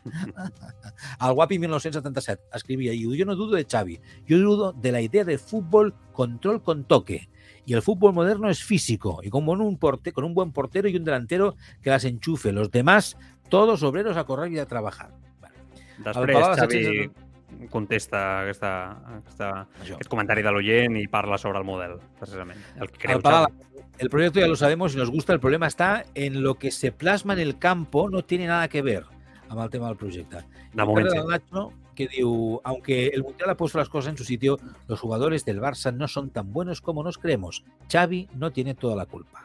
El 1.22 1.34
Guapi 1.34 1.60
1977 1.60 2.50
escribia, 2.54 2.93
y 2.93 3.18
yo 3.18 3.26
no 3.26 3.36
dudo 3.36 3.56
de 3.56 3.66
Xavi, 3.66 4.02
yo 4.28 4.39
dudo 4.39 4.74
de 4.74 4.91
la 4.91 5.02
idea 5.02 5.24
de 5.24 5.38
fútbol 5.38 5.93
control 6.12 6.62
con 6.62 6.84
toque. 6.84 7.30
Y 7.70 7.74
el 7.74 7.84
fútbol 7.84 8.14
moderno 8.14 8.50
es 8.50 8.64
físico, 8.64 9.20
y 9.22 9.30
con 9.30 9.48
un, 9.48 9.78
porte, 9.78 10.12
con 10.12 10.24
un 10.24 10.34
buen 10.34 10.52
portero 10.52 10.90
y 10.90 10.96
un 10.96 11.04
delantero 11.04 11.56
que 11.84 11.92
las 11.92 12.04
enchufe. 12.04 12.52
Los 12.52 12.72
demás, 12.72 13.16
todos 13.48 13.84
obreros 13.84 14.18
a 14.18 14.24
correr 14.24 14.52
y 14.52 14.58
a 14.58 14.66
trabajar. 14.66 15.12
Bueno, 15.40 15.56
Després, 16.04 16.48
Xavi 16.58 16.80
700 16.82 17.70
contesta 17.70 18.42
aquesta, 18.42 18.72
aquesta, 19.20 19.50
això. 19.84 20.00
aquest 20.00 20.10
comentari 20.10 20.42
de 20.42 20.56
l'oient 20.56 20.98
i 20.98 21.06
parla 21.14 21.38
sobre 21.38 21.62
el 21.62 21.68
model, 21.68 22.00
precisament. 22.18 22.58
El 22.82 22.90
que 22.90 23.04
creu 23.04 23.20
Al 23.20 23.22
Palau, 23.22 23.46
Xavi. 23.52 23.94
el 24.00 24.10
proyecto 24.10 24.40
ya 24.40 24.48
lo 24.48 24.56
sabemos 24.56 24.96
y 24.96 24.98
nos 24.98 25.12
gusta, 25.12 25.34
el 25.34 25.40
problema 25.40 25.68
está 25.68 26.06
en 26.16 26.42
lo 26.42 26.56
que 26.56 26.72
se 26.72 26.92
plasma 26.92 27.34
en 27.34 27.40
el 27.40 27.60
campo, 27.60 28.10
no 28.10 28.24
tiene 28.24 28.48
nada 28.48 28.68
que 28.68 28.82
ver 28.82 29.06
amb 29.48 29.62
el 29.62 29.70
tema 29.70 29.90
del 29.90 29.98
projecte. 29.98 30.42
De 30.74 30.86
moment, 30.86 31.06
Carles 31.06 31.14
sí. 31.14 31.20
del 31.20 31.28
Nacho, 31.28 31.74
que 32.00 32.08
diu, 32.08 32.62
aunque 32.64 33.08
el 33.08 33.24
Mundial 33.24 33.50
ha 33.50 33.58
puesto 33.58 33.78
las 33.78 33.89
cosas 33.89 34.12
en 34.12 34.18
su 34.18 34.24
sitio, 34.24 34.58
los 34.88 35.02
jugadores 35.02 35.43
del 35.43 35.60
Barça 35.60 35.93
no 35.93 36.08
son 36.08 36.30
tan 36.30 36.54
buenos 36.54 36.80
como 36.80 37.04
nos 37.04 37.18
creemos. 37.18 37.66
Xavi 37.91 38.30
no 38.36 38.52
tiene 38.52 38.74
toda 38.74 38.95
la 38.95 39.06
culpa. 39.06 39.43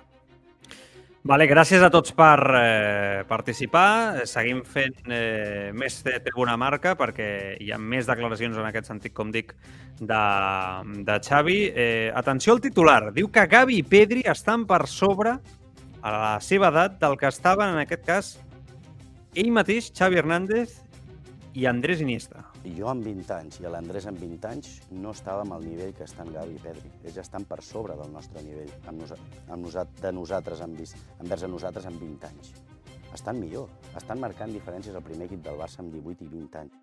Vale, 1.24 1.48
gràcies 1.48 1.80
a 1.82 1.88
tots 1.90 2.12
per 2.12 2.38
eh, 2.55 3.24
participar. 3.26 4.22
Seguim 4.28 4.61
fent 4.68 5.09
eh, 5.09 5.72
més 5.74 5.96
de 6.05 6.18
Tribuna 6.22 6.55
Marca 6.61 6.92
perquè 7.00 7.57
hi 7.59 7.72
ha 7.72 7.78
més 7.80 8.07
declaracions 8.07 8.61
en 8.61 8.68
aquest 8.68 8.92
sentit, 8.92 9.14
com 9.16 9.32
dic, 9.34 9.55
de, 9.98 10.22
de 11.09 11.18
Xavi. 11.26 11.59
Eh, 11.74 12.12
atenció 12.14 12.55
al 12.55 12.62
titular. 12.62 13.09
Diu 13.16 13.32
que 13.34 13.48
Gavi 13.50 13.80
i 13.80 13.82
Pedri 13.82 14.22
estan 14.30 14.68
per 14.68 14.84
sobre 14.86 15.38
a 16.05 16.14
la 16.14 16.34
seva 16.44 16.70
edat 16.70 17.00
del 17.02 17.18
que 17.18 17.32
estaven, 17.32 17.72
en 17.72 17.82
aquest 17.82 18.07
cas, 18.07 18.32
ell 19.34 19.50
mateix, 19.50 19.90
Xavi 19.96 20.20
Hernández 20.20 20.84
i 21.55 21.66
Andrés 21.70 22.00
Iniesta. 22.02 22.42
Jo 22.76 22.88
amb 22.90 23.05
20 23.07 23.30
anys 23.36 23.61
i 23.61 23.68
l'Andrés 23.70 24.09
amb 24.11 24.18
20 24.18 24.46
anys 24.50 24.70
no 24.90 25.12
estàvem 25.14 25.52
al 25.55 25.62
nivell 25.62 25.92
que 25.94 26.02
estan 26.02 26.32
Gavi 26.34 26.57
i 26.57 26.62
Pedri. 26.62 26.90
Ells 27.07 27.18
estan 27.22 27.44
per 27.46 27.61
sobre 27.62 27.94
del 27.94 28.11
nostre 28.11 28.42
nivell, 28.42 28.72
amb 28.90 29.05
nosa 29.05 29.18
amb 29.46 29.62
nosa 29.62 29.84
de 30.00 30.11
nosaltres, 30.12 30.62
amb 30.66 30.80
envers 31.22 31.44
a 31.46 31.50
nosaltres 31.52 31.86
amb 31.86 32.02
20 32.02 32.26
anys. 32.26 32.50
Estan 33.14 33.38
millor, 33.38 33.68
estan 33.94 34.18
marcant 34.18 34.50
diferències 34.50 34.96
al 34.96 35.05
primer 35.07 35.28
equip 35.28 35.44
del 35.44 35.61
Barça 35.61 35.78
amb 35.84 35.94
18 35.94 36.24
i 36.26 36.32
20 36.32 36.59
anys. 36.64 36.80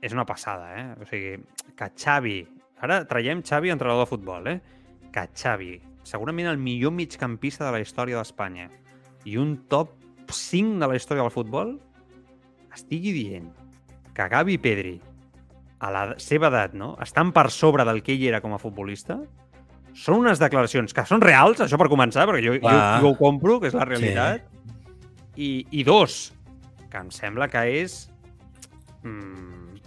és 0.00 0.12
una 0.12 0.24
passada, 0.24 0.72
eh? 0.80 0.84
O 1.00 1.06
sigui, 1.06 1.36
que 1.76 1.90
Xavi... 1.94 2.38
Ara 2.80 3.02
traiem 3.04 3.42
Xavi, 3.44 3.68
entrenador 3.68 4.06
de 4.06 4.08
futbol, 4.08 4.46
eh? 4.48 4.60
Que 5.12 5.26
Xavi, 5.36 5.74
segurament 6.02 6.48
el 6.48 6.56
millor 6.56 6.94
migcampista 6.96 7.66
de 7.66 7.72
la 7.74 7.80
història 7.84 8.16
d'Espanya 8.16 8.70
i 9.28 9.36
un 9.36 9.68
top 9.68 9.92
5 10.32 10.80
de 10.80 10.88
la 10.88 10.96
història 10.96 11.26
del 11.26 11.34
futbol, 11.34 11.74
estigui 12.74 13.12
dient 13.16 13.50
que 14.14 14.28
Gavi 14.30 14.56
i 14.56 14.62
Pedri, 14.62 14.96
a 15.80 15.90
la 15.92 16.02
seva 16.20 16.50
edat, 16.50 16.74
no? 16.76 16.92
estan 17.00 17.32
per 17.32 17.48
sobre 17.54 17.86
del 17.88 18.02
que 18.04 18.12
ell 18.12 18.26
era 18.28 18.42
com 18.44 18.52
a 18.52 18.60
futbolista, 18.60 19.16
són 19.96 20.20
unes 20.20 20.40
declaracions 20.40 20.94
que 20.94 21.04
són 21.08 21.22
reals, 21.24 21.62
això 21.64 21.78
per 21.80 21.88
començar, 21.90 22.26
perquè 22.28 22.44
jo, 22.44 22.56
jo, 22.60 22.74
jo 23.02 23.10
ho 23.10 23.16
compro, 23.18 23.58
que 23.62 23.70
és 23.70 23.76
la 23.76 23.86
realitat, 23.88 24.44
i, 25.40 25.64
i 25.72 25.84
dos, 25.86 26.20
que 26.90 27.00
em 27.00 27.10
sembla 27.14 27.48
que 27.50 27.62
és 27.80 28.02
mm, 29.02 29.80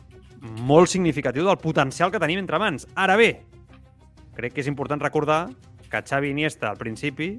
molt 0.67 0.91
significatiu 0.91 1.45
del 1.47 1.59
potencial 1.61 2.11
que 2.11 2.21
tenim 2.21 2.41
entre 2.41 2.59
mans. 2.59 2.87
Ara 2.95 3.15
bé, 3.19 3.31
crec 4.37 4.55
que 4.55 4.63
és 4.63 4.71
important 4.71 5.01
recordar 5.01 5.45
que 5.89 6.01
Xavi 6.01 6.31
i 6.31 6.33
Iniesta 6.33 6.71
al 6.71 6.79
principi 6.79 7.35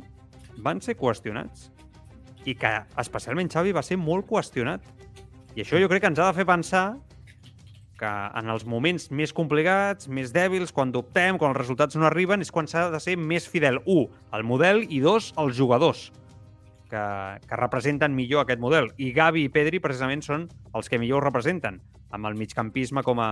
van 0.62 0.80
ser 0.84 0.94
qüestionats 0.98 1.70
i 2.46 2.54
que 2.54 2.70
especialment 3.00 3.50
Xavi 3.50 3.72
va 3.74 3.82
ser 3.82 3.98
molt 3.98 4.28
qüestionat. 4.28 4.84
I 5.54 5.62
això 5.62 5.78
jo 5.78 5.86
crec 5.90 6.02
que 6.02 6.10
ens 6.10 6.18
ha 6.18 6.26
de 6.32 6.34
fer 6.34 6.46
pensar 6.48 6.84
que 7.94 8.10
en 8.10 8.50
els 8.50 8.64
moments 8.66 9.06
més 9.14 9.30
complicats, 9.32 10.08
més 10.10 10.32
dèbils, 10.34 10.72
quan 10.74 10.90
dubtem, 10.90 11.38
quan 11.38 11.52
els 11.52 11.60
resultats 11.60 11.94
no 11.94 12.08
arriben, 12.08 12.42
és 12.42 12.50
quan 12.50 12.66
s'ha 12.66 12.88
de 12.90 12.98
ser 13.00 13.14
més 13.16 13.46
fidel, 13.46 13.78
un, 13.86 14.08
al 14.34 14.42
model, 14.42 14.82
i 14.90 14.98
dos, 15.04 15.30
als 15.38 15.54
jugadors 15.54 16.08
que, 16.90 17.04
que 17.46 17.60
representen 17.60 18.16
millor 18.16 18.42
aquest 18.42 18.62
model. 18.62 18.90
I 18.98 19.12
Gavi 19.14 19.46
i 19.46 19.52
Pedri, 19.52 19.78
precisament, 19.82 20.24
són 20.26 20.48
els 20.74 20.90
que 20.90 20.98
millor 20.98 21.22
ho 21.22 21.28
representen, 21.28 21.78
amb 22.10 22.26
el 22.26 22.34
migcampisme 22.38 23.06
com 23.06 23.22
a, 23.22 23.30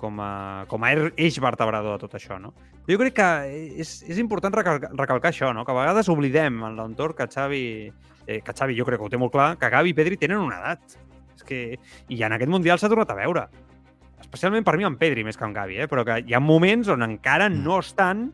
com 0.00 0.18
a, 0.24 0.64
com 0.70 0.84
a 0.84 0.90
eix 1.20 1.38
vertebrador 1.42 1.94
de 1.94 2.02
tot 2.02 2.16
això, 2.16 2.38
no? 2.40 2.54
Jo 2.88 2.96
crec 2.98 3.14
que 3.18 3.28
és, 3.84 3.92
és 4.08 4.18
important 4.22 4.54
recalcar, 4.56 4.90
recalcar 4.96 5.30
això, 5.30 5.52
no? 5.54 5.66
Que 5.66 5.74
a 5.74 5.78
vegades 5.78 6.08
oblidem 6.10 6.62
en 6.66 6.78
l'entorn 6.78 7.14
que 7.18 7.28
Xavi, 7.30 7.64
eh, 8.26 8.40
que 8.40 8.54
Xavi 8.56 8.78
jo 8.78 8.86
crec 8.88 8.98
que 8.98 9.06
ho 9.06 9.12
té 9.12 9.20
molt 9.20 9.34
clar, 9.36 9.52
que 9.60 9.70
Gavi 9.70 9.92
i 9.92 9.96
Pedri 9.96 10.18
tenen 10.20 10.40
una 10.42 10.58
edat. 10.58 10.96
És 11.36 11.44
que, 11.46 11.60
I 12.08 12.22
en 12.26 12.36
aquest 12.36 12.50
Mundial 12.50 12.80
s'ha 12.80 12.90
tornat 12.90 13.12
a 13.12 13.18
veure. 13.20 13.46
Especialment 14.20 14.64
per 14.64 14.76
mi 14.80 14.88
amb 14.88 14.98
Pedri, 15.00 15.24
més 15.24 15.36
que 15.36 15.46
amb 15.46 15.56
Gavi, 15.56 15.78
eh? 15.84 15.88
però 15.88 16.04
que 16.08 16.18
hi 16.26 16.34
ha 16.34 16.40
moments 16.40 16.88
on 16.92 17.04
encara 17.06 17.48
Mm. 17.48 17.62
no 17.64 17.78
estan 17.80 18.32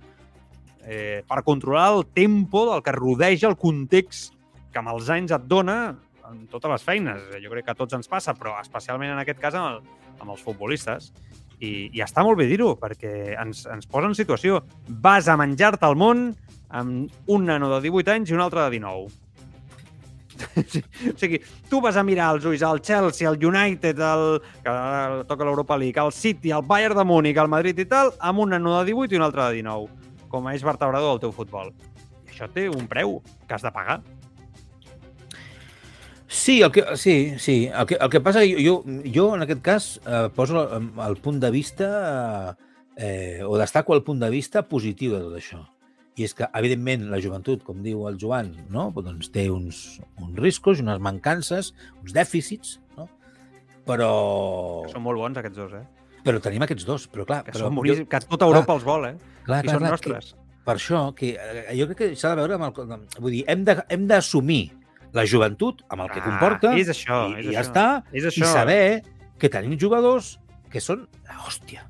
eh, 0.87 1.23
per 1.27 1.43
controlar 1.43 1.93
el 1.97 2.07
tempo 2.07 2.71
del 2.73 2.83
que 2.83 2.93
rodeja 2.95 3.49
el 3.49 3.57
context 3.59 4.35
que 4.73 4.79
amb 4.79 4.93
els 4.93 5.09
anys 5.11 5.33
et 5.35 5.47
dona 5.51 5.97
en 6.31 6.47
totes 6.51 6.71
les 6.71 6.83
feines. 6.83 7.23
Jo 7.43 7.51
crec 7.51 7.67
que 7.67 7.75
a 7.75 7.79
tots 7.79 7.95
ens 7.95 8.09
passa, 8.11 8.35
però 8.35 8.57
especialment 8.61 9.12
en 9.12 9.19
aquest 9.23 9.41
cas 9.43 9.55
amb, 9.55 9.67
el, 9.77 10.17
amb 10.21 10.31
els 10.35 10.43
futbolistes. 10.43 11.12
I, 11.57 11.89
i 11.97 12.03
està 12.05 12.25
molt 12.25 12.37
bé 12.37 12.49
dir-ho, 12.51 12.75
perquè 12.81 13.37
ens, 13.41 13.65
ens 13.73 13.89
posa 13.89 14.11
en 14.11 14.17
situació. 14.19 14.61
Vas 14.89 15.29
a 15.29 15.39
menjar-te 15.41 15.89
el 15.89 15.97
món 15.97 16.27
amb 16.69 17.31
un 17.33 17.47
nano 17.49 17.71
de 17.73 17.81
18 17.89 18.13
anys 18.13 18.33
i 18.33 18.37
un 18.37 18.45
altre 18.45 18.67
de 18.67 18.77
19. 18.77 19.09
o 20.37 21.17
sigui, 21.17 21.41
tu 21.71 21.81
vas 21.81 21.97
a 21.97 22.05
mirar 22.05 22.35
els 22.35 22.45
ulls 22.49 22.63
al 22.67 22.83
Chelsea, 22.85 23.29
al 23.29 23.41
United, 23.41 24.01
el, 24.05 24.41
que 24.65 24.75
toca 25.29 25.49
l'Europa 25.49 25.79
League, 25.81 26.01
al 26.01 26.13
City, 26.13 26.53
al 26.53 26.67
Bayern 26.67 26.99
de 26.99 27.07
Múnich, 27.09 27.39
al 27.41 27.49
Madrid 27.49 27.81
i 27.81 27.89
tal, 27.89 28.13
amb 28.21 28.45
un 28.45 28.53
nano 28.53 28.77
de 28.79 28.85
18 28.93 29.17
i 29.17 29.21
un 29.21 29.27
altre 29.27 29.49
de 29.49 29.63
19, 29.63 30.13
com 30.33 30.47
a 30.47 30.53
eix 30.53 30.65
vertebrador 30.67 31.15
del 31.15 31.25
teu 31.25 31.35
futbol. 31.37 31.73
I 32.27 32.35
això 32.35 32.51
té 32.53 32.69
un 32.69 32.85
preu 32.91 33.21
que 33.47 33.57
has 33.57 33.65
de 33.65 33.73
pagar. 33.73 34.03
Sí, 36.37 36.61
el 36.61 36.70
que, 36.70 36.84
sí, 36.97 37.34
sí. 37.39 37.70
El 37.72 37.87
que, 37.87 37.97
el 37.97 38.11
que 38.12 38.20
passa 38.20 38.43
que 38.45 38.61
jo, 38.61 38.82
jo 39.09 39.30
en 39.34 39.43
aquest 39.47 39.62
cas, 39.64 39.87
eh, 40.05 40.28
poso 40.37 40.66
el, 40.76 40.91
el 41.07 41.16
punt 41.24 41.41
de 41.41 41.51
vista 41.51 41.89
eh, 42.97 43.41
o 43.43 43.57
destaco 43.57 43.97
el 43.97 44.03
punt 44.05 44.20
de 44.20 44.28
vista 44.28 44.66
positiu 44.68 45.16
de 45.16 45.22
tot 45.24 45.39
això. 45.39 45.62
I 46.16 46.28
és 46.28 46.37
que, 46.37 46.45
evidentment, 46.61 47.09
la 47.09 47.22
joventut, 47.24 47.64
com 47.64 47.80
diu 47.84 48.05
el 48.11 48.20
Joan, 48.20 48.53
no? 48.72 48.91
doncs 48.93 49.32
té 49.32 49.49
uns, 49.53 49.99
uns 50.20 50.37
riscos, 50.37 50.84
unes 50.84 51.01
mancances, 51.01 51.72
uns 52.05 52.12
dèficits, 52.16 52.78
no? 53.01 53.09
però... 53.89 54.12
Que 54.84 54.93
són 54.93 55.09
molt 55.09 55.24
bons, 55.24 55.41
aquests 55.41 55.61
dos, 55.64 55.76
eh? 55.80 55.84
Però 56.24 56.41
tenim 56.45 56.68
aquests 56.68 56.84
dos, 56.89 57.09
però 57.12 57.24
clar... 57.28 57.43
Que, 57.49 57.57
però, 57.57 57.70
són 57.70 57.80
boníssims, 57.80 58.12
que 58.12 58.24
tota 58.28 58.49
Europa 58.49 58.76
els 58.76 58.89
vol, 58.89 59.09
eh? 59.09 59.16
clar, 59.49 59.64
I 59.64 59.70
clar, 59.70 59.76
són 59.76 59.87
clar, 59.87 59.93
nostres. 59.97 60.32
Que, 60.32 60.64
per 60.68 60.76
això, 60.76 61.05
que 61.16 61.37
eh, 61.37 61.68
jo 61.80 61.89
crec 61.93 62.05
que 62.05 62.14
s'ha 62.16 62.32
de 62.34 62.43
veure 62.45 62.61
amb 62.61 62.68
el... 62.68 63.07
Vull 63.20 63.41
dir, 63.41 63.47
hem 63.49 64.09
d'assumir 64.09 64.66
la 65.17 65.25
joventut 65.27 65.83
amb 65.89 66.03
el 66.05 66.11
que 66.12 66.21
Ah, 66.21 66.25
comporta 66.29 66.75
és 66.77 66.89
això, 66.93 67.23
i, 67.33 67.41
és 67.41 67.47
i 67.47 67.55
ja 67.55 67.61
això. 67.62 67.71
està, 67.71 67.87
És 68.12 68.25
i 68.25 68.29
això. 68.31 68.53
saber 68.53 69.03
que 69.39 69.49
tenim 69.53 69.79
jugadors 69.81 70.39
que 70.71 70.81
són 70.81 71.09
la 71.27 71.39
hòstia. 71.47 71.87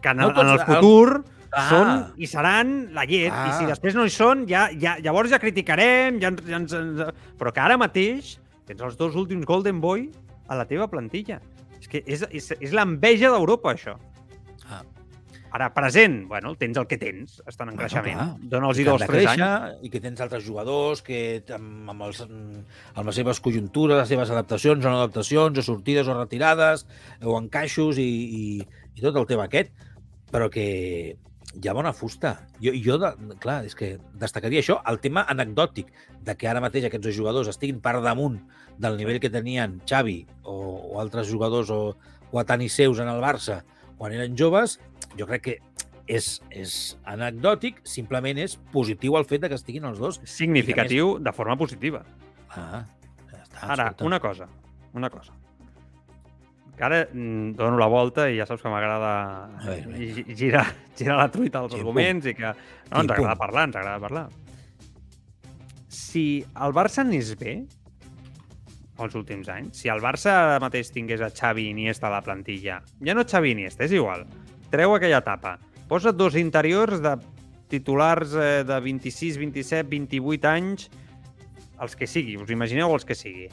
que 0.00 0.08
en, 0.10 0.16
No 0.18 0.28
el, 0.28 0.34
tots- 0.34 0.44
en 0.46 0.52
el 0.54 0.60
futur 0.66 1.24
Ah. 1.50 1.68
són 1.70 2.12
i 2.20 2.26
seran 2.28 2.92
la 2.94 3.04
llet. 3.08 3.32
Ah. 3.32 3.48
I 3.48 3.52
si 3.58 3.64
després 3.66 3.94
no 3.96 4.04
hi 4.04 4.10
són, 4.12 4.46
ja, 4.46 4.68
ja, 4.78 4.96
llavors 5.02 5.30
ja 5.32 5.38
criticarem, 5.40 6.20
ja, 6.20 6.30
ja 6.46 6.56
ens, 6.60 6.72
ens... 6.76 7.00
però 7.38 7.50
que 7.52 7.60
ara 7.60 7.76
mateix 7.80 8.36
tens 8.68 8.80
els 8.84 8.96
dos 8.98 9.16
últims 9.16 9.46
Golden 9.48 9.80
Boy 9.80 10.10
a 10.46 10.54
la 10.54 10.66
teva 10.66 10.86
plantilla. 10.88 11.40
És 11.80 11.88
que 11.88 12.02
és, 12.06 12.22
és, 12.30 12.52
és 12.60 12.72
l'enveja 12.72 13.30
d'Europa, 13.32 13.72
això. 13.72 13.96
Ara, 15.50 15.70
present, 15.72 16.26
bueno, 16.28 16.52
tens 16.60 16.76
el 16.76 16.86
que 16.86 16.98
tens, 17.00 17.38
estan 17.46 17.70
en 17.70 17.76
Bueno, 17.76 17.88
creixement. 17.88 18.18
clar. 18.18 18.48
Dóna'ls-hi 18.52 18.84
dos, 18.84 19.00
tres 19.00 19.26
anys. 19.26 19.38
créixer 19.40 19.86
I 19.86 19.90
que 19.90 20.00
tens 20.00 20.20
altres 20.20 20.44
jugadors 20.44 21.00
que 21.02 21.42
amb, 21.56 21.88
amb, 21.88 22.02
els, 22.02 22.20
amb 22.20 23.06
les 23.06 23.16
seves 23.16 23.40
conjuntures, 23.40 23.96
les 23.96 24.08
seves 24.08 24.30
adaptacions 24.30 24.84
o 24.84 24.90
no 24.90 24.98
adaptacions, 25.00 25.58
o 25.58 25.62
sortides 25.62 26.08
o 26.08 26.18
retirades, 26.18 26.84
o 27.22 27.38
encaixos 27.40 27.96
i, 27.98 28.04
i, 28.04 28.44
i 28.94 29.00
tot 29.00 29.16
el 29.16 29.26
tema 29.26 29.48
aquest, 29.48 29.72
però 30.30 30.50
que 30.52 31.16
hi 31.54 31.68
ha 31.68 31.72
bona 31.72 31.94
fusta. 31.96 32.34
Jo, 32.60 32.74
jo 32.76 32.98
de, 33.00 33.14
clar, 33.40 33.62
és 33.64 33.74
que 33.74 33.94
destacaria 34.20 34.60
això, 34.60 34.82
el 34.84 35.00
tema 35.00 35.24
anecdòtic 35.32 35.88
de 36.20 36.36
que 36.36 36.48
ara 36.50 36.60
mateix 36.60 36.84
aquests 36.84 37.06
dos 37.08 37.16
jugadors 37.16 37.48
estiguin 37.48 37.80
per 37.80 38.02
damunt 38.04 38.36
del 38.76 39.00
nivell 39.00 39.18
que 39.18 39.32
tenien 39.32 39.80
Xavi 39.88 40.26
o, 40.44 40.54
o 40.92 41.00
altres 41.00 41.32
jugadors 41.32 41.72
o, 41.72 41.96
o 42.30 42.38
atanis 42.38 42.76
seus 42.76 43.00
en 43.00 43.08
el 43.08 43.24
Barça 43.24 43.62
quan 43.98 44.14
eren 44.14 44.36
joves, 44.38 44.78
jo 45.18 45.26
crec 45.28 45.44
que 45.44 45.56
és, 46.08 46.28
és 46.50 46.74
anecdòtic, 47.08 47.82
simplement 47.86 48.38
és 48.40 48.56
positiu 48.72 49.18
el 49.18 49.26
fet 49.28 49.44
de 49.44 49.50
que 49.52 49.58
estiguin 49.58 49.88
els 49.90 50.00
dos. 50.00 50.20
Significatiu 50.24 51.18
de 51.22 51.34
forma 51.36 51.58
positiva. 51.60 52.02
Ah, 52.48 52.86
ja 53.28 53.42
està. 53.42 53.60
Ara, 53.60 53.90
escolta. 53.90 54.08
una 54.08 54.20
cosa, 54.24 54.48
una 54.96 55.10
cosa. 55.12 55.36
Que 56.78 56.86
ara 56.86 57.00
mm, 57.10 57.56
dono 57.58 57.78
la 57.80 57.88
volta 57.90 58.28
i 58.30 58.38
ja 58.38 58.46
saps 58.46 58.62
que 58.62 58.70
m'agrada 58.70 59.12
girar, 60.38 60.64
girar 60.96 61.16
la 61.18 61.30
truita 61.34 61.64
als 61.64 61.74
arguments 61.74 62.28
i 62.30 62.36
que 62.38 62.52
no, 62.52 63.02
ens 63.02 63.10
agrada 63.10 63.34
parlar, 63.40 63.66
ens 63.68 63.80
agrada 63.80 63.98
parlar. 64.04 64.28
Si 65.88 66.44
el 66.54 66.76
Barça 66.76 67.02
anés 67.02 67.34
bé 67.40 67.58
els 68.98 69.14
últims 69.18 69.48
anys, 69.52 69.78
si 69.82 69.90
el 69.92 70.02
Barça 70.02 70.34
ara 70.34 70.60
mateix 70.62 70.90
tingués 70.94 71.22
a 71.22 71.30
Xavi 71.30 71.68
Iniesta 71.70 72.08
a 72.08 72.14
la 72.16 72.22
plantilla, 72.24 72.80
ja 73.04 73.14
no 73.14 73.26
Xavi 73.26 73.54
Iniesta, 73.54 73.86
és 73.86 73.94
igual, 73.94 74.26
treu 74.72 74.94
aquella 74.94 75.22
etapa, 75.22 75.56
posa 75.88 76.12
dos 76.12 76.36
interiors 76.36 77.02
de 77.04 77.16
titulars 77.68 78.34
eh, 78.34 78.64
de 78.66 78.80
26, 78.80 79.38
27, 79.38 79.88
28 79.88 80.50
anys, 80.50 80.88
els 81.78 81.94
que 81.94 82.08
sigui, 82.10 82.36
us 82.40 82.50
imagineu 82.50 82.92
els 82.92 83.06
que 83.06 83.14
sigui. 83.14 83.48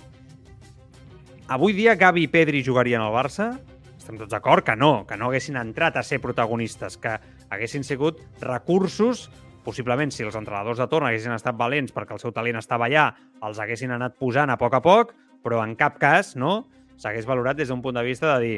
Avui 1.54 1.76
dia 1.78 1.94
Gavi 1.94 2.26
i 2.26 2.32
Pedri 2.32 2.64
jugarien 2.66 3.04
al 3.04 3.14
Barça? 3.14 3.52
Estem 4.00 4.18
tots 4.18 4.34
d'acord 4.34 4.66
que 4.66 4.74
no, 4.78 5.06
que 5.06 5.18
no 5.18 5.30
haguessin 5.30 5.60
entrat 5.62 5.98
a 5.98 6.04
ser 6.06 6.20
protagonistes, 6.22 6.98
que 6.98 7.20
haguessin 7.54 7.86
sigut 7.86 8.22
recursos, 8.42 9.28
possiblement 9.66 10.12
si 10.14 10.26
els 10.26 10.38
entrenadors 10.38 10.82
de 10.82 10.88
torn 10.90 11.08
haguessin 11.08 11.34
estat 11.36 11.58
valents 11.58 11.94
perquè 11.94 12.18
el 12.18 12.22
seu 12.22 12.34
talent 12.34 12.58
estava 12.58 12.90
allà, 12.90 13.12
els 13.46 13.62
haguessin 13.62 13.94
anat 13.94 14.18
posant 14.22 14.54
a 14.54 14.58
poc 14.62 14.78
a 14.78 14.82
poc, 14.82 15.14
però 15.46 15.62
en 15.64 15.76
cap 15.78 16.00
cas 16.02 16.34
no 16.36 16.66
s'hagués 16.98 17.28
valorat 17.30 17.58
des 17.60 17.70
d'un 17.70 17.84
punt 17.86 17.96
de 18.00 18.04
vista 18.04 18.34
de 18.36 18.42
dir 18.44 18.58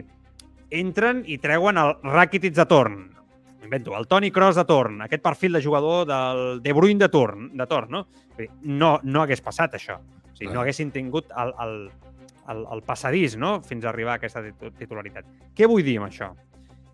entren 0.72 1.22
i 1.28 1.38
treuen 1.44 1.78
el 1.80 1.94
Rakitic 2.04 2.56
de 2.56 2.66
torn, 2.68 2.98
invento, 3.64 3.96
el 3.98 4.08
Toni 4.08 4.32
Kroos 4.32 4.56
de 4.56 4.64
torn, 4.68 5.02
aquest 5.04 5.24
perfil 5.24 5.54
de 5.58 5.62
jugador 5.64 6.06
del 6.08 6.62
De 6.64 6.74
Bruyne 6.74 7.00
de 7.04 7.10
torn, 7.12 7.50
de 7.58 7.68
torn 7.68 7.92
no? 7.92 8.06
No, 8.64 9.00
no 9.04 9.24
hagués 9.24 9.42
passat 9.42 9.74
això. 9.76 9.98
O 10.00 10.36
sigui, 10.38 10.54
no 10.54 10.62
haguessin 10.62 10.92
tingut 10.94 11.32
el, 11.36 11.52
el, 11.64 11.72
el, 12.54 12.66
el 12.76 12.84
passadís 12.86 13.36
no? 13.36 13.58
fins 13.66 13.84
a 13.84 13.90
arribar 13.90 14.14
a 14.14 14.22
aquesta 14.22 14.44
titu- 14.46 14.70
titularitat. 14.78 15.26
Què 15.58 15.68
vull 15.68 15.84
dir 15.84 15.98
amb 15.98 16.08
això? 16.12 16.30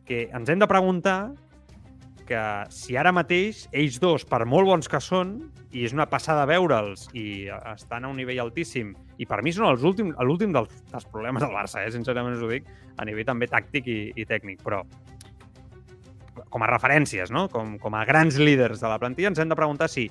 Que 0.07 0.29
ens 0.31 0.49
hem 0.49 0.61
de 0.63 0.69
preguntar 0.71 1.17
que 2.28 2.41
si 2.74 2.97
ara 2.99 3.13
mateix 3.15 3.67
ells 3.71 3.99
dos, 4.01 4.26
per 4.28 4.43
molt 4.49 4.69
bons 4.69 4.89
que 4.89 4.99
són, 5.03 5.36
i 5.74 5.86
és 5.88 5.93
una 5.95 6.05
passada 6.09 6.45
veure'ls 6.49 7.07
i 7.17 7.47
estan 7.74 8.05
a 8.05 8.11
un 8.11 8.19
nivell 8.19 8.43
altíssim, 8.45 8.93
i 9.17 9.28
per 9.30 9.41
mi 9.45 9.53
són 9.55 9.69
els 9.71 9.84
l'últim 9.84 10.53
dels, 10.55 10.74
dels 10.91 11.07
problemes 11.11 11.43
del 11.43 11.55
Barça, 11.55 11.82
eh? 11.84 11.91
sincerament 11.93 12.38
us 12.38 12.45
ho 12.45 12.51
dic, 12.51 12.69
a 12.97 13.07
nivell 13.09 13.28
també 13.28 13.49
tàctic 13.49 13.89
i, 13.89 13.99
i 14.15 14.28
tècnic, 14.30 14.61
però 14.65 14.84
com 16.53 16.61
a 16.61 16.69
referències, 16.69 17.32
no? 17.34 17.47
com, 17.49 17.78
com 17.82 17.95
a 17.97 18.05
grans 18.05 18.38
líders 18.41 18.82
de 18.82 18.89
la 18.89 18.99
plantilla, 19.01 19.34
ens 19.34 19.41
hem 19.41 19.49
de 19.49 19.57
preguntar 19.57 19.89
si 19.89 20.07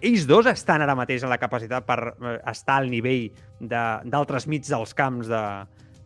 ells 0.00 0.24
dos 0.26 0.48
estan 0.48 0.82
ara 0.82 0.96
mateix 0.96 1.24
en 1.24 1.30
la 1.30 1.38
capacitat 1.38 1.84
per 1.86 1.98
eh, 2.10 2.38
estar 2.50 2.80
al 2.80 2.90
nivell 2.90 3.28
d'altres 3.60 4.48
mig 4.48 4.64
dels 4.68 4.94
camps 4.96 5.28
de 5.28 5.42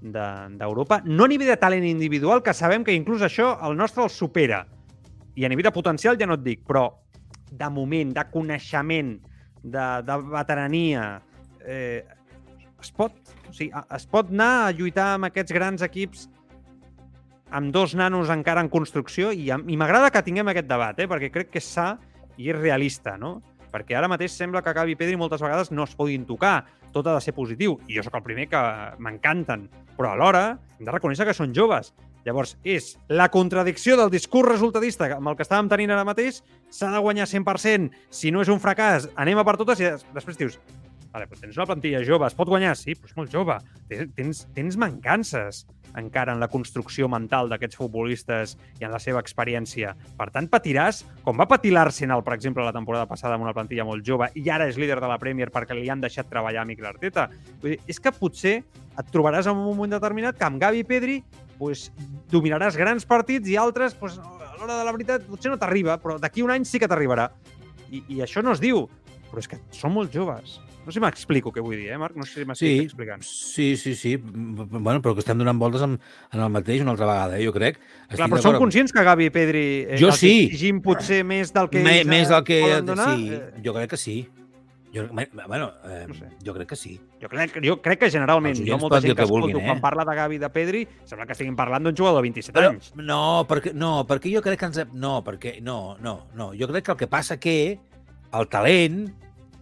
de- 0.04 0.56
d'Europa, 0.58 1.00
no 1.04 1.24
a 1.24 1.28
nivell 1.28 1.48
de 1.48 1.56
talent 1.56 1.84
individual, 1.88 2.42
que 2.42 2.52
sabem 2.54 2.84
que 2.84 2.92
inclús 2.92 3.22
això 3.24 3.54
el 3.64 3.76
nostre 3.76 4.04
el 4.04 4.10
supera. 4.10 4.66
I 5.34 5.44
a 5.44 5.48
nivell 5.48 5.64
de 5.70 5.72
potencial 5.72 6.18
ja 6.20 6.28
no 6.28 6.36
et 6.36 6.44
dic, 6.44 6.60
però 6.66 6.90
de 7.50 7.70
moment, 7.70 8.12
de 8.12 8.24
coneixement, 8.30 9.16
de, 9.62 9.86
de 10.04 10.16
veterania, 10.28 11.22
eh, 11.64 12.04
es 12.80 12.92
pot, 12.92 13.16
o 13.48 13.52
sigui, 13.52 13.72
es 13.72 14.06
pot 14.06 14.30
anar 14.30 14.66
a 14.66 14.72
lluitar 14.76 15.14
amb 15.14 15.30
aquests 15.30 15.54
grans 15.56 15.82
equips 15.82 16.28
amb 17.54 17.72
dos 17.72 17.94
nanos 17.94 18.28
encara 18.34 18.60
en 18.60 18.68
construcció 18.68 19.30
i, 19.32 19.46
i 19.48 19.76
m'agrada 19.78 20.10
que 20.10 20.22
tinguem 20.26 20.48
aquest 20.50 20.68
debat, 20.68 20.98
eh, 20.98 21.08
perquè 21.08 21.30
crec 21.32 21.52
que 21.54 21.62
és 21.62 21.68
sa 21.76 21.94
i 22.36 22.50
és 22.50 22.58
realista, 22.58 23.16
no? 23.16 23.38
Perquè 23.72 23.96
ara 23.96 24.08
mateix 24.10 24.34
sembla 24.34 24.62
que 24.62 24.72
Gavi 24.74 24.94
i 24.94 24.98
Pedri 24.98 25.16
moltes 25.16 25.42
vegades 25.42 25.70
no 25.70 25.86
es 25.86 25.94
puguin 25.94 26.26
tocar, 26.26 26.64
tot 26.92 27.06
ha 27.06 27.14
de 27.14 27.22
ser 27.22 27.34
positiu, 27.34 27.78
i 27.88 27.96
jo 27.96 28.04
sóc 28.06 28.14
el 28.18 28.22
primer 28.26 28.48
que 28.50 28.60
m'encanten, 29.02 29.68
però 29.96 30.12
alhora 30.14 30.58
hem 30.78 30.84
de 30.86 30.92
reconèixer 30.92 31.26
que 31.26 31.34
són 31.36 31.54
joves. 31.54 31.92
Llavors, 32.24 32.54
és 32.64 32.94
la 33.12 33.28
contradicció 33.28 33.98
del 34.00 34.08
discurs 34.10 34.48
resultadista 34.48 35.10
amb 35.12 35.28
el 35.28 35.36
que 35.36 35.44
estàvem 35.44 35.68
tenint 35.68 35.90
ara 35.92 36.06
mateix, 36.08 36.38
s'ha 36.72 36.88
de 36.90 37.02
guanyar 37.04 37.26
100%, 37.28 37.90
si 38.08 38.30
no 38.32 38.40
és 38.40 38.48
un 38.48 38.60
fracàs, 38.62 39.10
anem 39.14 39.38
a 39.38 39.44
per 39.44 39.58
totes, 39.60 39.80
i 39.80 39.84
des- 39.90 40.06
després 40.14 40.38
dius, 40.40 40.58
vale, 41.12 41.26
però 41.28 41.38
tens 41.40 41.56
una 41.58 41.66
plantilla 41.68 42.00
jove, 42.02 42.26
es 42.26 42.34
pot 42.34 42.48
guanyar? 42.48 42.72
Sí, 42.80 42.94
però 42.96 43.10
és 43.12 43.16
molt 43.16 43.30
jove. 43.30 43.58
Tens, 44.16 44.46
tens 44.54 44.76
mancances 44.80 45.66
encara 46.00 46.34
en 46.34 46.40
la 46.42 46.48
construcció 46.52 47.08
mental 47.08 47.50
d'aquests 47.50 47.78
futbolistes 47.78 48.56
i 48.80 48.86
en 48.86 48.92
la 48.94 49.00
seva 49.02 49.22
experiència. 49.22 49.94
Per 50.18 50.28
tant, 50.34 50.48
patiràs, 50.50 51.02
com 51.24 51.38
va 51.40 51.48
patir 51.50 51.74
l'Arsenal, 51.74 52.24
per 52.26 52.34
exemple, 52.36 52.64
la 52.64 52.74
temporada 52.74 53.08
passada 53.10 53.38
amb 53.38 53.46
una 53.46 53.54
plantilla 53.56 53.86
molt 53.86 54.04
jove 54.06 54.30
i 54.34 54.48
ara 54.50 54.68
és 54.70 54.78
líder 54.80 55.00
de 55.02 55.10
la 55.10 55.20
Premier 55.22 55.50
perquè 55.54 55.76
li 55.76 55.90
han 55.90 56.02
deixat 56.02 56.30
treballar 56.30 56.64
a 56.64 56.68
Mikel 56.68 56.90
Arteta. 56.90 57.28
Vull 57.62 57.74
dir, 57.74 57.80
és 57.90 58.00
que 58.00 58.12
potser 58.14 58.56
et 58.64 59.10
trobaràs 59.14 59.48
en 59.50 59.56
un 59.58 59.66
moment 59.66 59.96
determinat 59.96 60.38
que 60.38 60.46
amb 60.46 60.60
Gavi 60.62 60.84
i 60.84 60.88
Pedri 60.88 61.18
pues, 61.58 61.88
dominaràs 62.32 62.78
grans 62.78 63.06
partits 63.06 63.50
i 63.50 63.58
altres, 63.60 63.94
pues, 63.98 64.18
a 64.18 64.54
l'hora 64.58 64.78
de 64.78 64.84
la 64.86 64.94
veritat, 64.94 65.26
potser 65.28 65.52
no 65.52 65.58
t'arriba, 65.60 65.98
però 66.02 66.18
d'aquí 66.20 66.42
un 66.42 66.52
any 66.54 66.66
sí 66.68 66.80
que 66.82 66.90
t'arribarà. 66.90 67.30
I, 67.90 68.02
I 68.16 68.22
això 68.26 68.42
no 68.42 68.54
es 68.54 68.62
diu, 68.62 68.86
però 69.30 69.42
és 69.42 69.50
que 69.50 69.60
són 69.74 69.94
molt 69.94 70.14
joves. 70.14 70.58
No 70.84 70.92
sé 70.92 70.98
si 70.98 71.00
m'explico 71.00 71.50
què 71.52 71.62
vull 71.64 71.76
dir, 71.80 71.88
eh, 71.94 71.98
Marc? 71.98 72.14
No 72.16 72.26
sé 72.28 72.40
si 72.42 72.44
m'estic 72.44 72.68
Sí, 72.68 72.84
explicant. 72.84 73.22
sí, 73.24 73.76
sí, 73.76 73.94
sí. 73.94 74.16
Bueno, 74.18 75.00
però 75.00 75.14
que 75.14 75.20
estem 75.24 75.38
donant 75.38 75.58
voltes 75.58 75.82
en, 75.82 75.98
en 76.32 76.40
el 76.44 76.50
mateix 76.52 76.82
una 76.82 76.92
altra 76.92 77.06
vegada, 77.06 77.38
eh, 77.38 77.44
jo 77.46 77.52
crec. 77.56 77.78
Clar, 77.80 78.10
Estic 78.10 78.32
però 78.36 78.42
som 78.42 78.58
conscients 78.60 78.92
que 78.92 79.02
Gavi 79.02 79.26
i 79.26 79.34
Pedri 79.34 79.64
eh, 79.88 79.98
Jo 80.00 80.12
sí. 80.12 80.46
exigim 80.46 80.82
potser 80.84 81.22
més 81.24 81.52
del 81.56 81.70
que 81.72 81.82
Me, 81.82 82.00
ells, 82.02 82.08
més 82.12 82.28
eh, 82.28 82.32
del 82.34 82.44
que... 82.44 82.60
poden 82.68 82.86
donar? 82.92 83.14
Sí, 83.16 83.30
Eh, 83.32 83.62
jo 83.64 83.72
crec 83.74 83.90
que 83.90 83.96
sí. 83.96 84.16
Jo, 84.94 85.08
bueno, 85.10 85.72
eh, 85.90 86.04
No 86.06 86.14
sé. 86.14 86.28
jo 86.46 86.52
crec 86.54 86.68
que 86.68 86.76
sí. 86.76 87.00
Jo 87.20 87.28
crec, 87.28 87.56
jo 87.64 87.80
crec 87.82 87.98
que 88.04 88.10
generalment, 88.12 88.60
jo 88.62 88.76
molta 88.78 89.00
gent 89.00 89.10
que, 89.10 89.16
que 89.16 89.22
escolto 89.24 89.48
vulguin, 89.48 89.64
quan 89.66 89.78
eh? 89.78 89.80
parla 89.82 90.04
de 90.06 90.14
Gavi 90.14 90.38
de 90.38 90.50
Pedri, 90.54 90.84
sembla 91.04 91.26
que 91.26 91.32
estiguin 91.34 91.56
parlant 91.56 91.82
d'un 91.88 91.96
jugador 91.96 92.20
de 92.20 92.28
27 92.28 92.54
Però, 92.54 92.70
anys. 92.70 92.92
no, 92.94 93.44
perquè, 93.48 93.72
no, 93.74 94.04
perquè 94.06 94.30
jo 94.36 94.42
crec 94.44 94.60
que 94.60 94.66
ens... 94.70 94.84
No, 94.92 95.16
perquè... 95.24 95.56
No, 95.62 95.96
no, 95.98 96.28
no. 96.38 96.52
Jo 96.54 96.68
crec 96.70 96.84
que 96.84 96.92
el 96.92 96.98
que 96.98 97.08
passa 97.10 97.40
que 97.40 97.80
el 98.34 98.46
talent, 98.48 99.08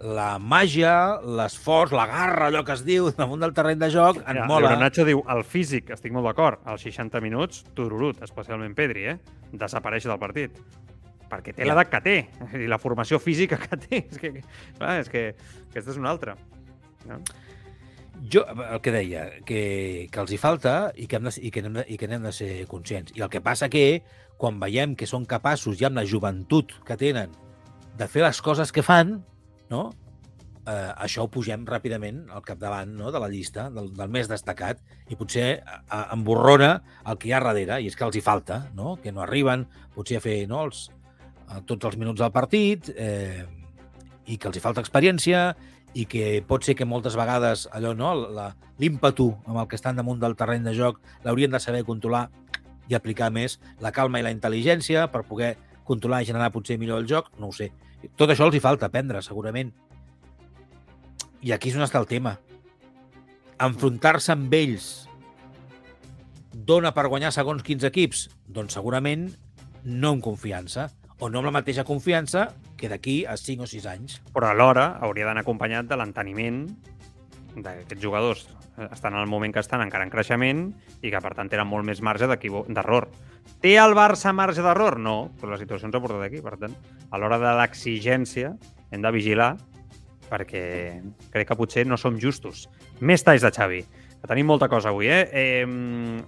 la 0.03 0.37
màgia, 0.43 1.21
l'esforç, 1.23 1.93
la 1.95 2.07
garra, 2.11 2.49
allò 2.51 2.65
que 2.67 2.75
es 2.75 2.83
diu, 2.87 3.11
damunt 3.15 3.41
del 3.45 3.53
terreny 3.55 3.79
de 3.79 3.89
joc, 3.95 4.17
ens 4.25 4.35
Mira, 4.35 4.47
mola. 4.51 4.73
Nacho 4.81 5.05
diu, 5.07 5.23
el 5.31 5.45
físic, 5.47 5.93
estic 5.95 6.13
molt 6.15 6.27
d'acord, 6.27 6.59
als 6.67 6.83
60 6.83 7.21
minuts, 7.23 7.63
tururut, 7.77 8.19
especialment 8.27 8.75
Pedri, 8.75 9.05
eh? 9.13 9.19
Desapareix 9.53 10.09
del 10.11 10.19
partit. 10.19 10.59
Perquè 11.31 11.55
té 11.55 11.63
Ja. 11.65 11.71
l'edat 11.71 11.89
que 11.93 12.01
té, 12.05 12.17
i 12.59 12.67
la 12.69 12.79
formació 12.83 13.19
física 13.23 13.57
que 13.63 13.77
té. 13.79 14.03
És 14.11 14.19
que, 14.19 14.33
clar, 14.79 14.99
és 15.01 15.09
que 15.09 15.23
aquesta 15.71 15.91
és 15.95 15.97
una 15.97 16.11
altra. 16.11 16.35
No? 17.07 17.21
Jo, 18.31 18.43
el 18.47 18.81
que 18.83 18.93
deia, 18.95 19.23
que, 19.47 19.63
que 20.13 20.21
els 20.21 20.31
hi 20.31 20.37
falta 20.39 20.93
i 20.95 21.07
que, 21.11 21.17
hem 21.17 21.25
de, 21.27 21.33
i, 21.41 21.51
que 21.51 21.61
hem 21.65 21.73
de, 21.81 21.85
i 21.89 21.97
que 21.99 22.07
n'hem 22.11 22.23
de 22.23 22.33
ser 22.37 22.67
conscients. 22.71 23.15
I 23.17 23.23
el 23.25 23.31
que 23.33 23.41
passa 23.43 23.71
que, 23.73 24.03
quan 24.39 24.61
veiem 24.61 24.95
que 24.99 25.07
són 25.07 25.25
capaços, 25.27 25.79
ja 25.81 25.89
amb 25.89 25.99
la 25.99 26.05
joventut 26.07 26.75
que 26.87 26.97
tenen, 27.01 27.33
de 27.99 28.07
fer 28.09 28.23
les 28.23 28.39
coses 28.45 28.71
que 28.73 28.83
fan, 28.83 29.23
no? 29.73 29.89
eh, 30.67 30.91
això 31.05 31.27
ho 31.27 31.31
pugem 31.33 31.65
ràpidament 31.67 32.25
al 32.31 32.45
capdavant 32.47 32.95
no? 32.99 33.11
de 33.15 33.21
la 33.23 33.31
llista, 33.33 33.69
del, 33.75 33.91
del 33.97 34.13
més 34.13 34.31
destacat, 34.31 34.83
i 35.11 35.19
potser 35.19 35.47
a, 35.59 35.81
a, 35.89 36.03
emborrona 36.17 36.75
el 37.09 37.19
que 37.19 37.31
hi 37.31 37.35
ha 37.35 37.43
darrere, 37.43 37.81
i 37.83 37.91
és 37.91 37.99
que 37.99 38.07
els 38.07 38.19
hi 38.19 38.25
falta, 38.25 38.67
no? 38.79 38.97
que 39.03 39.13
no 39.15 39.25
arriben 39.25 39.67
potser 39.97 40.21
a 40.21 40.25
fer 40.25 40.39
no, 40.51 40.65
els, 40.69 40.87
a 41.49 41.61
tots 41.67 41.91
els 41.91 41.99
minuts 42.01 42.23
del 42.23 42.35
partit, 42.35 42.93
eh, 42.95 43.45
i 44.31 44.39
que 44.39 44.49
els 44.49 44.59
hi 44.59 44.65
falta 44.65 44.83
experiència, 44.85 45.51
i 45.93 46.07
que 46.09 46.41
pot 46.49 46.65
ser 46.65 46.73
que 46.73 46.87
moltes 46.89 47.19
vegades 47.19 47.67
allò, 47.77 47.93
no, 47.93 48.15
l'ímpetu 48.81 49.29
amb 49.45 49.59
el 49.61 49.67
que 49.69 49.77
estan 49.77 49.99
damunt 49.99 50.23
del 50.23 50.39
terreny 50.41 50.65
de 50.65 50.73
joc 50.73 51.03
l'haurien 51.27 51.53
de 51.53 51.61
saber 51.61 51.83
controlar 51.85 52.31
i 52.89 52.97
aplicar 52.97 53.29
més 53.31 53.59
la 53.85 53.93
calma 53.93 54.23
i 54.23 54.25
la 54.25 54.33
intel·ligència 54.33 55.05
per 55.13 55.27
poder 55.29 55.55
controlar 55.85 56.23
i 56.23 56.31
generar 56.31 56.49
potser 56.55 56.79
millor 56.81 57.03
el 57.03 57.11
joc, 57.11 57.29
no 57.39 57.51
ho 57.51 57.53
sé. 57.53 57.69
Tot 58.19 58.33
això 58.33 58.47
els 58.49 58.57
hi 58.57 58.63
falta 58.63 58.89
aprendre, 58.89 59.23
segurament. 59.23 59.73
I 61.43 61.53
aquí 61.55 61.71
és 61.71 61.79
on 61.79 61.87
està 61.87 62.01
el 62.03 62.09
tema. 62.11 62.37
Enfrontar-se 63.63 64.33
amb 64.35 64.53
ells 64.55 64.91
dona 66.53 66.93
per 66.95 67.09
guanyar 67.09 67.33
segons 67.35 67.65
quins 67.67 67.85
equips? 67.89 68.27
Doncs 68.47 68.77
segurament 68.79 69.31
no 69.85 70.15
amb 70.15 70.23
confiança, 70.25 70.89
o 71.19 71.29
no 71.31 71.41
amb 71.41 71.49
la 71.51 71.57
mateixa 71.59 71.87
confiança 71.87 72.49
que 72.79 72.91
d'aquí 72.91 73.23
a 73.27 73.37
5 73.39 73.67
o 73.67 73.71
6 73.71 73.87
anys. 73.91 74.19
Però 74.35 74.51
alhora 74.51 74.93
hauria 75.03 75.29
d'anar 75.29 75.45
acompanyat 75.47 75.89
de 75.91 75.99
l'enteniment 75.99 76.65
d'aquests 77.57 78.03
jugadors 78.03 78.47
eh, 78.79 78.89
estan 78.91 79.15
en 79.15 79.21
el 79.21 79.31
moment 79.31 79.53
que 79.55 79.61
estan 79.61 79.83
encara 79.85 80.07
en 80.07 80.13
creixement 80.13 80.65
i 81.03 81.11
que, 81.11 81.21
per 81.21 81.35
tant, 81.37 81.51
tenen 81.53 81.69
molt 81.69 81.87
més 81.89 82.03
marge 82.05 82.29
d'error. 82.29 83.09
Té 83.63 83.75
el 83.81 83.97
Barça 83.99 84.33
marge 84.35 84.63
d'error? 84.65 84.99
No, 85.03 85.33
però 85.41 85.55
la 85.55 85.61
situació 85.61 85.89
ens 85.89 85.99
ha 85.99 86.03
portat 86.03 86.25
aquí. 86.27 86.43
Per 86.45 86.57
tant, 86.61 86.75
a 87.11 87.21
l'hora 87.21 87.41
de 87.43 87.53
l'exigència 87.59 88.55
hem 88.93 89.05
de 89.05 89.13
vigilar 89.15 89.55
perquè 90.33 90.65
crec 91.33 91.51
que 91.51 91.59
potser 91.59 91.85
no 91.85 91.99
som 92.01 92.17
justos. 92.21 92.69
Més 93.05 93.25
talls 93.25 93.45
de 93.45 93.53
Xavi, 93.53 93.83
que 94.23 94.31
tenim 94.31 94.49
molta 94.49 94.71
cosa 94.73 94.89
avui. 94.89 95.11
Eh? 95.13 95.27
Eh, 95.33 96.23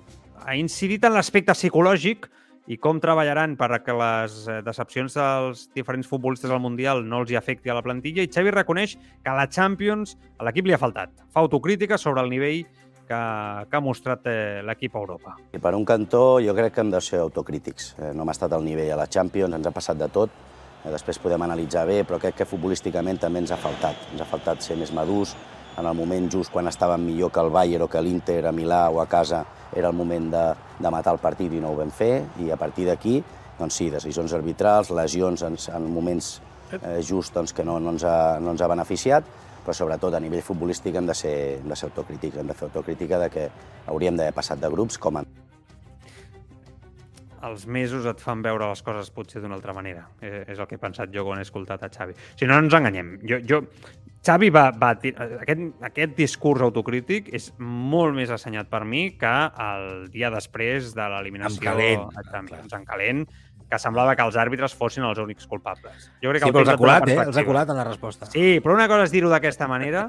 ha 0.44 0.56
incidit 0.60 1.06
en 1.08 1.14
l'aspecte 1.16 1.56
psicològic 1.56 2.28
i 2.66 2.78
com 2.80 3.00
treballaran 3.00 3.58
per 3.60 3.68
a 3.76 3.80
que 3.84 3.94
les 3.96 4.36
eh, 4.48 4.60
decepcions 4.64 5.16
dels 5.18 5.66
diferents 5.76 6.08
futbolistes 6.08 6.50
al 6.50 6.62
Mundial 6.64 7.04
no 7.04 7.20
els 7.22 7.32
hi 7.32 7.36
afecti 7.36 7.68
a 7.68 7.76
la 7.76 7.82
plantilla 7.84 8.24
i 8.24 8.30
Xavi 8.32 8.54
reconeix 8.54 8.96
que 8.96 9.30
a 9.30 9.36
la 9.36 9.48
Champions 9.52 10.16
a 10.38 10.48
l'equip 10.48 10.66
li 10.68 10.76
ha 10.76 10.80
faltat. 10.80 11.12
Fa 11.32 11.44
autocrítica 11.44 11.98
sobre 12.00 12.24
el 12.24 12.32
nivell 12.32 12.64
que, 13.04 13.20
que 13.68 13.76
ha 13.76 13.82
mostrat 13.84 14.24
eh, 14.30 14.62
l'equip 14.64 14.96
a 14.96 15.02
Europa. 15.02 15.36
I 15.52 15.60
per 15.60 15.74
un 15.76 15.84
cantó 15.84 16.40
jo 16.40 16.56
crec 16.56 16.74
que 16.74 16.84
hem 16.84 16.92
de 16.94 17.02
ser 17.04 17.20
autocrítics. 17.20 17.92
Eh, 17.98 18.12
no 18.16 18.24
hem 18.24 18.32
estat 18.32 18.56
al 18.56 18.64
nivell 18.64 18.94
a 18.94 19.00
la 19.04 19.10
Champions, 19.12 19.60
ens 19.60 19.68
ha 19.68 19.74
passat 19.74 20.00
de 20.00 20.08
tot. 20.08 20.42
Després 20.84 21.16
podem 21.16 21.40
analitzar 21.40 21.86
bé, 21.88 22.02
però 22.04 22.18
crec 22.20 22.42
que 22.42 22.48
futbolísticament 22.48 23.16
també 23.20 23.40
ens 23.40 23.52
ha 23.54 23.60
faltat. 23.60 24.08
Ens 24.12 24.20
ha 24.20 24.28
faltat 24.28 24.64
ser 24.64 24.76
més 24.76 24.92
madurs. 24.92 25.32
En 25.78 25.86
el 25.86 25.94
moment 25.98 26.28
just 26.30 26.52
quan 26.54 26.68
estàvem 26.70 27.02
millor 27.02 27.32
que 27.34 27.42
el 27.42 27.50
Bayern 27.50 27.86
o 27.86 27.90
que 27.90 28.02
l'Inter 28.02 28.44
a 28.46 28.52
Milà 28.54 28.86
o 28.94 29.00
a 29.02 29.06
casa 29.10 29.42
era 29.74 29.90
el 29.90 29.96
moment 29.96 30.30
de, 30.30 30.44
de 30.78 30.92
matar 30.94 31.16
el 31.16 31.22
partit 31.22 31.52
i 31.52 31.62
no 31.62 31.72
ho 31.72 31.78
vam 31.80 31.90
fer. 31.90 32.24
I 32.44 32.50
a 32.54 32.58
partir 32.60 32.86
d'aquí, 32.86 33.18
doncs 33.58 33.80
sí, 33.80 33.90
decisions 33.90 34.34
arbitrals, 34.36 34.92
lesions 34.94 35.42
en, 35.42 35.58
en 35.74 35.88
moments 35.90 36.36
eh, 36.80 37.00
just 37.02 37.34
doncs, 37.34 37.52
que 37.52 37.66
no, 37.66 37.80
no, 37.80 37.94
ens 37.94 38.06
ha, 38.06 38.38
no 38.40 38.54
ens 38.54 38.62
ha 38.62 38.70
beneficiat, 38.70 39.26
però 39.64 39.74
sobretot 39.74 40.14
a 40.14 40.22
nivell 40.22 40.44
futbolístic 40.46 41.00
hem 41.00 41.08
de 41.10 41.16
ser, 41.16 41.36
hem 41.60 41.70
de 41.70 41.78
ser 41.78 41.90
autocrítics, 41.90 42.38
hem 42.38 42.52
de 42.52 42.58
fer 42.58 42.68
autocrítica 42.70 43.22
de 43.26 43.32
que 43.32 43.48
hauríem 43.86 44.20
d'haver 44.20 44.36
passat 44.36 44.62
de 44.62 44.70
grups 44.70 45.00
com 45.00 45.18
a 45.18 45.24
Els 47.44 47.66
mesos 47.66 48.06
et 48.08 48.22
fan 48.24 48.42
veure 48.44 48.70
les 48.70 48.82
coses 48.82 49.10
potser 49.12 49.42
d'una 49.42 49.58
altra 49.58 49.74
manera. 49.76 50.06
Eh, 50.24 50.44
és 50.48 50.58
el 50.58 50.68
que 50.70 50.78
he 50.78 50.80
pensat 50.80 51.12
jo 51.12 51.26
quan 51.26 51.40
he 51.40 51.44
escoltat 51.44 51.82
a 51.84 51.90
Xavi. 51.92 52.16
Si 52.38 52.48
no, 52.48 52.56
no 52.56 52.66
ens 52.68 52.76
enganyem. 52.78 53.14
Jo, 53.28 53.40
jo, 53.44 53.60
Xavi 54.24 54.48
va, 54.54 54.70
va 54.72 54.94
aquest, 54.96 55.64
aquest 55.84 56.14
discurs 56.16 56.64
autocrític 56.64 57.28
és 57.36 57.50
molt 57.58 58.16
més 58.16 58.32
assenyat 58.32 58.70
per 58.72 58.84
mi 58.88 59.10
que 59.20 59.32
el 59.66 60.06
dia 60.14 60.30
després 60.32 60.94
de 60.96 61.08
l'eliminació 61.12 61.74
En 61.84 62.06
a 62.08 62.24
Champions, 62.30 62.72
en 62.72 62.86
calent, 62.88 63.26
que 63.68 63.80
semblava 63.80 64.14
que 64.16 64.24
els 64.24 64.36
àrbitres 64.40 64.74
fossin 64.76 65.04
els 65.04 65.20
únics 65.20 65.48
culpables. 65.50 66.08
Jo 66.22 66.32
crec 66.32 66.44
que 66.44 66.48
Sí, 66.48 66.52
el 66.52 66.56
però 66.56 66.64
els 66.64 66.72
ha 66.72 66.78
colat, 66.80 67.08
eh? 67.08 67.18
Els 67.26 67.40
ha 67.40 67.44
colat 67.44 67.72
en 67.74 67.80
la 67.80 67.84
resposta. 67.84 68.30
Sí, 68.32 68.60
però 68.64 68.76
una 68.78 68.88
cosa 68.88 69.08
és 69.08 69.12
dir-ho 69.12 69.32
d'aquesta 69.32 69.68
manera, 69.68 70.06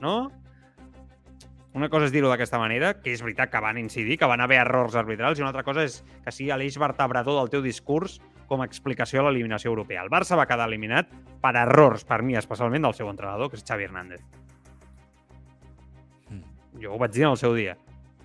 no? 0.00 0.16
Una 1.72 1.88
cosa 1.88 2.04
és 2.04 2.12
dir-ho 2.12 2.28
d'aquesta 2.28 2.58
manera, 2.60 2.92
que 3.00 3.14
és 3.14 3.22
veritat 3.24 3.48
que 3.48 3.60
van 3.64 3.78
incidir, 3.80 4.18
que 4.20 4.28
van 4.28 4.42
haver 4.44 4.58
errors 4.60 4.96
arbitrals, 5.00 5.38
i 5.38 5.44
una 5.44 5.54
altra 5.54 5.64
cosa 5.64 5.86
és 5.88 6.02
que 6.24 6.34
sigui 6.34 6.52
l'eix 6.52 6.76
vertebrador 6.76 7.38
del 7.38 7.48
teu 7.54 7.62
discurs 7.64 8.18
com 8.50 8.60
a 8.60 8.66
explicació 8.68 9.22
a 9.22 9.30
l'eliminació 9.30 9.70
europea. 9.72 10.02
El 10.04 10.12
Barça 10.12 10.36
va 10.36 10.44
quedar 10.50 10.68
eliminat 10.68 11.08
per 11.40 11.54
errors, 11.56 12.04
per 12.04 12.20
mi, 12.20 12.36
especialment 12.36 12.84
del 12.84 12.98
seu 12.98 13.08
entrenador, 13.08 13.48
que 13.48 13.56
és 13.56 13.64
Xavi 13.64 13.88
Hernández. 13.88 14.20
Jo 16.82 16.92
ho 16.92 17.00
vaig 17.00 17.16
dir 17.16 17.24
en 17.24 17.32
el 17.32 17.40
seu 17.40 17.56
dia. 17.56 17.78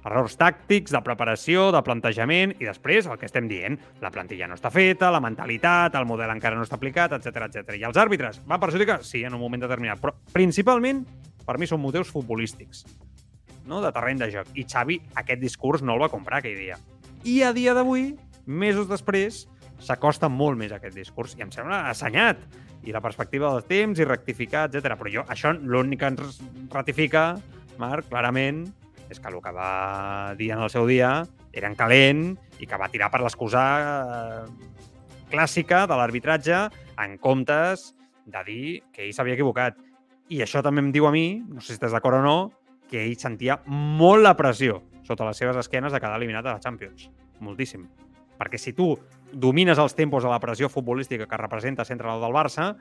Errors 0.04 0.38
tàctics, 0.40 0.92
de 0.92 1.02
preparació, 1.04 1.70
de 1.72 1.82
plantejament, 1.84 2.54
i 2.60 2.68
després 2.68 3.08
el 3.08 3.16
que 3.20 3.28
estem 3.28 3.48
dient, 3.48 3.80
la 4.04 4.12
plantilla 4.12 4.48
no 4.52 4.60
està 4.60 4.72
feta, 4.72 5.12
la 5.12 5.24
mentalitat, 5.24 5.96
el 5.96 6.08
model 6.08 6.36
encara 6.36 6.60
no 6.60 6.68
està 6.68 6.76
aplicat, 6.76 7.16
etc 7.16 7.48
etc. 7.48 7.80
I 7.80 7.88
els 7.88 8.00
àrbitres 8.00 8.44
van 8.48 8.60
perjudicar? 8.60 9.02
Sí, 9.08 9.24
en 9.24 9.40
un 9.40 9.44
moment 9.44 9.64
determinat, 9.64 10.04
però 10.04 10.16
principalment, 10.36 11.06
per 11.48 11.58
mi, 11.60 11.68
són 11.68 11.84
motius 11.84 12.12
futbolístics, 12.12 12.86
no? 13.68 13.82
de 13.84 13.92
terreny 13.94 14.22
de 14.24 14.32
joc. 14.34 14.50
I 14.56 14.66
Xavi 14.68 15.00
aquest 15.22 15.44
discurs 15.44 15.84
no 15.84 15.96
el 15.96 16.04
va 16.06 16.12
comprar 16.14 16.42
aquell 16.42 16.58
dia. 16.60 16.80
I 17.28 17.42
a 17.44 17.52
dia 17.56 17.76
d'avui, 17.78 18.14
mesos 18.46 18.88
després, 18.90 19.46
s'acosta 19.84 20.30
molt 20.30 20.58
més 20.58 20.72
a 20.72 20.80
aquest 20.80 20.96
discurs 20.98 21.36
i 21.38 21.46
em 21.46 21.52
sembla 21.54 21.86
assenyat. 21.92 22.42
I 22.88 22.94
la 22.96 23.04
perspectiva 23.04 23.52
del 23.52 23.66
temps 23.68 24.00
i 24.00 24.08
rectificar, 24.08 24.68
etc. 24.70 24.96
Però 24.98 25.12
jo, 25.12 25.26
això 25.28 25.52
l'únic 25.54 26.02
que 26.02 26.12
ens 26.14 26.42
ratifica, 26.72 27.30
Marc, 27.78 28.08
clarament, 28.10 28.66
és 29.10 29.20
que 29.20 29.30
el 29.32 29.42
que 29.44 29.54
va 29.56 30.34
dir 30.40 30.52
en 30.56 30.64
el 30.64 30.72
seu 30.72 30.88
dia 30.88 31.12
era 31.54 31.70
en 31.70 31.76
calent 31.78 32.24
i 32.60 32.68
que 32.68 32.80
va 32.80 32.90
tirar 32.92 33.10
per 33.12 33.22
l'excusa 33.24 33.64
eh, 33.82 34.78
clàssica 35.32 35.86
de 35.90 35.98
l'arbitratge 36.00 36.68
en 37.04 37.18
comptes 37.22 37.92
de 38.28 38.44
dir 38.48 38.66
que 38.94 39.06
ell 39.06 39.14
s'havia 39.16 39.38
equivocat. 39.38 39.78
I 40.30 40.42
això 40.44 40.62
també 40.64 40.84
em 40.84 40.92
diu 40.92 41.08
a 41.08 41.14
mi, 41.14 41.40
no 41.48 41.62
sé 41.62 41.72
si 41.72 41.78
estàs 41.78 41.96
d'acord 41.96 42.20
o 42.20 42.24
no, 42.24 42.38
que 42.90 43.04
ell 43.04 43.18
sentia 43.20 43.60
molt 43.68 44.24
la 44.24 44.36
pressió 44.40 44.82
sota 45.08 45.28
les 45.28 45.40
seves 45.40 45.56
esquenes 45.56 45.94
de 45.94 46.02
quedar 46.04 46.18
eliminat 46.20 46.46
a 46.46 46.58
la 46.58 46.64
Champions. 46.64 47.08
Moltíssim. 47.40 47.88
Perquè 48.38 48.60
si 48.60 48.74
tu 48.76 48.92
domines 49.32 49.80
els 49.80 49.96
tempos 49.96 50.26
de 50.26 50.30
la 50.30 50.40
pressió 50.44 50.70
futbolística 50.70 51.28
que 51.28 51.40
representa 51.40 51.86
ser 51.86 51.96
entrenador 51.96 52.28
del 52.28 52.36
Barça, 52.36 52.74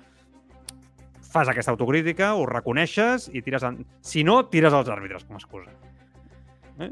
fas 1.22 1.48
aquesta 1.52 1.72
autocrítica, 1.74 2.34
ho 2.34 2.46
reconeixes 2.50 3.30
i 3.32 3.42
tires... 3.46 3.64
En... 3.66 3.84
Si 4.04 4.24
no, 4.26 4.40
tires 4.52 4.74
els 4.74 4.90
àrbitres 4.92 5.24
com 5.24 5.38
a 5.38 5.42
excusa. 5.42 5.72
Eh? 6.82 6.90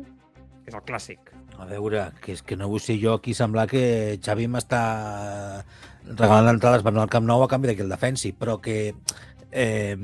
És 0.65 0.75
el 0.75 0.85
clàssic. 0.87 1.35
A 1.61 1.67
veure, 1.69 2.07
que 2.23 2.35
és 2.35 2.43
que 2.43 2.57
no 2.59 2.71
vull 2.71 2.83
ser 2.83 2.97
jo 3.03 3.19
aquí 3.19 3.35
semblar 3.37 3.67
que 3.71 3.85
Xavi 4.23 4.49
m'està 4.51 4.83
regalant 6.05 6.55
entrades 6.55 6.83
per 6.83 6.93
anar 6.93 7.05
al 7.05 7.12
Camp 7.12 7.27
Nou 7.29 7.45
a 7.45 7.51
canvi 7.51 7.71
de 7.71 7.77
que 7.79 7.85
el 7.85 7.93
defensi, 7.93 8.33
però 8.37 8.59
que 8.62 8.79
eh, 9.51 9.97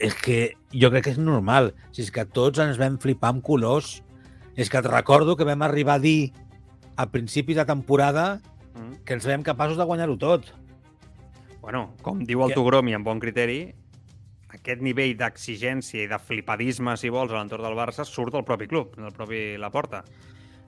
és 0.00 0.14
que 0.16 0.54
jo 0.72 0.90
crec 0.90 1.04
que 1.04 1.10
és 1.14 1.18
normal. 1.18 1.74
Si 1.92 2.02
és 2.02 2.10
que 2.10 2.24
tots 2.24 2.58
ens 2.58 2.78
vam 2.80 2.98
flipar 2.98 3.30
amb 3.34 3.42
colors, 3.44 4.02
és 4.56 4.68
que 4.70 4.78
et 4.80 4.86
recordo 4.86 5.36
que 5.36 5.44
vam 5.44 5.62
arribar 5.62 5.94
a 5.98 6.02
dir 6.02 6.32
a 6.96 7.06
principis 7.10 7.56
de 7.56 7.64
temporada 7.64 8.40
Mm. 8.74 9.04
que 9.04 9.14
ens 9.14 9.26
veiem 9.26 9.42
capaços 9.42 9.76
de 9.76 9.84
guanyar-ho 9.84 10.16
tot. 10.16 10.46
Bueno, 11.60 11.94
com 12.02 12.20
diu 12.24 12.42
el 12.44 12.48
Que- 12.48 12.54
Togromi 12.54 12.94
amb 12.94 13.04
bon 13.04 13.18
criteri, 13.20 13.74
aquest 14.48 14.80
nivell 14.80 15.16
d'exigència 15.18 16.04
i 16.04 16.08
de 16.08 16.18
flipadisme, 16.18 16.96
si 16.96 17.08
vols, 17.12 17.32
a 17.32 17.38
l'entorn 17.38 17.62
del 17.66 17.76
Barça 17.76 18.04
surt 18.04 18.32
del 18.32 18.44
propi 18.44 18.66
club, 18.66 18.94
del 18.96 19.12
propi 19.12 19.56
Laporta. 19.58 20.04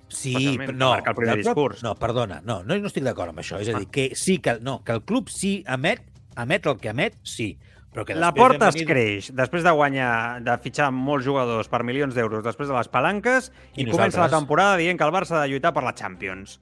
Sí, 0.09 0.35
Especialment, 0.35 0.71
però 0.71 0.77
no. 0.77 0.95
el 0.95 1.03
primer 1.15 1.35
prop- 1.39 1.45
discurs. 1.45 1.83
No, 1.83 1.95
perdona, 1.95 2.43
no, 2.45 2.63
no, 2.63 2.77
no 2.77 2.87
estic 2.87 3.03
d'acord 3.05 3.31
amb 3.31 3.39
això. 3.41 3.59
És 3.61 3.69
a 3.71 3.77
Ah. 3.77 3.79
dir, 3.81 3.89
que 3.89 4.15
sí 4.15 4.39
que, 4.39 4.59
no, 4.61 4.83
que 4.85 4.93
el 4.93 5.03
club 5.03 5.29
sí 5.31 5.65
emet, 5.67 6.03
emet 6.37 6.67
el 6.67 6.77
que 6.79 6.89
emet, 6.91 7.17
sí, 7.23 7.59
Però 7.93 8.07
que 8.09 8.15
La 8.17 8.31
porta 8.33 8.71
es 8.73 8.79
creix 8.89 9.27
després 9.37 9.63
de 9.67 9.71
guanyar, 9.77 10.41
de 10.41 10.55
fitxar 10.65 10.91
molts 10.97 11.27
jugadors 11.27 11.69
per 11.69 11.83
milions 11.85 12.15
d'euros 12.17 12.43
després 12.45 12.71
de 12.71 12.75
les 12.79 12.89
palanques 12.89 13.51
i, 13.77 13.83
I 13.83 13.91
comença 13.91 14.23
la 14.23 14.31
temporada 14.33 14.79
dient 14.81 14.97
que 14.97 15.05
el 15.05 15.13
Barça 15.13 15.37
ha 15.37 15.43
de 15.43 15.51
lluitar 15.53 15.75
per 15.77 15.83
la 15.85 15.93
Champions. 15.93 16.59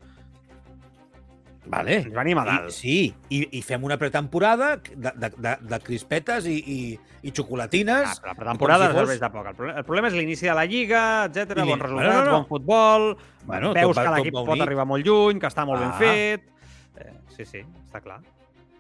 Vale. 1.71 2.01
Ens 2.01 2.15
venim 2.17 2.39
a 2.41 2.45
dalt. 2.49 2.71
I, 2.73 2.75
sí, 2.75 2.95
i, 3.37 3.41
i 3.59 3.61
fem 3.63 3.85
una 3.87 3.95
pretemporada 4.01 4.73
de, 4.81 5.13
de, 5.13 5.29
de, 5.37 5.53
de 5.71 5.79
crispetes 5.85 6.49
i, 6.51 6.57
i, 6.59 6.79
i 7.23 7.33
xocolatines. 7.37 8.09
Ah, 8.17 8.31
la 8.33 8.35
pretemporada 8.35 8.89
si 8.91 8.97
serveix 8.99 9.21
de 9.23 9.31
poc. 9.31 9.47
El 9.53 9.55
problema, 9.59 9.79
el 9.79 9.87
problema 9.87 10.11
és 10.11 10.17
l'inici 10.19 10.49
de 10.49 10.57
la 10.57 10.65
Lliga, 10.67 11.03
etc 11.29 11.61
bons 11.61 11.85
resultats, 11.85 12.11
Bueno, 12.11 12.25
no, 12.25 12.25
no. 12.25 12.37
bon 12.41 12.49
futbol, 12.49 13.07
Bueno, 13.45 13.75
veus 13.77 13.95
va- 13.99 14.07
que 14.09 14.17
l'equip 14.17 14.41
pot 14.41 14.65
arribar 14.67 14.89
molt 14.89 15.07
lluny, 15.07 15.39
que 15.39 15.47
està 15.53 15.67
molt 15.69 15.85
ben 15.85 15.93
Ah. 15.93 15.99
fet... 16.01 16.49
Eh, 16.97 17.13
sí, 17.37 17.45
sí, 17.47 17.63
està 17.87 18.01
clar. 18.03 18.19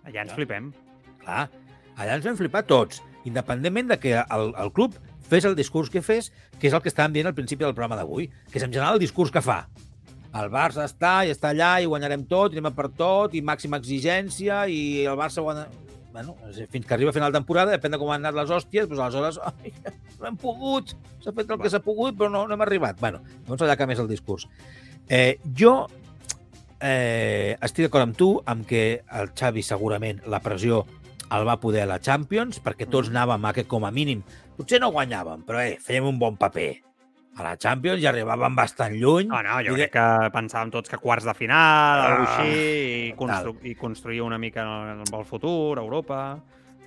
Allà 0.02 0.24
ens 0.24 0.32
Clar. 0.32 0.40
flipem. 0.40 0.72
Clar, 1.22 1.44
allà 1.96 2.16
ens 2.16 2.26
vam 2.26 2.38
flipar 2.38 2.64
tots, 2.68 3.02
independentment 3.24 3.90
de 3.90 3.98
que 4.00 4.16
el, 4.20 4.52
el 4.56 4.72
club 4.76 4.96
fes 5.30 5.46
el 5.46 5.54
discurs 5.56 5.90
que 5.90 6.02
fes, 6.02 6.32
que 6.58 6.68
és 6.68 6.74
el 6.74 6.82
que 6.82 6.90
estàvem 6.90 7.14
dient 7.14 7.30
al 7.30 7.36
principi 7.36 7.64
del 7.64 7.76
programa 7.76 7.98
d'avui, 8.00 8.28
que 8.50 8.58
és 8.58 8.66
en 8.66 8.72
general 8.72 8.98
el 8.98 9.02
discurs 9.02 9.30
que 9.34 9.42
fa. 9.44 9.62
El 10.30 10.50
Barça 10.50 10.84
està 10.86 11.20
i 11.26 11.32
està 11.34 11.50
allà 11.50 11.76
i 11.82 11.88
guanyarem 11.90 12.24
tot, 12.30 12.52
i 12.52 12.58
anem 12.58 12.70
a 12.70 12.74
per 12.74 12.90
tot, 12.98 13.34
i 13.34 13.42
màxima 13.42 13.80
exigència, 13.82 14.64
i 14.70 15.06
el 15.06 15.18
Barça 15.18 15.44
guanya... 15.46 15.68
Bueno, 16.10 16.34
fins 16.72 16.86
que 16.86 16.94
arriba 16.96 17.12
a 17.12 17.14
final 17.14 17.30
de 17.30 17.38
temporada, 17.38 17.70
depèn 17.70 17.94
de 17.94 17.98
com 18.02 18.08
han 18.10 18.24
anat 18.24 18.34
les 18.34 18.50
hòsties, 18.50 18.88
doncs 18.90 18.98
aleshores 19.04 19.36
ai, 19.46 19.70
no 20.18 20.26
hem 20.26 20.38
pogut, 20.42 20.96
s'ha 21.22 21.30
fet 21.36 21.52
el 21.54 21.60
que 21.62 21.70
s'ha 21.70 21.78
pogut, 21.84 22.16
però 22.18 22.26
no, 22.34 22.48
no 22.50 22.56
hem 22.56 22.64
arribat. 22.66 22.98
Bueno, 22.98 23.22
llavors 23.44 23.62
allà 23.62 23.76
que 23.78 23.86
més 23.86 24.02
el 24.02 24.10
discurs. 24.10 24.48
Eh, 25.06 25.38
jo 25.54 25.74
eh, 26.80 27.54
estic 27.62 27.86
d'acord 27.86 28.08
amb 28.08 28.18
tu 28.18 28.32
amb 28.50 28.66
que 28.66 28.82
el 29.20 29.30
Xavi 29.38 29.62
segurament 29.66 30.18
la 30.26 30.42
pressió 30.42 30.82
el 31.30 31.46
va 31.46 31.58
poder 31.60 31.82
a 31.82 31.86
la 31.86 31.98
Champions, 32.02 32.60
perquè 32.62 32.88
tots 32.90 33.10
anàvem 33.12 33.44
a 33.46 33.52
que 33.56 33.64
com 33.70 33.84
a 33.86 33.90
mínim, 33.94 34.22
potser 34.56 34.80
no 34.82 34.90
guanyàvem, 34.92 35.44
però 35.46 35.60
eh, 35.62 35.76
fèiem 35.80 36.06
un 36.08 36.18
bon 36.18 36.36
paper. 36.36 36.70
A 37.38 37.44
la 37.46 37.52
Champions 37.56 38.02
i 38.02 38.06
arribàvem 38.10 38.56
bastant 38.58 38.96
lluny. 38.98 39.28
No, 39.30 39.38
no, 39.46 39.60
jo 39.64 39.76
I 39.76 39.84
crec 39.84 39.92
que 39.94 40.06
pensàvem 40.34 40.72
tots 40.74 40.90
que 40.90 40.98
quarts 40.98 41.24
de 41.24 41.34
final, 41.38 42.00
Ah, 42.02 42.08
alguna 42.10 42.32
així, 42.40 42.56
i, 43.08 43.12
constru 43.16 43.54
tal. 43.54 43.66
i 43.70 43.74
construir 43.78 44.20
una 44.26 44.38
mica 44.38 44.64
el, 44.66 45.04
el 45.06 45.24
futur, 45.24 45.78
Europa... 45.78 46.38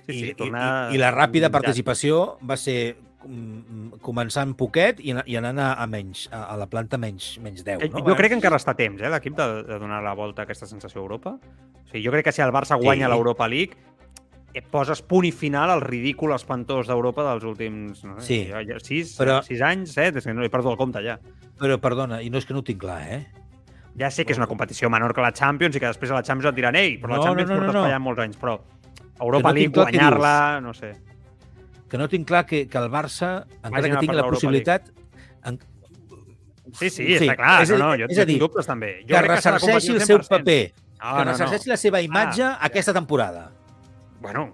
Sí, 0.04 0.12
I, 0.12 0.18
sí, 0.20 0.28
i, 0.30 0.34
tornar... 0.36 0.92
i, 0.92 0.96
I 0.96 0.98
la 1.00 1.08
ràpida 1.16 1.48
Ja. 1.48 1.52
participació 1.54 2.36
va 2.44 2.58
ser 2.60 2.94
mm, 3.24 3.94
començant 4.04 4.52
poquet 4.54 5.00
i, 5.00 5.14
i 5.32 5.36
anant 5.40 5.58
a, 5.58 5.70
a 5.80 5.86
menys, 5.88 6.26
a, 6.30 6.42
a 6.52 6.58
la 6.60 6.66
planta 6.68 6.98
menys, 7.00 7.38
menys 7.40 7.64
10. 7.64 7.80
Eh, 7.86 7.88
No? 7.88 8.04
Jo 8.04 8.14
crec 8.18 8.34
que 8.34 8.36
encara 8.36 8.60
està 8.60 8.74
temps, 8.76 9.00
eh, 9.00 9.08
l'equip, 9.08 9.32
de, 9.38 9.62
de 9.64 9.78
donar 9.80 10.02
la 10.04 10.12
volta 10.12 10.42
a 10.42 10.44
aquesta 10.44 10.66
sensació 10.68 11.00
a 11.00 11.04
Europa. 11.06 11.38
O 11.40 11.88
sigui, 11.88 12.04
jo 12.04 12.12
crec 12.12 12.26
que 12.28 12.32
si 12.36 12.42
el 12.44 12.52
Barça 12.52 12.76
guanya 12.76 13.08
Sí. 13.08 13.12
l'Europa 13.14 13.48
League, 13.48 13.80
eh, 14.54 14.62
poses 14.62 15.02
punt 15.02 15.26
i 15.26 15.32
final 15.32 15.70
al 15.70 15.80
ridícul 15.82 16.32
espantós 16.32 16.86
d'Europa 16.86 17.24
dels 17.32 17.44
últims 17.44 18.04
no 18.04 18.20
sé, 18.20 18.26
Sí. 18.26 18.38
ja, 18.50 18.62
ja, 18.62 18.78
sis, 18.80 19.16
Però- 19.18 19.42
sis 19.42 19.60
anys, 19.60 19.92
set, 19.92 20.16
és 20.16 20.24
que 20.24 20.32
no 20.34 20.44
he 20.44 20.50
perdut 20.50 20.72
el 20.72 20.78
compte 20.78 21.02
ja. 21.04 21.18
Però, 21.58 21.78
perdona, 21.80 22.22
i 22.22 22.30
no 22.30 22.38
és 22.38 22.46
que 22.46 22.54
no 22.54 22.60
ho 22.60 22.64
tinc 22.64 22.80
clar, 22.80 23.02
eh? 23.02 23.26
Ja 23.98 24.10
sé 24.10 24.24
que 24.24 24.32
és 24.32 24.38
una 24.38 24.46
competició 24.48 24.88
menor 24.90 25.12
que 25.14 25.20
la 25.22 25.32
Champions 25.32 25.76
i 25.76 25.80
que 25.80 25.86
després 25.86 26.10
a 26.10 26.14
la 26.14 26.22
Champions 26.22 26.50
et 26.50 26.56
diran 26.56 26.74
ei, 26.74 26.96
però 26.98 27.10
la 27.10 27.16
No, 27.18 27.24
Champions 27.24 27.50
no, 27.50 27.54
no, 27.54 27.60
portes 27.60 27.74
no, 27.74 27.80
no. 27.80 27.86
fallant 27.86 28.02
molts 28.02 28.20
anys, 28.24 28.36
però 28.38 28.60
Europa 29.20 29.48
no 29.50 29.54
League, 29.54 29.68
guanyar-la, 29.74 30.60
no 30.60 30.72
sé. 30.74 30.92
Que 31.88 31.98
no 31.98 32.08
tinc 32.08 32.26
clar 32.26 32.44
que, 32.46 32.66
que 32.68 32.78
el 32.78 32.90
Barça, 32.90 33.44
encara 33.62 33.88
que 33.90 33.96
tingui 34.02 34.16
la 34.16 34.24
possibilitat, 34.26 34.90
en, 35.44 35.58
Sí, 36.74 36.88
sí, 36.90 37.04
Sí, 37.18 37.28
està 37.28 37.36
clar, 37.36 37.62
és 37.62 37.70
no, 37.70 37.76
no, 37.78 37.90
jo 37.94 38.06
és 38.08 38.18
a 38.18 38.24
dir, 38.24 38.38
dubtes 38.40 38.66
també. 38.66 38.96
Jo 39.02 39.14
que 39.14 39.20
de 39.20 39.28
ressarceixi 39.28 39.92
el 39.92 40.00
seu 40.00 40.18
100%. 40.18 40.28
paper, 40.28 40.72
No, 40.74 41.16
que 41.18 41.24
no, 41.24 41.30
ressarceixi 41.30 41.68
no. 41.68 41.72
la 41.72 41.76
seva 41.76 42.00
imatge 42.02 42.42
Ah, 42.42 42.58
aquesta 42.66 42.92
temporada. 42.92 43.52
Bueno, 44.24 44.48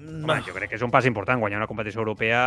No. 0.00 0.24
Home, 0.24 0.40
jo 0.46 0.54
crec 0.56 0.70
que 0.72 0.78
és 0.78 0.82
un 0.82 0.90
pas 0.90 1.04
important. 1.06 1.38
Guanyar 1.42 1.58
una 1.60 1.66
competició 1.68 2.00
europea 2.00 2.40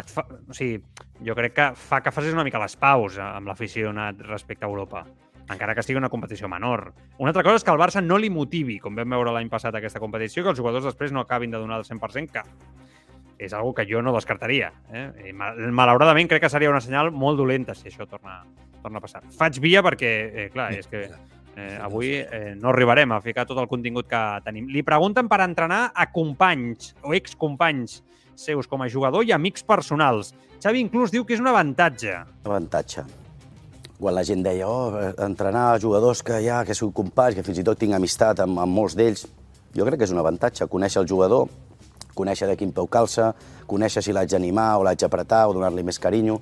et 0.00 0.08
fa... 0.10 0.22
O 0.48 0.54
sigui, 0.56 0.78
jo 1.26 1.34
crec 1.36 1.52
que 1.54 1.66
fa 1.76 1.98
que 2.00 2.12
facis 2.14 2.32
una 2.32 2.44
mica 2.46 2.58
les 2.62 2.76
paus 2.80 3.18
amb 3.20 3.50
l'aficionat 3.50 4.22
respecte 4.24 4.64
a 4.64 4.70
Europa, 4.70 5.02
encara 5.52 5.74
que 5.76 5.84
sigui 5.84 5.98
una 6.00 6.08
competició 6.08 6.48
menor. 6.48 6.94
Una 7.18 7.30
altra 7.34 7.44
cosa 7.44 7.60
és 7.60 7.66
que 7.66 7.70
el 7.74 7.78
Barça 7.82 8.00
no 8.02 8.16
li 8.18 8.30
motivi, 8.32 8.78
com 8.80 8.96
vam 8.96 9.12
veure 9.18 9.34
l'any 9.36 9.50
passat 9.52 9.76
aquesta 9.76 10.00
competició, 10.00 10.42
que 10.46 10.54
els 10.54 10.58
jugadors 10.62 10.86
després 10.88 11.12
no 11.12 11.20
acabin 11.26 11.52
de 11.52 11.60
donar 11.60 11.82
el 11.82 11.84
100%, 11.84 12.32
que 12.32 12.42
és 13.40 13.52
algo 13.52 13.74
que 13.76 13.84
jo 13.88 14.00
no 14.02 14.14
descartaria. 14.16 14.72
Eh? 14.92 15.06
I, 15.30 15.34
ma- 15.36 15.52
malauradament 15.54 16.28
crec 16.32 16.42
que 16.46 16.52
seria 16.52 16.72
una 16.72 16.80
senyal 16.80 17.12
molt 17.12 17.38
dolenta 17.38 17.76
si 17.76 17.92
això 17.92 18.08
torna, 18.08 18.40
torna 18.80 18.98
a 18.98 19.04
passar. 19.04 19.22
Faig 19.36 19.60
via 19.60 19.84
perquè, 19.84 20.14
eh, 20.32 20.48
clar, 20.54 20.70
és 20.76 20.88
que 20.88 21.04
Eh, 21.60 21.76
avui 21.82 22.14
eh, 22.16 22.54
no 22.56 22.70
arribarem 22.70 23.12
a 23.12 23.20
ficar 23.20 23.44
tot 23.48 23.58
el 23.60 23.68
contingut 23.68 24.08
que 24.08 24.20
tenim. 24.44 24.68
Li 24.72 24.82
pregunten 24.86 25.28
per 25.28 25.42
entrenar 25.44 25.90
a 25.92 26.06
companys 26.12 26.94
o 27.04 27.12
excompanys 27.16 28.00
seus 28.40 28.68
com 28.70 28.80
a 28.80 28.88
jugador 28.88 29.26
i 29.26 29.34
amics 29.36 29.66
personals. 29.66 30.32
Xavi 30.62 30.80
inclús 30.80 31.12
diu 31.12 31.26
que 31.26 31.36
és 31.36 31.42
un 31.42 31.50
avantatge. 31.50 32.14
avantatge. 32.44 33.04
Quan 34.00 34.14
la 34.16 34.24
gent 34.24 34.42
deia, 34.42 34.68
oh, 34.68 34.96
eh, 34.96 35.12
entrenar 35.26 35.80
jugadors 35.80 36.22
que 36.24 36.40
ja, 36.40 36.62
que 36.64 36.74
sou 36.74 36.92
companys, 36.92 37.36
que 37.36 37.44
fins 37.44 37.60
i 37.60 37.64
tot 37.66 37.78
tinc 37.78 37.92
amistat 37.92 38.40
amb, 38.40 38.58
amb 38.58 38.72
molts 38.72 38.96
d'ells, 38.96 39.26
jo 39.76 39.84
crec 39.84 40.00
que 40.00 40.08
és 40.08 40.14
un 40.14 40.22
avantatge, 40.22 40.68
conèixer 40.72 41.02
el 41.02 41.08
jugador, 41.08 41.50
conèixer 42.16 42.48
de 42.48 42.56
quin 42.56 42.72
peu 42.72 42.88
calça, 42.88 43.34
conèixer 43.68 44.02
si 44.02 44.12
l'haig 44.16 44.32
d'animar 44.32 44.78
o 44.78 44.86
l'haig 44.86 44.98
d'apretar 44.98 45.48
o 45.48 45.52
donar-li 45.52 45.84
més 45.84 46.00
carinyo. 46.00 46.40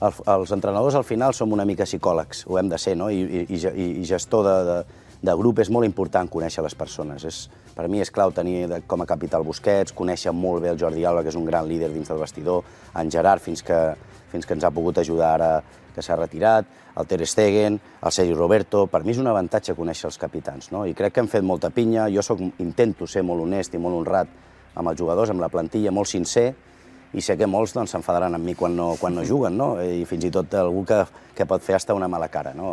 El, 0.00 0.12
els 0.34 0.52
entrenadors 0.52 0.94
al 0.98 1.04
final 1.08 1.32
som 1.34 1.52
una 1.56 1.64
mica 1.64 1.86
psicòlegs, 1.88 2.44
ho 2.50 2.58
hem 2.60 2.68
de 2.68 2.78
ser, 2.78 2.96
no? 3.00 3.08
I, 3.10 3.22
i, 3.22 3.44
i 3.54 3.58
ge- 3.62 3.72
i 3.76 4.04
gestor 4.04 4.44
de, 4.44 4.56
de, 4.68 4.78
de 5.24 5.34
grup 5.40 5.62
és 5.64 5.70
molt 5.72 5.86
important 5.88 6.28
conèixer 6.28 6.64
les 6.66 6.74
persones. 6.76 7.24
És, 7.24 7.46
per 7.76 7.88
mi 7.88 8.02
és 8.04 8.10
clau 8.12 8.32
tenir 8.32 8.66
de, 8.68 8.82
com 8.88 9.00
a 9.00 9.06
capital 9.08 9.44
Busquets, 9.44 9.94
conèixer 9.96 10.32
molt 10.36 10.62
bé 10.64 10.74
el 10.74 10.78
Jordi 10.80 11.04
Alba, 11.08 11.22
que 11.24 11.32
és 11.32 11.38
un 11.40 11.48
gran 11.48 11.68
líder 11.68 11.88
dins 11.94 12.08
del 12.12 12.20
vestidor, 12.20 12.64
en 12.96 13.10
Gerard, 13.12 13.40
fins 13.44 13.62
que, 13.64 13.80
fins 14.32 14.44
que 14.44 14.56
ens 14.56 14.64
ha 14.68 14.72
pogut 14.74 14.98
ajudar 15.00 15.32
ara 15.38 15.50
que 15.96 16.04
s'ha 16.04 16.16
retirat, 16.16 16.68
el 16.96 17.06
Ter 17.08 17.24
Stegen, 17.28 17.78
el 18.04 18.12
Sergi 18.12 18.34
Roberto... 18.36 18.84
Per 18.92 19.00
mi 19.04 19.14
és 19.14 19.18
un 19.20 19.28
avantatge 19.32 19.72
conèixer 19.76 20.10
els 20.10 20.18
capitans, 20.20 20.68
no? 20.72 20.84
I 20.84 20.92
crec 20.96 21.14
que 21.16 21.20
hem 21.24 21.28
fet 21.28 21.44
molta 21.44 21.70
pinya. 21.72 22.06
Jo 22.12 22.20
soc, 22.24 22.40
intento 22.60 23.08
ser 23.08 23.22
molt 23.24 23.40
honest 23.44 23.72
i 23.76 23.80
molt 23.80 23.96
honrat 23.96 24.28
amb 24.76 24.92
els 24.92 25.00
jugadors, 25.00 25.32
amb 25.32 25.40
la 25.40 25.48
plantilla, 25.48 25.92
molt 25.92 26.08
sincer, 26.12 26.50
i 27.14 27.22
sé 27.22 27.36
que 27.38 27.46
molts 27.46 27.74
doncs, 27.76 27.94
s'enfadaran 27.94 28.34
amb 28.36 28.44
mi 28.44 28.54
quan 28.58 28.74
no, 28.76 28.94
quan 29.00 29.14
no 29.14 29.24
juguen, 29.24 29.56
no? 29.56 29.74
I 29.80 30.04
fins 30.08 30.26
i 30.26 30.30
tot 30.34 30.54
algú 30.58 30.84
que, 30.88 31.04
que 31.36 31.46
pot 31.46 31.62
fer 31.62 31.76
hasta 31.76 31.94
una 31.94 32.08
mala 32.08 32.28
cara, 32.32 32.54
no? 32.54 32.72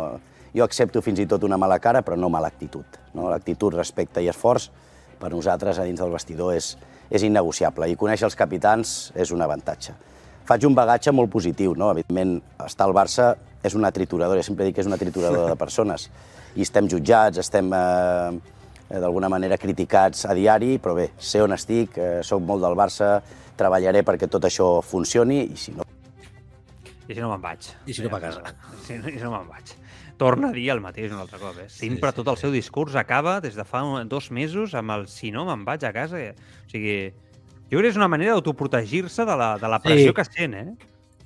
Jo 0.54 0.64
accepto 0.66 1.02
fins 1.02 1.18
i 1.22 1.26
tot 1.26 1.44
una 1.46 1.58
mala 1.58 1.80
cara, 1.82 2.02
però 2.06 2.16
no 2.18 2.30
mala 2.30 2.50
actitud. 2.50 2.98
No? 3.14 3.28
L'actitud, 3.30 3.74
respecte 3.74 4.22
i 4.22 4.28
esforç, 4.30 4.68
per 5.18 5.32
nosaltres 5.32 5.78
a 5.78 5.86
dins 5.86 6.00
del 6.00 6.12
vestidor 6.14 6.54
és, 6.54 6.74
és 7.10 7.24
innegociable 7.26 7.88
i 7.90 7.96
conèixer 7.98 8.28
els 8.28 8.36
capitans 8.38 9.12
és 9.18 9.32
un 9.34 9.42
avantatge. 9.42 9.94
Faig 10.44 10.66
un 10.68 10.76
bagatge 10.76 11.12
molt 11.14 11.32
positiu, 11.32 11.72
no? 11.78 11.90
Evidentment, 11.94 12.36
estar 12.66 12.86
al 12.86 12.94
Barça 12.94 13.32
és 13.64 13.74
una 13.74 13.90
trituradora, 13.94 14.42
jo 14.42 14.50
sempre 14.50 14.66
dic 14.68 14.76
que 14.76 14.84
és 14.84 14.90
una 14.90 15.00
trituradora 15.00 15.48
de 15.54 15.56
persones, 15.56 16.10
i 16.54 16.62
estem 16.62 16.86
jutjats, 16.90 17.40
estem 17.40 17.72
eh, 17.72 18.34
d'alguna 19.00 19.28
manera 19.28 19.58
criticats 19.58 20.24
a 20.26 20.34
diari, 20.34 20.78
però 20.78 20.94
bé, 20.94 21.10
sé 21.18 21.42
on 21.42 21.52
estic, 21.56 21.98
eh, 21.98 22.20
sóc 22.22 22.42
molt 22.42 22.62
del 22.62 22.76
Barça, 22.78 23.20
treballaré 23.56 24.02
perquè 24.04 24.28
tot 24.30 24.44
això 24.44 24.80
funcioni 24.82 25.42
i 25.52 25.56
si 25.56 25.72
no, 25.72 25.84
I 27.06 27.12
si 27.14 27.20
no 27.20 27.28
me'n 27.28 27.42
vaig. 27.42 27.66
I 27.86 27.92
si 27.92 28.02
no, 28.02 28.08
va 28.08 28.16
a 28.16 28.20
casa. 28.20 28.42
Si 28.86 28.94
no, 28.96 29.08
I 29.08 29.18
si 29.18 29.24
no 29.24 29.30
me'n 29.34 29.48
vaig. 29.48 29.74
Torna 30.16 30.48
a 30.48 30.54
dir 30.54 30.70
el 30.70 30.80
mateix 30.80 31.10
un 31.12 31.18
altre 31.18 31.38
cop. 31.40 31.56
Eh? 31.58 31.66
Sempre 31.68 32.10
sí, 32.10 32.16
tot 32.16 32.28
el 32.32 32.36
seu 32.40 32.52
discurs 32.54 32.94
acaba 32.96 33.40
des 33.44 33.56
de 33.58 33.64
fa 33.64 33.82
dos 34.08 34.30
mesos 34.30 34.74
amb 34.74 34.90
el 34.94 35.06
si 35.08 35.30
no 35.34 35.44
me'n 35.44 35.64
vaig 35.66 35.84
a 35.84 35.92
casa. 35.92 36.18
Eh? 36.20 36.32
O 36.64 36.70
sigui, 36.70 37.12
jo 37.70 37.78
crec 37.78 37.82
que 37.82 37.90
és 37.90 37.96
una 38.00 38.08
manera 38.08 38.32
d'autoprotegir-se 38.36 39.24
de, 39.26 39.36
la, 39.36 39.58
de 39.58 39.68
la 39.68 39.80
pressió 39.82 40.12
Sí. 40.12 40.14
que 40.14 40.24
sent, 40.24 40.54
eh? 40.54 40.74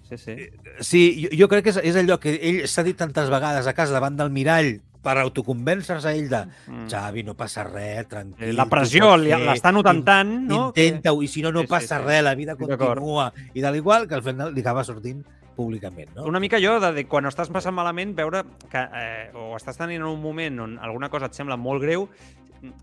Sí, 0.08 0.16
sí. 0.16 0.36
Sí, 0.80 1.02
jo, 1.22 1.28
jo 1.36 1.48
crec 1.48 1.64
que 1.64 1.70
és, 1.70 1.80
és 1.84 1.96
allò 2.00 2.16
que 2.18 2.32
ell 2.40 2.62
s'ha 2.66 2.82
dit 2.82 2.96
tantes 2.96 3.28
vegades 3.28 3.66
a 3.68 3.74
casa 3.76 3.92
davant 3.92 4.16
del 4.16 4.30
mirall 4.32 4.78
per 5.02 5.16
autoconvèncer-se 5.22 6.08
a 6.08 6.12
ell 6.14 6.28
de 6.28 6.40
Mm. 6.66 6.86
Xavi, 6.90 7.22
no 7.24 7.34
passa 7.34 7.64
res, 7.64 8.06
tranquil. 8.08 8.54
La 8.56 8.64
tu 8.64 8.70
pressió 8.70 9.16
l'està 9.16 9.72
notant 9.72 10.04
tant, 10.04 10.32
no? 10.48 10.66
Intenta-ho, 10.68 11.22
i 11.22 11.28
si 11.28 11.42
no, 11.42 11.52
no 11.52 11.60
Sí, 11.60 11.66
sí, 11.66 11.70
passa 11.70 11.98
sí. 11.98 12.04
res, 12.04 12.22
la 12.22 12.34
vida 12.34 12.56
continua. 12.56 13.32
I 13.54 13.60
de 13.60 13.72
l'igual 13.72 14.08
que 14.08 14.14
al 14.14 14.22
final 14.22 14.54
li 14.54 14.60
acaba 14.60 14.84
sortint 14.84 15.24
públicament, 15.56 16.10
no? 16.14 16.24
Una 16.24 16.38
mica 16.40 16.56
allò 16.56 16.78
de, 16.80 16.92
de 16.92 17.06
quan 17.06 17.26
estàs 17.26 17.48
passant 17.50 17.74
malament 17.74 18.14
veure 18.14 18.44
que 18.70 18.78
eh, 18.94 19.30
o 19.34 19.56
estàs 19.56 19.76
tenint 19.76 20.00
en 20.02 20.06
un 20.06 20.20
moment 20.22 20.60
on 20.60 20.78
alguna 20.78 21.08
cosa 21.10 21.26
et 21.26 21.34
sembla 21.34 21.56
molt 21.56 21.82
greu, 21.82 22.08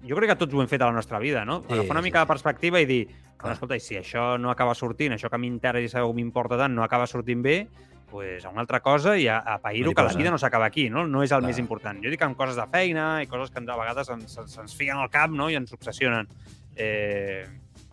jo 0.07 0.16
crec 0.16 0.30
que 0.32 0.36
tots 0.39 0.53
ho 0.55 0.61
hem 0.61 0.68
fet 0.72 0.82
a 0.82 0.88
la 0.88 0.95
nostra 0.95 1.20
vida, 1.20 1.45
no? 1.45 1.61
Sí, 1.68 1.74
Agafar 1.74 1.91
una 1.97 2.01
sí. 2.01 2.09
mica 2.09 2.20
de 2.20 2.28
perspectiva 2.28 2.82
i 2.82 2.86
dir, 2.86 3.07
bueno, 3.39 3.53
escolta, 3.53 3.76
i 3.76 3.80
si 3.84 3.95
això 3.95 4.38
no 4.39 4.49
acaba 4.51 4.76
sortint, 4.76 5.13
això 5.13 5.30
que 5.30 5.38
m'interessa 5.38 6.03
o 6.05 6.13
m'importa 6.13 6.57
tant 6.57 6.76
no 6.76 6.84
acaba 6.84 7.07
sortint 7.07 7.41
bé, 7.43 7.68
pues 8.10 8.45
a 8.45 8.49
una 8.49 8.62
altra 8.62 8.80
cosa 8.80 9.16
i 9.18 9.28
a, 9.28 9.39
a 9.39 9.58
pair-ho, 9.62 9.93
que 9.95 10.03
la 10.03 10.14
vida 10.14 10.32
no 10.32 10.38
s'acaba 10.38 10.68
aquí, 10.70 10.89
no? 10.89 11.06
No 11.08 11.24
és 11.24 11.32
el 11.32 11.41
Clar. 11.41 11.49
més 11.49 11.60
important. 11.60 11.99
Jo 12.03 12.14
dic 12.14 12.22
amb 12.26 12.38
coses 12.38 12.58
de 12.60 12.66
feina 12.72 13.08
i 13.24 13.28
coses 13.28 13.51
que 13.51 13.64
a 13.64 13.78
vegades 13.78 14.10
ens, 14.14 14.38
ens, 14.43 14.58
ens 14.64 14.76
fiquen 14.78 15.01
al 15.01 15.12
cap 15.14 15.34
no? 15.34 15.49
i 15.49 15.58
ens 15.58 15.74
obsessionen. 15.74 16.30
Eh, 16.76 17.43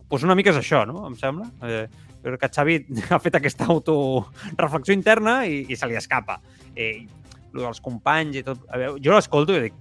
pues 0.07 0.23
una 0.23 0.35
mica 0.35 0.53
és 0.53 0.59
això, 0.61 0.83
no? 0.85 1.07
Em 1.07 1.17
sembla. 1.19 1.49
Eh, 1.65 1.87
jo 2.23 2.29
crec 2.29 2.45
que 2.45 2.51
Xavi 2.55 2.77
ha 3.09 3.19
fet 3.19 3.39
aquesta 3.39 3.67
autoreflexió 3.73 4.95
interna 4.95 5.41
i, 5.49 5.65
i 5.67 5.79
se 5.79 5.89
li 5.89 5.99
escapa. 5.99 6.39
Eh, 6.75 7.05
lo 7.53 7.67
dels 7.67 7.81
companys 7.83 8.39
i 8.39 8.45
tot... 8.45 8.63
A 8.69 8.79
veure, 8.81 9.01
jo 9.03 9.13
l'escolto 9.13 9.55
i 9.57 9.67
dic, 9.67 9.77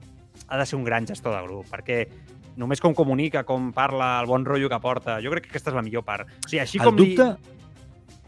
ha 0.49 0.59
de 0.61 0.67
ser 0.69 0.77
un 0.79 0.85
gran 0.85 1.07
gestor 1.09 1.37
de 1.37 1.43
grup, 1.47 1.69
perquè 1.73 2.03
només 2.61 2.83
com 2.85 2.95
comunica, 2.95 3.47
com 3.49 3.71
parla, 3.73 4.19
el 4.21 4.29
bon 4.29 4.45
rotllo 4.45 4.69
que 4.69 4.81
porta. 4.83 5.19
Jo 5.25 5.33
crec 5.33 5.47
que 5.47 5.55
aquesta 5.55 5.73
és 5.73 5.79
la 5.79 5.85
millor 5.85 6.05
part. 6.05 6.29
O 6.29 6.49
sigui, 6.49 6.61
així 6.65 6.81
El 6.81 6.91
com 6.91 6.99
dubte... 6.99 7.33
li... 7.33 7.59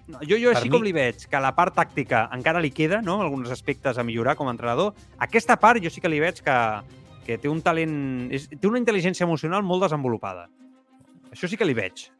Jo, 0.07 0.37
jo 0.37 0.51
per 0.51 0.57
així 0.59 0.69
mi- 0.69 0.75
com 0.75 0.83
li 0.85 0.93
veig 0.93 1.27
que 1.31 1.41
la 1.41 1.55
part 1.57 1.75
tàctica 1.75 2.29
encara 2.33 2.61
li 2.61 2.71
queda, 2.71 3.01
no? 3.01 3.23
alguns 3.23 3.51
aspectes 3.51 3.97
a 3.99 4.05
millorar 4.05 4.37
com 4.37 4.49
a 4.49 4.51
entrenador, 4.53 4.93
aquesta 5.19 5.57
part 5.57 5.81
jo 5.83 5.89
sí 5.91 6.01
que 6.01 6.09
li 6.13 6.21
veig 6.21 6.43
que, 6.45 6.57
que 7.25 7.39
té 7.39 7.49
un 7.49 7.63
talent... 7.63 8.29
És, 8.31 8.49
té 8.49 8.67
una 8.69 8.79
intel·ligència 8.79 9.25
emocional 9.25 9.63
molt 9.65 9.83
desenvolupada. 9.87 10.49
Això 11.33 11.49
sí 11.49 11.57
que 11.57 11.65
li 11.65 11.73
veig. 11.75 12.11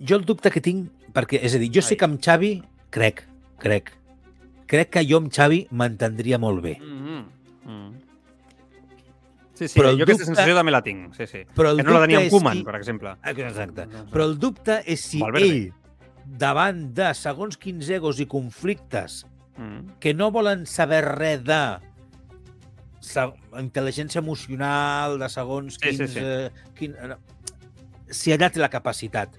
Jo 0.00 0.16
el 0.16 0.24
dubte 0.24 0.50
que 0.50 0.60
tinc, 0.64 0.88
perquè, 1.14 1.38
és 1.44 1.54
a 1.54 1.58
dir, 1.60 1.70
jo 1.74 1.82
sé 1.84 1.94
Ai. 1.94 1.98
que 2.00 2.04
amb 2.08 2.20
Xavi, 2.24 2.52
crec, 2.90 3.22
crec, 3.60 3.92
crec 4.66 4.90
que 4.90 5.02
jo 5.06 5.18
amb 5.20 5.30
Xavi 5.32 5.66
m'entendria 5.70 6.38
molt 6.38 6.62
bé. 6.64 6.78
Mm 6.80 7.00
-hmm. 7.06 7.24
mm. 7.70 7.92
Sí, 9.60 9.68
sí, 9.68 9.78
Però 9.78 9.90
jo 9.92 10.02
aquesta 10.02 10.24
dubte- 10.24 10.24
sensació 10.24 10.54
també 10.56 10.72
la 10.72 10.80
tinc. 10.82 11.14
Sí, 11.14 11.26
sí. 11.26 11.38
Però 11.54 11.76
Que 11.76 11.82
no 11.82 11.92
la 11.92 12.00
tenia 12.00 12.18
amb 12.18 12.30
Koeman, 12.30 12.56
si- 12.56 12.64
per 12.64 12.74
exemple. 12.76 13.10
Exacte. 13.22 13.82
Sé. 13.84 14.04
Però 14.10 14.24
el 14.24 14.38
dubte 14.38 14.82
és 14.86 15.00
si 15.00 15.20
Valverde. 15.20 15.46
ell, 15.46 15.72
davant 16.24 16.92
de 16.94 17.12
segons 17.14 17.56
quins 17.56 17.88
egos 17.90 18.20
i 18.20 18.26
conflictes 18.26 19.26
Mm. 19.60 19.98
que 20.00 20.14
no 20.14 20.30
volen 20.30 20.64
saber 20.64 21.02
res 21.04 21.42
de 21.44 21.58
intel·ligència 23.60 24.20
emocional, 24.22 25.18
de 25.20 25.28
segons 25.28 25.76
Sí, 25.80 25.92
sí, 25.92 25.96
quins... 25.98 26.10
sí. 26.14 26.20
Eh, 26.22 26.50
quin, 26.78 26.94
eh, 26.96 27.16
si 28.10 28.32
allà 28.34 28.50
té 28.50 28.60
la 28.60 28.68
capacitat. 28.72 29.36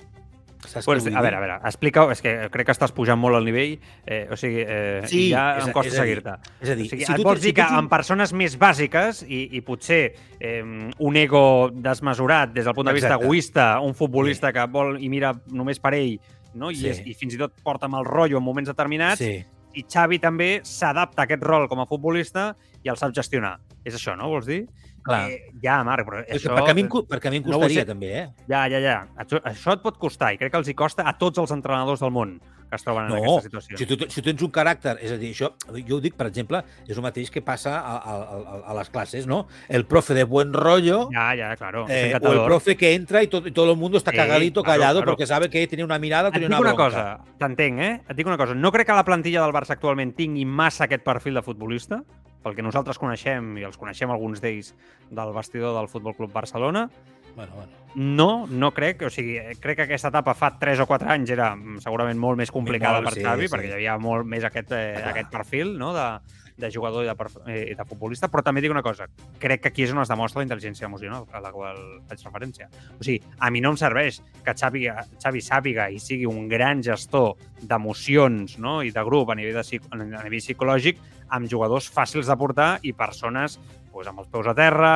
Saps 0.62 0.86
Pues, 0.86 1.08
a 1.10 1.22
veure, 1.24 1.36
a 1.36 1.40
veure, 1.42 1.56
explica-ho, 1.66 2.12
és 2.14 2.20
que 2.22 2.36
crec 2.54 2.68
que 2.70 2.74
estàs 2.76 2.92
pujant 2.94 3.18
molt 3.18 3.34
el 3.40 3.48
nivell, 3.48 3.80
eh, 4.06 4.28
o 4.30 4.38
sigui, 4.38 4.62
eh, 4.62 5.02
Sí, 5.10 5.24
ja 5.32 5.56
és 5.58 5.66
em 5.66 5.74
costa 5.74 5.90
seguir-te. 5.96 6.36
És 6.62 6.70
a 6.70 6.76
dir, 6.76 6.86
O 6.86 6.90
sigui, 6.92 7.06
si 7.08 7.12
et 7.12 7.18
tu, 7.18 7.24
vols 7.26 7.42
dir 7.42 7.50
si 7.50 7.54
tu 7.56 7.62
que 7.64 7.66
un- 7.68 7.80
amb 7.80 7.90
persones 7.90 8.32
més 8.38 8.60
bàsiques 8.62 9.24
i, 9.28 9.48
i 9.58 9.62
potser 9.66 10.14
eh, 10.40 10.62
un 11.00 11.18
ego 11.18 11.72
desmesurat 11.74 12.54
des 12.54 12.66
del 12.66 12.76
punt 12.78 12.86
de 12.88 12.94
vista 12.94 13.08
Exacte. 13.16 13.26
egoista, 13.26 13.80
un 13.82 13.96
futbolista 13.96 14.54
que 14.54 14.68
vol 14.70 15.00
i 15.02 15.10
mira 15.10 15.34
només 15.50 15.80
per 15.82 15.96
ell, 15.96 16.20
no? 16.54 16.72
I, 16.72 16.76
Sí. 16.76 16.88
és, 16.90 17.02
i 17.06 17.14
fins 17.14 17.34
i 17.36 17.38
tot 17.38 17.54
porta 17.64 17.88
mal 17.88 18.06
rotllo 18.06 18.38
en 18.38 18.44
moments 18.44 18.68
determinats, 18.70 19.20
Sí. 19.20 19.44
i 19.74 19.84
Xavi 19.88 20.20
també 20.20 20.62
s'adapta 20.64 21.22
a 21.22 21.26
aquest 21.26 21.44
rol 21.44 21.68
com 21.70 21.80
a 21.80 21.86
futbolista 21.86 22.56
i 22.84 22.90
el 22.90 22.98
sap 22.98 23.14
gestionar. 23.14 23.60
És 23.86 23.96
això, 23.96 24.16
no? 24.18 24.28
Vols 24.30 24.46
dir? 24.46 24.68
Clar. 25.04 25.32
Eh, 25.32 25.52
ja, 25.64 25.80
Marc, 25.84 26.06
però 26.06 26.22
això... 26.30 26.54
perquè, 26.56 26.72
a 26.72 26.78
mi, 26.78 26.84
perquè 26.86 27.28
a 27.28 27.32
mi 27.34 27.38
em 27.42 27.44
no 27.50 27.58
costaria, 27.58 27.82
sé. 27.82 27.86
també, 27.90 28.10
eh? 28.20 28.26
Ja, 28.48 28.68
ja, 28.70 28.80
ja. 28.84 28.98
Això, 29.18 29.40
això 29.44 29.74
et 29.74 29.82
pot 29.82 29.98
costar 29.98 30.34
i 30.36 30.38
crec 30.38 30.52
que 30.54 30.60
els 30.62 30.68
hi 30.70 30.76
costa 30.78 31.04
a 31.10 31.16
tots 31.18 31.42
els 31.42 31.52
entrenadors 31.52 32.00
del 32.06 32.12
món 32.14 32.36
que 32.72 32.78
es 32.80 32.86
troben 32.86 33.10
en 33.10 33.10
No, 33.12 33.18
aquesta 33.36 33.60
situació. 33.60 33.78
si 33.82 33.86
tu, 33.86 33.98
si 34.08 34.22
tu 34.22 34.30
tens 34.30 34.42
un 34.46 34.52
caràcter, 34.56 34.94
és 35.04 35.12
a 35.12 35.18
dir, 35.20 35.34
això, 35.34 35.50
jo 35.84 35.98
ho 35.98 36.00
dic, 36.00 36.14
per 36.16 36.28
exemple, 36.30 36.62
és 36.88 36.96
el 36.96 37.04
mateix 37.04 37.28
que 37.30 37.42
passa 37.44 37.74
a, 37.82 37.98
a, 37.98 38.14
a, 38.22 38.60
a 38.72 38.76
les 38.78 38.90
classes, 38.94 39.28
no? 39.28 39.42
El 39.68 39.84
profe 39.86 40.14
de 40.16 40.24
buen 40.24 40.54
rollo, 40.54 41.10
Ja, 41.12 41.34
ja, 41.36 41.50
claro. 41.58 41.84
eh, 41.90 42.14
o 42.16 42.32
el 42.32 42.46
profe 42.46 42.78
que 42.78 42.94
entra 42.94 43.24
y 43.24 43.28
todo, 43.28 43.46
y 43.46 43.52
todo 43.52 43.72
el 43.74 43.78
mundo 43.78 43.98
está 43.98 44.12
Sí, 44.12 44.18
cagadito, 44.18 44.64
claro, 44.64 44.80
callado, 44.80 45.00
claro. 45.02 45.12
porque 45.12 45.28
sabe 45.28 45.50
que 45.50 45.68
tiene 45.68 45.84
una 45.84 46.00
mirada, 46.00 46.30
Et 46.30 46.36
tiene 46.36 46.48
dic 46.48 46.52
una 46.60 46.60
una 46.62 46.74
bronca. 46.74 46.96
cosa, 46.96 47.36
t'entenc, 47.40 47.80
eh? 47.82 48.02
Et 48.08 48.16
dic 48.16 48.26
una 48.28 48.38
cosa. 48.38 48.56
No 48.56 48.72
crec 48.72 48.88
que 48.88 48.94
la 48.94 49.04
plantilla 49.04 49.42
del 49.44 49.52
Barça 49.52 49.72
actualment 49.76 50.16
tingui 50.16 50.46
massa 50.46 50.86
aquest 50.86 51.04
perfil 51.04 51.34
de 51.34 51.42
futbolista, 51.44 52.04
pel 52.44 52.58
que 52.58 52.66
nosaltres 52.66 53.00
coneixem, 53.02 53.56
i 53.62 53.66
els 53.68 53.78
coneixem 53.78 54.12
alguns 54.12 54.42
d'ells 54.42 54.74
del 55.12 55.34
vestidor 55.36 55.76
del 55.78 55.90
Futbol 55.92 56.16
Club 56.18 56.34
Barcelona. 56.34 56.90
Bueno, 57.36 57.54
bueno. 57.56 57.72
No, 57.96 58.48
no 58.48 58.72
crec. 58.72 59.04
O 59.08 59.10
sigui, 59.12 59.38
crec 59.60 59.82
que 59.82 59.88
aquesta 59.88 60.12
etapa 60.12 60.34
fa 60.36 60.54
3 60.60 60.84
o 60.84 60.88
4 60.88 61.12
anys 61.12 61.32
era 61.36 61.54
mm, 61.56 61.80
segurament 61.84 62.20
molt 62.20 62.40
més 62.40 62.52
complicada 62.52 63.00
Molt, 63.00 63.10
per 63.10 63.18
sí, 63.18 63.26
Xavi, 63.26 63.48
sí. 63.48 63.54
perquè 63.54 63.72
hi 63.72 63.76
havia 63.80 63.98
molt 64.00 64.28
més 64.28 64.48
aquest, 64.48 64.72
eh, 64.76 64.94
Ah, 65.02 65.10
aquest 65.12 65.32
perfil 65.32 65.78
no? 65.80 65.92
de, 65.96 66.08
de 66.62 66.72
jugador 66.72 67.04
i 67.04 67.10
de, 67.10 67.16
eh, 67.52 67.76
de 67.76 67.86
futbolista, 67.88 68.30
però 68.32 68.44
també 68.46 68.64
dic 68.64 68.72
una 68.72 68.84
cosa, 68.86 69.08
crec 69.40 69.64
que 69.64 69.72
aquí 69.72 69.84
és 69.84 69.92
on 69.92 70.02
es 70.04 70.12
demostra 70.12 70.40
la 70.42 70.48
intel·ligència 70.48 70.88
emocional 70.88 71.28
a 71.32 71.42
la 71.44 71.52
qual 71.52 71.80
faig 72.08 72.24
referència. 72.28 72.70
O 72.98 73.04
sigui, 73.04 73.20
a 73.40 73.52
mi 73.52 73.64
no 73.64 73.74
em 73.74 73.80
serveix 73.80 74.22
que 74.46 74.56
Xavi, 74.56 74.88
Xavi 75.20 75.44
sàpiga 75.44 75.90
i 75.92 76.00
sigui 76.00 76.30
un 76.30 76.48
gran 76.52 76.84
gestor 76.86 77.36
d'emocions 77.62 78.58
no? 78.60 78.80
i 78.84 78.92
de 78.92 79.04
grup 79.08 79.32
a 79.32 79.36
nivell, 79.40 79.60
de, 79.60 79.82
a 79.92 80.24
nivell 80.24 80.40
psicològic 80.44 81.02
amb 81.32 81.50
jugadors 81.50 81.88
fàcils 81.92 82.30
de 82.30 82.38
portar 82.38 82.72
i 82.86 82.94
persones 82.98 83.58
pues, 83.92 84.08
amb 84.08 84.22
els 84.24 84.30
peus 84.32 84.48
a 84.48 84.56
terra, 84.56 84.94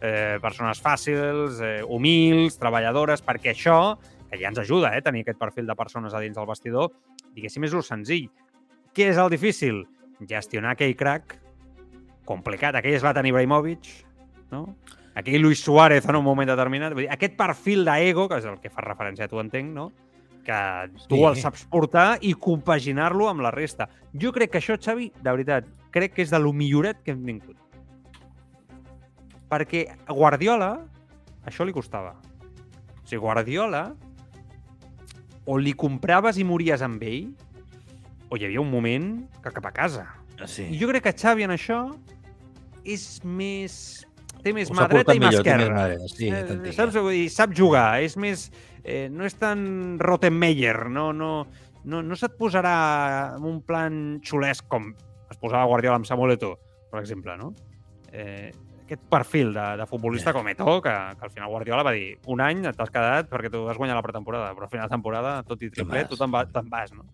eh, 0.00 0.38
persones 0.42 0.80
fàcils, 0.82 1.60
eh, 1.64 1.80
humils, 1.84 2.58
treballadores, 2.60 3.22
perquè 3.24 3.54
això, 3.54 3.78
que 4.30 4.40
ja 4.40 4.50
ens 4.50 4.60
ajuda 4.60 4.92
eh, 4.96 5.02
tenir 5.04 5.24
aquest 5.24 5.40
perfil 5.40 5.68
de 5.70 5.76
persones 5.78 6.14
a 6.14 6.20
dins 6.20 6.36
del 6.36 6.48
vestidor, 6.48 6.92
diguéssim, 7.36 7.64
és 7.64 7.76
el 7.76 7.86
senzill. 7.86 8.28
Què 8.94 9.08
és 9.12 9.20
el 9.20 9.32
difícil? 9.32 9.84
Gestionar 10.28 10.74
aquell 10.74 10.94
crack 10.96 11.38
complicat. 12.24 12.76
Aquell 12.78 12.98
Zlatan 13.00 13.26
Ibrahimovic, 13.26 13.88
no? 14.52 14.66
aquell 15.14 15.42
Luis 15.42 15.62
Suárez 15.62 16.06
en 16.08 16.16
un 16.16 16.24
moment 16.24 16.48
determinat. 16.48 16.94
Vull 16.94 17.06
dir, 17.06 17.12
aquest 17.12 17.36
perfil 17.38 17.84
d'ego, 17.86 18.26
que 18.30 18.40
és 18.42 18.48
el 18.50 18.58
que 18.62 18.72
fa 18.72 18.84
referència 18.84 19.28
a 19.28 19.30
tu, 19.30 19.40
entenc, 19.42 19.70
no? 19.74 19.90
Que 20.44 20.60
tu 21.08 21.16
Sí. 21.16 21.24
el 21.24 21.36
saps 21.40 21.64
portar 21.72 22.18
i 22.20 22.34
compaginar-lo 22.34 23.28
amb 23.30 23.40
la 23.40 23.50
resta. 23.50 23.88
Jo 24.12 24.30
crec 24.32 24.50
que 24.52 24.58
això, 24.60 24.76
Xavi, 24.78 25.10
de 25.22 25.30
veritat, 25.30 25.64
crec 25.90 26.12
que 26.14 26.22
és 26.22 26.30
de 26.30 26.38
lo 26.38 26.52
milloret 26.52 27.02
que 27.02 27.12
hem 27.12 27.24
tingut. 27.24 27.56
Perquè 29.50 29.86
Guardiola 30.08 30.72
això 31.46 31.64
li 31.66 31.72
costava. 31.76 32.14
O 33.04 33.06
sigui, 33.06 33.20
Guardiola 33.20 33.84
o 35.46 35.58
li 35.60 35.74
compraves 35.76 36.38
i 36.40 36.44
mories 36.48 36.80
amb 36.82 37.02
ell 37.04 37.28
o 38.32 38.38
hi 38.38 38.46
havia 38.46 38.62
un 38.62 38.70
moment 38.72 39.10
que 39.44 39.52
cap 39.52 39.66
a 39.68 39.72
casa. 39.76 40.06
Sí. 40.48 40.64
I 40.72 40.78
jo 40.80 40.88
crec 40.90 41.04
que 41.04 41.12
Xavi 41.12 41.44
en 41.46 41.52
això 41.54 41.82
és 42.84 43.20
més... 43.24 44.04
té 44.42 44.52
més 44.52 44.68
mà 44.74 44.88
dreta 44.90 45.14
i 45.14 45.20
mà 45.22 45.30
esquerra. 45.32 45.84
sí, 46.08 46.28
Eh, 46.28 46.72
saps? 46.72 46.96
Vull 46.96 47.12
dir, 47.14 47.28
sap 47.32 47.52
jugar, 47.56 48.02
és 48.02 48.16
més... 48.16 48.50
Eh, 48.84 49.08
no 49.10 49.24
és 49.24 49.34
tan 49.40 49.96
Rottenmeier, 49.98 50.90
no, 50.92 51.08
no, 51.16 51.46
no, 51.88 52.02
no 52.04 52.16
se't 52.20 52.36
posarà 52.36 52.74
en 53.38 53.46
un 53.48 53.62
plan 53.64 54.20
xulesc 54.24 54.68
com 54.68 54.90
es 55.30 55.40
posava 55.40 55.64
Guardiola 55.70 55.96
amb 55.96 56.06
Samuel 56.08 56.36
Eto'o, 56.36 56.58
per 56.92 57.00
exemple, 57.00 57.34
no? 57.40 57.54
Eh, 58.12 58.52
aquest 58.84 59.00
perfil 59.08 59.54
de, 59.56 59.64
de 59.80 59.86
futbolista 59.88 60.30
Ja. 60.30 60.36
com 60.36 60.48
Eto'o, 60.52 60.82
que, 60.84 60.92
que 60.92 61.24
al 61.24 61.32
final 61.32 61.48
Guardiola 61.48 61.82
va 61.82 61.94
dir 61.96 62.18
un 62.28 62.40
any 62.44 62.60
t'has 62.68 62.92
quedat 62.92 63.30
perquè 63.32 63.50
tu 63.50 63.64
vas 63.64 63.80
guanyar 63.80 63.96
la 63.96 64.04
pretemporada, 64.04 64.52
però 64.54 64.68
al 64.68 64.70
final 64.70 64.88
de 64.90 64.94
temporada, 64.94 65.42
tot 65.48 65.62
i 65.64 65.70
triplet, 65.72 66.04
vas. 66.04 66.12
tu 66.12 66.20
te'n 66.20 66.30
va, 66.36 66.44
te'n 66.46 66.68
vas, 66.68 66.92
no? 66.92 67.08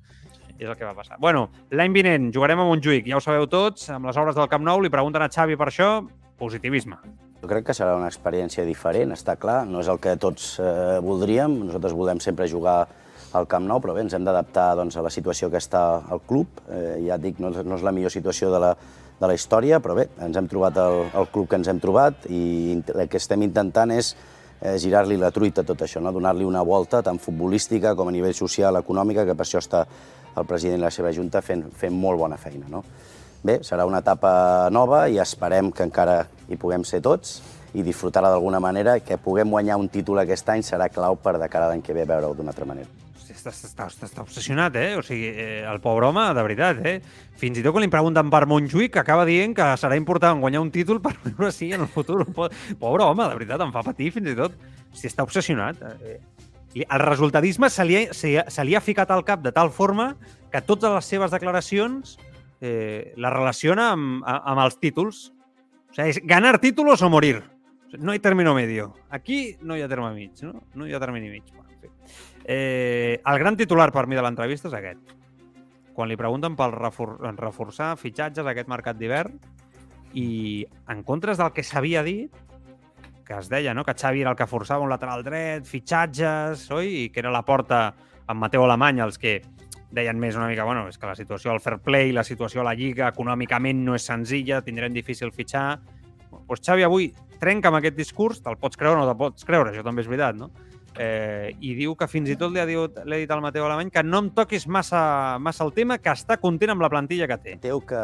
És 0.59 0.69
el 0.69 0.77
que 0.77 0.85
va 0.85 0.93
passar. 0.93 1.17
Bueno, 1.23 1.47
l'any 1.71 1.95
vinent 1.95 2.33
jugarem 2.35 2.61
a 2.61 2.67
Montjuïc, 2.69 3.07
ja 3.09 3.17
ho 3.17 3.25
sabeu 3.25 3.47
tots, 3.49 3.89
amb 3.95 4.11
les 4.11 4.19
obres 4.21 4.37
del 4.37 4.51
Camp 4.51 4.67
Nou, 4.67 4.83
li 4.83 4.91
pregunten 4.93 5.23
a 5.23 5.31
Xavi 5.31 5.57
per 5.57 5.71
això, 5.71 5.93
positivisme. 6.37 6.99
Jo 7.41 7.49
crec 7.49 7.71
que 7.71 7.75
serà 7.77 7.95
una 7.97 8.09
experiència 8.11 8.67
diferent, 8.69 9.15
està 9.17 9.37
clar. 9.41 9.63
No 9.65 9.81
és 9.81 9.89
el 9.89 10.01
que 10.03 10.13
tots 10.21 10.59
eh, 10.61 10.99
voldríem. 11.01 11.55
Nosaltres 11.65 11.95
volem 11.97 12.21
sempre 12.21 12.49
jugar 12.49 12.83
al 13.33 13.47
Camp 13.49 13.65
Nou, 13.65 13.81
però 13.81 13.95
bé, 13.97 14.03
ens 14.05 14.17
hem 14.17 14.27
d'adaptar 14.27 14.75
doncs, 14.77 14.99
a 14.99 15.05
la 15.07 15.13
situació 15.15 15.49
que 15.49 15.61
està 15.61 15.85
al 16.13 16.21
club. 16.29 16.61
Eh, 16.69 16.99
ja 17.07 17.17
et 17.17 17.25
dic, 17.25 17.39
no 17.41 17.53
no 17.55 17.79
és 17.79 17.87
la 17.87 17.95
millor 17.97 18.13
situació 18.13 18.51
de 18.53 18.61
la, 18.61 18.75
de 19.21 19.31
la 19.31 19.37
història, 19.37 19.81
però 19.81 19.97
bé, 19.97 20.09
ens 20.21 20.37
hem 20.37 20.51
trobat 20.51 20.77
el, 20.83 21.07
el 21.17 21.31
club 21.33 21.49
que 21.49 21.57
ens 21.61 21.71
hem 21.71 21.81
trobat 21.81 22.29
i 22.29 22.43
el 22.77 23.09
que 23.09 23.21
estem 23.21 23.45
intentant 23.47 23.93
és 23.95 24.15
eh, 24.61 24.77
girar-li 24.81 25.17
la 25.21 25.33
truita 25.33 25.65
a 25.65 25.69
tot 25.69 25.85
això, 25.87 26.01
no? 26.01 26.13
donar-li 26.13 26.45
una 26.45 26.63
volta 26.67 27.03
tant 27.07 27.21
futbolística 27.21 27.95
com 27.97 28.09
a 28.09 28.15
nivell 28.15 28.37
social, 28.37 28.77
econòmica, 28.81 29.25
que 29.25 29.37
per 29.37 29.47
això 29.47 29.65
està 29.65 29.87
el 30.37 30.47
president 30.49 30.81
i 30.81 30.85
la 30.85 30.93
seva 30.95 31.13
junta 31.13 31.41
fent, 31.45 31.67
fent 31.77 31.97
molt 31.97 32.21
bona 32.21 32.37
feina. 32.41 32.69
No? 32.69 32.85
Bé, 33.43 33.61
serà 33.65 33.87
una 33.89 34.03
etapa 34.05 34.69
nova 34.73 35.07
i 35.09 35.17
esperem 35.23 35.71
que 35.73 35.87
encara 35.87 36.27
hi 36.51 36.59
puguem 36.61 36.85
ser 36.85 37.01
tots 37.01 37.39
i 37.73 37.85
disfrutar-la 37.87 38.33
d'alguna 38.35 38.59
manera, 38.61 38.99
que 39.01 39.17
puguem 39.17 39.49
guanyar 39.49 39.79
un 39.81 39.89
títol 39.89 40.19
aquest 40.21 40.49
any 40.53 40.65
serà 40.67 40.91
clau 40.93 41.17
per 41.17 41.39
de 41.39 41.49
cara 41.49 41.69
l'any 41.71 41.81
que 41.87 41.95
ve 41.97 42.05
veure-ho 42.05 42.35
d'una 42.35 42.51
altra 42.53 42.67
manera. 42.69 42.89
Està, 43.31 43.53
està, 43.55 43.87
està, 43.87 44.07
està 44.09 44.21
obsessionat, 44.25 44.75
eh? 44.77 44.97
O 44.99 45.05
sigui, 45.07 45.29
eh, 45.31 45.63
el 45.65 45.79
pobre 45.81 46.09
home, 46.11 46.25
de 46.37 46.43
veritat, 46.45 46.81
eh? 46.85 46.97
Fins 47.41 47.57
i 47.57 47.63
tot 47.65 47.73
quan 47.73 47.85
li 47.87 47.89
pregunten 47.89 48.29
per 48.29 48.43
Montjuïc, 48.51 48.99
acaba 49.01 49.25
dient 49.25 49.55
que 49.57 49.69
serà 49.81 49.97
important 49.97 50.43
guanyar 50.43 50.61
un 50.61 50.73
títol 50.75 50.99
per 51.01 51.15
veure 51.25 51.49
si 51.55 51.71
en 51.73 51.87
el 51.87 51.89
futur... 51.89 52.27
po- 52.35 52.51
Pobre 52.83 53.07
home, 53.07 53.25
de 53.31 53.39
veritat, 53.39 53.63
em 53.65 53.73
fa 53.73 53.85
patir 53.87 54.11
fins 54.13 54.29
i 54.29 54.37
tot. 54.37 54.59
Hosti, 54.91 55.07
està 55.09 55.25
obsessionat. 55.25 55.81
Eh, 56.03 56.19
el 56.85 57.05
resultadisme 57.07 57.71
se 57.71 57.87
li, 57.87 57.97
ha, 58.03 58.03
se, 58.13 58.35
se 58.45 58.67
li 58.67 58.75
ha 58.77 58.83
ficat 58.85 59.15
al 59.15 59.25
cap 59.25 59.41
de 59.47 59.55
tal 59.55 59.71
forma 59.73 60.11
que 60.53 60.61
totes 60.61 60.93
les 60.93 61.09
seves 61.15 61.31
declaracions 61.33 62.19
eh, 62.61 63.15
la 63.17 63.31
relaciona 63.33 63.91
amb, 63.95 64.25
amb 64.25 64.65
els 64.65 64.79
títols. 64.81 65.31
O 65.91 65.95
sigui, 65.97 66.11
és 66.13 66.21
ganar 66.25 66.59
títulos 66.63 67.03
o 67.03 67.11
morir. 67.11 67.41
No 67.99 68.15
hi 68.15 68.21
término 68.23 68.55
medio. 68.55 68.93
Aquí 69.11 69.57
no 69.63 69.77
hi 69.77 69.83
ha 69.83 69.89
terme 69.91 70.13
mig, 70.15 70.43
no? 70.47 70.63
No 70.75 70.87
hi 70.87 70.95
ha 70.95 71.01
termini 71.03 71.29
mig. 71.29 71.49
Bueno, 71.55 71.71
en 71.73 71.81
fi. 71.81 71.89
Eh, 72.45 73.21
el 73.25 73.39
gran 73.39 73.57
titular 73.57 73.91
per 73.93 74.07
mi 74.07 74.15
de 74.15 74.23
l'entrevista 74.23 74.71
és 74.71 74.77
aquest. 74.79 75.17
Quan 75.95 76.09
li 76.09 76.17
pregunten 76.17 76.55
pel 76.57 76.77
refor 76.77 77.19
reforçar 77.41 77.97
fitxatges 77.99 78.47
a 78.47 78.53
aquest 78.53 78.71
mercat 78.71 78.97
d'hivern 78.97 79.35
i 80.15 80.67
en 80.91 81.03
contres 81.07 81.39
del 81.39 81.51
que 81.53 81.67
s'havia 81.67 82.05
dit, 82.07 82.31
que 83.27 83.39
es 83.39 83.51
deia 83.51 83.75
no? 83.75 83.85
que 83.85 83.95
Xavi 83.95 84.23
era 84.23 84.33
el 84.33 84.39
que 84.39 84.47
forçava 84.51 84.83
un 84.83 84.91
lateral 84.91 85.23
dret, 85.23 85.67
fitxatges, 85.67 86.65
oi? 86.75 86.89
i 87.05 87.09
que 87.11 87.21
era 87.23 87.31
la 87.31 87.45
porta 87.47 87.93
amb 88.27 88.43
Mateu 88.43 88.65
Alemany 88.65 89.03
els 89.05 89.19
que 89.23 89.37
deien 89.91 90.19
més 90.19 90.37
una 90.39 90.49
mica, 90.51 90.65
bueno, 90.65 90.87
és 90.89 90.99
que 90.99 91.09
la 91.09 91.17
situació 91.19 91.53
al 91.53 91.61
fair 91.61 91.81
play, 91.83 92.13
la 92.13 92.25
situació 92.25 92.63
a 92.63 92.69
la 92.71 92.75
Lliga, 92.79 93.09
econòmicament 93.11 93.85
no 93.85 93.97
és 93.99 94.07
senzilla, 94.07 94.61
tindrem 94.63 94.95
difícil 94.95 95.33
fitxar. 95.35 95.81
Doncs 96.31 96.63
Xavi 96.67 96.87
avui 96.87 97.11
trenca 97.41 97.71
amb 97.71 97.81
aquest 97.81 97.97
discurs, 97.97 98.43
te'l 98.45 98.59
pots 98.61 98.79
creure 98.79 99.01
o 99.01 99.03
no 99.03 99.09
te'l 99.09 99.19
pots 99.19 99.47
creure, 99.49 99.73
això 99.73 99.83
també 99.87 100.05
és 100.05 100.11
veritat, 100.11 100.39
no? 100.39 100.51
Eh, 100.99 101.55
I 101.63 101.75
diu 101.79 101.95
que 101.97 102.07
fins 102.11 102.31
i 102.31 102.37
tot 102.39 102.53
li 102.53 102.61
ha, 102.61 102.67
dit, 102.67 103.03
li 103.07 103.15
ha 103.15 103.19
dit 103.23 103.31
al 103.31 103.43
Mateu 103.43 103.65
Alemany 103.65 103.93
que 103.95 104.03
no 104.03 104.25
em 104.25 104.31
toquis 104.35 104.67
massa, 104.67 105.39
massa 105.39 105.65
el 105.65 105.73
tema, 105.75 105.99
que 106.03 106.13
està 106.13 106.37
content 106.43 106.75
amb 106.75 106.83
la 106.83 106.91
plantilla 106.93 107.29
que 107.31 107.39
té. 107.43 107.57
Teu 107.63 107.83
que, 107.87 108.01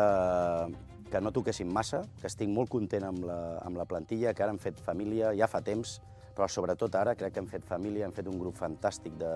que 1.11 1.23
no 1.23 1.33
toquéssim 1.35 1.71
massa, 1.73 2.05
que 2.21 2.31
estic 2.31 2.51
molt 2.51 2.71
content 2.73 3.09
amb 3.11 3.27
la, 3.27 3.41
amb 3.67 3.79
la 3.79 3.87
plantilla, 3.91 4.35
que 4.35 4.47
ara 4.47 4.55
hem 4.55 4.63
fet 4.63 4.79
família 4.83 5.35
ja 5.39 5.51
fa 5.51 5.63
temps, 5.67 5.99
però 6.37 6.49
sobretot 6.51 6.95
ara 6.99 7.17
crec 7.19 7.35
que 7.35 7.43
hem 7.43 7.51
fet 7.51 7.67
família, 7.67 8.07
hem 8.07 8.15
fet 8.15 8.31
un 8.31 8.39
grup 8.39 8.59
fantàstic 8.59 9.19
de, 9.19 9.35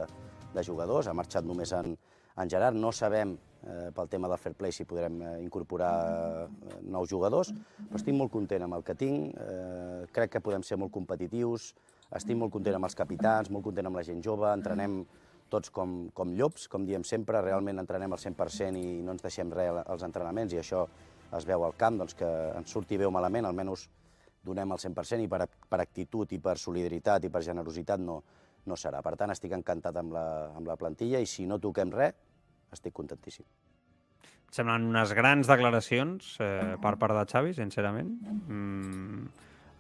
de 0.54 0.64
jugadors, 0.66 1.10
ha 1.10 1.16
marxat 1.16 1.46
només 1.46 1.74
en, 1.76 1.94
en 2.36 2.50
Gerard, 2.50 2.76
no 2.76 2.92
sabem 2.92 3.34
eh, 3.66 3.90
pel 3.94 4.08
tema 4.08 4.28
del 4.28 4.38
fair 4.38 4.54
play 4.56 4.72
si 4.72 4.86
podrem 4.88 5.20
eh, 5.22 5.30
incorporar 5.42 5.94
eh, 6.46 6.78
nous 6.82 7.10
jugadors, 7.10 7.52
però 7.88 8.00
estic 8.00 8.16
molt 8.16 8.32
content 8.32 8.66
amb 8.66 8.78
el 8.78 8.84
que 8.86 8.96
tinc, 8.98 9.34
eh, 9.36 10.04
crec 10.14 10.36
que 10.36 10.44
podem 10.44 10.64
ser 10.66 10.78
molt 10.80 10.92
competitius, 10.94 11.74
estic 12.16 12.38
molt 12.38 12.52
content 12.52 12.78
amb 12.78 12.88
els 12.88 12.98
capitans, 12.98 13.50
molt 13.50 13.66
content 13.66 13.90
amb 13.90 14.00
la 14.00 14.06
gent 14.06 14.22
jove, 14.24 14.48
entrenem 14.50 15.02
tots 15.50 15.70
com, 15.74 16.08
com 16.14 16.34
llops, 16.38 16.68
com 16.70 16.86
diem 16.86 17.04
sempre, 17.04 17.42
realment 17.42 17.82
entrenem 17.82 18.12
al 18.14 18.20
100% 18.22 18.78
i 18.78 19.00
no 19.02 19.16
ens 19.16 19.24
deixem 19.24 19.50
res 19.54 19.82
als 19.82 20.04
entrenaments 20.06 20.54
i 20.54 20.60
això 20.62 20.84
es 21.36 21.46
veu 21.46 21.64
al 21.66 21.74
camp, 21.78 21.98
doncs 21.98 22.14
que 22.18 22.28
ens 22.56 22.70
surti 22.70 22.98
bé 22.98 23.06
o 23.06 23.14
malament, 23.14 23.46
almenys 23.46 23.88
donem 24.46 24.72
el 24.72 24.78
100% 24.80 25.26
i 25.26 25.28
per, 25.28 25.44
per 25.68 25.80
actitud 25.82 26.30
i 26.32 26.38
per 26.42 26.56
solidaritat 26.58 27.26
i 27.26 27.30
per 27.32 27.42
generositat 27.44 28.00
no, 28.00 28.20
no 28.68 28.76
serà. 28.76 29.00
Per 29.04 29.14
tant, 29.20 29.32
estic 29.32 29.54
encantat 29.56 29.96
amb 30.00 30.14
la, 30.16 30.26
amb 30.56 30.68
la 30.68 30.76
plantilla 30.80 31.20
i 31.20 31.28
si 31.28 31.46
no 31.48 31.60
toquem 31.62 31.92
res, 31.94 32.16
estic 32.74 32.94
contentíssim. 32.96 33.46
Semblen 34.50 34.88
unes 34.90 35.12
grans 35.14 35.46
declaracions 35.46 36.34
eh, 36.42 36.74
per 36.82 36.96
part 36.98 37.14
de 37.14 37.22
Xavi, 37.30 37.54
sincerament. 37.54 38.10
Mm, 38.50 39.28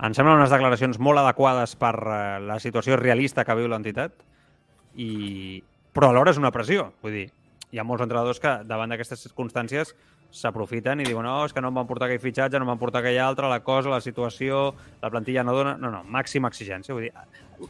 em 0.06 0.14
semblen 0.16 0.38
unes 0.38 0.52
declaracions 0.54 1.00
molt 1.02 1.20
adequades 1.22 1.74
per 1.80 1.96
eh, 1.98 2.20
la 2.46 2.60
situació 2.62 2.98
realista 3.00 3.44
que 3.44 3.58
viu 3.58 3.66
l'entitat, 3.70 4.22
i... 4.94 5.60
però 5.94 6.12
alhora 6.12 6.30
és 6.30 6.38
una 6.38 6.52
pressió. 6.54 6.92
Vull 7.02 7.18
dir, 7.18 7.26
hi 7.70 7.82
ha 7.82 7.86
molts 7.86 8.06
entrenadors 8.06 8.38
que 8.42 8.54
davant 8.66 8.94
d'aquestes 8.94 9.26
circumstàncies 9.26 9.92
s'aprofiten 10.30 11.02
i 11.02 11.06
diuen 11.08 11.26
no, 11.26 11.36
és 11.44 11.54
que 11.54 11.62
no 11.62 11.70
em 11.70 11.78
van 11.80 11.88
portar 11.88 12.06
aquell 12.06 12.22
fitxatge, 12.22 12.58
no 12.58 12.66
em 12.66 12.72
van 12.72 12.80
portar 12.80 13.02
aquell 13.02 13.18
altre, 13.22 13.48
la 13.50 13.60
cosa, 13.66 13.90
la 13.90 14.00
situació, 14.04 14.70
la 15.02 15.10
plantilla 15.10 15.44
no 15.46 15.54
dona... 15.56 15.76
No, 15.80 15.90
no, 15.92 16.02
màxima 16.10 16.50
exigència. 16.52 16.94
Vull 16.94 17.08
dir, 17.08 17.12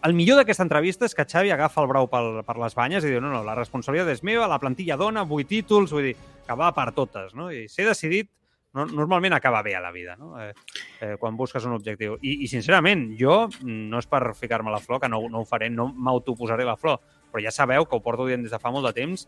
el 0.06 0.16
millor 0.16 0.40
d'aquesta 0.40 0.66
entrevista 0.66 1.08
és 1.08 1.16
que 1.16 1.26
Xavi 1.26 1.52
agafa 1.54 1.82
el 1.82 1.88
brau 1.90 2.10
pel, 2.10 2.42
per 2.46 2.58
les 2.60 2.76
banyes 2.76 3.06
i 3.06 3.14
diu 3.14 3.22
no, 3.22 3.32
no, 3.32 3.44
la 3.46 3.56
responsabilitat 3.58 4.12
és 4.14 4.24
meva, 4.26 4.48
la 4.50 4.60
plantilla 4.62 4.98
dona, 5.00 5.24
vuit 5.28 5.48
títols, 5.50 5.94
vull 5.96 6.10
dir, 6.10 6.16
que 6.46 6.58
va 6.58 6.70
per 6.76 6.90
totes, 6.96 7.34
no? 7.38 7.50
I 7.54 7.66
ser 7.72 7.88
decidit 7.88 8.30
no, 8.76 8.84
normalment 8.86 9.34
acaba 9.34 9.62
bé 9.66 9.74
a 9.74 9.80
la 9.82 9.90
vida, 9.90 10.14
no? 10.16 10.36
Eh, 10.40 10.52
eh, 11.00 11.16
quan 11.18 11.36
busques 11.36 11.64
un 11.66 11.74
objectiu. 11.74 12.16
I, 12.22 12.36
I, 12.44 12.50
sincerament, 12.50 13.08
jo, 13.18 13.48
no 13.64 13.98
és 13.98 14.06
per 14.10 14.22
ficar-me 14.38 14.70
la 14.70 14.82
flor, 14.82 15.00
que 15.02 15.10
no, 15.10 15.24
no 15.30 15.42
ho 15.42 15.48
faré, 15.48 15.70
no 15.74 15.88
m'autoposaré 15.90 16.66
la 16.68 16.78
flor, 16.78 17.00
però 17.30 17.42
ja 17.42 17.54
sabeu 17.54 17.86
que 17.86 17.98
ho 17.98 18.04
porto 18.04 18.26
dient 18.28 18.46
des 18.46 18.54
de 18.54 18.62
fa 18.62 18.70
molt 18.74 18.86
de 18.90 18.94
temps 19.00 19.26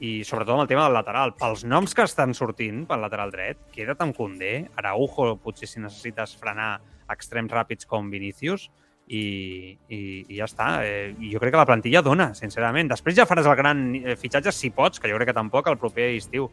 i 0.00 0.20
sobretot 0.24 0.56
amb 0.56 0.64
el 0.64 0.70
tema 0.70 0.86
del 0.86 0.96
lateral. 0.96 1.34
Pels 1.38 1.66
noms 1.68 1.94
que 1.96 2.06
estan 2.08 2.32
sortint 2.36 2.86
pel 2.88 3.02
lateral 3.04 3.32
dret, 3.32 3.60
queda't 3.74 4.00
amb 4.00 4.16
Condé, 4.16 4.54
Araujo, 4.80 5.34
potser 5.44 5.68
si 5.68 5.82
necessites 5.82 6.36
frenar 6.40 6.78
extrems 7.12 7.52
ràpids 7.52 7.88
com 7.90 8.08
Vinícius, 8.12 8.70
i, 9.10 9.76
i, 9.90 10.00
i 10.30 10.38
ja 10.38 10.46
està. 10.46 10.70
Eh, 10.86 11.12
jo 11.32 11.40
crec 11.42 11.52
que 11.54 11.60
la 11.60 11.68
plantilla 11.68 12.02
dona, 12.06 12.30
sincerament. 12.38 12.90
Després 12.92 13.16
ja 13.18 13.26
faràs 13.28 13.48
el 13.50 13.58
gran 13.58 13.84
eh, 13.98 14.16
fitxatge, 14.18 14.54
si 14.54 14.70
pots, 14.74 15.02
que 15.02 15.10
jo 15.10 15.18
crec 15.18 15.32
que 15.32 15.36
tampoc, 15.36 15.68
el 15.68 15.78
proper 15.80 16.12
estiu. 16.14 16.46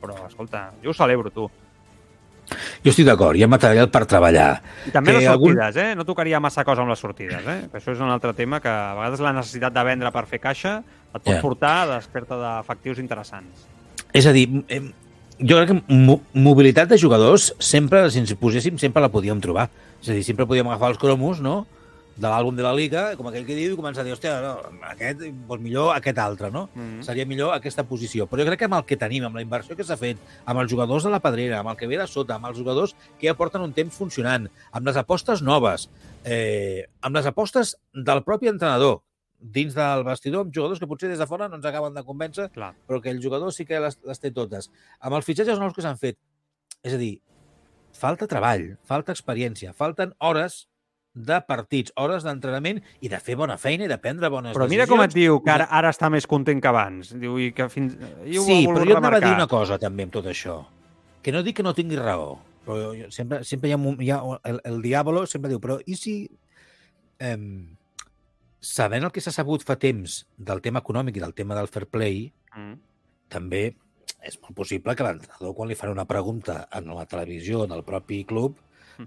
Però, 0.00 0.16
escolta, 0.28 0.68
jo 0.84 0.92
ho 0.92 0.96
celebro, 0.96 1.32
tu. 1.34 1.48
Jo 2.84 2.92
estic 2.92 3.08
d'acord, 3.08 3.34
hi 3.34 3.42
ha 3.42 3.50
material 3.50 3.88
per 3.90 4.04
treballar. 4.06 4.52
I 4.86 4.92
també 4.94 5.16
que 5.16 5.18
les 5.18 5.26
sortides, 5.26 5.64
algun... 5.66 5.82
eh? 5.82 5.96
No 5.98 6.06
tocaria 6.06 6.38
massa 6.38 6.62
cosa 6.68 6.84
amb 6.84 6.92
les 6.94 7.02
sortides, 7.02 7.42
eh? 7.42 7.56
això 7.74 7.90
és 7.96 8.02
un 8.04 8.12
altre 8.12 8.36
tema 8.38 8.60
que 8.62 8.70
a 8.70 8.94
vegades 8.94 9.24
la 9.24 9.32
necessitat 9.34 9.74
de 9.74 9.84
vendre 9.88 10.12
per 10.14 10.22
fer 10.30 10.38
caixa 10.44 10.76
et 11.14 11.22
pot 11.22 11.32
yeah. 11.32 11.42
portar 11.42 11.74
a 11.82 11.88
desperta 11.94 12.38
d'efectius 12.40 13.00
interessants. 13.02 13.66
És 14.16 14.26
a 14.26 14.32
dir, 14.32 14.46
jo 15.38 15.58
crec 15.58 15.72
que 15.72 15.78
mo 15.92 16.20
mobilitat 16.32 16.88
de 16.88 16.98
jugadors 17.00 17.52
sempre, 17.58 18.06
si 18.10 18.22
ens 18.22 18.34
poséssim, 18.40 18.78
sempre 18.80 19.04
la 19.04 19.12
podíem 19.12 19.40
trobar. 19.44 19.68
És 20.02 20.10
a 20.10 20.16
dir, 20.16 20.24
sempre 20.24 20.46
podíem 20.48 20.68
agafar 20.68 20.94
els 20.94 21.02
cromos, 21.02 21.40
no?, 21.44 21.64
de 22.16 22.24
l'àlbum 22.24 22.56
de 22.56 22.64
la 22.64 22.72
Liga, 22.72 23.02
com 23.16 23.26
aquell 23.28 23.44
que 23.44 23.54
diu, 23.56 23.74
i 23.74 23.76
començar 23.76 24.00
a 24.00 24.06
dir, 24.06 24.14
hòstia, 24.14 24.38
no, 24.40 24.52
aquest, 24.88 25.20
doncs 25.20 25.62
millor 25.62 25.90
aquest 25.92 26.18
altre, 26.22 26.50
no? 26.50 26.68
Mm 26.74 26.82
-hmm. 26.82 27.02
Seria 27.04 27.26
millor 27.26 27.52
aquesta 27.52 27.84
posició. 27.84 28.26
Però 28.26 28.40
jo 28.40 28.46
crec 28.46 28.58
que 28.58 28.64
amb 28.64 28.74
el 28.74 28.84
que 28.84 28.96
tenim, 28.96 29.24
amb 29.24 29.36
la 29.36 29.42
inversió 29.42 29.76
que 29.76 29.84
s'ha 29.84 29.96
fet, 29.96 30.16
amb 30.46 30.60
els 30.60 30.72
jugadors 30.72 31.04
de 31.04 31.10
la 31.10 31.20
pedrera, 31.20 31.58
amb 31.58 31.68
el 31.68 31.76
que 31.76 31.86
ve 31.86 31.98
de 31.98 32.06
sota, 32.06 32.34
amb 32.34 32.46
els 32.46 32.58
jugadors 32.58 32.96
que 33.18 33.28
ja 33.28 33.34
porten 33.34 33.60
un 33.60 33.72
temps 33.72 33.94
funcionant, 33.94 34.48
amb 34.72 34.86
les 34.86 34.96
apostes 34.96 35.42
noves, 35.42 35.90
eh, 36.24 36.88
amb 37.02 37.16
les 37.16 37.26
apostes 37.26 37.76
del 37.92 38.22
propi 38.22 38.48
entrenador, 38.48 39.02
dins 39.40 39.74
del 39.76 40.04
vestidor, 40.06 40.46
amb 40.46 40.54
jugadors 40.54 40.80
que 40.80 40.88
potser 40.88 41.10
des 41.10 41.20
de 41.20 41.26
fora 41.28 41.48
no 41.48 41.58
ens 41.58 41.66
acaben 41.68 41.94
de 41.94 42.04
convèncer, 42.04 42.48
Clar. 42.54 42.72
però 42.88 43.00
que 43.02 43.10
el 43.10 43.22
jugador 43.22 43.52
sí 43.52 43.66
que 43.66 43.80
les, 43.80 43.98
les 44.04 44.22
té 44.22 44.32
totes. 44.34 44.70
Amb 45.00 45.18
els 45.18 45.26
fitxatges 45.26 45.60
nous 45.60 45.74
que 45.76 45.84
s'han 45.84 46.00
fet, 46.00 46.18
és 46.82 46.96
a 46.96 47.00
dir, 47.00 47.18
falta 47.96 48.28
treball, 48.30 48.74
falta 48.84 49.14
experiència, 49.14 49.74
falten 49.76 50.14
hores 50.18 50.66
de 51.16 51.38
partits, 51.48 51.92
hores 51.96 52.26
d'entrenament 52.26 52.82
i 53.00 53.08
de 53.08 53.18
fer 53.24 53.38
bona 53.40 53.56
feina 53.56 53.86
i 53.86 53.88
de 53.88 53.96
prendre 53.98 54.28
bones 54.28 54.52
decisions. 54.52 54.58
Però 54.60 54.68
mira 54.68 54.86
com 54.90 55.00
et 55.00 55.14
diu 55.16 55.38
que 55.40 55.52
ara, 55.54 55.66
ara 55.72 55.92
està 55.94 56.10
més 56.12 56.28
content 56.28 56.60
que 56.60 56.68
abans. 56.68 57.14
Diu, 57.16 57.38
i 57.40 57.52
que 57.56 57.70
fins... 57.72 57.96
Jo 58.28 58.44
sí, 58.44 58.58
però 58.68 58.84
jo 58.84 58.98
anava 58.98 59.22
a 59.22 59.24
dir 59.24 59.32
una 59.32 59.48
cosa 59.48 59.80
també 59.80 60.04
amb 60.04 60.12
tot 60.12 60.28
això. 60.28 60.60
Que 61.24 61.32
no 61.32 61.40
dic 61.42 61.56
que 61.58 61.64
no 61.64 61.72
tingui 61.74 61.96
raó, 61.96 62.36
però 62.66 62.92
jo, 62.92 63.08
sempre, 63.14 63.40
sempre 63.48 63.72
hi 63.72 63.74
ha, 63.74 63.80
hi 63.80 64.12
ha 64.12 64.20
el, 64.50 64.60
el 64.68 64.84
diàbolo 64.84 65.24
sempre 65.30 65.50
diu, 65.50 65.62
però 65.62 65.78
i 65.88 65.96
si 65.96 66.18
eh, 67.18 67.38
sabent 68.66 69.06
el 69.06 69.12
que 69.14 69.22
s'ha 69.22 69.34
sabut 69.34 69.64
fa 69.66 69.78
temps 69.80 70.20
del 70.36 70.62
tema 70.64 70.82
econòmic 70.82 71.18
i 71.18 71.24
del 71.24 71.34
tema 71.38 71.56
del 71.58 71.70
fair 71.70 71.86
play, 71.86 72.26
mm. 72.56 72.76
també 73.32 73.64
és 74.26 74.38
molt 74.42 74.56
possible 74.58 74.94
que 74.96 75.06
l'entrenador, 75.06 75.54
quan 75.54 75.70
li 75.70 75.78
farà 75.78 75.92
una 75.94 76.06
pregunta 76.08 76.64
en 76.74 76.90
la 76.94 77.06
televisió 77.06 77.66
del 77.70 77.84
propi 77.86 78.24
club, 78.26 78.56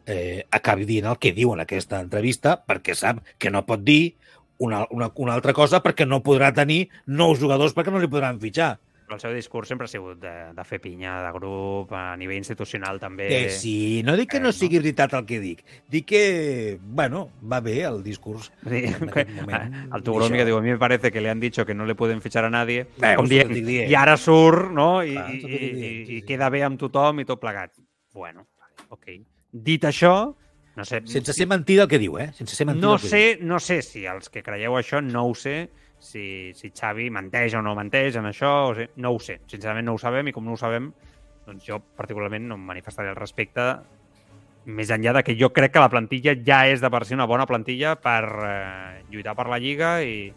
eh, 0.05 0.45
acabi 0.55 0.85
dient 0.85 1.09
el 1.09 1.17
que 1.19 1.33
diu 1.35 1.53
en 1.53 1.63
aquesta 1.63 1.99
entrevista 1.99 2.59
perquè 2.61 2.95
sap 2.95 3.23
que 3.41 3.51
no 3.51 3.65
pot 3.67 3.81
dir 3.83 4.15
una, 4.59 4.83
una, 4.91 5.09
una 5.15 5.33
altra 5.33 5.55
cosa 5.57 5.81
perquè 5.83 6.05
no 6.07 6.21
podrà 6.23 6.51
tenir 6.55 6.87
nous 7.07 7.39
jugadors 7.41 7.75
perquè 7.75 7.91
no 7.91 8.01
li 8.01 8.11
podran 8.11 8.39
fitxar. 8.39 8.77
Però 9.09 9.17
el 9.17 9.21
seu 9.23 9.31
discurs 9.33 9.71
sempre 9.71 9.87
ha 9.87 9.89
sigut 9.89 10.19
de, 10.21 10.31
de 10.53 10.63
fer 10.69 10.77
pinya 10.83 11.15
de 11.23 11.29
grup, 11.33 11.89
a 11.97 12.13
nivell 12.13 12.37
institucional 12.37 12.99
també. 13.01 13.25
Eh, 13.33 13.47
sí, 13.49 14.03
no 14.05 14.13
dic 14.19 14.29
que 14.29 14.37
eh, 14.37 14.43
no 14.43 14.51
sigui 14.53 14.77
veritat 14.77 15.15
el 15.17 15.25
que 15.25 15.39
dic. 15.41 15.63
Dic 15.89 16.05
que, 16.11 16.21
bueno, 16.79 17.23
va 17.41 17.57
bé 17.65 17.79
el 17.87 18.03
discurs 18.05 18.51
sí, 18.67 18.83
aquest 18.93 19.31
moment. 19.39 19.79
El 19.97 20.05
Tugromi 20.05 20.37
que 20.37 20.45
diu, 20.45 20.59
a 20.59 20.61
mi 20.61 20.75
me 20.75 20.77
parece 20.77 21.09
que 21.09 21.25
le 21.25 21.33
han 21.33 21.41
dicho 21.41 21.65
que 21.65 21.73
no 21.73 21.89
le 21.89 21.95
pueden 21.97 22.21
fichar 22.21 22.45
a 22.45 22.53
nadie, 22.53 22.85
Bé, 22.99 23.15
com 23.17 23.25
dient, 23.25 23.55
i 23.65 23.97
ara 23.97 24.13
surt, 24.13 24.69
no?, 24.77 25.01
i, 25.01 25.17
Clar, 25.17 25.25
i, 25.33 25.41
i, 25.41 25.73
i, 25.73 25.91
i 26.19 26.21
queda 26.29 26.53
bé 26.53 26.61
amb 26.69 26.77
tothom 26.77 27.25
i 27.25 27.25
tot 27.25 27.41
plegat. 27.41 27.73
Bueno, 28.13 28.45
ok. 28.93 29.09
Dit 29.49 29.89
això, 29.89 30.13
no 30.77 30.85
sé... 30.85 31.01
Sense 31.09 31.33
ser 31.33 31.49
mentida 31.49 31.89
el 31.89 31.89
que 31.89 31.97
diu, 31.97 32.21
eh? 32.21 32.29
Sense 32.37 32.53
ser 32.53 32.69
mentida 32.69 32.93
no 32.93 33.01
sé, 33.01 33.39
no 33.41 33.57
sé 33.57 33.81
si 33.81 34.05
els 34.05 34.29
que 34.29 34.45
creieu 34.45 34.77
això, 34.77 35.01
no 35.01 35.25
ho 35.25 35.33
sé, 35.33 35.63
si, 35.99 36.51
si 36.55 36.71
Xavi 36.71 37.09
menteix 37.13 37.55
o 37.59 37.61
no 37.65 37.75
menteix 37.77 38.17
en 38.19 38.29
això, 38.29 38.51
o 38.71 38.73
sigui, 38.75 38.89
no 39.03 39.13
ho 39.13 39.21
sé. 39.23 39.39
Sincerament 39.51 39.87
no 39.89 39.95
ho 39.95 40.01
sabem 40.01 40.29
i 40.29 40.35
com 40.35 40.45
no 40.47 40.55
ho 40.55 40.59
sabem, 40.59 40.91
doncs 41.45 41.65
jo 41.65 41.79
particularment 41.97 42.47
no 42.49 42.59
em 42.59 42.67
manifestaré 42.73 43.11
al 43.11 43.19
respecte 43.19 43.71
més 44.69 44.91
enllà 44.93 45.13
de 45.17 45.23
que 45.25 45.35
jo 45.39 45.49
crec 45.55 45.73
que 45.73 45.81
la 45.81 45.89
plantilla 45.89 46.35
ja 46.45 46.65
és 46.69 46.81
de 46.83 46.89
per 46.91 47.05
si 47.07 47.15
una 47.15 47.27
bona 47.29 47.47
plantilla 47.49 47.95
per 47.97 48.21
eh, 48.45 49.01
lluitar 49.09 49.33
per 49.37 49.47
la 49.49 49.57
Lliga 49.61 49.95
i, 50.05 50.29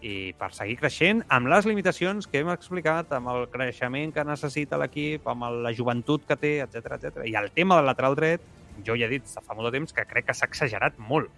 i 0.00 0.14
per 0.38 0.50
seguir 0.56 0.76
creixent 0.80 1.24
amb 1.32 1.50
les 1.50 1.66
limitacions 1.68 2.28
que 2.30 2.42
hem 2.42 2.52
explicat, 2.52 3.12
amb 3.16 3.32
el 3.32 3.48
creixement 3.52 4.14
que 4.14 4.24
necessita 4.24 4.78
l'equip, 4.80 5.26
amb 5.28 5.48
la 5.64 5.74
joventut 5.76 6.26
que 6.28 6.38
té, 6.40 6.54
etc 6.64 6.96
etc. 6.96 7.22
I 7.26 7.36
el 7.40 7.50
tema 7.56 7.80
del 7.80 7.88
lateral 7.90 8.16
dret, 8.18 8.44
jo 8.86 8.96
ja 8.96 9.08
he 9.08 9.16
dit 9.16 9.26
fa 9.28 9.56
molt 9.56 9.68
de 9.68 9.78
temps 9.78 9.96
que 9.96 10.06
crec 10.08 10.30
que 10.30 10.36
s'ha 10.36 10.48
exagerat 10.48 11.00
molt. 11.00 11.32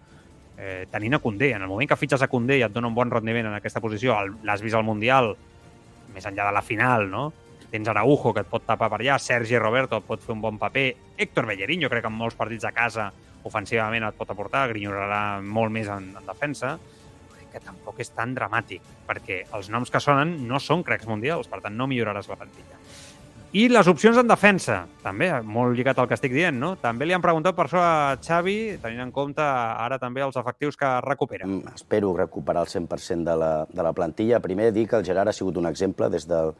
Eh, 0.58 0.86
tenint 0.92 1.16
a 1.16 1.18
Condé, 1.18 1.50
en 1.56 1.62
el 1.62 1.68
moment 1.68 1.88
que 1.88 1.96
fitxes 1.96 2.22
a 2.22 2.28
Condé 2.28 2.58
i 2.60 2.64
et 2.66 2.72
dona 2.72 2.90
un 2.90 2.94
bon 2.94 3.10
rendiment 3.10 3.48
en 3.48 3.56
aquesta 3.56 3.80
posició, 3.80 4.18
l'has 4.44 4.62
vist 4.62 4.76
al 4.76 4.84
Mundial, 4.84 5.32
més 6.12 6.26
enllà 6.28 6.50
de 6.50 6.54
la 6.54 6.62
final, 6.62 7.08
no? 7.10 7.30
Tens 7.72 7.88
Araujo, 7.88 8.34
que 8.36 8.44
et 8.44 8.50
pot 8.50 8.64
tapar 8.68 8.90
per 8.92 9.00
allà, 9.00 9.16
Sergi 9.18 9.56
Roberto 9.58 9.96
et 9.96 10.06
pot 10.06 10.20
fer 10.20 10.34
un 10.34 10.42
bon 10.44 10.58
paper, 10.60 10.90
Héctor 11.16 11.48
Bellerín, 11.48 11.80
jo 11.80 11.88
crec 11.88 12.04
que 12.04 12.12
en 12.12 12.18
molts 12.18 12.36
partits 12.36 12.68
a 12.68 12.74
casa 12.76 13.08
ofensivament 13.48 14.04
et 14.06 14.18
pot 14.18 14.30
aportar, 14.30 14.66
grinyorarà 14.70 15.40
molt 15.40 15.72
més 15.72 15.88
en, 15.90 16.12
en 16.20 16.28
defensa, 16.28 16.76
que 17.52 17.60
tampoc 17.60 17.98
és 18.00 18.12
tan 18.12 18.36
dramàtic, 18.36 18.84
perquè 19.08 19.42
els 19.56 19.68
noms 19.72 19.90
que 19.92 20.00
sonen 20.00 20.36
no 20.48 20.60
són 20.60 20.84
crecs 20.86 21.08
mundials, 21.08 21.48
per 21.48 21.60
tant 21.64 21.74
no 21.76 21.88
milloraràs 21.90 22.30
la 22.30 22.38
plantilla. 22.40 22.78
I 23.52 23.66
les 23.68 23.84
opcions 23.84 24.16
en 24.16 24.24
defensa, 24.24 24.78
també, 25.04 25.26
molt 25.44 25.74
lligat 25.76 25.98
al 26.00 26.06
que 26.08 26.16
estic 26.16 26.32
dient, 26.32 26.56
no? 26.56 26.70
També 26.80 27.04
li 27.04 27.12
han 27.12 27.20
preguntat 27.20 27.52
per 27.52 27.66
això 27.66 27.82
a 27.84 28.14
Xavi, 28.16 28.78
tenint 28.80 29.02
en 29.04 29.10
compte 29.12 29.44
ara 29.44 29.98
també 30.00 30.22
els 30.24 30.38
efectius 30.40 30.78
que 30.80 30.88
recupera. 31.04 31.44
Mm, 31.44 31.74
espero 31.76 32.14
recuperar 32.16 32.62
el 32.64 32.70
100% 32.72 33.28
de 33.28 33.34
la, 33.36 33.50
de 33.68 33.84
la 33.84 33.92
plantilla. 33.92 34.40
Primer, 34.40 34.70
dir 34.72 34.86
que 34.88 34.96
el 34.96 35.04
Gerard 35.04 35.28
ha 35.28 35.36
sigut 35.36 35.60
un 35.60 35.68
exemple 35.68 36.08
des, 36.08 36.24
del, 36.30 36.54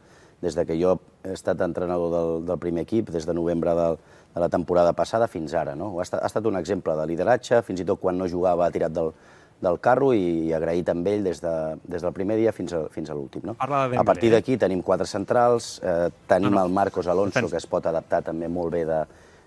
des 0.44 0.58
de 0.58 0.66
que 0.68 0.76
jo 0.76 0.98
he 1.24 1.32
estat 1.32 1.64
entrenador 1.64 2.12
del, 2.12 2.44
del 2.50 2.60
primer 2.60 2.84
equip, 2.84 3.08
des 3.08 3.24
de 3.24 3.38
novembre 3.40 3.72
del, 3.78 3.96
de 4.34 4.44
la 4.44 4.52
temporada 4.52 4.92
passada 4.92 5.32
fins 5.32 5.56
ara. 5.56 5.72
No? 5.72 5.94
Ha, 5.96 6.04
estat, 6.04 6.20
ha 6.20 6.28
estat 6.28 6.44
un 6.44 6.60
exemple 6.60 6.92
de 7.00 7.08
lideratge, 7.08 7.64
fins 7.64 7.80
i 7.80 7.88
tot 7.88 8.04
quan 8.04 8.20
no 8.20 8.28
jugava 8.28 8.68
ha 8.68 8.74
tirat 8.74 8.92
del, 8.92 9.14
del 9.62 9.78
carro 9.78 10.10
i, 10.16 10.50
agraït 10.56 10.88
amb 10.90 11.06
ell 11.06 11.22
des, 11.24 11.40
de, 11.42 11.54
des 11.86 12.02
del 12.02 12.12
primer 12.14 12.36
dia 12.40 12.52
fins 12.54 12.74
a, 12.74 12.82
fins 12.90 13.10
a 13.10 13.14
l'últim. 13.14 13.44
No? 13.46 13.54
De 13.54 13.98
a 14.00 14.04
partir 14.04 14.32
eh? 14.32 14.36
d'aquí 14.36 14.56
tenim 14.58 14.82
quatre 14.82 15.06
centrals, 15.06 15.76
eh, 15.82 16.08
tenim 16.26 16.50
No, 16.50 16.58
no. 16.58 16.64
el 16.66 16.72
Marcos 16.72 17.06
Alonso, 17.06 17.38
Defensa. 17.38 17.52
que 17.52 17.60
es 17.62 17.68
pot 17.70 17.86
adaptar 17.86 18.24
també 18.26 18.48
molt 18.50 18.74
bé 18.74 18.82
de, 18.88 19.04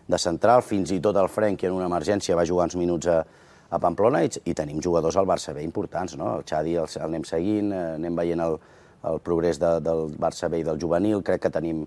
de 0.07 0.19
central, 0.21 0.63
fins 0.63 0.93
i 0.95 1.01
tot 1.03 1.19
el 1.19 1.27
Frenkie 1.27 1.67
en 1.67 1.75
una 1.75 1.89
emergència 1.91 2.37
va 2.39 2.47
jugar 2.47 2.69
uns 2.69 2.77
minuts 2.79 3.11
a, 3.11 3.19
a 3.69 3.79
Pamplona 3.81 4.23
i, 4.23 4.31
i 4.45 4.55
tenim 4.55 4.79
jugadors 4.81 5.17
al 5.19 5.27
Barça 5.27 5.53
B 5.53 5.63
importants, 5.67 6.15
no? 6.15 6.37
El 6.39 6.47
Xadi 6.47 6.79
el, 6.79 6.87
el 6.87 7.07
anem 7.09 7.27
seguint, 7.27 7.73
eh, 7.75 7.85
anem 7.99 8.15
veient 8.15 8.47
el, 8.47 8.59
el 9.11 9.19
progrés 9.19 9.59
de, 9.59 9.79
del 9.83 10.15
Barça 10.15 10.47
B 10.49 10.63
i 10.63 10.67
del 10.67 10.79
juvenil, 10.79 11.23
crec 11.27 11.43
que 11.43 11.51
tenim 11.51 11.83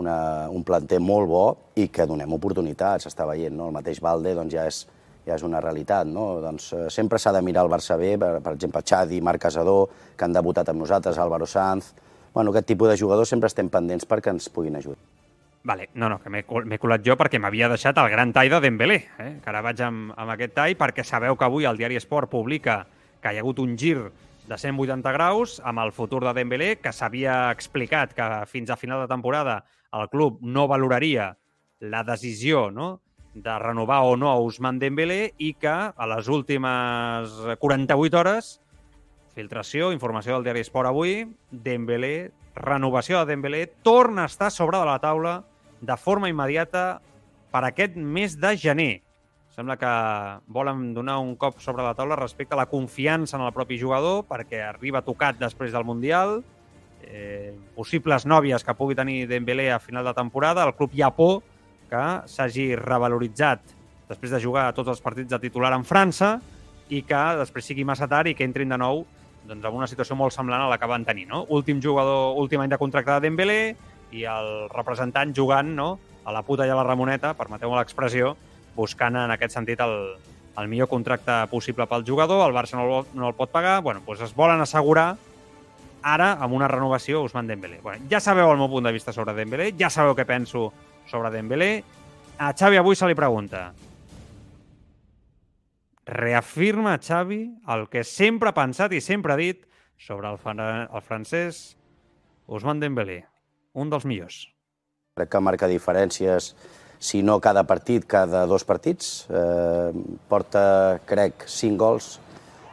una, 0.00 0.48
un 0.50 0.64
planter 0.64 0.98
molt 0.98 1.28
bo 1.28 1.44
i 1.78 1.86
que 1.92 2.06
donem 2.08 2.32
oportunitats, 2.34 3.06
s'està 3.06 3.26
veient, 3.28 3.54
no? 3.54 3.68
El 3.70 3.78
mateix 3.78 4.00
Valde 4.02 4.34
doncs, 4.34 4.54
ja, 4.56 4.66
és, 4.66 4.86
ja 5.26 5.36
és 5.36 5.44
una 5.46 5.60
realitat, 5.60 6.08
no? 6.08 6.40
Doncs 6.42 6.72
eh, 6.72 6.84
sempre 6.90 7.18
s'ha 7.18 7.32
de 7.36 7.42
mirar 7.44 7.64
el 7.66 7.72
Barça 7.72 7.98
B, 8.00 8.14
per, 8.18 8.38
per 8.44 8.54
exemple, 8.56 8.82
Xadi, 8.86 9.20
Marc 9.20 9.42
Casador, 9.46 9.88
que 10.16 10.26
han 10.26 10.36
debutat 10.36 10.72
amb 10.72 10.86
nosaltres, 10.86 11.18
Álvaro 11.18 11.46
Sanz... 11.46 11.94
Bueno, 12.30 12.52
aquest 12.52 12.68
tipus 12.70 12.86
de 12.86 12.94
jugadors 12.94 13.26
sempre 13.32 13.48
estem 13.50 13.66
pendents 13.66 14.06
perquè 14.06 14.30
ens 14.30 14.44
puguin 14.54 14.76
ajudar. 14.78 15.00
Vale, 15.66 15.88
no, 15.94 16.08
no, 16.08 16.20
que 16.22 16.30
m'he 16.32 16.78
colat 16.80 17.02
jo 17.04 17.16
perquè 17.20 17.40
m'havia 17.42 17.68
deixat 17.68 17.98
el 18.00 18.08
gran 18.08 18.30
tall 18.32 18.48
de 18.48 18.60
Dembélé, 18.64 18.96
eh? 19.20 19.32
que 19.42 19.50
ara 19.50 19.60
vaig 19.66 19.82
amb, 19.84 20.14
amb 20.16 20.32
aquest 20.32 20.54
tall 20.56 20.76
perquè 20.78 21.04
sabeu 21.04 21.36
que 21.36 21.44
avui 21.44 21.66
el 21.68 21.76
diari 21.76 21.98
Esport 22.00 22.30
publica 22.32 22.84
que 23.20 23.32
hi 23.34 23.40
ha 23.40 23.42
hagut 23.44 23.60
un 23.60 23.74
gir 23.76 23.98
de 24.48 24.56
180 24.56 25.12
graus 25.12 25.58
amb 25.60 25.82
el 25.84 25.92
futur 25.92 26.22
de 26.24 26.32
Dembélé, 26.38 26.70
que 26.80 26.94
s'havia 26.96 27.50
explicat 27.52 28.16
que 28.16 28.30
fins 28.48 28.72
a 28.72 28.78
final 28.80 29.02
de 29.04 29.10
temporada 29.10 29.58
el 29.92 30.08
club 30.08 30.40
no 30.40 30.64
valoraria 30.70 31.34
la 31.80 32.02
decisió 32.08 32.70
no? 32.70 33.02
De 33.34 33.58
renovar 33.58 34.02
o 34.04 34.16
no 34.16 34.30
a 34.30 34.38
Ousmane 34.40 34.82
Dembélé 34.82 35.20
i 35.38 35.54
que 35.54 35.70
a 35.70 36.10
les 36.10 36.28
últimes 36.28 37.30
48 37.60 38.18
hores 38.18 38.60
Filtració, 39.34 39.92
informació 39.94 40.34
del 40.34 40.44
diari 40.48 40.64
Esport 40.64 40.90
avui, 40.90 41.22
Dembélé, 41.50 42.32
renovació 42.56 43.20
de 43.20 43.30
Dembélé, 43.30 43.66
torna 43.86 44.24
a 44.24 44.30
estar 44.30 44.50
sobre 44.50 44.78
de 44.78 44.88
la 44.88 44.98
taula 44.98 45.44
de 45.80 45.96
forma 45.96 46.28
immediata 46.28 47.00
per 47.52 47.62
aquest 47.64 47.96
mes 47.96 48.34
de 48.40 48.56
gener. 48.58 48.92
Sembla 49.54 49.76
que 49.78 49.92
volen 50.50 50.90
donar 50.94 51.18
un 51.22 51.36
cop 51.36 51.60
sobre 51.62 51.82
la 51.86 51.94
taula 51.94 52.18
respecte 52.18 52.54
a 52.54 52.60
la 52.60 52.68
confiança 52.70 53.38
en 53.38 53.46
el 53.46 53.54
propi 53.54 53.78
jugador 53.80 54.24
perquè 54.26 54.64
arriba 54.66 55.04
tocat 55.06 55.38
després 55.38 55.72
del 55.72 55.86
Mundial, 55.86 56.40
eh, 57.02 57.54
possibles 57.74 58.26
nòvies 58.26 58.66
que 58.66 58.74
pugui 58.74 58.98
tenir 58.98 59.28
Dembélé 59.30 59.70
a 59.70 59.78
final 59.78 60.04
de 60.04 60.14
temporada, 60.14 60.66
el 60.66 60.74
club 60.74 60.90
por 61.16 61.42
que 61.90 62.04
s'hagi 62.30 62.72
revaloritzat 62.78 63.76
després 64.10 64.32
de 64.34 64.40
jugar 64.42 64.70
tots 64.74 64.90
els 64.90 65.02
partits 65.02 65.30
de 65.30 65.38
titular 65.42 65.72
en 65.76 65.86
França 65.86 66.38
i 66.90 67.02
que 67.06 67.22
després 67.38 67.70
sigui 67.70 67.86
massa 67.86 68.08
tard 68.10 68.30
i 68.30 68.34
que 68.34 68.46
entrin 68.46 68.72
de 68.72 68.78
nou 68.78 69.04
doncs, 69.46 69.64
en 69.64 69.76
una 69.76 69.88
situació 69.90 70.16
molt 70.18 70.34
semblant 70.34 70.64
a 70.64 70.70
la 70.70 70.78
que 70.78 70.88
van 70.90 71.04
tenir. 71.06 71.28
No? 71.30 71.44
Últim 71.54 71.80
jugador, 71.82 72.36
últim 72.40 72.62
any 72.62 72.72
de 72.72 72.78
contracte 72.78 73.14
de 73.16 73.28
Dembélé 73.28 73.60
i 74.10 74.26
el 74.26 74.68
representant 74.72 75.34
jugant 75.36 75.70
no? 75.76 75.92
a 76.24 76.34
la 76.34 76.42
puta 76.46 76.66
i 76.66 76.70
a 76.70 76.76
la 76.78 76.84
Ramoneta, 76.86 77.32
permeteu-me 77.38 77.78
l'expressió, 77.78 78.34
buscant 78.76 79.16
en 79.16 79.32
aquest 79.34 79.54
sentit 79.56 79.80
el, 79.82 79.96
el 80.58 80.68
millor 80.68 80.90
contracte 80.90 81.32
possible 81.50 81.86
pel 81.90 82.04
jugador, 82.06 82.44
el 82.46 82.54
Barça 82.56 82.78
no 82.78 82.86
el, 82.86 83.10
no 83.14 83.30
el 83.30 83.36
pot 83.38 83.50
pagar, 83.50 83.80
bueno, 83.82 84.02
doncs 84.06 84.26
es 84.28 84.36
volen 84.36 84.60
assegurar 84.60 85.14
ara 86.02 86.32
amb 86.40 86.54
una 86.56 86.68
renovació 86.68 87.22
Ousmane 87.22 87.48
Dembélé. 87.48 87.80
Bueno, 87.82 88.06
ja 88.10 88.20
sabeu 88.20 88.50
el 88.50 88.58
meu 88.58 88.70
punt 88.72 88.86
de 88.88 88.92
vista 88.92 89.12
sobre 89.12 89.34
Dembélé, 89.36 89.72
ja 89.78 89.90
sabeu 89.92 90.16
què 90.16 90.26
penso 90.28 90.70
sobre 91.10 91.34
Dembélé. 91.34 91.72
A 92.38 92.54
Xavi 92.56 92.78
avui 92.80 92.96
se 92.96 93.10
li 93.10 93.18
pregunta 93.18 93.68
reafirma 96.10 96.98
Xavi 96.98 97.44
el 97.68 97.86
que 97.88 98.02
sempre 98.04 98.50
ha 98.50 98.56
pensat 98.56 98.92
i 98.92 99.00
sempre 99.00 99.32
ha 99.32 99.38
dit 99.38 99.62
sobre 100.00 100.28
el, 100.28 100.38
el 100.40 101.02
francès 101.06 101.76
Ousmane 102.50 102.82
Dembélé, 102.82 103.20
un 103.78 103.90
dels 103.92 104.04
millors. 104.08 104.48
Crec 105.14 105.30
que 105.30 105.42
marca 105.44 105.68
diferències, 105.70 106.54
si 106.98 107.20
no 107.22 107.38
cada 107.40 107.62
partit, 107.68 108.08
cada 108.10 108.42
dos 108.50 108.64
partits. 108.66 109.28
Eh, 109.30 109.92
porta, 110.28 110.98
crec, 111.06 111.46
cinc 111.46 111.78
gols 111.78 112.16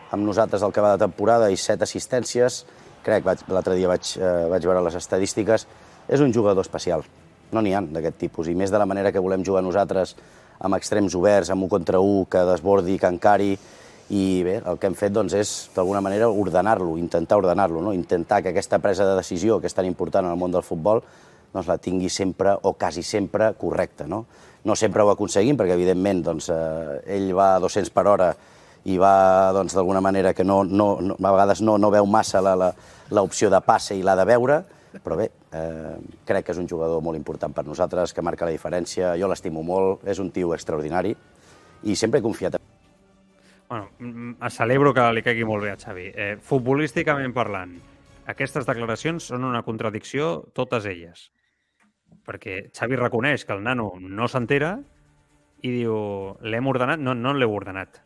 amb 0.09 0.25
nosaltres 0.25 0.65
el 0.65 0.73
que 0.73 0.81
va 0.81 0.95
de 0.95 1.03
temporada 1.05 1.51
i 1.53 1.59
set 1.61 1.83
assistències. 1.85 2.63
Crec, 3.05 3.27
l'altre 3.27 3.77
dia 3.77 3.91
vaig, 3.91 4.15
eh, 4.17 4.33
vaig 4.49 4.65
veure 4.65 4.81
les 4.87 4.97
estadístiques. 4.97 5.67
És 6.07 6.23
un 6.23 6.33
jugador 6.33 6.65
especial. 6.65 7.03
No 7.51 7.63
n'hi 7.63 7.73
ha 7.73 7.81
d'aquest 7.81 8.17
tipus. 8.19 8.49
I 8.49 8.55
més 8.55 8.73
de 8.73 8.79
la 8.81 8.87
manera 8.89 9.11
que 9.11 9.23
volem 9.23 9.45
jugar 9.45 9.63
nosaltres, 9.63 10.15
amb 10.59 10.77
extrems 10.77 11.15
oberts, 11.15 11.51
amb 11.53 11.63
un 11.63 11.69
contra 11.71 11.99
un, 12.03 12.25
que 12.25 12.43
desbordi, 12.49 12.97
que 12.99 13.11
encari. 13.11 13.51
I 14.07 14.23
bé, 14.43 14.57
el 14.63 14.77
que 14.79 14.87
hem 14.87 14.95
fet 14.95 15.11
doncs, 15.11 15.33
és, 15.35 15.53
d'alguna 15.75 15.99
manera, 15.99 16.29
ordenar-lo, 16.31 16.93
intentar 16.97 17.41
ordenar-lo, 17.41 17.81
no? 17.83 17.91
intentar 17.93 18.39
que 18.41 18.53
aquesta 18.53 18.79
presa 18.79 19.05
de 19.05 19.17
decisió, 19.17 19.59
que 19.59 19.67
és 19.67 19.75
tan 19.75 19.85
important 19.85 20.25
en 20.25 20.31
el 20.31 20.39
món 20.39 20.53
del 20.53 20.63
futbol, 20.63 21.01
doncs 21.51 21.67
la 21.67 21.75
tingui 21.77 22.07
sempre 22.09 22.53
o 22.55 22.73
quasi 22.79 23.03
sempre 23.03 23.51
correcta. 23.59 24.07
No, 24.07 24.23
no 24.63 24.75
sempre 24.75 25.03
ho 25.03 25.11
aconseguim, 25.11 25.57
perquè 25.59 25.75
evidentment 25.75 26.23
doncs, 26.23 26.47
eh, 26.53 27.01
ell 27.17 27.33
va 27.35 27.55
a 27.55 27.59
200 27.63 27.91
per 27.91 28.07
hora 28.07 28.31
i 28.87 28.95
va 28.99 29.51
doncs, 29.55 29.75
d'alguna 29.75 30.01
manera 30.03 30.33
que 30.33 30.45
no, 30.47 30.61
no, 30.63 30.97
no, 31.01 31.17
a 31.19 31.31
vegades 31.33 31.61
no, 31.61 31.77
no 31.77 31.91
veu 31.91 32.07
massa 32.07 32.39
l'opció 33.11 33.51
de 33.51 33.59
passe 33.65 33.97
i 33.97 34.03
l'ha 34.03 34.15
de 34.15 34.25
veure, 34.27 34.61
però 35.03 35.17
bé, 35.19 35.29
eh, 35.51 35.97
crec 36.25 36.45
que 36.45 36.55
és 36.55 36.61
un 36.61 36.67
jugador 36.69 37.01
molt 37.03 37.17
important 37.17 37.53
per 37.53 37.65
nosaltres, 37.65 38.13
que 38.13 38.21
marca 38.25 38.45
la 38.45 38.55
diferència, 38.55 39.15
jo 39.19 39.27
l'estimo 39.27 39.63
molt, 39.63 40.05
és 40.07 40.19
un 40.19 40.31
tio 40.31 40.53
extraordinari 40.53 41.15
i 41.83 41.95
sempre 41.95 42.19
he 42.19 42.25
confiat 42.25 42.55
en 42.55 42.65
Bueno, 43.67 43.89
mm, 43.99 44.47
celebro 44.49 44.93
que 44.93 45.03
li 45.11 45.21
caigui 45.21 45.43
molt 45.43 45.65
bé 45.65 45.73
a 45.73 45.77
Xavi. 45.77 46.05
Eh, 46.15 46.37
futbolísticament 46.39 47.33
parlant, 47.35 47.73
aquestes 48.27 48.65
declaracions 48.67 49.27
són 49.31 49.43
una 49.43 49.63
contradicció, 49.63 50.47
totes 50.55 50.85
elles. 50.85 51.31
Perquè 52.27 52.69
Xavi 52.71 52.95
reconeix 52.95 53.43
que 53.43 53.55
el 53.55 53.63
nano 53.63 53.91
no 53.99 54.27
s'entera 54.27 54.77
i 55.63 55.71
diu, 55.71 55.97
l'hem 56.41 56.67
ordenat? 56.67 56.99
No, 56.99 57.15
no 57.15 57.33
l'heu 57.33 57.51
ordenat. 57.51 58.01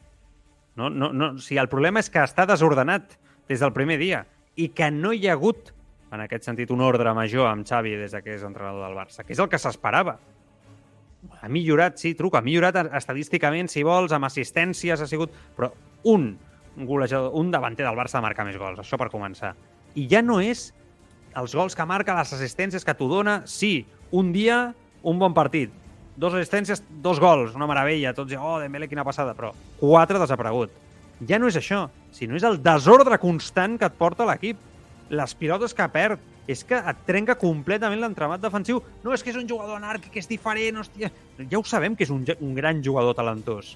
No, 0.78 0.90
no, 0.90 1.12
no. 1.14 1.34
Sigui, 1.38 1.60
el 1.62 1.70
problema 1.70 2.02
és 2.02 2.10
que 2.10 2.24
està 2.24 2.48
desordenat 2.50 3.18
des 3.50 3.62
del 3.62 3.74
primer 3.76 4.00
dia 4.02 4.24
i 4.56 4.70
que 4.76 4.90
no 4.92 5.12
hi 5.14 5.28
ha 5.28 5.36
hagut, 5.38 5.74
en 6.12 6.24
aquest 6.26 6.48
sentit, 6.48 6.72
un 6.72 6.84
ordre 6.84 7.14
major 7.16 7.48
amb 7.50 7.68
Xavi 7.68 7.96
des 8.00 8.12
de 8.12 8.22
que 8.24 8.36
és 8.36 8.44
entrenador 8.44 8.84
del 8.84 8.98
Barça, 8.98 9.24
que 9.24 9.34
és 9.34 9.40
el 9.40 9.50
que 9.50 9.60
s'esperava. 9.62 10.18
Ha 11.42 11.50
millorat, 11.50 12.00
sí, 12.02 12.14
truc, 12.18 12.36
ha 12.36 12.44
millorat 12.44 12.78
estadísticament, 12.98 13.70
si 13.70 13.86
vols, 13.88 14.14
amb 14.16 14.28
assistències, 14.28 15.02
ha 15.02 15.08
sigut... 15.08 15.34
Però 15.58 15.72
un 16.10 16.34
golejador, 16.76 17.32
un 17.38 17.52
davanter 17.54 17.86
del 17.86 17.98
Barça 17.98 18.20
de 18.20 18.26
marcar 18.26 18.46
més 18.48 18.58
gols, 18.60 18.82
això 18.82 18.98
per 18.98 19.12
començar. 19.14 19.54
I 19.96 20.08
ja 20.12 20.24
no 20.26 20.40
és 20.42 20.72
els 21.38 21.56
gols 21.56 21.76
que 21.78 21.86
marca, 21.88 22.16
les 22.18 22.34
assistències 22.36 22.84
que 22.86 22.96
t'ho 22.98 23.08
dona, 23.12 23.42
sí, 23.48 23.86
un 24.12 24.32
dia, 24.36 24.74
un 25.04 25.20
bon 25.20 25.34
partit. 25.34 25.72
Dos 26.18 26.36
assistències, 26.36 26.84
dos 27.02 27.20
gols, 27.20 27.56
una 27.56 27.68
meravella. 27.70 28.14
Tots 28.14 28.36
oh, 28.38 28.58
Dembélé, 28.60 28.90
quina 28.92 29.06
passada. 29.08 29.34
Però 29.38 29.54
quatre 29.80 30.20
desaparegut. 30.20 30.74
Ja 31.28 31.40
no 31.40 31.48
és 31.48 31.58
això, 31.58 31.86
sinó 32.14 32.36
és 32.36 32.46
el 32.46 32.60
desordre 32.62 33.18
constant 33.22 33.78
que 33.80 33.88
et 33.88 33.98
porta 33.98 34.28
l'equip. 34.28 34.60
Les 35.12 35.34
pilotes 35.36 35.76
que 35.76 35.88
perd, 35.92 36.22
és 36.50 36.64
que 36.68 36.78
et 36.78 37.04
trenca 37.08 37.36
completament 37.40 38.00
l'entramat 38.02 38.42
defensiu. 38.42 38.82
No, 39.04 39.14
és 39.14 39.24
que 39.24 39.32
és 39.34 39.40
un 39.40 39.48
jugador 39.50 39.78
anàrquic, 39.78 40.16
és 40.22 40.30
diferent, 40.30 40.82
hòstia... 40.82 41.12
Ja 41.52 41.60
ho 41.60 41.66
sabem 41.68 41.96
que 41.96 42.06
és 42.08 42.14
un, 42.14 42.24
un 42.40 42.56
gran 42.56 42.82
jugador 42.84 43.16
talentós, 43.18 43.76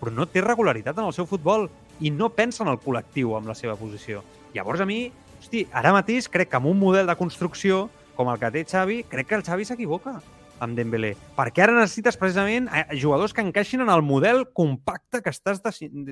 però 0.00 0.12
no 0.14 0.28
té 0.30 0.42
regularitat 0.44 0.98
en 0.98 1.10
el 1.10 1.14
seu 1.16 1.28
futbol 1.28 1.68
i 2.00 2.12
no 2.12 2.30
pensa 2.34 2.64
en 2.64 2.72
el 2.72 2.80
col·lectiu 2.82 3.34
amb 3.36 3.50
la 3.50 3.58
seva 3.58 3.76
posició. 3.78 4.22
Llavors 4.54 4.82
a 4.84 4.88
mi, 4.88 5.06
hosti, 5.40 5.66
ara 5.72 5.94
mateix 5.96 6.30
crec 6.32 6.52
que 6.52 6.60
amb 6.60 6.70
un 6.70 6.80
model 6.80 7.08
de 7.08 7.18
construcció 7.18 7.86
com 8.16 8.32
el 8.32 8.40
que 8.40 8.50
té 8.54 8.64
Xavi, 8.64 9.02
crec 9.10 9.28
que 9.28 9.38
el 9.38 9.44
Xavi 9.44 9.68
s'equivoca 9.68 10.16
amb 10.64 10.76
Dembélé. 10.76 11.12
Perquè 11.36 11.66
ara 11.66 11.76
necessites 11.76 12.16
precisament 12.16 12.70
eh, 12.72 12.86
jugadors 12.96 13.34
que 13.36 13.44
encaixin 13.44 13.84
en 13.84 13.92
el 13.92 14.02
model 14.02 14.46
compacte 14.56 15.20
que 15.22 15.32
estàs 15.34 15.60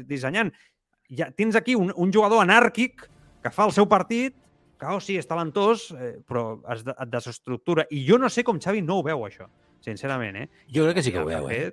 dissenyant. 0.05 0.53
Ja 1.09 1.31
tens 1.33 1.57
aquí 1.57 1.75
un, 1.77 1.93
un 1.97 2.13
jugador 2.13 2.45
anàrquic 2.45 3.07
que 3.45 3.53
fa 3.53 3.67
el 3.69 3.73
seu 3.77 3.89
partit, 3.89 4.37
oh, 4.83 5.01
sí, 5.01 5.17
és 5.17 5.27
talentós, 5.27 5.91
eh, 5.93 6.19
però 6.27 6.61
es 6.73 6.85
de, 6.85 6.93
et 6.99 7.11
desestructura. 7.13 7.87
I 7.91 8.05
jo 8.09 8.19
no 8.19 8.29
sé 8.29 8.45
com 8.45 8.59
Xavi 8.61 8.83
no 8.83 8.99
ho 8.99 9.03
veu, 9.07 9.23
això, 9.27 9.47
sincerament, 9.85 10.37
eh? 10.37 10.49
Jo 10.73 10.85
crec 10.85 10.97
que 10.99 11.03
sí 11.07 11.13
que 11.13 11.21
ho 11.23 11.27
veu, 11.29 11.51
eh? 11.51 11.73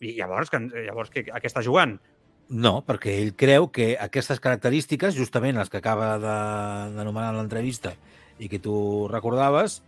I 0.00 0.14
llavors, 0.16 0.48
que, 0.50 0.58
llavors 0.86 1.10
que, 1.12 1.26
a 1.30 1.40
què 1.40 1.48
està 1.50 1.62
jugant? 1.62 1.98
No, 2.50 2.80
perquè 2.82 3.12
ell 3.20 3.34
creu 3.38 3.68
que 3.70 3.92
aquestes 4.00 4.40
característiques, 4.40 5.14
justament 5.14 5.56
les 5.56 5.68
que 5.70 5.78
acaba 5.78 6.16
de- 6.18 6.96
d'anomenar 6.96 7.30
en 7.30 7.36
l'entrevista 7.38 7.94
i 8.38 8.48
que 8.48 8.58
tu 8.58 9.06
recordaves, 9.08 9.82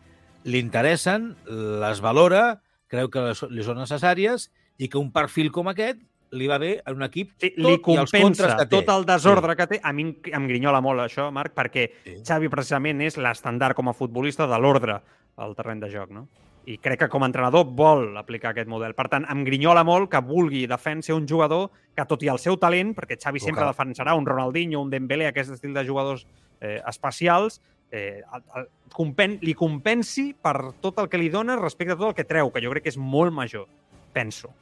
li 0.44 0.58
interessen, 0.60 1.36
les 1.46 2.00
valora, 2.00 2.60
creu 2.86 3.08
que 3.10 3.20
les- 3.30 3.42
li 3.50 3.64
són 3.64 3.78
necessàries 3.78 4.50
i 4.78 4.88
que 4.88 4.98
un 4.98 5.10
perfil 5.10 5.50
com 5.50 5.68
aquest 5.68 5.98
li 6.32 6.46
va 6.48 6.58
bé 6.58 6.74
en 6.86 6.96
un 6.96 7.02
equip 7.06 7.32
Sí, 7.38 7.50
tot 7.54 7.58
li 7.64 7.72
i 7.72 7.76
els 7.76 7.82
contres 7.84 8.12
compensa 8.12 8.56
que 8.56 8.66
té. 8.66 8.76
tot 8.76 8.92
el 8.94 9.04
desordre 9.08 9.56
que 9.56 9.66
té. 9.66 9.80
A 9.82 9.92
mi 9.92 10.06
em, 10.32 10.46
grinyola 10.48 10.80
molt 10.80 11.00
això, 11.04 11.30
Marc, 11.32 11.54
perquè 11.54 11.90
Sí. 12.04 12.16
Xavi 12.24 12.48
precisament 12.48 13.00
és 13.04 13.16
l'estandard 13.20 13.76
com 13.76 13.88
a 13.88 13.92
futbolista 13.92 14.46
de 14.46 14.58
l'ordre 14.58 15.00
al 15.36 15.54
terreny 15.54 15.80
de 15.80 15.90
joc, 15.90 16.10
no? 16.10 16.28
i 16.64 16.76
crec 16.78 17.00
que 17.00 17.08
com 17.10 17.24
a 17.24 17.26
entrenador 17.26 17.64
vol 17.66 18.16
aplicar 18.16 18.52
aquest 18.52 18.68
model. 18.70 18.94
Per 18.94 19.08
tant, 19.10 19.24
em 19.28 19.40
grinyola 19.44 19.82
molt 19.82 20.08
que 20.12 20.20
vulgui 20.22 20.66
defensar 20.70 21.16
un 21.16 21.26
jugador 21.26 21.70
que, 21.92 22.04
tot 22.06 22.22
i 22.22 22.28
el 22.30 22.38
seu 22.38 22.56
talent, 22.56 22.92
perquè 22.94 23.16
Xavi 23.18 23.40
sempre 23.42 23.66
defensarà 23.66 24.14
un 24.14 24.24
Ronaldinho, 24.24 24.80
un 24.80 24.88
Dembélé, 24.92 25.26
aquest 25.26 25.50
estil 25.56 25.74
de 25.74 25.84
jugadors 25.84 26.24
eh, 26.60 26.80
especials, 26.86 27.60
eh, 27.90 28.22
el, 28.22 28.44
el, 28.60 28.68
compen, 28.94 29.38
li 29.42 29.54
compensi 29.58 30.34
per 30.40 30.72
tot 30.80 31.02
el 31.02 31.08
que 31.08 31.18
li 31.18 31.28
dona 31.34 31.56
respecte 31.58 31.96
a 31.96 31.96
tot 31.96 32.12
el 32.12 32.14
que 32.14 32.24
treu, 32.30 32.52
que 32.52 32.62
jo 32.62 32.70
crec 32.70 32.84
que 32.84 32.94
és 32.94 32.96
molt 32.96 33.34
major. 33.34 33.66
Penso. 34.12 34.52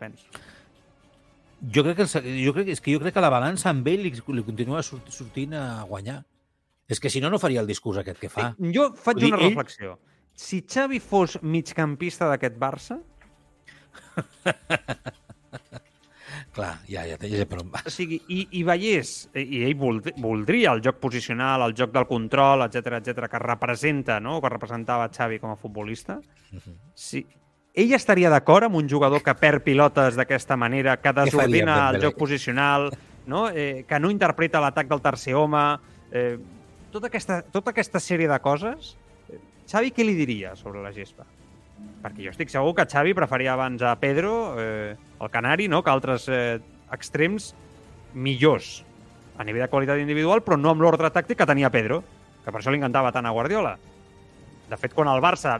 Penso. 0.00 0.26
Jo 1.60 1.84
crec 1.84 1.98
que, 2.00 2.06
el, 2.08 2.28
jo 2.40 2.54
crec, 2.56 2.70
és 2.72 2.80
que 2.80 2.94
jo 2.94 3.00
crec 3.02 3.12
que 3.14 3.20
la 3.22 3.28
balança 3.32 3.68
amb 3.68 3.86
ell 3.92 4.00
li, 4.06 4.12
li 4.16 4.44
continua 4.46 4.80
sort, 4.82 5.10
sortint 5.12 5.52
a 5.60 5.64
guanyar. 5.84 6.22
És 6.90 6.98
que 6.98 7.10
si 7.12 7.20
no, 7.22 7.28
no 7.30 7.38
faria 7.38 7.60
el 7.62 7.68
discurs 7.68 8.00
aquest 8.00 8.18
que 8.18 8.30
fa. 8.32 8.48
Jo 8.74 8.88
faig 8.96 9.20
dir, 9.20 9.28
una 9.34 9.38
ell- 9.42 9.52
reflexió. 9.52 9.98
Si 10.40 10.62
Xavi 10.64 10.98
fos 11.04 11.36
migcampista 11.44 12.26
d'aquest 12.32 12.56
Barça, 12.58 12.96
Clar, 16.54 16.80
ja, 16.88 17.04
ja, 17.06 17.14
ja 17.20 17.36
sé 17.38 17.44
per 17.46 17.60
on 17.62 17.68
vas. 17.70 17.84
o 17.86 17.90
sigui, 17.94 18.16
i, 18.32 18.40
i 18.58 18.62
veiés, 18.66 19.10
i 19.38 19.42
i 19.58 19.60
ell 19.68 19.76
vold, 19.78 20.08
voldria 20.18 20.72
el 20.74 20.80
joc 20.82 20.96
posicional, 21.02 21.62
el 21.68 21.74
joc 21.78 21.92
del 21.94 22.06
control, 22.10 22.64
etc 22.66 22.96
etc 22.98 23.28
que 23.30 23.38
representa, 23.42 24.16
no?, 24.22 24.40
que 24.42 24.50
representava 24.50 25.06
Xavi 25.14 25.38
com 25.42 25.52
a 25.52 25.58
futbolista, 25.60 26.18
si, 26.94 27.22
ell 27.74 27.92
estaria 27.94 28.30
d'acord 28.30 28.66
amb 28.66 28.78
un 28.80 28.88
jugador 28.90 29.22
que 29.22 29.34
perd 29.38 29.62
pilotes 29.66 30.16
d'aquesta 30.18 30.56
manera, 30.58 30.96
que 30.98 31.12
desordina 31.14 31.90
el 31.90 32.00
joc 32.02 32.16
posicional, 32.18 32.90
no? 33.26 33.48
eh, 33.48 33.84
que 33.88 34.00
no 34.00 34.10
interpreta 34.10 34.62
l'atac 34.62 34.88
del 34.90 35.02
tercer 35.04 35.36
home, 35.38 35.62
eh, 36.10 36.36
tota, 36.90 37.06
aquesta, 37.06 37.40
tota 37.42 37.70
aquesta 37.70 38.02
sèrie 38.02 38.28
de 38.30 38.40
coses, 38.42 38.96
eh, 39.30 39.38
Xavi 39.70 39.94
què 39.94 40.06
li 40.06 40.16
diria 40.18 40.56
sobre 40.58 40.82
la 40.82 40.92
gespa? 40.92 41.28
Perquè 42.02 42.26
jo 42.26 42.34
estic 42.34 42.50
segur 42.52 42.74
que 42.76 42.88
Xavi 42.90 43.14
preferia 43.16 43.54
abans 43.54 43.82
a 43.82 43.94
Pedro, 44.00 44.56
eh, 44.58 44.96
el 45.20 45.30
Canari, 45.30 45.68
no? 45.68 45.84
que 45.84 45.94
altres 45.94 46.28
eh, 46.28 46.58
extrems 46.92 47.54
millors 48.14 48.80
a 49.38 49.44
nivell 49.44 49.62
de 49.64 49.70
qualitat 49.72 50.00
individual, 50.02 50.42
però 50.44 50.58
no 50.60 50.74
amb 50.74 50.82
l'ordre 50.82 51.08
tàctic 51.14 51.38
que 51.38 51.48
tenia 51.48 51.70
Pedro, 51.72 52.02
que 52.44 52.50
per 52.50 52.60
això 52.60 52.72
li 52.72 52.80
encantava 52.80 53.12
tant 53.14 53.24
a 53.24 53.32
Guardiola. 53.32 53.78
De 54.68 54.76
fet, 54.76 54.92
quan 54.92 55.08
el 55.08 55.22
Barça 55.24 55.54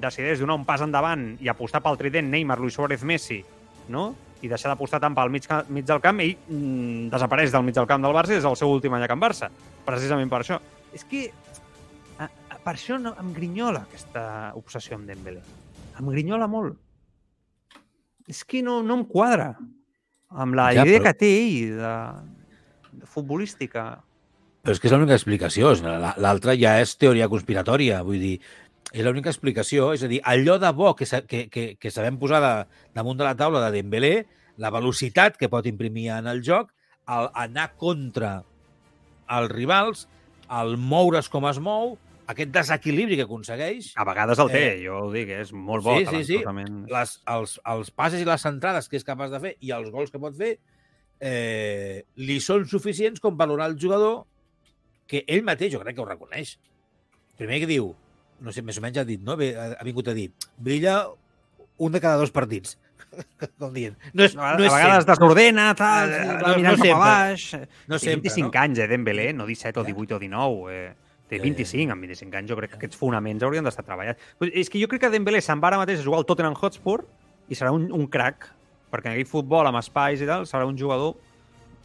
decideix 0.00 0.40
donar 0.40 0.54
un 0.56 0.64
pas 0.64 0.80
endavant 0.80 1.34
i 1.42 1.48
apostar 1.52 1.82
pel 1.84 1.98
trident 2.00 2.30
Neymar, 2.32 2.58
Luis 2.60 2.74
Suárez, 2.74 3.02
Messi, 3.04 3.42
no? 3.92 4.14
i 4.42 4.48
deixar 4.50 4.72
d'apostar 4.72 4.98
tant 4.98 5.14
pel 5.14 5.30
mig, 5.30 5.44
mig 5.70 5.84
del 5.86 6.00
camp, 6.02 6.18
ell 6.24 6.32
mm, 6.48 7.10
desapareix 7.12 7.52
del 7.54 7.62
mig 7.62 7.76
del 7.76 7.86
camp 7.86 8.02
del 8.02 8.14
Barça 8.16 8.34
i 8.34 8.40
és 8.40 8.46
el 8.48 8.56
seu 8.58 8.72
últim 8.74 8.94
any 8.96 9.04
a 9.04 9.08
Can 9.10 9.20
Barça, 9.22 9.50
precisament 9.86 10.30
per 10.32 10.40
això. 10.42 10.56
És 10.92 11.04
que 11.06 11.28
a, 12.18 12.26
a, 12.26 12.56
per 12.58 12.72
això 12.74 12.98
no, 12.98 13.12
em 13.22 13.30
grinyola 13.36 13.84
aquesta 13.86 14.24
obsessió 14.58 14.98
amb 14.98 15.06
Dembélé. 15.06 15.44
Em 16.00 16.10
grinyola 16.10 16.48
molt. 16.50 16.74
És 18.30 18.42
que 18.48 18.62
no, 18.66 18.80
no 18.82 18.96
em 19.00 19.04
quadra 19.06 19.52
amb 20.32 20.56
la 20.58 20.70
Ja, 20.72 20.86
idea 20.86 20.98
però- 20.98 21.10
que 21.10 21.14
té 21.22 21.30
ell 21.38 21.76
de, 21.78 21.94
de 23.02 23.06
futbolística. 23.06 23.86
Però 24.62 24.74
és 24.74 24.78
que 24.82 24.86
és 24.86 24.94
l'única 24.94 25.16
explicació. 25.18 25.72
L'altra 26.22 26.54
ja 26.58 26.76
és 26.80 26.96
teoria 26.96 27.26
conspiratòria. 27.30 28.02
Vull 28.06 28.20
dir, 28.22 28.36
és 28.92 29.04
l'única 29.04 29.30
explicació. 29.32 29.90
És 29.96 30.04
a 30.04 30.10
dir, 30.10 30.20
allò 30.28 30.58
de 30.60 30.70
bo 30.76 30.94
que, 30.98 31.08
que, 31.28 31.46
que, 31.52 31.66
que 31.80 31.90
sabem 31.90 32.18
posar 32.20 32.40
de, 32.44 32.52
damunt 32.94 33.18
de 33.18 33.24
la 33.24 33.34
taula 33.38 33.64
de 33.66 33.72
Dembélé, 33.78 34.14
la 34.60 34.70
velocitat 34.70 35.38
que 35.40 35.48
pot 35.48 35.66
imprimir 35.66 36.10
en 36.12 36.28
el 36.30 36.42
joc, 36.44 36.70
el 37.08 37.30
anar 37.34 37.72
contra 37.80 38.42
els 39.32 39.50
rivals, 39.52 40.06
el 40.52 40.76
moure's 40.76 41.30
com 41.32 41.46
es 41.48 41.58
mou, 41.62 41.94
aquest 42.28 42.52
desequilibri 42.54 43.16
que 43.18 43.24
aconsegueix, 43.24 43.92
A 43.96 44.04
vegades 44.04 44.38
el 44.38 44.50
té, 44.52 44.60
Eh, 44.74 44.84
jo 44.84 44.98
ho 45.06 45.10
dic, 45.12 45.28
és 45.28 45.50
molt 45.52 45.82
bo. 45.84 45.96
sí, 45.98 46.06
sí, 46.06 46.24
sí. 46.24 46.38
les, 46.92 47.14
els, 47.26 47.56
els 47.64 47.90
passes 47.90 48.20
i 48.20 48.28
les 48.28 48.40
centrades 48.44 48.88
que 48.88 48.96
és 49.00 49.04
capaç 49.04 49.32
de 49.32 49.40
fer 49.40 49.56
i 49.60 49.72
els 49.72 49.90
gols 49.90 50.12
que 50.12 50.20
pot 50.22 50.36
fer 50.36 50.58
eh, 51.20 52.04
li 52.16 52.38
són 52.40 52.66
suficients 52.68 53.20
com 53.20 53.36
valorar 53.36 53.70
el 53.70 53.78
jugador 53.80 54.24
que 55.08 55.24
ell 55.26 55.42
mateix, 55.44 55.72
jo 55.74 55.80
crec 55.82 55.96
que 55.96 56.02
ho 56.04 56.08
reconeix. 56.08 56.56
Primer 57.38 57.58
que 57.60 57.68
diu, 57.70 57.94
no 58.42 58.52
sé, 58.52 58.62
més 58.66 58.78
o 58.78 58.82
menys 58.84 58.98
ha 58.98 59.04
dit, 59.08 59.20
no? 59.22 59.36
Bé, 59.38 59.52
Ha, 59.56 59.82
vingut 59.86 60.08
a 60.08 60.14
dir, 60.14 60.28
brilla 60.58 61.06
un 61.78 61.92
de 61.92 62.00
cada 62.00 62.16
dos 62.20 62.30
partits. 62.34 62.76
com 63.60 63.72
dient. 63.74 63.96
No 64.16 64.24
és, 64.24 64.34
A, 64.36 64.54
no 64.56 64.64
a 64.64 64.66
és 64.66 64.72
vegades 64.72 65.02
sempre. 65.04 65.14
desordena, 65.14 65.64
tal, 65.76 66.12
Eh, 66.12 66.20
va 66.40 66.48
no- 66.52 66.56
mirant 66.56 66.78
no 66.78 66.84
cap 66.84 66.94
a 66.96 66.98
baix. 66.98 67.46
No 67.88 67.98
Té 67.98 68.06
sempre, 68.06 68.30
25 68.30 68.50
no? 68.54 68.60
anys, 68.62 68.78
eh, 68.78 68.86
Dembélé, 68.88 69.26
no 69.36 69.46
17 69.46 69.80
o 69.80 69.82
Ja. 69.84 69.90
18 69.92 70.16
o 70.16 70.18
19. 70.18 70.70
Eh. 70.72 70.94
Té 71.28 71.36
Ja, 71.36 71.42
ja. 71.42 71.48
25, 71.48 71.92
amb 71.92 72.00
25 72.06 72.36
anys 72.36 72.50
jo 72.50 72.56
crec 72.56 72.70
que 72.70 72.76
aquests 72.76 72.96
fonaments 72.96 73.42
haurien 73.42 73.64
d'estar 73.64 73.84
treballats. 73.84 74.20
Però 74.38 74.50
És 74.54 74.68
que 74.70 74.80
jo 74.80 74.88
crec 74.88 75.00
que 75.02 75.10
Dembélé 75.10 75.40
se'n 75.40 75.60
va 75.60 75.68
ara 75.68 75.78
mateix 75.78 76.00
a 76.00 76.02
jugar 76.04 76.18
al 76.18 76.26
Tottenham 76.26 76.54
Hotspur 76.60 77.04
i 77.48 77.54
serà 77.54 77.70
un, 77.72 77.90
un 77.92 78.06
crack, 78.06 78.48
perquè 78.92 79.06
en 79.06 79.12
aquell 79.12 79.26
futbol 79.28 79.66
amb 79.66 79.78
espais 79.80 80.20
i 80.20 80.26
tal 80.28 80.44
serà 80.46 80.66
un 80.66 80.76
jugador 80.78 81.14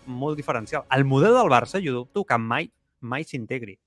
molt 0.05 0.37
diferencial. 0.37 0.83
El 0.95 1.03
model 1.03 1.33
del 1.33 1.49
Barça, 1.51 1.79
jo 1.83 1.93
dubto 1.93 2.23
que 2.25 2.37
mai, 2.37 2.69
mai 3.01 3.23
s'integri. 3.23 3.77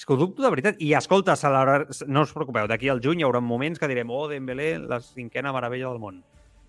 És 0.00 0.06
que 0.08 0.14
ho 0.14 0.16
dubto 0.16 0.40
de 0.40 0.48
veritat. 0.48 0.78
I 0.80 0.94
escolta, 0.96 1.34
celebrar... 1.36 1.82
no 2.08 2.22
us 2.24 2.30
preocupeu, 2.32 2.64
d'aquí 2.70 2.88
al 2.88 3.02
juny 3.04 3.20
hi 3.20 3.24
haurà 3.26 3.42
moments 3.44 3.76
que 3.76 3.88
direm 3.90 4.08
oh, 4.08 4.22
Dembélé, 4.30 4.78
la 4.80 4.96
cinquena 5.04 5.50
meravella 5.52 5.90
del 5.90 5.98
món. 6.00 6.22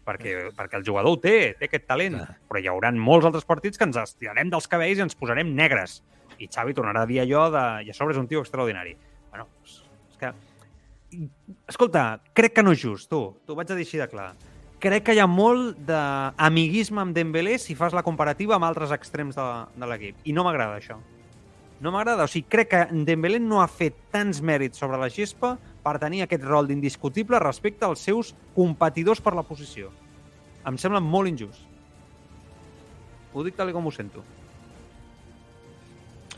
Perquè, 0.03 0.34
perquè 0.58 0.76
el 0.76 0.84
jugador 0.84 1.16
ho 1.16 1.20
té, 1.24 1.53
té 1.56 1.70
aquest 1.70 1.86
talent. 1.88 2.18
Clar. 2.20 2.36
Però 2.49 2.60
hi 2.60 2.68
haurà 2.68 2.91
molts 2.91 3.30
altres 3.30 3.48
partits 3.48 3.80
que 3.80 3.88
ens 3.88 4.02
estirarem 4.02 4.52
dels 4.52 4.68
cabells 4.68 4.99
i 4.99 5.06
ens 5.06 5.16
posarem 5.16 5.53
negres. 5.56 6.02
I 6.44 6.49
Xavi 6.52 6.76
tornarà 6.76 7.06
a 7.06 7.08
dir 7.08 7.22
allò 7.24 7.45
de... 7.53 7.64
I 7.88 7.94
a 7.94 7.95
sobre 7.95 8.18
és 8.18 8.20
un 8.20 8.28
tio 8.28 8.44
extraordinari. 8.44 8.98
Bueno, 9.30 9.48
és, 9.64 9.80
és 10.12 10.20
que... 10.20 10.34
Escolta, 11.72 12.03
crec 12.36 12.58
que 12.58 12.68
no 12.68 12.76
és 12.76 12.84
just, 12.84 13.08
tu. 13.14 13.22
T'ho 13.48 13.56
vaig 13.56 13.72
a 13.72 13.80
dir 13.80 13.88
així 13.88 14.03
de 14.03 14.10
clar. 14.12 14.34
Crec 14.84 15.08
que 15.08 15.16
hi 15.16 15.24
ha 15.24 15.30
molt 15.32 15.80
d'amiguisme 15.88 16.99
amb 17.06 17.16
Dembélé 17.16 17.56
si 17.64 17.80
fas 17.80 17.95
la 17.95 18.03
comparativa 18.03 18.60
amb 18.60 18.68
altres 18.68 18.91
extrems 18.91 19.40
de, 19.40 19.49
de 19.80 19.94
l'equip. 19.94 20.20
I 20.28 20.36
no 20.36 20.44
m'agrada 20.44 20.84
això. 20.84 20.99
No 21.82 21.90
m'agrada. 21.91 22.28
O 22.28 22.30
sigui, 22.30 22.45
crec 22.49 22.70
que 22.70 22.82
Dembélé 23.08 23.40
no 23.41 23.62
ha 23.62 23.68
fet 23.72 23.95
tants 24.14 24.41
mèrits 24.45 24.78
sobre 24.82 24.99
la 25.02 25.10
gespa 25.10 25.56
per 25.82 25.95
tenir 26.02 26.22
aquest 26.26 26.44
rol 26.45 26.68
d'indiscutible 26.70 27.40
respecte 27.41 27.88
als 27.88 28.03
seus 28.06 28.36
competidors 28.56 29.22
per 29.22 29.34
la 29.34 29.41
posició. 29.48 29.90
Em 30.68 30.78
sembla 30.78 31.02
molt 31.02 31.32
injust. 31.32 31.64
Ho 33.34 33.41
dic 33.48 33.56
tal 33.58 33.72
com 33.74 33.88
ho 33.88 33.91
sento. 33.95 34.22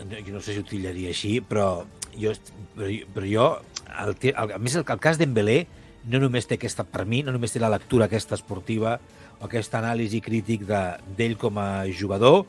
jo 0.03 0.33
no 0.33 0.39
sé 0.41 0.53
si 0.53 0.59
ho 0.59 0.63
tillaria 0.67 1.09
així, 1.09 1.39
però 1.41 1.83
jo, 2.17 2.31
però, 2.75 3.25
jo- 3.25 3.61
el, 3.99 4.15
el, 4.21 4.51
a 4.55 4.57
més, 4.59 4.75
el, 4.75 4.85
el 4.87 4.99
cas 4.99 5.17
d'Embelé 5.19 5.65
no 6.09 6.19
només 6.19 6.47
té 6.47 6.55
aquesta, 6.57 6.83
per 6.83 7.05
mi, 7.05 7.21
no 7.23 7.31
només 7.31 7.53
té 7.53 7.59
la 7.61 7.69
lectura 7.71 8.05
aquesta 8.09 8.35
esportiva 8.35 8.97
o 9.39 9.45
aquesta 9.45 9.79
anàlisi 9.79 10.19
crític 10.21 10.65
de- 10.67 10.97
d'ell 11.17 11.37
com 11.37 11.57
a 11.61 11.85
jugador, 11.91 12.45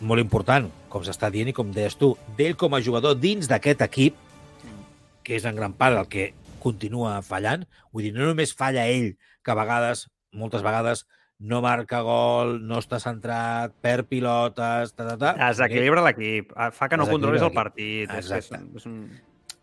molt 0.00 0.22
important, 0.22 0.68
com 0.92 1.04
s'està 1.04 1.30
dient 1.32 1.50
i 1.50 1.56
com 1.56 1.70
deies 1.74 1.96
tu, 2.00 2.14
d'ell 2.38 2.56
com 2.60 2.74
a 2.74 2.82
jugador 2.84 3.18
dins 3.20 3.48
d'aquest 3.50 3.84
equip, 3.86 4.18
que 5.24 5.36
és 5.36 5.46
en 5.46 5.56
gran 5.56 5.76
part 5.76 5.98
el 5.98 6.08
que 6.10 6.30
continua 6.60 7.20
fallant. 7.24 7.66
Vull 7.92 8.08
dir, 8.08 8.14
no 8.16 8.28
només 8.28 8.56
falla 8.56 8.86
ell, 8.88 9.14
que 9.44 9.52
a 9.52 9.58
vegades, 9.58 10.06
moltes 10.36 10.64
vegades, 10.66 11.06
no 11.40 11.62
marca 11.64 12.02
gol, 12.04 12.58
no 12.68 12.80
està 12.82 13.00
centrat, 13.00 13.72
perd 13.80 14.08
pilotes, 14.10 14.92
ta, 14.92 15.06
ta, 15.06 15.16
ta. 15.16 15.32
Desequilibra 15.40 16.04
l'equip. 16.04 16.52
Fa 16.76 16.88
que 16.92 17.00
no 17.00 17.08
controlis 17.08 17.44
el 17.46 17.54
partit. 17.56 18.08
És, 18.08 18.28
que 18.28 18.40
és, 18.40 18.50
Exacte. 18.50 18.60
és 18.76 18.88
un... 18.90 19.04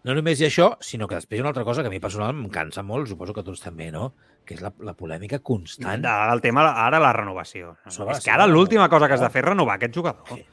No 0.08 0.16
només 0.16 0.40
hi 0.40 0.48
ha 0.48 0.50
això, 0.50 0.72
sinó 0.86 1.08
que 1.10 1.18
després 1.18 1.38
hi 1.38 1.42
ha 1.42 1.46
una 1.46 1.52
altra 1.52 1.66
cosa 1.68 1.84
que 1.84 1.92
a 1.92 1.94
mi 1.94 2.02
personal 2.02 2.32
em 2.32 2.48
cansa 2.54 2.84
molt, 2.86 3.10
suposo 3.10 3.36
que 3.36 3.44
a 3.44 3.46
tots 3.46 3.62
també, 3.62 3.90
no? 3.92 4.14
Que 4.48 4.56
és 4.56 4.61
la, 4.64 4.72
la 4.80 4.94
polèmica 4.95 5.40
constant. 5.44 6.06
Ara 6.07 6.32
el 6.34 6.40
tema, 6.41 6.64
ara 6.72 7.02
la 7.03 7.11
renovació. 7.11 7.74
Sobre 7.91 8.15
és 8.15 8.24
que 8.24 8.32
ara 8.32 8.45
l'última 8.48 8.88
cosa 8.88 9.07
que 9.10 9.18
has 9.18 9.19
de 9.19 9.28
renovació. 9.28 9.34
fer 9.34 9.44
és 9.44 9.49
renovar 9.49 9.76
aquest 9.76 9.95
jugador. 9.99 10.24
Sí. 10.32 10.45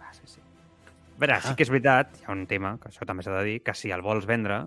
Ah, 0.00 0.12
sí, 0.12 0.26
sí. 0.26 0.40
A 0.40 1.18
veure, 1.24 1.40
sí 1.40 1.48
Ah. 1.48 1.56
que 1.56 1.62
és 1.64 1.70
veritat, 1.72 2.18
hi 2.20 2.24
ha 2.28 2.32
un 2.36 2.46
tema, 2.46 2.74
que 2.82 2.90
això 2.92 3.06
també 3.08 3.22
s'ha 3.24 3.32
de 3.38 3.44
dir, 3.44 3.62
que 3.64 3.72
si 3.74 3.90
el 3.90 4.02
vols 4.04 4.26
vendre, 4.28 4.66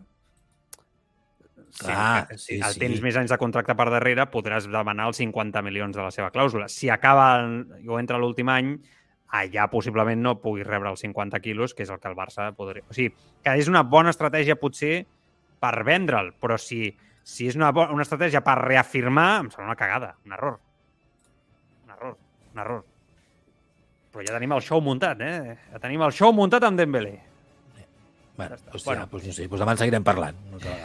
Clar, 1.78 2.28
si, 2.38 2.38
sí, 2.38 2.60
el 2.62 2.74
sí. 2.76 2.80
tens 2.84 3.00
més 3.02 3.16
anys 3.18 3.32
de 3.34 3.38
contracte 3.42 3.74
per 3.78 3.88
darrere, 3.90 4.28
podràs 4.30 4.68
demanar 4.70 5.08
els 5.10 5.18
50 5.18 5.62
milions 5.66 5.96
de 5.98 6.04
la 6.06 6.12
seva 6.14 6.30
clàusula. 6.32 6.68
Si 6.70 6.90
acaba 6.94 7.40
el- 7.42 7.90
o 7.90 7.98
entra 8.00 8.20
l'últim 8.22 8.50
any, 8.54 8.76
allà 9.34 9.66
possiblement 9.72 10.22
no 10.22 10.36
puguis 10.40 10.68
rebre 10.68 10.90
els 10.92 11.00
50 11.02 11.40
quilos, 11.42 11.74
que 11.74 11.82
és 11.84 11.90
el 11.90 12.00
que 12.00 12.08
el 12.08 12.16
Barça 12.16 12.52
podria... 12.54 12.84
O 12.88 12.94
sigui, 12.94 13.16
que 13.42 13.56
és 13.58 13.68
una 13.68 13.82
bona 13.82 14.12
estratègia 14.14 14.56
potser 14.62 15.08
per 15.60 15.84
vendre'l, 15.84 16.34
però 16.40 16.60
si, 16.60 16.92
si 17.24 17.48
és 17.48 17.56
una, 17.56 17.72
una 17.72 18.04
estratègia 18.04 18.42
per 18.44 18.58
reafirmar, 18.62 19.30
em 19.46 19.52
sembla 19.52 19.72
una 19.72 19.80
cagada, 19.80 20.16
un 20.26 20.34
error. 20.36 20.58
Un 21.86 21.92
error, 21.98 22.18
un 22.54 22.60
error. 22.66 22.82
Però 24.14 24.26
ja 24.28 24.36
tenim 24.36 24.52
el 24.54 24.62
show 24.62 24.82
muntat, 24.84 25.22
eh? 25.26 25.56
Ja 25.72 25.80
tenim 25.82 26.04
el 26.06 26.12
show 26.14 26.34
muntat 26.36 26.64
amb 26.68 26.78
Dembélé. 26.78 27.16
Bueno, 28.36 28.56
hòstia, 28.74 28.82
Bueno. 28.96 29.06
doncs 29.12 29.26
no 29.28 29.34
sé, 29.34 29.44
doncs 29.46 29.62
demà 29.62 29.72
en 29.76 29.78
seguirem 29.78 30.04
parlant. 30.04 30.38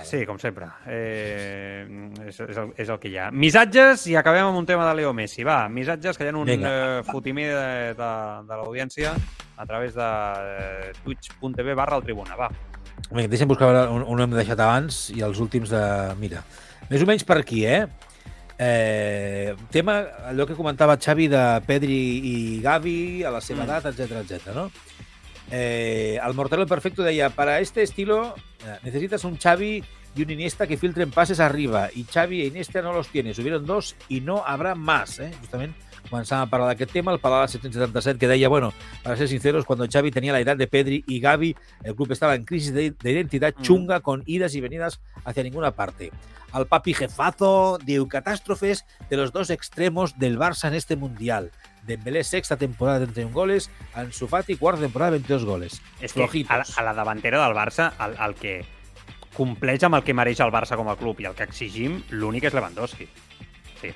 Sí, 0.05 0.19
com 0.29 0.37
sempre. 0.39 0.67
Eh, 0.85 1.87
és, 2.27 2.41
és, 2.45 2.57
el, 2.61 2.75
és 2.77 2.91
el 2.93 2.99
que 3.01 3.09
hi 3.09 3.17
ha. 3.17 3.31
Missatges 3.33 4.05
i 4.13 4.17
acabem 4.21 4.45
amb 4.51 4.59
un 4.61 4.67
tema 4.69 4.85
de 4.85 4.95
Leo 4.99 5.15
Messi. 5.17 5.47
Va, 5.49 5.63
missatges, 5.73 6.19
que 6.19 6.27
hi 6.27 6.29
ha 6.29 6.37
un 6.37 6.45
Vinga. 6.45 6.69
eh, 6.99 7.03
fotimer 7.09 7.47
de, 7.49 7.95
de, 7.97 8.11
de 8.51 8.59
l'audiència 8.61 9.15
a 9.57 9.65
través 9.67 9.95
de 9.97 10.09
eh, 10.43 10.93
twitch.tv 11.05 11.75
barra 11.75 11.97
el 11.97 12.05
tribuna. 12.05 12.37
Va. 12.37 12.51
Vinga, 13.11 13.29
deixa'm 13.31 13.49
buscar 13.49 13.71
un, 13.89 14.03
un 14.05 14.21
hem 14.21 14.35
deixat 14.37 14.61
abans 14.61 15.09
i 15.15 15.23
els 15.25 15.41
últims 15.41 15.71
de... 15.73 15.83
Mira, 16.21 16.43
més 16.91 17.03
o 17.05 17.09
menys 17.09 17.25
per 17.25 17.39
aquí, 17.41 17.65
eh? 17.65 17.87
Eh, 18.59 19.55
tema, 19.71 20.01
allò 20.27 20.45
que 20.45 20.57
comentava 20.59 20.99
Xavi 20.99 21.29
de 21.31 21.43
Pedri 21.67 21.99
i 22.27 22.35
Gavi 22.61 23.23
a 23.23 23.31
la 23.31 23.41
seva 23.41 23.63
Mm. 23.63 23.69
edat, 23.69 23.87
etc 23.87 24.19
etc. 24.25 24.55
¿no? 24.55 24.71
Eh, 25.51 26.19
el 26.19 26.35
Mortero 26.35 26.67
Perfecto 26.67 27.03
deia, 27.03 27.31
para 27.31 27.61
este 27.61 27.83
estilo 27.83 28.35
eh, 28.67 28.79
necesitas 28.83 29.25
un 29.25 29.39
Xavi 29.39 29.85
y 30.17 30.23
un 30.23 30.31
Iniesta 30.31 30.67
que 30.67 30.77
filtren 30.77 31.13
pases 31.13 31.39
arriba 31.39 31.89
y 31.95 32.05
Xavi 32.05 32.43
e 32.43 32.47
Iniesta 32.47 32.83
no 32.83 32.93
los 32.93 33.09
tiene, 33.09 33.33
subieron 33.33 33.65
dos 33.65 33.95
y 34.09 34.21
no 34.21 34.43
habrá 34.45 34.75
más. 34.75 35.21
Eh? 35.21 35.31
Justament 35.41 35.75
començàvem 36.11 36.47
a 36.47 36.51
parlar 36.51 36.69
d'aquest 36.73 36.93
tema, 36.93 37.13
el 37.13 37.21
Palau 37.21 37.47
777 37.47 38.19
que 38.19 38.29
deia, 38.29 38.49
bueno, 38.49 38.73
para 39.03 39.17
ser 39.17 39.29
sinceros, 39.29 39.65
cuando 39.65 39.87
Xavi 39.87 40.11
tenía 40.11 40.33
la 40.33 40.41
edad 40.41 40.57
de 40.57 40.67
Pedri 40.67 41.05
y 41.07 41.21
Gavi, 41.21 41.55
el 41.85 41.95
club 41.95 42.11
estaba 42.13 42.35
en 42.35 42.45
crisis 42.45 42.73
de, 42.73 42.91
de 42.91 43.11
identidad 43.13 43.55
Mm. 43.59 43.63
chunga 43.63 44.01
con 44.01 44.23
idas 44.27 44.55
y 44.55 44.61
venidas 44.61 45.01
hacia 45.25 45.43
ninguna 45.43 45.73
parte. 45.73 46.11
Al 46.53 46.67
papi 46.67 46.95
jefazo 46.95 47.79
diu 47.85 48.09
catástrofes 48.09 48.87
de 49.11 49.17
los 49.19 49.33
dos 49.33 49.51
extremos 49.51 50.19
del 50.19 50.39
Barça 50.39 50.69
en 50.69 50.75
este 50.75 50.97
Mundial. 50.97 51.51
Dembélé 51.87 52.25
sexta 52.25 52.57
temporada 52.57 53.01
de 53.01 53.07
31 53.07 53.33
goles, 53.33 53.71
Ansu 53.95 54.27
Fati 54.29 54.57
quarta 54.57 54.81
temporada 54.81 55.13
de 55.13 55.19
22 55.19 55.45
goles. 55.45 55.83
És 56.01 56.13
que 56.13 56.25
a 56.49 56.57
la, 56.57 56.65
a 56.77 56.83
la 56.83 56.95
davantera 56.95 57.45
del 57.45 57.55
Barça, 57.57 57.93
el, 58.01 58.17
el 58.17 58.35
que 58.35 58.65
compleix 59.37 59.85
amb 59.85 59.97
el 59.99 60.05
que 60.05 60.15
mereix 60.17 60.41
el 60.41 60.51
Barça 60.53 60.77
com 60.77 60.89
a 60.89 60.97
club 60.97 61.21
i 61.21 61.29
el 61.29 61.37
que 61.37 61.45
exigim, 61.45 62.01
l'únic 62.11 62.49
és 62.49 62.57
Lewandowski. 62.57 63.09
Sí. 63.81 63.93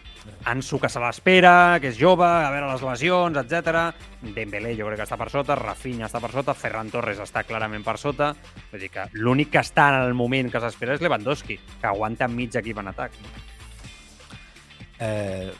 Ansu, 0.47 0.79
que 0.79 0.89
se 0.93 1.01
l'espera, 1.03 1.79
que 1.83 1.91
és 1.91 1.99
jove, 1.99 2.27
a 2.27 2.51
veure 2.55 2.69
les 2.71 2.85
lesions, 2.87 3.39
etc. 3.41 3.89
Dembélé 4.23 4.77
jo 4.79 4.87
crec 4.87 5.01
que 5.03 5.07
està 5.09 5.19
per 5.19 5.29
sota, 5.33 5.57
Rafinha 5.59 6.07
està 6.07 6.21
per 6.23 6.31
sota, 6.35 6.55
Ferran 6.55 6.93
Torres 6.93 7.19
està 7.25 7.43
clarament 7.49 7.83
per 7.87 7.97
sota. 7.99 8.33
Vull 8.71 8.85
dir 8.85 8.93
que 8.95 9.09
l'únic 9.19 9.51
que 9.57 9.63
està 9.63 9.89
en 9.97 10.07
el 10.07 10.15
moment 10.15 10.53
que 10.53 10.63
s'espera 10.63 10.95
és 10.95 11.03
Lewandowski, 11.03 11.59
que 11.81 11.91
aguanta 11.91 12.29
mig 12.31 12.55
equip 12.63 12.79
en 12.79 12.93
atac. 12.93 13.19
Eh, 15.03 15.51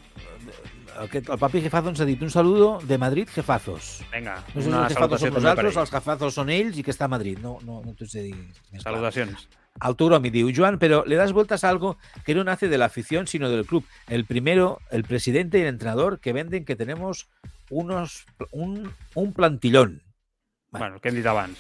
aquest, 1.03 1.31
el 1.33 1.41
papi 1.41 1.63
jefazo 1.65 1.91
ens 1.91 2.03
ha 2.05 2.07
dit 2.07 2.21
un 2.23 2.31
saludo 2.31 2.77
de 2.87 2.99
Madrid, 2.99 3.31
jefazos. 3.33 4.03
Vinga, 4.13 4.37
No 4.55 4.61
sé 4.61 4.63
si 4.63 4.69
una 4.69 4.85
els 4.85 4.95
jefazos 4.95 5.25
per 5.25 5.33
nosaltres, 5.33 5.81
els 5.83 5.97
jefazos 5.97 6.39
són 6.39 6.53
ells 6.55 6.79
i 6.79 6.87
que 6.87 6.95
està 6.95 7.09
a 7.09 7.13
Madrid. 7.17 7.43
No, 7.43 7.59
no, 7.67 7.81
no 7.83 7.97
t'ho 7.99 8.07
sé 8.07 8.23
dir 8.29 8.37
més 8.71 8.85
clar. 8.85 9.33
Me 9.81 10.31
diu, 10.31 10.53
Joan, 10.55 10.79
pero 10.79 11.05
le 11.07 11.17
das 11.17 11.33
vueltas 11.33 11.65
a 11.65 11.69
algo 11.69 11.97
que 12.25 12.35
no 12.35 12.45
nace 12.45 12.69
de 12.69 12.79
la 12.79 12.85
afición, 12.87 13.27
sino 13.27 13.49
del 13.51 13.67
club. 13.67 13.85
El 14.09 14.25
primero, 14.27 14.79
el 14.91 15.03
presidente 15.03 15.59
y 15.59 15.63
el 15.63 15.69
entrenador 15.69 16.21
que 16.21 16.33
venden 16.33 16.65
que 16.65 16.77
tenemos 16.77 17.29
unos 17.71 18.27
un, 18.53 18.93
un 19.15 19.33
plantillón. 19.33 20.03
Bueno, 20.71 20.97
el 20.97 21.01
que 21.01 21.09
hem 21.09 21.17
dit 21.17 21.27
abans. 21.27 21.59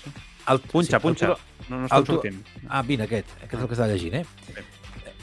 El, 0.49 0.61
Punxa, 0.61 1.01
punxa. 1.01 1.27
Arturo- 1.33 1.39
No, 1.69 1.79
no 1.79 1.85
estem 1.87 1.99
Arturo- 1.99 2.23
sortint. 2.23 2.47
Ah, 2.69 2.83
mira, 2.83 3.05
aquest, 3.05 3.29
aquest 3.39 3.55
és 3.55 3.61
el 3.61 3.67
que 3.69 3.75
estava 3.75 3.89
llegint, 3.93 4.15
eh? 4.15 4.27
Bé. 4.55 4.65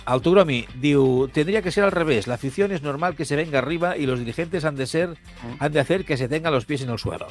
El 0.08 0.22
Tugromi 0.22 0.66
diu, 0.82 1.28
tendría 1.28 1.62
que 1.62 1.72
ser 1.72 1.84
al 1.84 1.92
revés. 1.92 2.26
La 2.26 2.36
afición 2.36 2.72
es 2.72 2.82
normal 2.82 3.16
que 3.16 3.26
se 3.26 3.36
venga 3.36 3.60
arriba 3.60 3.98
y 3.98 4.06
los 4.06 4.20
dirigentes 4.20 4.66
han 4.66 4.76
de 4.76 4.88
ser, 4.88 5.18
han 5.60 5.72
de 5.72 5.80
hacer 5.80 6.06
que 6.06 6.18
se 6.18 6.28
tengan 6.28 6.54
los 6.54 6.66
pies 6.66 6.82
en 6.82 6.90
el 6.90 6.98
suelo. 6.98 7.28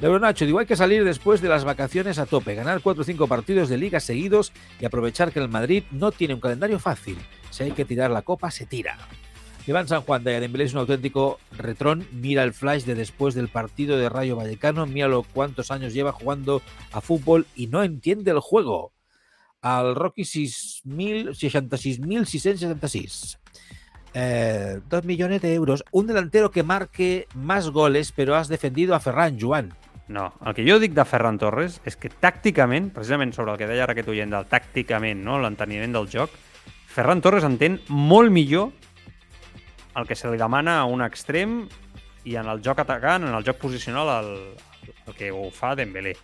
Leonacho, 0.00 0.44
digo, 0.46 0.58
hay 0.58 0.66
que 0.66 0.76
salir 0.76 1.04
después 1.04 1.40
de 1.40 1.48
las 1.48 1.64
vacaciones 1.64 2.18
a 2.18 2.26
tope, 2.26 2.54
ganar 2.54 2.80
cuatro 2.82 3.02
o 3.02 3.04
cinco 3.04 3.26
partidos 3.26 3.68
de 3.68 3.78
liga 3.78 4.00
seguidos 4.00 4.52
y 4.80 4.84
aprovechar 4.84 5.32
que 5.32 5.40
el 5.40 5.48
Madrid 5.48 5.84
no 5.90 6.12
tiene 6.12 6.34
un 6.34 6.40
calendario 6.40 6.78
fácil. 6.78 7.18
Si 7.50 7.64
hay 7.64 7.72
que 7.72 7.84
tirar 7.84 8.10
la 8.10 8.22
copa, 8.22 8.50
se 8.50 8.66
tira. 8.66 8.98
Iván 9.66 9.88
San 9.88 10.00
Juan 10.02 10.24
de 10.24 10.40
Dembélé 10.40 10.64
es 10.64 10.72
un 10.72 10.80
auténtico 10.80 11.38
retrón. 11.52 12.06
Mira 12.12 12.42
el 12.42 12.54
flash 12.54 12.84
de 12.84 12.94
después 12.94 13.34
del 13.34 13.48
partido 13.48 13.98
de 13.98 14.08
Rayo 14.08 14.36
Vallecano. 14.36 14.86
Míralo 14.86 15.24
cuántos 15.34 15.70
años 15.70 15.92
lleva 15.92 16.12
jugando 16.12 16.62
a 16.92 17.00
fútbol 17.00 17.46
y 17.54 17.66
no 17.66 17.82
entiende 17.82 18.30
el 18.30 18.40
juego. 18.40 18.92
Al 19.62 19.94
Rocky 19.94 20.22
6.000 20.22 21.34
66.666. 21.34 23.38
Eh, 24.12 24.80
dos 24.88 25.04
millones 25.04 25.42
de 25.42 25.54
euros. 25.54 25.84
Un 25.92 26.06
delantero 26.06 26.50
que 26.50 26.62
marque 26.62 27.28
más 27.34 27.70
goles, 27.70 28.12
pero 28.12 28.34
has 28.34 28.48
defendido 28.48 28.94
a 28.94 29.00
Ferran, 29.00 29.38
Joan. 29.38 29.74
No, 30.10 30.34
el 30.44 30.54
que 30.54 30.64
jo 30.66 30.80
dic 30.82 30.90
de 30.90 31.04
Ferran 31.06 31.36
Torres 31.38 31.76
és 31.86 31.94
que 31.94 32.08
tàcticament, 32.10 32.88
precisament 32.90 33.30
sobre 33.30 33.52
el 33.52 33.60
que 33.60 33.68
deia 33.70 33.84
ara 33.84 33.94
aquest 33.94 34.08
oient 34.10 34.32
del 34.34 34.48
tàcticament, 34.50 35.20
no? 35.22 35.36
l'enteniment 35.38 35.94
del 35.94 36.08
joc, 36.10 36.34
Ferran 36.90 37.22
Torres 37.22 37.46
entén 37.46 37.76
molt 37.86 38.34
millor 38.34 38.72
el 39.94 40.08
que 40.08 40.16
se 40.18 40.26
li 40.26 40.40
demana 40.40 40.80
a 40.80 40.88
un 40.90 41.04
extrem 41.06 41.60
i 42.26 42.34
en 42.42 42.50
el 42.50 42.58
joc 42.64 42.82
atacant, 42.82 43.28
en 43.28 43.38
el 43.38 43.46
joc 43.46 43.62
posicional, 43.62 44.10
el, 44.18 44.34
el 45.06 45.14
que 45.14 45.30
ho 45.30 45.46
fa 45.54 45.76
Dembélé. 45.78 46.16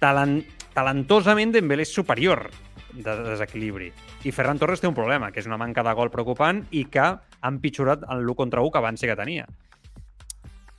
Talent, 0.00 0.40
talentosament 0.74 1.52
Dembélé 1.54 1.86
és 1.86 1.92
superior 1.94 2.48
de 2.94 3.14
desequilibri. 3.24 3.90
I 4.24 4.32
Ferran 4.32 4.58
Torres 4.58 4.80
té 4.80 4.88
un 4.88 4.96
problema, 4.96 5.30
que 5.32 5.42
és 5.42 5.48
una 5.50 5.58
manca 5.60 5.82
de 5.82 5.94
gol 5.96 6.12
preocupant 6.14 6.62
i 6.70 6.84
que 6.86 7.02
ha 7.02 7.50
empitjorat 7.50 8.06
el 8.10 8.24
l'1 8.24 8.38
contra 8.38 8.62
1 8.62 8.70
que 8.72 8.80
abans 8.80 9.00
sí 9.00 9.10
que 9.10 9.18
tenia. 9.18 9.46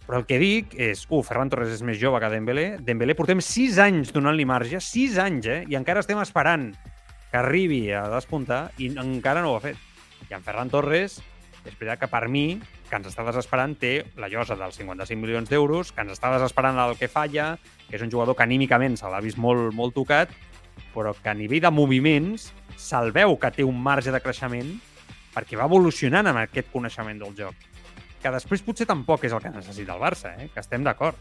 Però 0.06 0.20
el 0.22 0.28
que 0.30 0.38
dic 0.38 0.76
és, 0.78 1.02
uh, 1.10 1.24
Ferran 1.26 1.50
Torres 1.50 1.74
és 1.74 1.82
més 1.82 1.98
jove 1.98 2.20
que 2.22 2.30
Dembélé. 2.30 2.66
Dembélé 2.86 3.16
portem 3.18 3.42
6 3.42 3.80
anys 3.82 4.14
donant-li 4.14 4.46
marge, 4.46 4.80
6 4.80 5.18
anys, 5.22 5.48
eh? 5.50 5.62
I 5.70 5.80
encara 5.80 6.04
estem 6.06 6.22
esperant 6.22 6.70
que 7.32 7.40
arribi 7.42 7.90
a 7.92 8.06
despuntar 8.14 8.70
i 8.78 8.92
encara 8.94 9.42
no 9.42 9.54
ho 9.54 9.58
ha 9.58 9.64
fet. 9.66 9.82
I 10.30 10.38
en 10.38 10.46
Ferran 10.46 10.70
Torres, 10.70 11.18
és 11.66 11.74
veritat 11.74 12.04
que 12.04 12.12
per 12.12 12.28
mi, 12.30 12.62
que 12.90 12.98
ens 13.00 13.10
està 13.10 13.26
desesperant, 13.28 13.76
té 13.80 13.94
la 14.22 14.30
llosa 14.32 14.58
dels 14.60 14.78
55 14.78 15.22
milions 15.22 15.50
d'euros, 15.50 15.92
que 15.92 16.04
ens 16.06 16.14
està 16.14 16.32
desesperant 16.36 16.78
el 16.84 16.98
que 17.00 17.10
falla, 17.12 17.56
que 17.90 17.98
és 17.98 18.04
un 18.06 18.12
jugador 18.14 18.38
que 18.38 18.46
anímicament 18.46 18.98
se 19.00 19.10
l'ha 19.10 19.24
vist 19.26 19.42
molt, 19.42 19.74
molt 19.74 19.96
tocat, 19.98 20.34
però 20.94 21.14
que 21.18 21.32
a 21.32 21.38
nivell 21.38 21.64
de 21.64 21.72
moviments 21.72 22.52
se'l 22.78 23.14
veu 23.16 23.38
que 23.40 23.54
té 23.56 23.64
un 23.64 23.80
marge 23.82 24.12
de 24.12 24.22
creixement 24.22 24.76
perquè 25.36 25.58
va 25.60 25.68
evolucionant 25.68 26.28
amb 26.28 26.44
aquest 26.46 26.70
coneixement 26.72 27.20
del 27.20 27.34
joc 27.38 27.72
que 28.26 28.34
després 28.34 28.64
potser 28.66 28.88
tampoc 28.90 29.28
és 29.28 29.34
el 29.36 29.42
que 29.44 29.52
necessita 29.54 29.94
el 29.94 30.02
Barça, 30.02 30.32
eh? 30.34 30.48
que 30.50 30.58
estem 30.64 30.82
d'acord. 30.82 31.20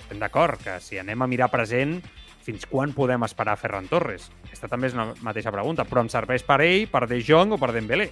Estem 0.00 0.22
d'acord 0.22 0.62
que 0.62 0.78
si 0.80 0.96
anem 0.96 1.20
a 1.20 1.28
mirar 1.28 1.50
present, 1.52 1.98
fins 2.46 2.64
quan 2.70 2.94
podem 2.96 3.26
esperar 3.26 3.58
Ferran 3.60 3.90
Torres? 3.90 4.30
Aquesta 4.46 4.70
també 4.72 4.88
és 4.88 4.96
una 4.96 5.10
mateixa 5.26 5.52
pregunta, 5.52 5.84
però 5.84 6.00
em 6.06 6.08
serveix 6.08 6.46
per 6.48 6.62
ell, 6.64 6.86
per 6.88 7.04
De 7.10 7.20
Jong 7.20 7.52
o 7.52 7.60
per 7.60 7.74
Dembélé. 7.76 8.08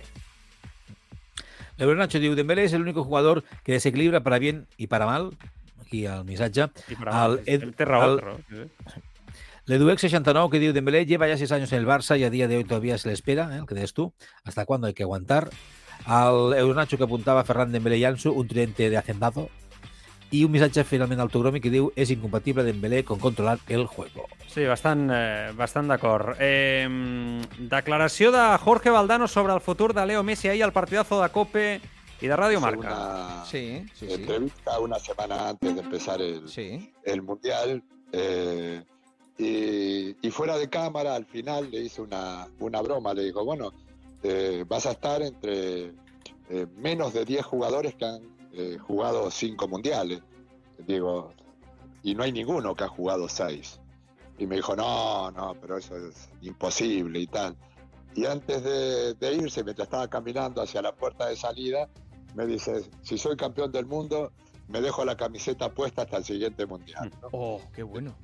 Leonardo 1.77 1.99
Nacho 2.01 2.19
diu, 2.21 2.35
Dembélé 2.35 2.65
es 2.65 2.73
el 2.73 2.83
único 2.83 3.03
jugador 3.05 3.43
que 3.65 3.73
desequilibra 3.73 4.23
para 4.23 4.39
bien 4.39 4.67
y 4.77 4.87
para 4.87 5.07
mal. 5.07 5.31
Aquí 5.81 6.07
al 6.07 6.25
missatge. 6.25 6.71
I 6.89 6.95
per 6.97 7.09
El 7.09 7.41
el, 7.47 7.75
té 7.75 7.85
raó, 7.85 8.13
el- 8.13 8.19
té 8.19 8.25
raó. 8.25 8.39
sí, 8.49 8.55
sí. 8.95 9.01
Leduex69 9.67 10.51
que 10.51 10.59
diu, 10.61 10.73
Dembélé 10.77 11.07
lleva 11.07 11.27
ya 11.27 11.39
seis 11.39 11.51
años 11.53 11.73
en 11.73 11.79
el 11.81 11.87
Barça 11.87 12.19
y 12.19 12.25
a 12.25 12.31
día 12.31 12.49
de 12.49 12.59
hoy 12.59 12.65
todavía 12.65 12.99
se 12.99 13.09
le 13.09 13.15
espera, 13.15 13.49
¿eh? 13.57 13.61
el 13.61 13.67
que 13.67 13.75
des 13.75 13.95
tú. 13.95 14.13
¿Hasta 14.45 14.67
cuándo 14.67 14.87
hay 14.87 14.95
que 14.95 15.03
aguantar? 15.05 15.49
Al 16.05 16.53
Euronacho 16.53 16.99
que 16.99 17.05
apuntava 17.05 17.45
Ferran 17.45 17.73
Dembélé 17.73 17.97
i 17.99 18.05
Ansu, 18.05 18.33
un 18.33 18.47
tridente 18.47 18.91
de 18.91 18.97
hacendado. 18.99 19.49
I 20.35 20.40
un 20.44 20.51
missatge 20.51 20.82
finalment 20.89 21.20
al 21.23 21.31
Togromi 21.31 21.61
que 21.62 21.70
diu 21.70 21.90
és 21.94 22.11
incompatible 22.11 22.65
Dembélé 22.66 23.05
con 23.06 23.20
controlar 23.23 23.59
el 23.69 23.85
juego. 23.86 24.24
Sí, 24.51 24.65
bastant, 24.66 25.09
eh, 25.15 25.52
bastant 25.55 25.86
d'acord. 25.93 26.35
Eh, 26.40 26.89
declaració 27.70 28.32
de 28.35 28.43
Jorge 28.59 28.90
Valdano 28.90 29.28
sobre 29.28 29.52
el 29.55 29.61
futur 29.61 29.93
de 29.94 30.06
Leo 30.06 30.23
Messi 30.24 30.48
ahir 30.48 30.65
al 30.65 30.73
partidazo 30.73 31.20
de 31.23 31.28
Cope 31.31 31.81
i 32.20 32.27
de 32.27 32.36
Radio 32.36 32.61
Marca. 32.61 32.78
Una 32.81 33.44
Sí, 33.44 33.85
sí, 33.94 34.06
sí. 34.09 34.12
entrevista 34.15 34.78
una 34.81 34.98
semana 34.98 35.51
antes 35.51 35.74
de 35.74 35.81
empezar 35.82 36.20
el, 36.23 36.48
Sí. 36.48 36.90
el 37.05 37.23
Mundial. 37.23 37.82
eh, 38.12 38.82
y, 39.36 40.15
y 40.27 40.31
fuera 40.31 40.56
de 40.56 40.69
cámara, 40.70 41.15
al 41.16 41.27
final 41.27 41.69
le 41.70 41.81
hice 41.81 42.01
una, 42.01 42.47
una 42.61 42.81
broma. 42.81 43.12
Le 43.15 43.24
digo, 43.24 43.44
bueno, 43.44 43.73
eh, 44.23 44.65
vas 44.69 44.86
a 44.86 44.93
estar 44.93 45.20
entre 45.23 45.93
eh, 46.51 46.66
menos 46.77 47.12
de 47.15 47.24
10 47.24 47.44
jugadores 47.44 47.94
que 47.97 48.05
han 48.05 48.23
eh, 48.57 48.79
jugado 48.79 49.31
5 49.31 49.69
mundiales. 49.69 50.23
Digo, 50.79 51.33
y 52.03 52.15
no 52.15 52.23
hay 52.23 52.33
ninguno 52.33 52.75
que 52.75 52.85
ha 52.85 52.89
jugado 52.89 53.29
6. 53.29 53.81
Y 54.39 54.47
me 54.47 54.57
dijo, 54.57 54.75
no, 54.75 55.31
no, 55.31 55.55
pero 55.61 55.79
eso 55.79 55.97
es 55.97 56.29
imposible 56.43 57.21
y 57.21 57.27
tal. 57.27 57.57
Y 58.15 58.27
antes 58.27 58.63
de, 58.63 59.15
de 59.15 59.35
irse, 59.35 59.65
mientras 59.65 59.87
estaba 59.87 60.09
caminando 60.09 60.63
hacia 60.63 60.83
la 60.83 60.93
puerta 60.95 61.27
de 61.27 61.37
salida, 61.37 61.89
me 62.35 62.47
dice, 62.47 62.83
si 63.03 63.19
soy 63.19 63.37
campeón 63.37 63.73
del 63.73 63.87
mundo, 63.87 64.33
me 64.69 64.81
dejo 64.81 65.05
la 65.05 65.17
camiseta 65.17 65.73
puesta 65.73 66.03
hasta 66.03 66.19
el 66.19 66.25
siguiente 66.25 66.67
mundial. 66.67 67.11
¿no? 67.23 67.29
Oh, 67.33 67.61
qué 67.73 67.83
bueno. 67.83 68.15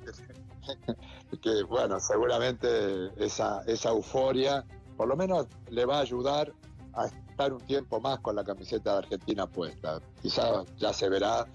que 1.41 1.63
bueno, 1.63 1.99
seguramente 1.99 3.11
esa, 3.17 3.63
esa 3.67 3.89
euforia 3.89 4.65
por 5.01 5.07
lo 5.07 5.15
menos 5.15 5.47
le 5.69 5.85
va 5.85 5.97
a 5.97 6.01
ayudar 6.01 6.53
a 6.93 7.05
estar 7.05 7.53
un 7.53 7.61
tiempo 7.61 7.99
más 7.99 8.19
con 8.19 8.35
la 8.35 8.43
camiseta 8.43 8.93
de 8.93 8.97
Argentina 8.99 9.47
puesta. 9.47 9.99
Quizá 10.21 10.63
ya 10.77 10.91
se 10.93 11.09
verá 11.09 11.45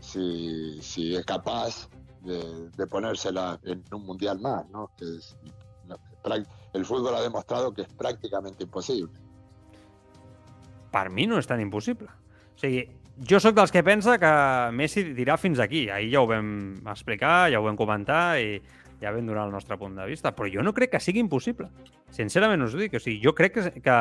si, 0.00 0.78
si 0.82 1.14
es 1.16 1.24
capaz 1.24 1.88
de, 2.22 2.70
de 2.70 2.86
ponérsela 2.86 3.58
en 3.64 3.82
un 3.92 4.04
mundial 4.06 4.40
más, 4.40 4.68
¿no? 4.70 4.90
Que 4.96 5.04
es- 5.04 5.36
el 6.72 6.84
fútbol 6.84 7.14
ha 7.14 7.20
demostrado 7.20 7.72
que 7.74 7.82
es 7.82 7.88
prácticamente 7.88 8.64
imposible. 8.64 9.12
per 10.90 11.10
mi 11.10 11.26
no 11.26 11.38
és 11.42 11.46
tan 11.50 11.58
impossible. 11.60 12.06
O 12.54 12.58
sigui, 12.60 12.84
jo 13.28 13.40
sóc 13.42 13.56
dels 13.56 13.72
que 13.74 13.82
pensa 13.82 14.14
que 14.22 14.28
Messi 14.78 15.02
dirà 15.16 15.34
fins 15.36 15.58
aquí. 15.58 15.88
Ahir 15.90 16.12
ja 16.12 16.20
ho 16.22 16.28
vam 16.30 16.76
explicar, 16.86 17.50
ja 17.50 17.58
ho 17.58 17.64
vam 17.66 17.74
comentar 17.76 18.38
i 18.38 18.60
ja 19.02 19.10
vam 19.10 19.26
donar 19.26 19.48
el 19.48 19.52
nostre 19.52 19.74
punt 19.76 19.96
de 19.98 20.06
vista, 20.06 20.30
però 20.36 20.46
jo 20.52 20.62
no 20.62 20.72
crec 20.72 20.92
que 20.92 21.00
sigui 21.02 21.18
impossible. 21.18 21.66
Sincerament 22.14 22.62
us 22.62 22.76
ho 22.76 22.78
dic. 22.78 22.94
O 22.94 23.00
sigui, 23.02 23.18
jo 23.24 23.34
crec 23.34 23.56
que, 23.58 23.82
que 23.82 23.96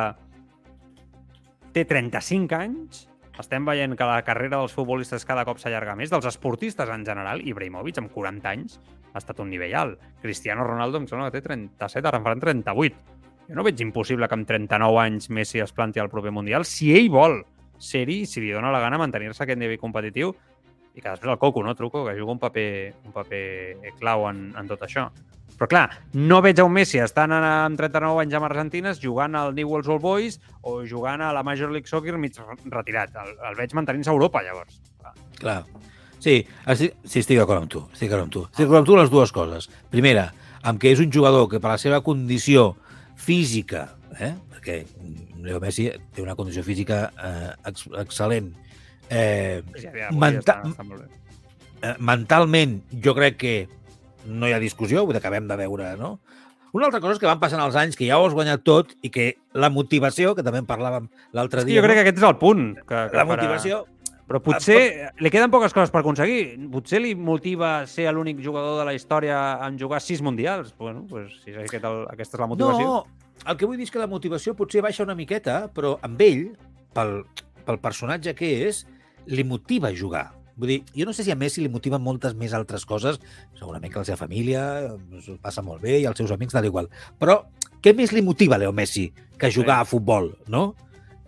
té 1.73 1.83
35 1.89 2.53
anys, 2.55 3.07
estem 3.41 3.65
veient 3.65 3.95
que 3.97 4.05
la 4.05 4.21
carrera 4.25 4.59
dels 4.59 4.75
futbolistes 4.77 5.25
cada 5.25 5.43
cop 5.47 5.57
s'allarga 5.57 5.95
més, 5.97 6.11
dels 6.13 6.27
esportistes 6.29 6.89
en 6.93 7.05
general, 7.05 7.41
Ibrahimovic 7.41 7.97
amb 7.97 8.13
40 8.13 8.51
anys 8.51 8.77
ha 9.13 9.21
estat 9.21 9.41
un 9.41 9.49
nivell 9.49 9.73
alt. 9.77 10.03
Cristiano 10.21 10.65
Ronaldo 10.67 11.01
em 11.01 11.07
sembla 11.09 11.31
que 11.31 11.39
té 11.39 11.47
37, 11.49 12.05
ara 12.05 12.21
en 12.21 12.27
faran 12.27 12.43
38. 12.43 13.17
Jo 13.49 13.57
no 13.57 13.65
veig 13.65 13.81
impossible 13.81 14.29
que 14.29 14.37
amb 14.37 14.47
39 14.47 15.01
anys 15.01 15.31
Messi 15.33 15.63
es 15.63 15.73
planti 15.73 15.99
al 15.99 16.11
proper 16.13 16.31
Mundial, 16.31 16.65
si 16.65 16.93
ell 16.95 17.09
vol 17.13 17.41
ser-hi, 17.81 18.23
si 18.29 18.41
li 18.41 18.53
dona 18.53 18.71
la 18.71 18.79
gana 18.79 19.01
mantenir-se 19.01 19.43
aquest 19.43 19.59
nivell 19.59 19.81
competitiu, 19.81 20.31
i 20.93 21.01
que 21.01 21.09
després 21.09 21.33
el 21.33 21.39
Coco, 21.41 21.63
no, 21.65 21.73
Truco, 21.75 22.05
que 22.05 22.17
juga 22.19 22.35
un 22.35 22.41
paper, 22.41 22.69
un 23.05 23.13
paper 23.15 23.93
clau 23.99 24.27
en, 24.29 24.51
en 24.59 24.69
tot 24.69 24.83
això. 24.85 25.07
Però 25.57 25.69
clar, 25.69 25.85
no 26.17 26.41
veig 26.41 26.59
a 26.59 26.65
un 26.65 26.73
Messi 26.73 26.99
estant 27.01 27.33
amb 27.35 27.77
39 27.79 28.23
anys 28.23 28.37
amb 28.37 28.47
Argentines 28.49 29.01
jugant 29.01 29.37
al 29.37 29.53
Newell's 29.57 29.89
Old 29.89 30.01
Boys 30.01 30.39
o 30.61 30.81
jugant 30.89 31.21
a 31.21 31.31
la 31.35 31.43
Major 31.45 31.71
League 31.71 31.89
Soccer 31.89 32.17
mig 32.17 32.37
retirat. 32.65 33.13
El, 33.21 33.35
el 33.49 33.57
veig 33.59 33.75
mantenint-se 33.77 34.11
a 34.11 34.15
Europa, 34.17 34.41
llavors. 34.45 34.79
Clar. 35.01 35.13
Clar. 35.39 35.59
Sí, 36.23 36.39
estic, 36.71 36.95
sí, 37.03 37.19
estic 37.19 37.37
d'acord 37.39 37.65
amb 37.65 37.71
tu. 37.71 37.83
Estic 37.93 38.09
d'acord 38.09 38.27
amb 38.27 38.33
tu. 38.33 38.45
Estic 38.49 38.65
d'acord 38.65 38.81
amb 38.81 38.89
tu 38.89 38.97
les 38.97 39.13
dues 39.13 39.33
coses. 39.35 39.69
Primera, 39.93 40.29
amb 40.63 40.79
que 40.81 40.93
és 40.93 41.01
un 41.03 41.11
jugador 41.11 41.49
que 41.51 41.59
per 41.63 41.73
la 41.73 41.81
seva 41.81 41.99
condició 42.05 42.73
física, 43.19 43.89
eh? 44.19 44.33
perquè 44.53 44.81
Leo 45.43 45.59
Messi 45.59 45.89
té 46.15 46.23
una 46.23 46.37
condició 46.39 46.63
física 46.63 47.05
eh, 47.19 47.51
ex 47.69 47.89
excel·lent, 48.05 48.53
eh, 49.09 49.61
Sí, 49.75 49.87
ja, 49.93 50.09
Menta- 50.11 50.61
està, 50.63 50.69
està 50.71 50.83
molt 50.87 51.01
bé. 51.03 51.07
eh, 51.81 51.95
mentalment 51.99 52.81
jo 53.03 53.13
crec 53.15 53.37
que 53.37 53.55
no 54.25 54.47
hi 54.47 54.53
ha 54.53 54.59
discussió, 54.59 55.03
vull 55.05 55.13
dir 55.13 55.21
que 55.21 55.27
acabem 55.27 55.47
de 55.47 55.57
veure, 55.57 55.95
no? 55.97 56.19
Una 56.73 56.87
altra 56.87 56.99
cosa 57.01 57.13
és 57.13 57.19
que 57.21 57.27
van 57.29 57.39
passant 57.39 57.61
els 57.61 57.75
anys, 57.77 57.95
que 57.95 58.07
ja 58.07 58.17
ho 58.17 58.25
has 58.25 58.33
guanyat 58.33 58.63
tot 58.65 58.95
i 59.05 59.09
que 59.13 59.35
la 59.53 59.69
motivació, 59.69 60.33
que 60.33 60.41
també 60.41 60.57
en 60.63 60.65
parlàvem 60.65 61.05
l'altre 61.31 61.61
que 61.61 61.65
dia, 61.67 61.81
jo 61.81 61.85
crec 61.85 61.97
que 61.99 62.03
no? 62.03 62.07
aquest 62.09 62.17
és 62.17 62.29
el 62.29 62.37
punt. 62.41 62.63
Que, 62.79 62.85
que 63.11 63.17
la 63.17 63.25
farà- 63.25 63.35
motivació... 63.35 63.85
Però 64.23 64.39
potser 64.39 65.11
li 65.19 65.29
queden 65.29 65.51
poques 65.51 65.73
coses 65.75 65.91
per 65.91 65.99
aconseguir. 65.99 66.55
Potser 66.71 67.01
li 67.03 67.11
motiva 67.13 67.85
ser 67.85 68.07
l'únic 68.15 68.39
jugador 68.41 68.79
de 68.79 68.85
la 68.87 68.93
història 68.95 69.59
en 69.67 69.75
jugar 69.77 69.99
sis 70.01 70.21
mundials. 70.23 70.71
Bueno, 70.79 71.03
pues, 71.09 71.33
si 71.43 71.51
és 71.51 71.57
aquest 71.59 71.83
el, 71.83 72.05
aquesta 72.09 72.37
és 72.37 72.41
la 72.41 72.47
motivació. 72.47 72.85
No, 72.87 73.33
el 73.45 73.57
que 73.59 73.67
vull 73.67 73.75
dir 73.77 73.83
és 73.83 73.91
que 73.91 73.99
la 73.99 74.07
motivació 74.07 74.55
potser 74.55 74.81
baixa 74.81 75.03
una 75.03 75.13
miqueta, 75.13 75.67
però 75.75 75.97
amb 76.01 76.21
ell, 76.23 76.45
pel, 76.95 77.25
pel 77.67 77.79
personatge 77.83 78.33
que 78.33 78.53
és, 78.69 78.85
li 79.27 79.45
motiva 79.47 79.91
jugar. 79.95 80.31
Vull 80.55 80.69
dir, 80.69 80.79
jo 80.93 81.07
no 81.07 81.13
sé 81.17 81.25
si 81.25 81.33
a 81.33 81.37
Messi 81.39 81.63
li 81.63 81.71
motiven 81.71 82.01
moltes 82.03 82.35
més 82.37 82.53
altres 82.53 82.85
coses, 82.85 83.17
segurament 83.57 83.91
que 83.91 84.01
la 84.01 84.05
seva 84.05 84.19
família 84.19 84.61
s'ho 85.23 85.39
passa 85.41 85.63
molt 85.65 85.81
bé 85.81 85.97
i 86.01 86.05
els 86.09 86.19
seus 86.19 86.33
amics, 86.35 86.53
tal 86.53 86.67
igual. 86.69 86.91
Però 87.19 87.39
què 87.83 87.95
més 87.97 88.13
li 88.13 88.21
motiva 88.21 88.57
a 88.57 88.61
Leo 88.61 88.73
Messi 88.75 89.09
que 89.41 89.51
jugar 89.51 89.79
a 89.81 89.89
futbol, 89.89 90.31
no? 90.47 90.73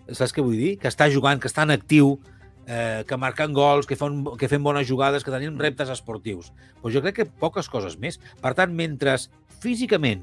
Saps 0.06 0.36
què 0.36 0.46
vull 0.46 0.60
dir? 0.60 0.76
Que 0.78 0.92
està 0.92 1.10
jugant, 1.10 1.42
que 1.42 1.50
està 1.50 1.66
en 1.66 1.74
actiu, 1.74 2.20
eh, 2.68 3.04
que 3.08 3.18
marquen 3.18 3.54
gols, 3.58 3.90
que 3.90 3.98
fan, 3.98 4.22
que 4.38 4.50
fem 4.52 4.64
bones 4.64 4.86
jugades, 4.88 5.26
que 5.26 5.34
tenim 5.34 5.58
reptes 5.58 5.90
esportius. 5.90 6.52
Pues 6.82 6.94
jo 6.94 7.02
crec 7.02 7.18
que 7.22 7.26
poques 7.26 7.70
coses 7.70 7.98
més. 7.98 8.20
Per 8.42 8.54
tant, 8.54 8.74
mentre 8.78 9.18
físicament 9.64 10.22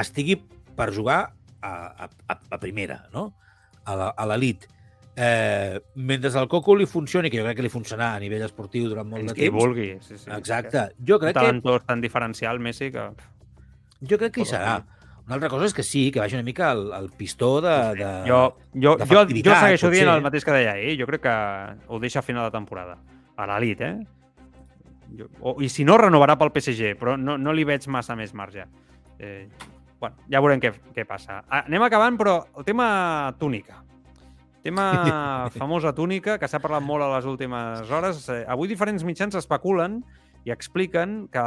estigui 0.00 0.38
per 0.76 0.88
jugar 0.96 1.20
a, 1.60 2.08
a, 2.08 2.38
a 2.38 2.58
primera, 2.58 3.02
no? 3.12 3.28
a 3.84 4.12
a 4.16 4.26
l'elit, 4.30 4.64
eh, 5.16 5.80
mentre 5.94 6.30
el 6.40 6.48
Coco 6.48 6.74
li 6.76 6.86
funcioni, 6.86 7.30
que 7.30 7.38
jo 7.40 7.44
crec 7.44 7.58
que 7.60 7.66
li 7.66 7.72
funcionarà 7.72 8.16
a 8.16 8.22
nivell 8.22 8.46
esportiu 8.46 8.88
durant 8.88 9.08
molt 9.08 9.22
Fins 9.22 9.34
de 9.34 9.38
temps, 9.40 9.58
vulgui. 9.58 9.90
Sí, 10.00 10.18
sí. 10.18 10.30
exacte, 10.32 10.88
jo 10.98 11.18
crec, 11.20 11.34
que, 11.34 11.40
talentós 11.40 11.84
tan 11.88 12.00
diferencial, 12.00 12.60
Messi, 12.60 12.90
que... 12.94 13.10
jo 14.00 14.18
crec 14.18 14.38
que 14.38 14.44
hi 14.46 14.52
serà. 14.54 14.80
Una 15.22 15.36
altra 15.36 15.48
cosa 15.48 15.68
és 15.68 15.74
que 15.74 15.84
sí, 15.86 16.10
que 16.10 16.18
vagi 16.18 16.34
una 16.34 16.42
mica 16.42 16.72
el, 16.74 16.88
el 16.96 17.10
pistó 17.14 17.60
de... 17.62 17.76
de... 17.94 18.08
Jo, 18.26 18.40
jo, 18.74 18.80
jo, 18.80 18.80
jo 18.82 18.96
d'efectivitat, 19.04 19.60
segueixo 19.62 19.90
dient 19.92 20.08
potser. 20.08 20.16
el 20.16 20.24
mateix 20.24 20.46
que 20.48 20.56
deia 20.56 20.72
ahir. 20.72 20.96
Jo 20.98 21.06
crec 21.06 21.22
que 21.28 21.36
ho 21.86 22.00
deixa 22.02 22.18
a 22.18 22.26
final 22.26 22.48
de 22.48 22.56
temporada. 22.56 22.96
A 23.38 23.46
l'elit, 23.46 23.84
eh? 23.86 23.94
Jo, 25.14 25.28
o, 25.40 25.54
I 25.62 25.70
si 25.70 25.86
no, 25.86 25.94
renovarà 26.00 26.34
pel 26.40 26.50
PSG, 26.50 26.96
però 26.98 27.14
no, 27.20 27.36
no 27.38 27.54
li 27.54 27.64
veig 27.68 27.86
massa 27.86 28.18
més 28.18 28.34
marge. 28.34 28.66
Eh, 29.22 29.46
bueno, 30.02 30.18
ja 30.26 30.42
veurem 30.42 30.60
què, 30.60 30.74
què 30.96 31.06
passa. 31.06 31.38
Ah, 31.46 31.62
Anem 31.62 31.86
acabant, 31.86 32.18
però 32.18 32.40
el 32.58 32.66
tema 32.66 32.90
túnica. 33.38 33.84
Tema 34.62 35.50
famosa 35.50 35.90
túnica, 35.90 36.36
que 36.38 36.46
s'ha 36.46 36.60
parlat 36.62 36.84
molt 36.86 37.02
a 37.02 37.08
les 37.16 37.24
últimes 37.26 37.88
hores. 37.90 38.20
Eh, 38.30 38.44
avui 38.46 38.70
diferents 38.70 39.02
mitjans 39.02 39.34
especulen 39.34 39.98
i 40.46 40.52
expliquen 40.54 41.24
que 41.34 41.42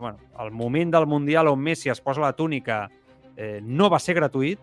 bueno, 0.00 0.18
el 0.44 0.50
moment 0.52 0.92
del 0.92 1.06
Mundial 1.08 1.48
on 1.48 1.62
Messi 1.64 1.88
es 1.88 2.02
posa 2.04 2.20
la 2.20 2.34
túnica 2.36 2.90
eh, 3.36 3.60
no 3.62 3.88
va 3.88 3.98
ser 3.98 4.18
gratuït. 4.18 4.60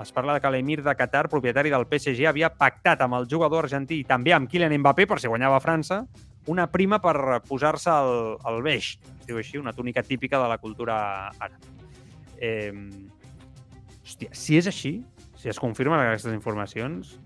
Es 0.00 0.12
parla 0.16 0.38
que 0.40 0.48
l'emir 0.52 0.82
de 0.84 0.94
Qatar, 0.96 1.26
propietari 1.28 1.72
del 1.72 1.84
PSG, 1.84 2.24
havia 2.28 2.50
pactat 2.52 3.04
amb 3.04 3.18
el 3.20 3.28
jugador 3.28 3.68
argentí 3.68 4.00
i 4.00 4.08
també 4.08 4.32
amb 4.36 4.48
Kylian 4.48 4.72
Mbappé, 4.80 5.06
per 5.08 5.20
si 5.20 5.28
guanyava 5.28 5.60
França, 5.64 6.02
una 6.52 6.66
prima 6.72 7.00
per 7.04 7.42
posar-se 7.44 7.92
el, 7.92 8.36
el 8.48 8.62
beix, 8.64 8.94
es 9.20 9.28
diu 9.28 9.40
així, 9.40 9.60
una 9.60 9.76
túnica 9.76 10.04
típica 10.04 10.40
de 10.40 10.48
la 10.52 10.58
cultura 10.62 10.98
àrab. 11.36 11.68
Eh, 12.40 12.72
hòstia, 14.04 14.32
si 14.32 14.60
és 14.60 14.68
així, 14.72 14.98
si 15.36 15.48
es 15.52 15.60
confirmen 15.60 16.00
aquestes 16.00 16.32
informacions, 16.36 17.16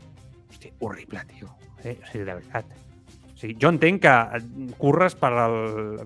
hòstia, 0.51 0.77
horrible, 0.81 1.25
tio. 1.31 1.51
Eh? 1.85 1.97
O 1.97 2.07
sigui, 2.11 2.25
de 2.27 2.35
veritat. 2.35 2.79
O 3.31 3.37
sigui, 3.41 3.57
jo 3.63 3.73
entenc 3.73 4.03
que 4.05 4.15
curres 4.79 5.17
per 5.19 5.33
el, 5.47 5.59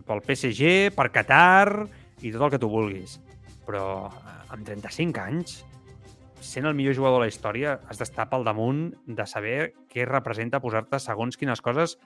pel 0.07 0.23
PSG, 0.23 0.95
per 0.95 1.11
Qatar 1.15 1.87
i 2.23 2.33
tot 2.33 2.47
el 2.47 2.53
que 2.55 2.61
tu 2.62 2.71
vulguis. 2.71 3.19
Però 3.66 3.87
eh, 4.09 4.35
amb 4.55 4.66
35 4.69 5.25
anys, 5.25 5.62
sent 6.45 6.69
el 6.69 6.77
millor 6.77 6.95
jugador 6.97 7.23
de 7.23 7.27
la 7.27 7.33
història, 7.33 7.79
has 7.89 8.01
d'estar 8.01 8.29
pel 8.31 8.45
damunt 8.47 8.91
de 9.07 9.27
saber 9.27 9.73
què 9.91 10.05
representa 10.09 10.61
posar-te 10.61 11.01
segons 11.01 11.41
quines 11.41 11.65
coses, 11.65 11.97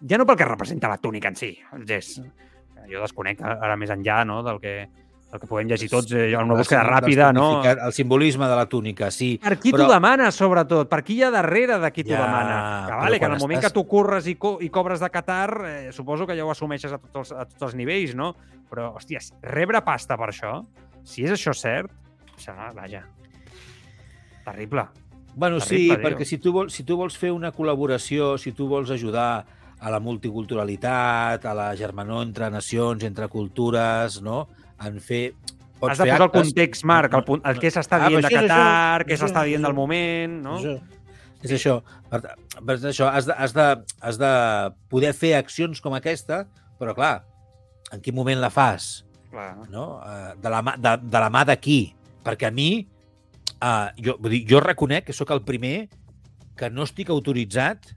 ja 0.00 0.18
no 0.18 0.26
pel 0.26 0.40
que 0.40 0.48
representa 0.48 0.90
la 0.90 0.98
túnica 0.98 1.30
en 1.30 1.38
si, 1.38 1.52
el 1.76 1.86
gest. 1.86 2.24
Jo 2.90 3.04
desconec 3.04 3.38
ara 3.44 3.76
més 3.78 3.92
enllà 3.94 4.22
no, 4.26 4.40
del 4.42 4.58
que 4.58 4.74
el 5.32 5.40
que 5.40 5.46
podem 5.48 5.66
llegir 5.70 5.88
tots, 5.88 6.12
eh, 6.12 6.34
una 6.36 6.54
búsqueda 6.58 6.82
ràpida, 6.84 7.30
no? 7.32 7.62
El 7.64 7.92
simbolisme 7.96 8.44
de 8.46 8.56
la 8.56 8.66
túnica, 8.68 9.10
sí. 9.10 9.38
Per 9.42 9.58
qui 9.58 9.72
però- 9.72 9.86
t'ho 9.86 9.92
demana, 9.94 10.30
sobretot? 10.30 10.88
Per 10.90 11.02
qui 11.02 11.14
hi 11.14 11.22
ha 11.22 11.30
darrere 11.30 11.78
de 11.80 11.90
qui 11.90 12.04
t'ho 12.04 12.12
Ja, 12.12 12.26
demana? 12.26 12.58
Que, 12.86 12.96
vale, 13.00 13.18
que 13.18 13.24
en 13.24 13.32
el 13.32 13.40
moment 13.40 13.58
estàs- 13.62 13.72
que 13.72 13.80
tu 13.80 13.86
corres 13.88 14.26
i, 14.26 14.34
co 14.36 14.58
i 14.60 14.68
cobres 14.68 15.00
de 15.00 15.08
Qatar, 15.08 15.62
eh, 15.64 15.92
suposo 15.92 16.26
que 16.26 16.36
ja 16.36 16.44
ho 16.44 16.50
assumeixes 16.50 16.92
a 16.92 16.98
tots, 16.98 17.16
els, 17.16 17.32
a 17.32 17.46
tots 17.46 17.62
els 17.62 17.74
nivells, 17.74 18.14
no? 18.14 18.34
Però, 18.70 18.92
hòstia, 18.94 19.20
rebre 19.42 19.80
pasta 19.82 20.18
per 20.18 20.28
això, 20.28 20.62
si 21.02 21.24
és 21.24 21.30
això 21.32 21.54
cert, 21.54 21.90
serà, 22.36 22.72
vaja, 22.74 23.06
terrible. 24.44 24.86
Bueno, 25.34 25.58
Terrible, 25.58 25.78
sí, 25.78 25.88
tio. 25.88 25.98
perquè 26.10 26.24
si 26.28 26.38
tu, 26.38 26.52
vols, 26.52 26.72
si 26.74 26.84
tu 26.84 26.96
vols 26.98 27.16
fer 27.16 27.32
una 27.32 27.52
col·laboració, 27.52 28.36
si 28.38 28.52
tu 28.52 28.66
vols 28.68 28.90
ajudar 28.90 29.46
a 29.80 29.90
la 29.90 29.98
multiculturalitat, 29.98 31.44
a 31.46 31.54
la 31.54 31.74
germanor 31.74 32.22
entre 32.26 32.50
nacions, 32.50 33.02
entre 33.02 33.28
cultures, 33.28 34.20
no? 34.22 34.48
En 34.86 35.00
fer... 35.00 35.32
Pots 35.82 35.92
Has 35.96 35.98
de 35.98 36.04
posar 36.04 36.16
el 36.16 36.22
actes- 36.28 36.42
context, 36.42 36.84
Marc, 36.86 37.14
el, 37.18 37.24
punt- 37.26 37.42
el 37.50 37.58
que 37.58 37.70
s'està 37.74 37.98
Ah, 37.98 38.08
dient 38.08 38.22
de 38.22 38.30
Qatar, 38.30 39.00
això, 39.02 39.06
què 39.08 39.16
s'està 39.18 39.42
dient 39.48 39.64
del 39.66 39.74
moment, 39.74 40.36
no? 40.44 40.58
Això, 40.60 40.76
és 41.42 41.54
això. 41.56 41.72
Per, 42.12 42.20
per 42.68 42.76
això 42.92 43.08
has 43.10 43.26
de, 43.26 43.34
has, 43.34 43.52
de, 43.56 43.66
has 44.00 44.18
de 44.20 44.30
poder 44.92 45.10
fer 45.18 45.32
accions 45.40 45.80
com 45.82 45.96
aquesta, 45.98 46.44
però 46.78 46.94
clar, 46.94 47.24
en 47.90 47.98
quin 48.00 48.14
moment 48.14 48.38
la 48.38 48.50
fas? 48.54 49.02
Clar. 49.32 49.56
no? 49.72 49.98
Eh, 50.06 50.34
de, 50.38 50.48
la 50.54 50.60
de, 50.76 50.94
de 51.08 51.18
la 51.24 51.30
mà 51.34 51.42
de 51.50 51.56
qui? 51.58 51.80
Perquè 52.22 52.46
a 52.46 52.54
mi, 52.54 52.68
uh, 53.58 53.90
jo, 53.98 54.14
vull 54.22 54.36
dir, 54.36 54.42
jo 54.46 54.60
reconec 54.62 55.08
que 55.08 55.12
sóc 55.16 55.30
el 55.34 55.42
primer 55.42 55.88
que 56.54 56.70
no 56.70 56.84
estic 56.86 57.10
autoritzat 57.10 57.90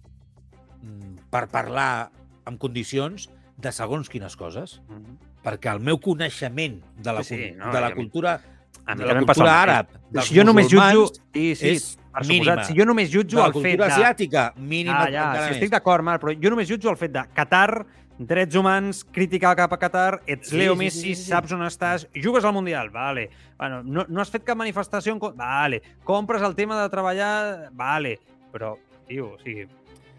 mm, 0.82 1.30
per 1.30 1.46
parlar 1.54 2.10
en 2.50 2.58
condicions 2.58 3.30
de 3.62 3.72
segons 3.72 4.10
quines 4.10 4.34
coses, 4.36 4.80
Mhm. 4.90 5.18
Perquè 5.46 5.72
el 5.76 5.80
meu 5.86 6.00
coneixement 6.02 6.80
de 6.98 7.14
la, 7.14 7.24
Sí, 7.24 7.36
sí, 7.38 7.52
no, 7.58 7.72
de 7.72 7.82
la 7.82 7.90
mi- 7.94 7.96
cultura, 8.02 8.40
A 8.86 8.94
mi 8.96 9.02
de 9.02 9.08
la 9.14 9.20
cultura 9.22 9.54
àrab, 9.62 9.88
dels 10.12 10.26
Si 10.28 10.36
jo 10.38 10.44
només 10.46 10.68
jutjo... 10.70 11.06
Sí, 11.34 11.56
sí, 11.56 11.70
és 11.76 11.86
per 12.14 12.24
mínima. 12.26 12.54
suposat, 12.56 12.66
si 12.72 12.76
jo 12.80 12.86
només 12.86 13.10
jutjo 13.14 13.40
el 13.44 13.52
fet 13.54 13.78
cultura 13.78 13.88
de... 13.88 13.94
asiàtica, 13.94 14.44
mínima 14.58 15.04
Ah, 15.06 15.12
ja, 15.12 15.26
més. 15.34 15.56
estic 15.58 15.72
d'acord, 15.74 16.04
Marc, 16.06 16.22
però 16.22 16.34
jo 16.42 16.50
només 16.54 16.70
jutjo 16.70 16.90
el 16.92 16.98
fet 16.98 17.12
de 17.16 17.24
Qatar, 17.34 17.86
drets 18.18 18.56
humans, 18.56 19.04
crítica 19.12 19.56
cap 19.58 19.74
a 19.74 19.78
Qatar, 19.78 20.22
ets 20.26 20.50
Sí, 20.50 20.58
Leo 20.58 20.74
sí, 20.74 20.80
Messi, 20.80 21.00
sí, 21.02 21.16
sí, 21.16 21.24
sí. 21.24 21.30
saps 21.32 21.52
on 21.52 21.66
estàs, 21.66 22.06
jugues 22.16 22.46
al 22.46 22.54
Mundial, 22.54 22.90
vale. 22.90 23.30
Bueno, 23.58 23.82
no, 23.84 24.06
no 24.08 24.22
has 24.22 24.30
fet 24.32 24.44
cap 24.46 24.56
manifestació 24.58 25.14
en... 25.14 25.20
Vale. 25.36 25.82
Compres 26.04 26.42
el 26.42 26.56
tema 26.56 26.82
de 26.82 26.90
treballar, 26.90 27.70
vale. 27.74 28.20
Però, 28.54 28.76
tio, 29.08 29.34
o 29.34 29.40
sigui, 29.44 29.66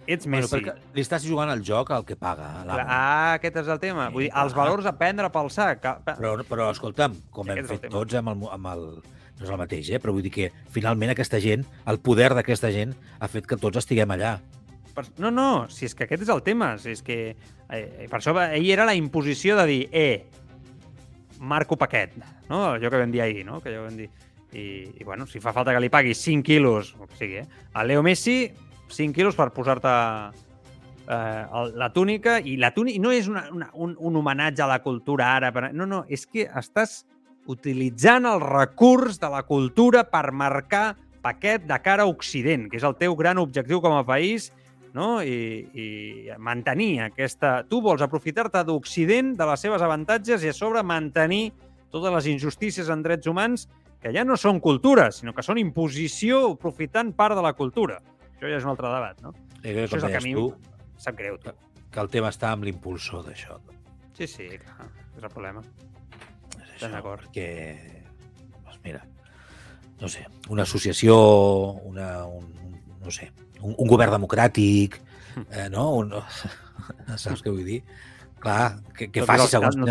ets 0.07 0.27
Bueno, 0.27 0.47
Messi. 0.47 0.55
perquè 0.55 0.75
li 0.95 1.03
estàs 1.05 1.27
jugant 1.27 1.51
al 1.51 1.63
joc 1.67 1.91
al 1.91 2.05
que 2.05 2.17
paga. 2.17 2.49
Ah, 2.87 3.35
aquest 3.35 3.57
és 3.63 3.69
el 3.69 3.81
tema. 3.83 4.09
Sí, 4.09 4.15
Vull 4.15 4.27
dir, 4.27 4.33
els 4.43 4.55
valors 4.55 4.87
a 4.87 4.93
prendre 4.97 5.31
pel 5.31 5.51
sac. 5.51 5.83
Però, 6.07 6.37
però 6.49 6.71
escolta'm, 6.71 7.15
com 7.31 7.49
hem 7.49 7.59
aquest 7.59 7.71
el 7.71 7.79
fet 7.79 7.91
tots 7.91 8.15
amb 8.15 8.35
el, 8.35 8.49
amb 8.57 8.73
el... 8.73 8.87
No 9.37 9.45
és 9.45 9.51
el 9.53 9.59
mateix, 9.61 9.91
eh? 9.93 9.99
però 10.01 10.15
vull 10.17 10.25
dir 10.25 10.31
que 10.33 10.47
finalment 10.73 11.11
aquesta 11.13 11.37
gent, 11.45 11.67
el 11.93 11.99
poder 12.01 12.31
d'aquesta 12.33 12.71
gent, 12.73 12.95
ha 13.21 13.29
fet 13.29 13.45
que 13.47 13.59
tots 13.61 13.77
estiguem 13.83 14.15
allà. 14.15 14.39
No, 15.21 15.29
no, 15.31 15.67
si 15.69 15.85
és 15.85 15.93
que 15.95 16.07
aquest 16.07 16.23
és 16.25 16.31
el 16.33 16.41
tema. 16.43 16.71
Si 16.81 16.95
és 16.95 17.03
que, 17.05 17.37
eh, 17.69 18.07
per 18.09 18.17
això 18.17 18.33
ell 18.47 18.71
era 18.73 18.87
la 18.89 18.95
imposició 18.97 19.59
de 19.59 19.67
dir, 19.69 19.83
eh, 19.93 20.25
Marco 21.39 21.77
Paquet, 21.77 22.17
no? 22.49 22.63
Allò 22.73 22.89
que 22.89 22.97
vam 22.97 23.13
dir 23.13 23.21
ahir, 23.21 23.45
no? 23.45 23.61
Que 23.61 23.75
allò 23.75 23.85
vam 23.85 23.97
dir. 23.99 24.09
I, 24.57 24.89
I, 25.01 25.05
bueno, 25.05 25.27
si 25.27 25.41
fa 25.43 25.53
falta 25.53 25.75
que 25.75 25.81
li 25.85 25.91
paguis 25.93 26.17
5 26.25 26.43
quilos, 26.47 26.95
o 26.97 27.09
sigui, 27.19 27.43
eh? 27.43 27.47
A 27.75 27.85
Leo 27.85 28.03
Messi, 28.03 28.55
5 28.93 29.15
quilos 29.15 29.37
per 29.39 29.51
posar-te 29.55 29.93
eh, 31.09 31.71
la 31.75 31.91
túnica, 31.93 32.39
i 32.39 32.57
la 32.61 32.73
túnica 32.75 33.03
no 33.03 33.13
és 33.15 33.29
una, 33.31 33.47
una, 33.53 33.71
un, 33.75 33.97
un 33.99 34.17
homenatge 34.23 34.65
a 34.65 34.71
la 34.71 34.81
cultura 34.85 35.33
àrab, 35.37 35.61
no, 35.73 35.87
no, 35.87 36.05
és 36.09 36.27
que 36.27 36.47
estàs 36.47 37.05
utilitzant 37.47 38.27
el 38.27 38.41
recurs 38.43 39.21
de 39.23 39.31
la 39.31 39.43
cultura 39.47 40.05
per 40.11 40.31
marcar 40.35 40.97
paquet 41.23 41.67
de 41.67 41.79
cara 41.83 42.07
a 42.07 42.11
Occident, 42.11 42.69
que 42.71 42.79
és 42.79 42.87
el 42.87 42.97
teu 42.99 43.17
gran 43.19 43.39
objectiu 43.43 43.81
com 43.83 43.95
a 43.97 44.05
país, 44.07 44.51
no? 44.97 45.21
I, 45.23 45.67
i 45.75 45.87
mantenir 46.39 47.07
aquesta... 47.07 47.61
Tu 47.69 47.81
vols 47.85 48.03
aprofitar-te 48.03 48.63
d'Occident, 48.67 49.35
de 49.37 49.49
les 49.51 49.65
seves 49.67 49.83
avantatges 49.85 50.45
i 50.47 50.53
a 50.53 50.57
sobre 50.57 50.83
mantenir 50.87 51.51
totes 51.93 52.15
les 52.15 52.31
injustícies 52.33 52.89
en 52.93 53.03
drets 53.05 53.29
humans 53.29 53.67
que 54.03 54.13
ja 54.15 54.25
no 54.25 54.37
són 54.39 54.61
cultura, 54.63 55.11
sinó 55.13 55.35
que 55.35 55.45
són 55.45 55.61
imposició 55.61 56.45
aprofitant 56.55 57.13
part 57.17 57.37
de 57.37 57.45
la 57.45 57.55
cultura. 57.59 58.01
Això 58.37 58.51
ja 58.53 58.59
és 58.61 58.65
un 58.67 58.71
altre 58.75 58.91
debat, 58.93 59.21
no? 59.25 59.33
Eh, 59.63 59.73
que, 59.73 59.85
Això 59.87 59.97
és 59.99 60.05
el 60.05 60.13
que 60.13 60.21
a 60.21 60.25
mi 60.25 60.35
tu, 60.37 60.47
sap 61.01 61.17
greu, 61.19 61.39
tu. 61.41 61.53
que 61.91 62.01
el 62.03 62.09
tema 62.13 62.29
està 62.33 62.51
amb 62.53 62.65
l'impulsor 62.69 63.25
d'això. 63.27 63.57
Sí, 64.17 64.27
sí, 64.29 64.47
clar, 64.61 64.89
és 65.17 65.23
el 65.25 65.31
problema. 65.33 65.63
És 66.61 66.71
això, 66.77 66.91
d'acord. 66.93 67.25
Perquè, 67.27 67.49
doncs 68.67 68.79
mira, 68.85 69.01
no 70.01 70.09
sé, 70.13 70.27
una 70.53 70.63
associació, 70.69 71.17
una, 71.89 72.27
un, 72.27 72.45
un- 72.67 72.81
no 73.07 73.11
sé, 73.15 73.31
un, 73.63 73.75
un 73.79 73.89
govern 73.89 74.13
democràtic, 74.19 75.01
eh, 75.51 75.69
no? 75.73 75.89
Un, 76.03 76.13
saps 77.17 77.43
què 77.43 77.51
vull 77.53 77.65
dir? 77.65 77.81
Clar, 78.47 78.79
que, 78.95 79.09
que 79.11 79.23
Tot 79.25 79.31
faci 79.33 79.47
que 79.47 79.53
segons 79.57 79.77
no-. 79.81 79.87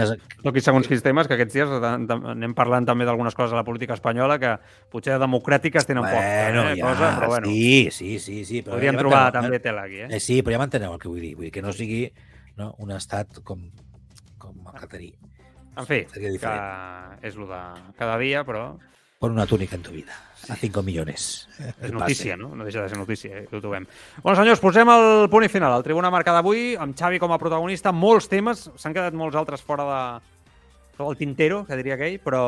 No 0.45 0.53
segons 0.63 0.87
quins 0.87 1.03
temes, 1.03 1.27
que 1.27 1.35
aquests 1.35 1.57
dies 1.57 1.73
anem 1.75 2.53
parlant 2.55 2.87
també 2.87 3.07
d'algunes 3.07 3.35
coses 3.35 3.51
a 3.51 3.59
la 3.59 3.65
política 3.67 3.97
espanyola 3.97 4.37
que 4.39 4.53
potser 4.93 5.17
de 5.17 5.19
democràtiques 5.25 5.87
tenen 5.89 6.05
poc. 6.05 6.15
Bueno, 6.15 6.63
eh, 6.69 6.77
ja, 6.79 6.85
cosa, 6.87 7.11
però 7.19 7.31
bueno, 7.33 7.51
sí, 7.51 7.91
sí, 7.91 8.15
sí, 8.23 8.39
sí. 8.47 8.63
Però 8.63 8.77
podríem 8.77 8.95
ja 8.95 9.03
trobar 9.03 9.25
també 9.35 9.59
tela 9.63 9.83
aquí, 9.89 10.05
eh? 10.05 10.09
Eh, 10.09 10.21
sí, 10.23 10.39
però 10.41 10.55
ja 10.55 10.63
m'enteneu 10.63 10.95
el 10.95 11.03
que 11.03 11.11
vull 11.11 11.19
dir. 11.19 11.33
Vull 11.35 11.49
dir 11.49 11.53
que 11.57 11.65
no 11.65 11.75
sigui 11.75 12.05
no, 12.55 12.71
un 12.79 12.95
estat 12.95 13.43
com, 13.43 13.67
com 14.39 14.71
el 14.71 14.79
catarí. 14.79 15.11
En 15.75 15.87
fi, 15.89 16.05
que 16.07 16.31
és 16.31 17.35
el 17.35 17.49
de 17.51 17.63
cada 17.99 18.15
dia, 18.21 18.45
però 18.47 18.69
Pon 19.25 19.31
una 19.31 19.47
túnica 19.47 19.75
en 19.75 19.81
tu 19.81 19.89
vida. 19.89 20.13
A 20.49 20.55
5 20.55 20.83
millones. 20.83 21.47
és 21.81 21.91
notícia, 21.91 22.35
no? 22.37 22.51
No 22.53 22.61
deixa 22.63 22.83
de 22.83 22.89
ser 22.89 22.97
notícia, 22.99 23.39
eh? 23.39 23.47
ho 23.49 23.57
trobem. 23.57 23.87
Bueno, 24.21 24.35
senyors, 24.37 24.59
posem 24.61 24.91
el 24.93 25.25
punt 25.33 25.47
i 25.47 25.49
final. 25.49 25.73
El 25.73 25.81
Tribuna 25.87 26.11
Marca 26.13 26.35
d'avui, 26.35 26.75
amb 26.77 26.93
Xavi 26.93 27.17
com 27.17 27.31
a 27.33 27.39
protagonista, 27.41 27.89
molts 27.89 28.27
temes, 28.29 28.67
s'han 28.77 28.93
quedat 28.93 29.15
molts 29.17 29.33
altres 29.33 29.63
fora 29.65 29.87
de 29.89 30.03
fora 30.93 31.09
del 31.09 31.17
tintero, 31.17 31.63
que 31.65 31.79
diria 31.79 31.97
aquell, 31.97 32.19
però, 32.21 32.43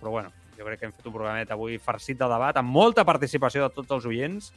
però 0.00 0.14
bueno, 0.14 0.32
jo 0.56 0.64
crec 0.70 0.80
que 0.80 0.88
hem 0.88 0.94
fet 0.96 1.10
un 1.10 1.12
programet 1.18 1.52
avui 1.52 1.76
farcit 1.76 2.16
de 2.16 2.28
debat, 2.32 2.56
amb 2.56 2.72
molta 2.72 3.04
participació 3.04 3.66
de 3.66 3.74
tots 3.76 3.98
els 3.98 4.06
oients. 4.08 4.48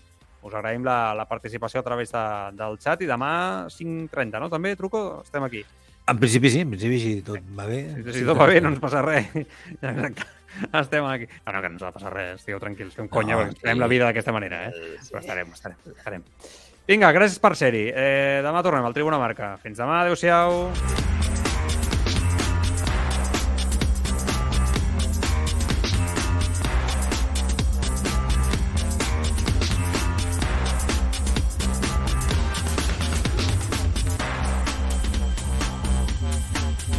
Us 0.47 0.55
agraïm 0.55 0.87
la, 0.87 1.11
la 1.11 1.27
participació 1.27 1.83
a 1.83 1.87
través 1.89 2.15
de, 2.15 2.23
del 2.55 2.79
xat 2.79 3.03
i 3.03 3.09
demà 3.11 3.33
5.30, 3.67 4.39
no? 4.39 4.47
També, 4.47 4.77
Truco, 4.79 5.19
estem 5.27 5.43
aquí. 5.43 5.65
En 6.07 6.23
principi 6.23 6.55
sí, 6.55 6.63
en 6.63 6.71
principi 6.71 7.03
si 7.03 7.13
tot 7.27 7.43
va 7.59 7.67
bé. 7.67 7.81
Si, 7.99 8.21
si 8.21 8.25
tot 8.31 8.39
va 8.39 8.47
bé, 8.47 8.63
no 8.63 8.71
ens 8.71 8.79
passa 8.79 9.03
res. 9.03 9.27
Exacte. 9.81 10.31
Estem 10.81 11.05
aquí. 11.05 11.27
No, 11.45 11.53
no, 11.53 11.61
que 11.61 11.69
no 11.69 11.75
ens 11.77 11.83
ha 11.83 11.91
de 11.91 11.97
passar 11.99 12.13
res, 12.13 12.35
estigueu 12.41 12.59
tranquils, 12.61 12.93
fem 12.95 13.07
conya, 13.11 13.35
No, 13.35 13.41
perquè 13.43 13.57
sí. 13.57 13.63
farem 13.65 13.79
la 13.83 13.87
vida 13.91 14.09
d'aquesta 14.09 14.35
manera, 14.35 14.65
eh? 14.69 14.73
Sí. 15.01 15.11
Però 15.13 15.23
estarem, 15.23 15.53
estarem, 15.53 15.77
estarem. 15.97 16.23
Vinga, 16.87 17.13
gràcies 17.15 17.39
per 17.39 17.55
ser-hi. 17.55 17.85
Eh, 17.95 18.41
demà 18.43 18.61
tornem 18.65 18.85
al 18.85 18.93
Tribuna 18.97 19.17
Marca. 19.21 19.55
Fins 19.63 19.79
demà, 19.79 20.01
adeu-siau. 20.03 21.32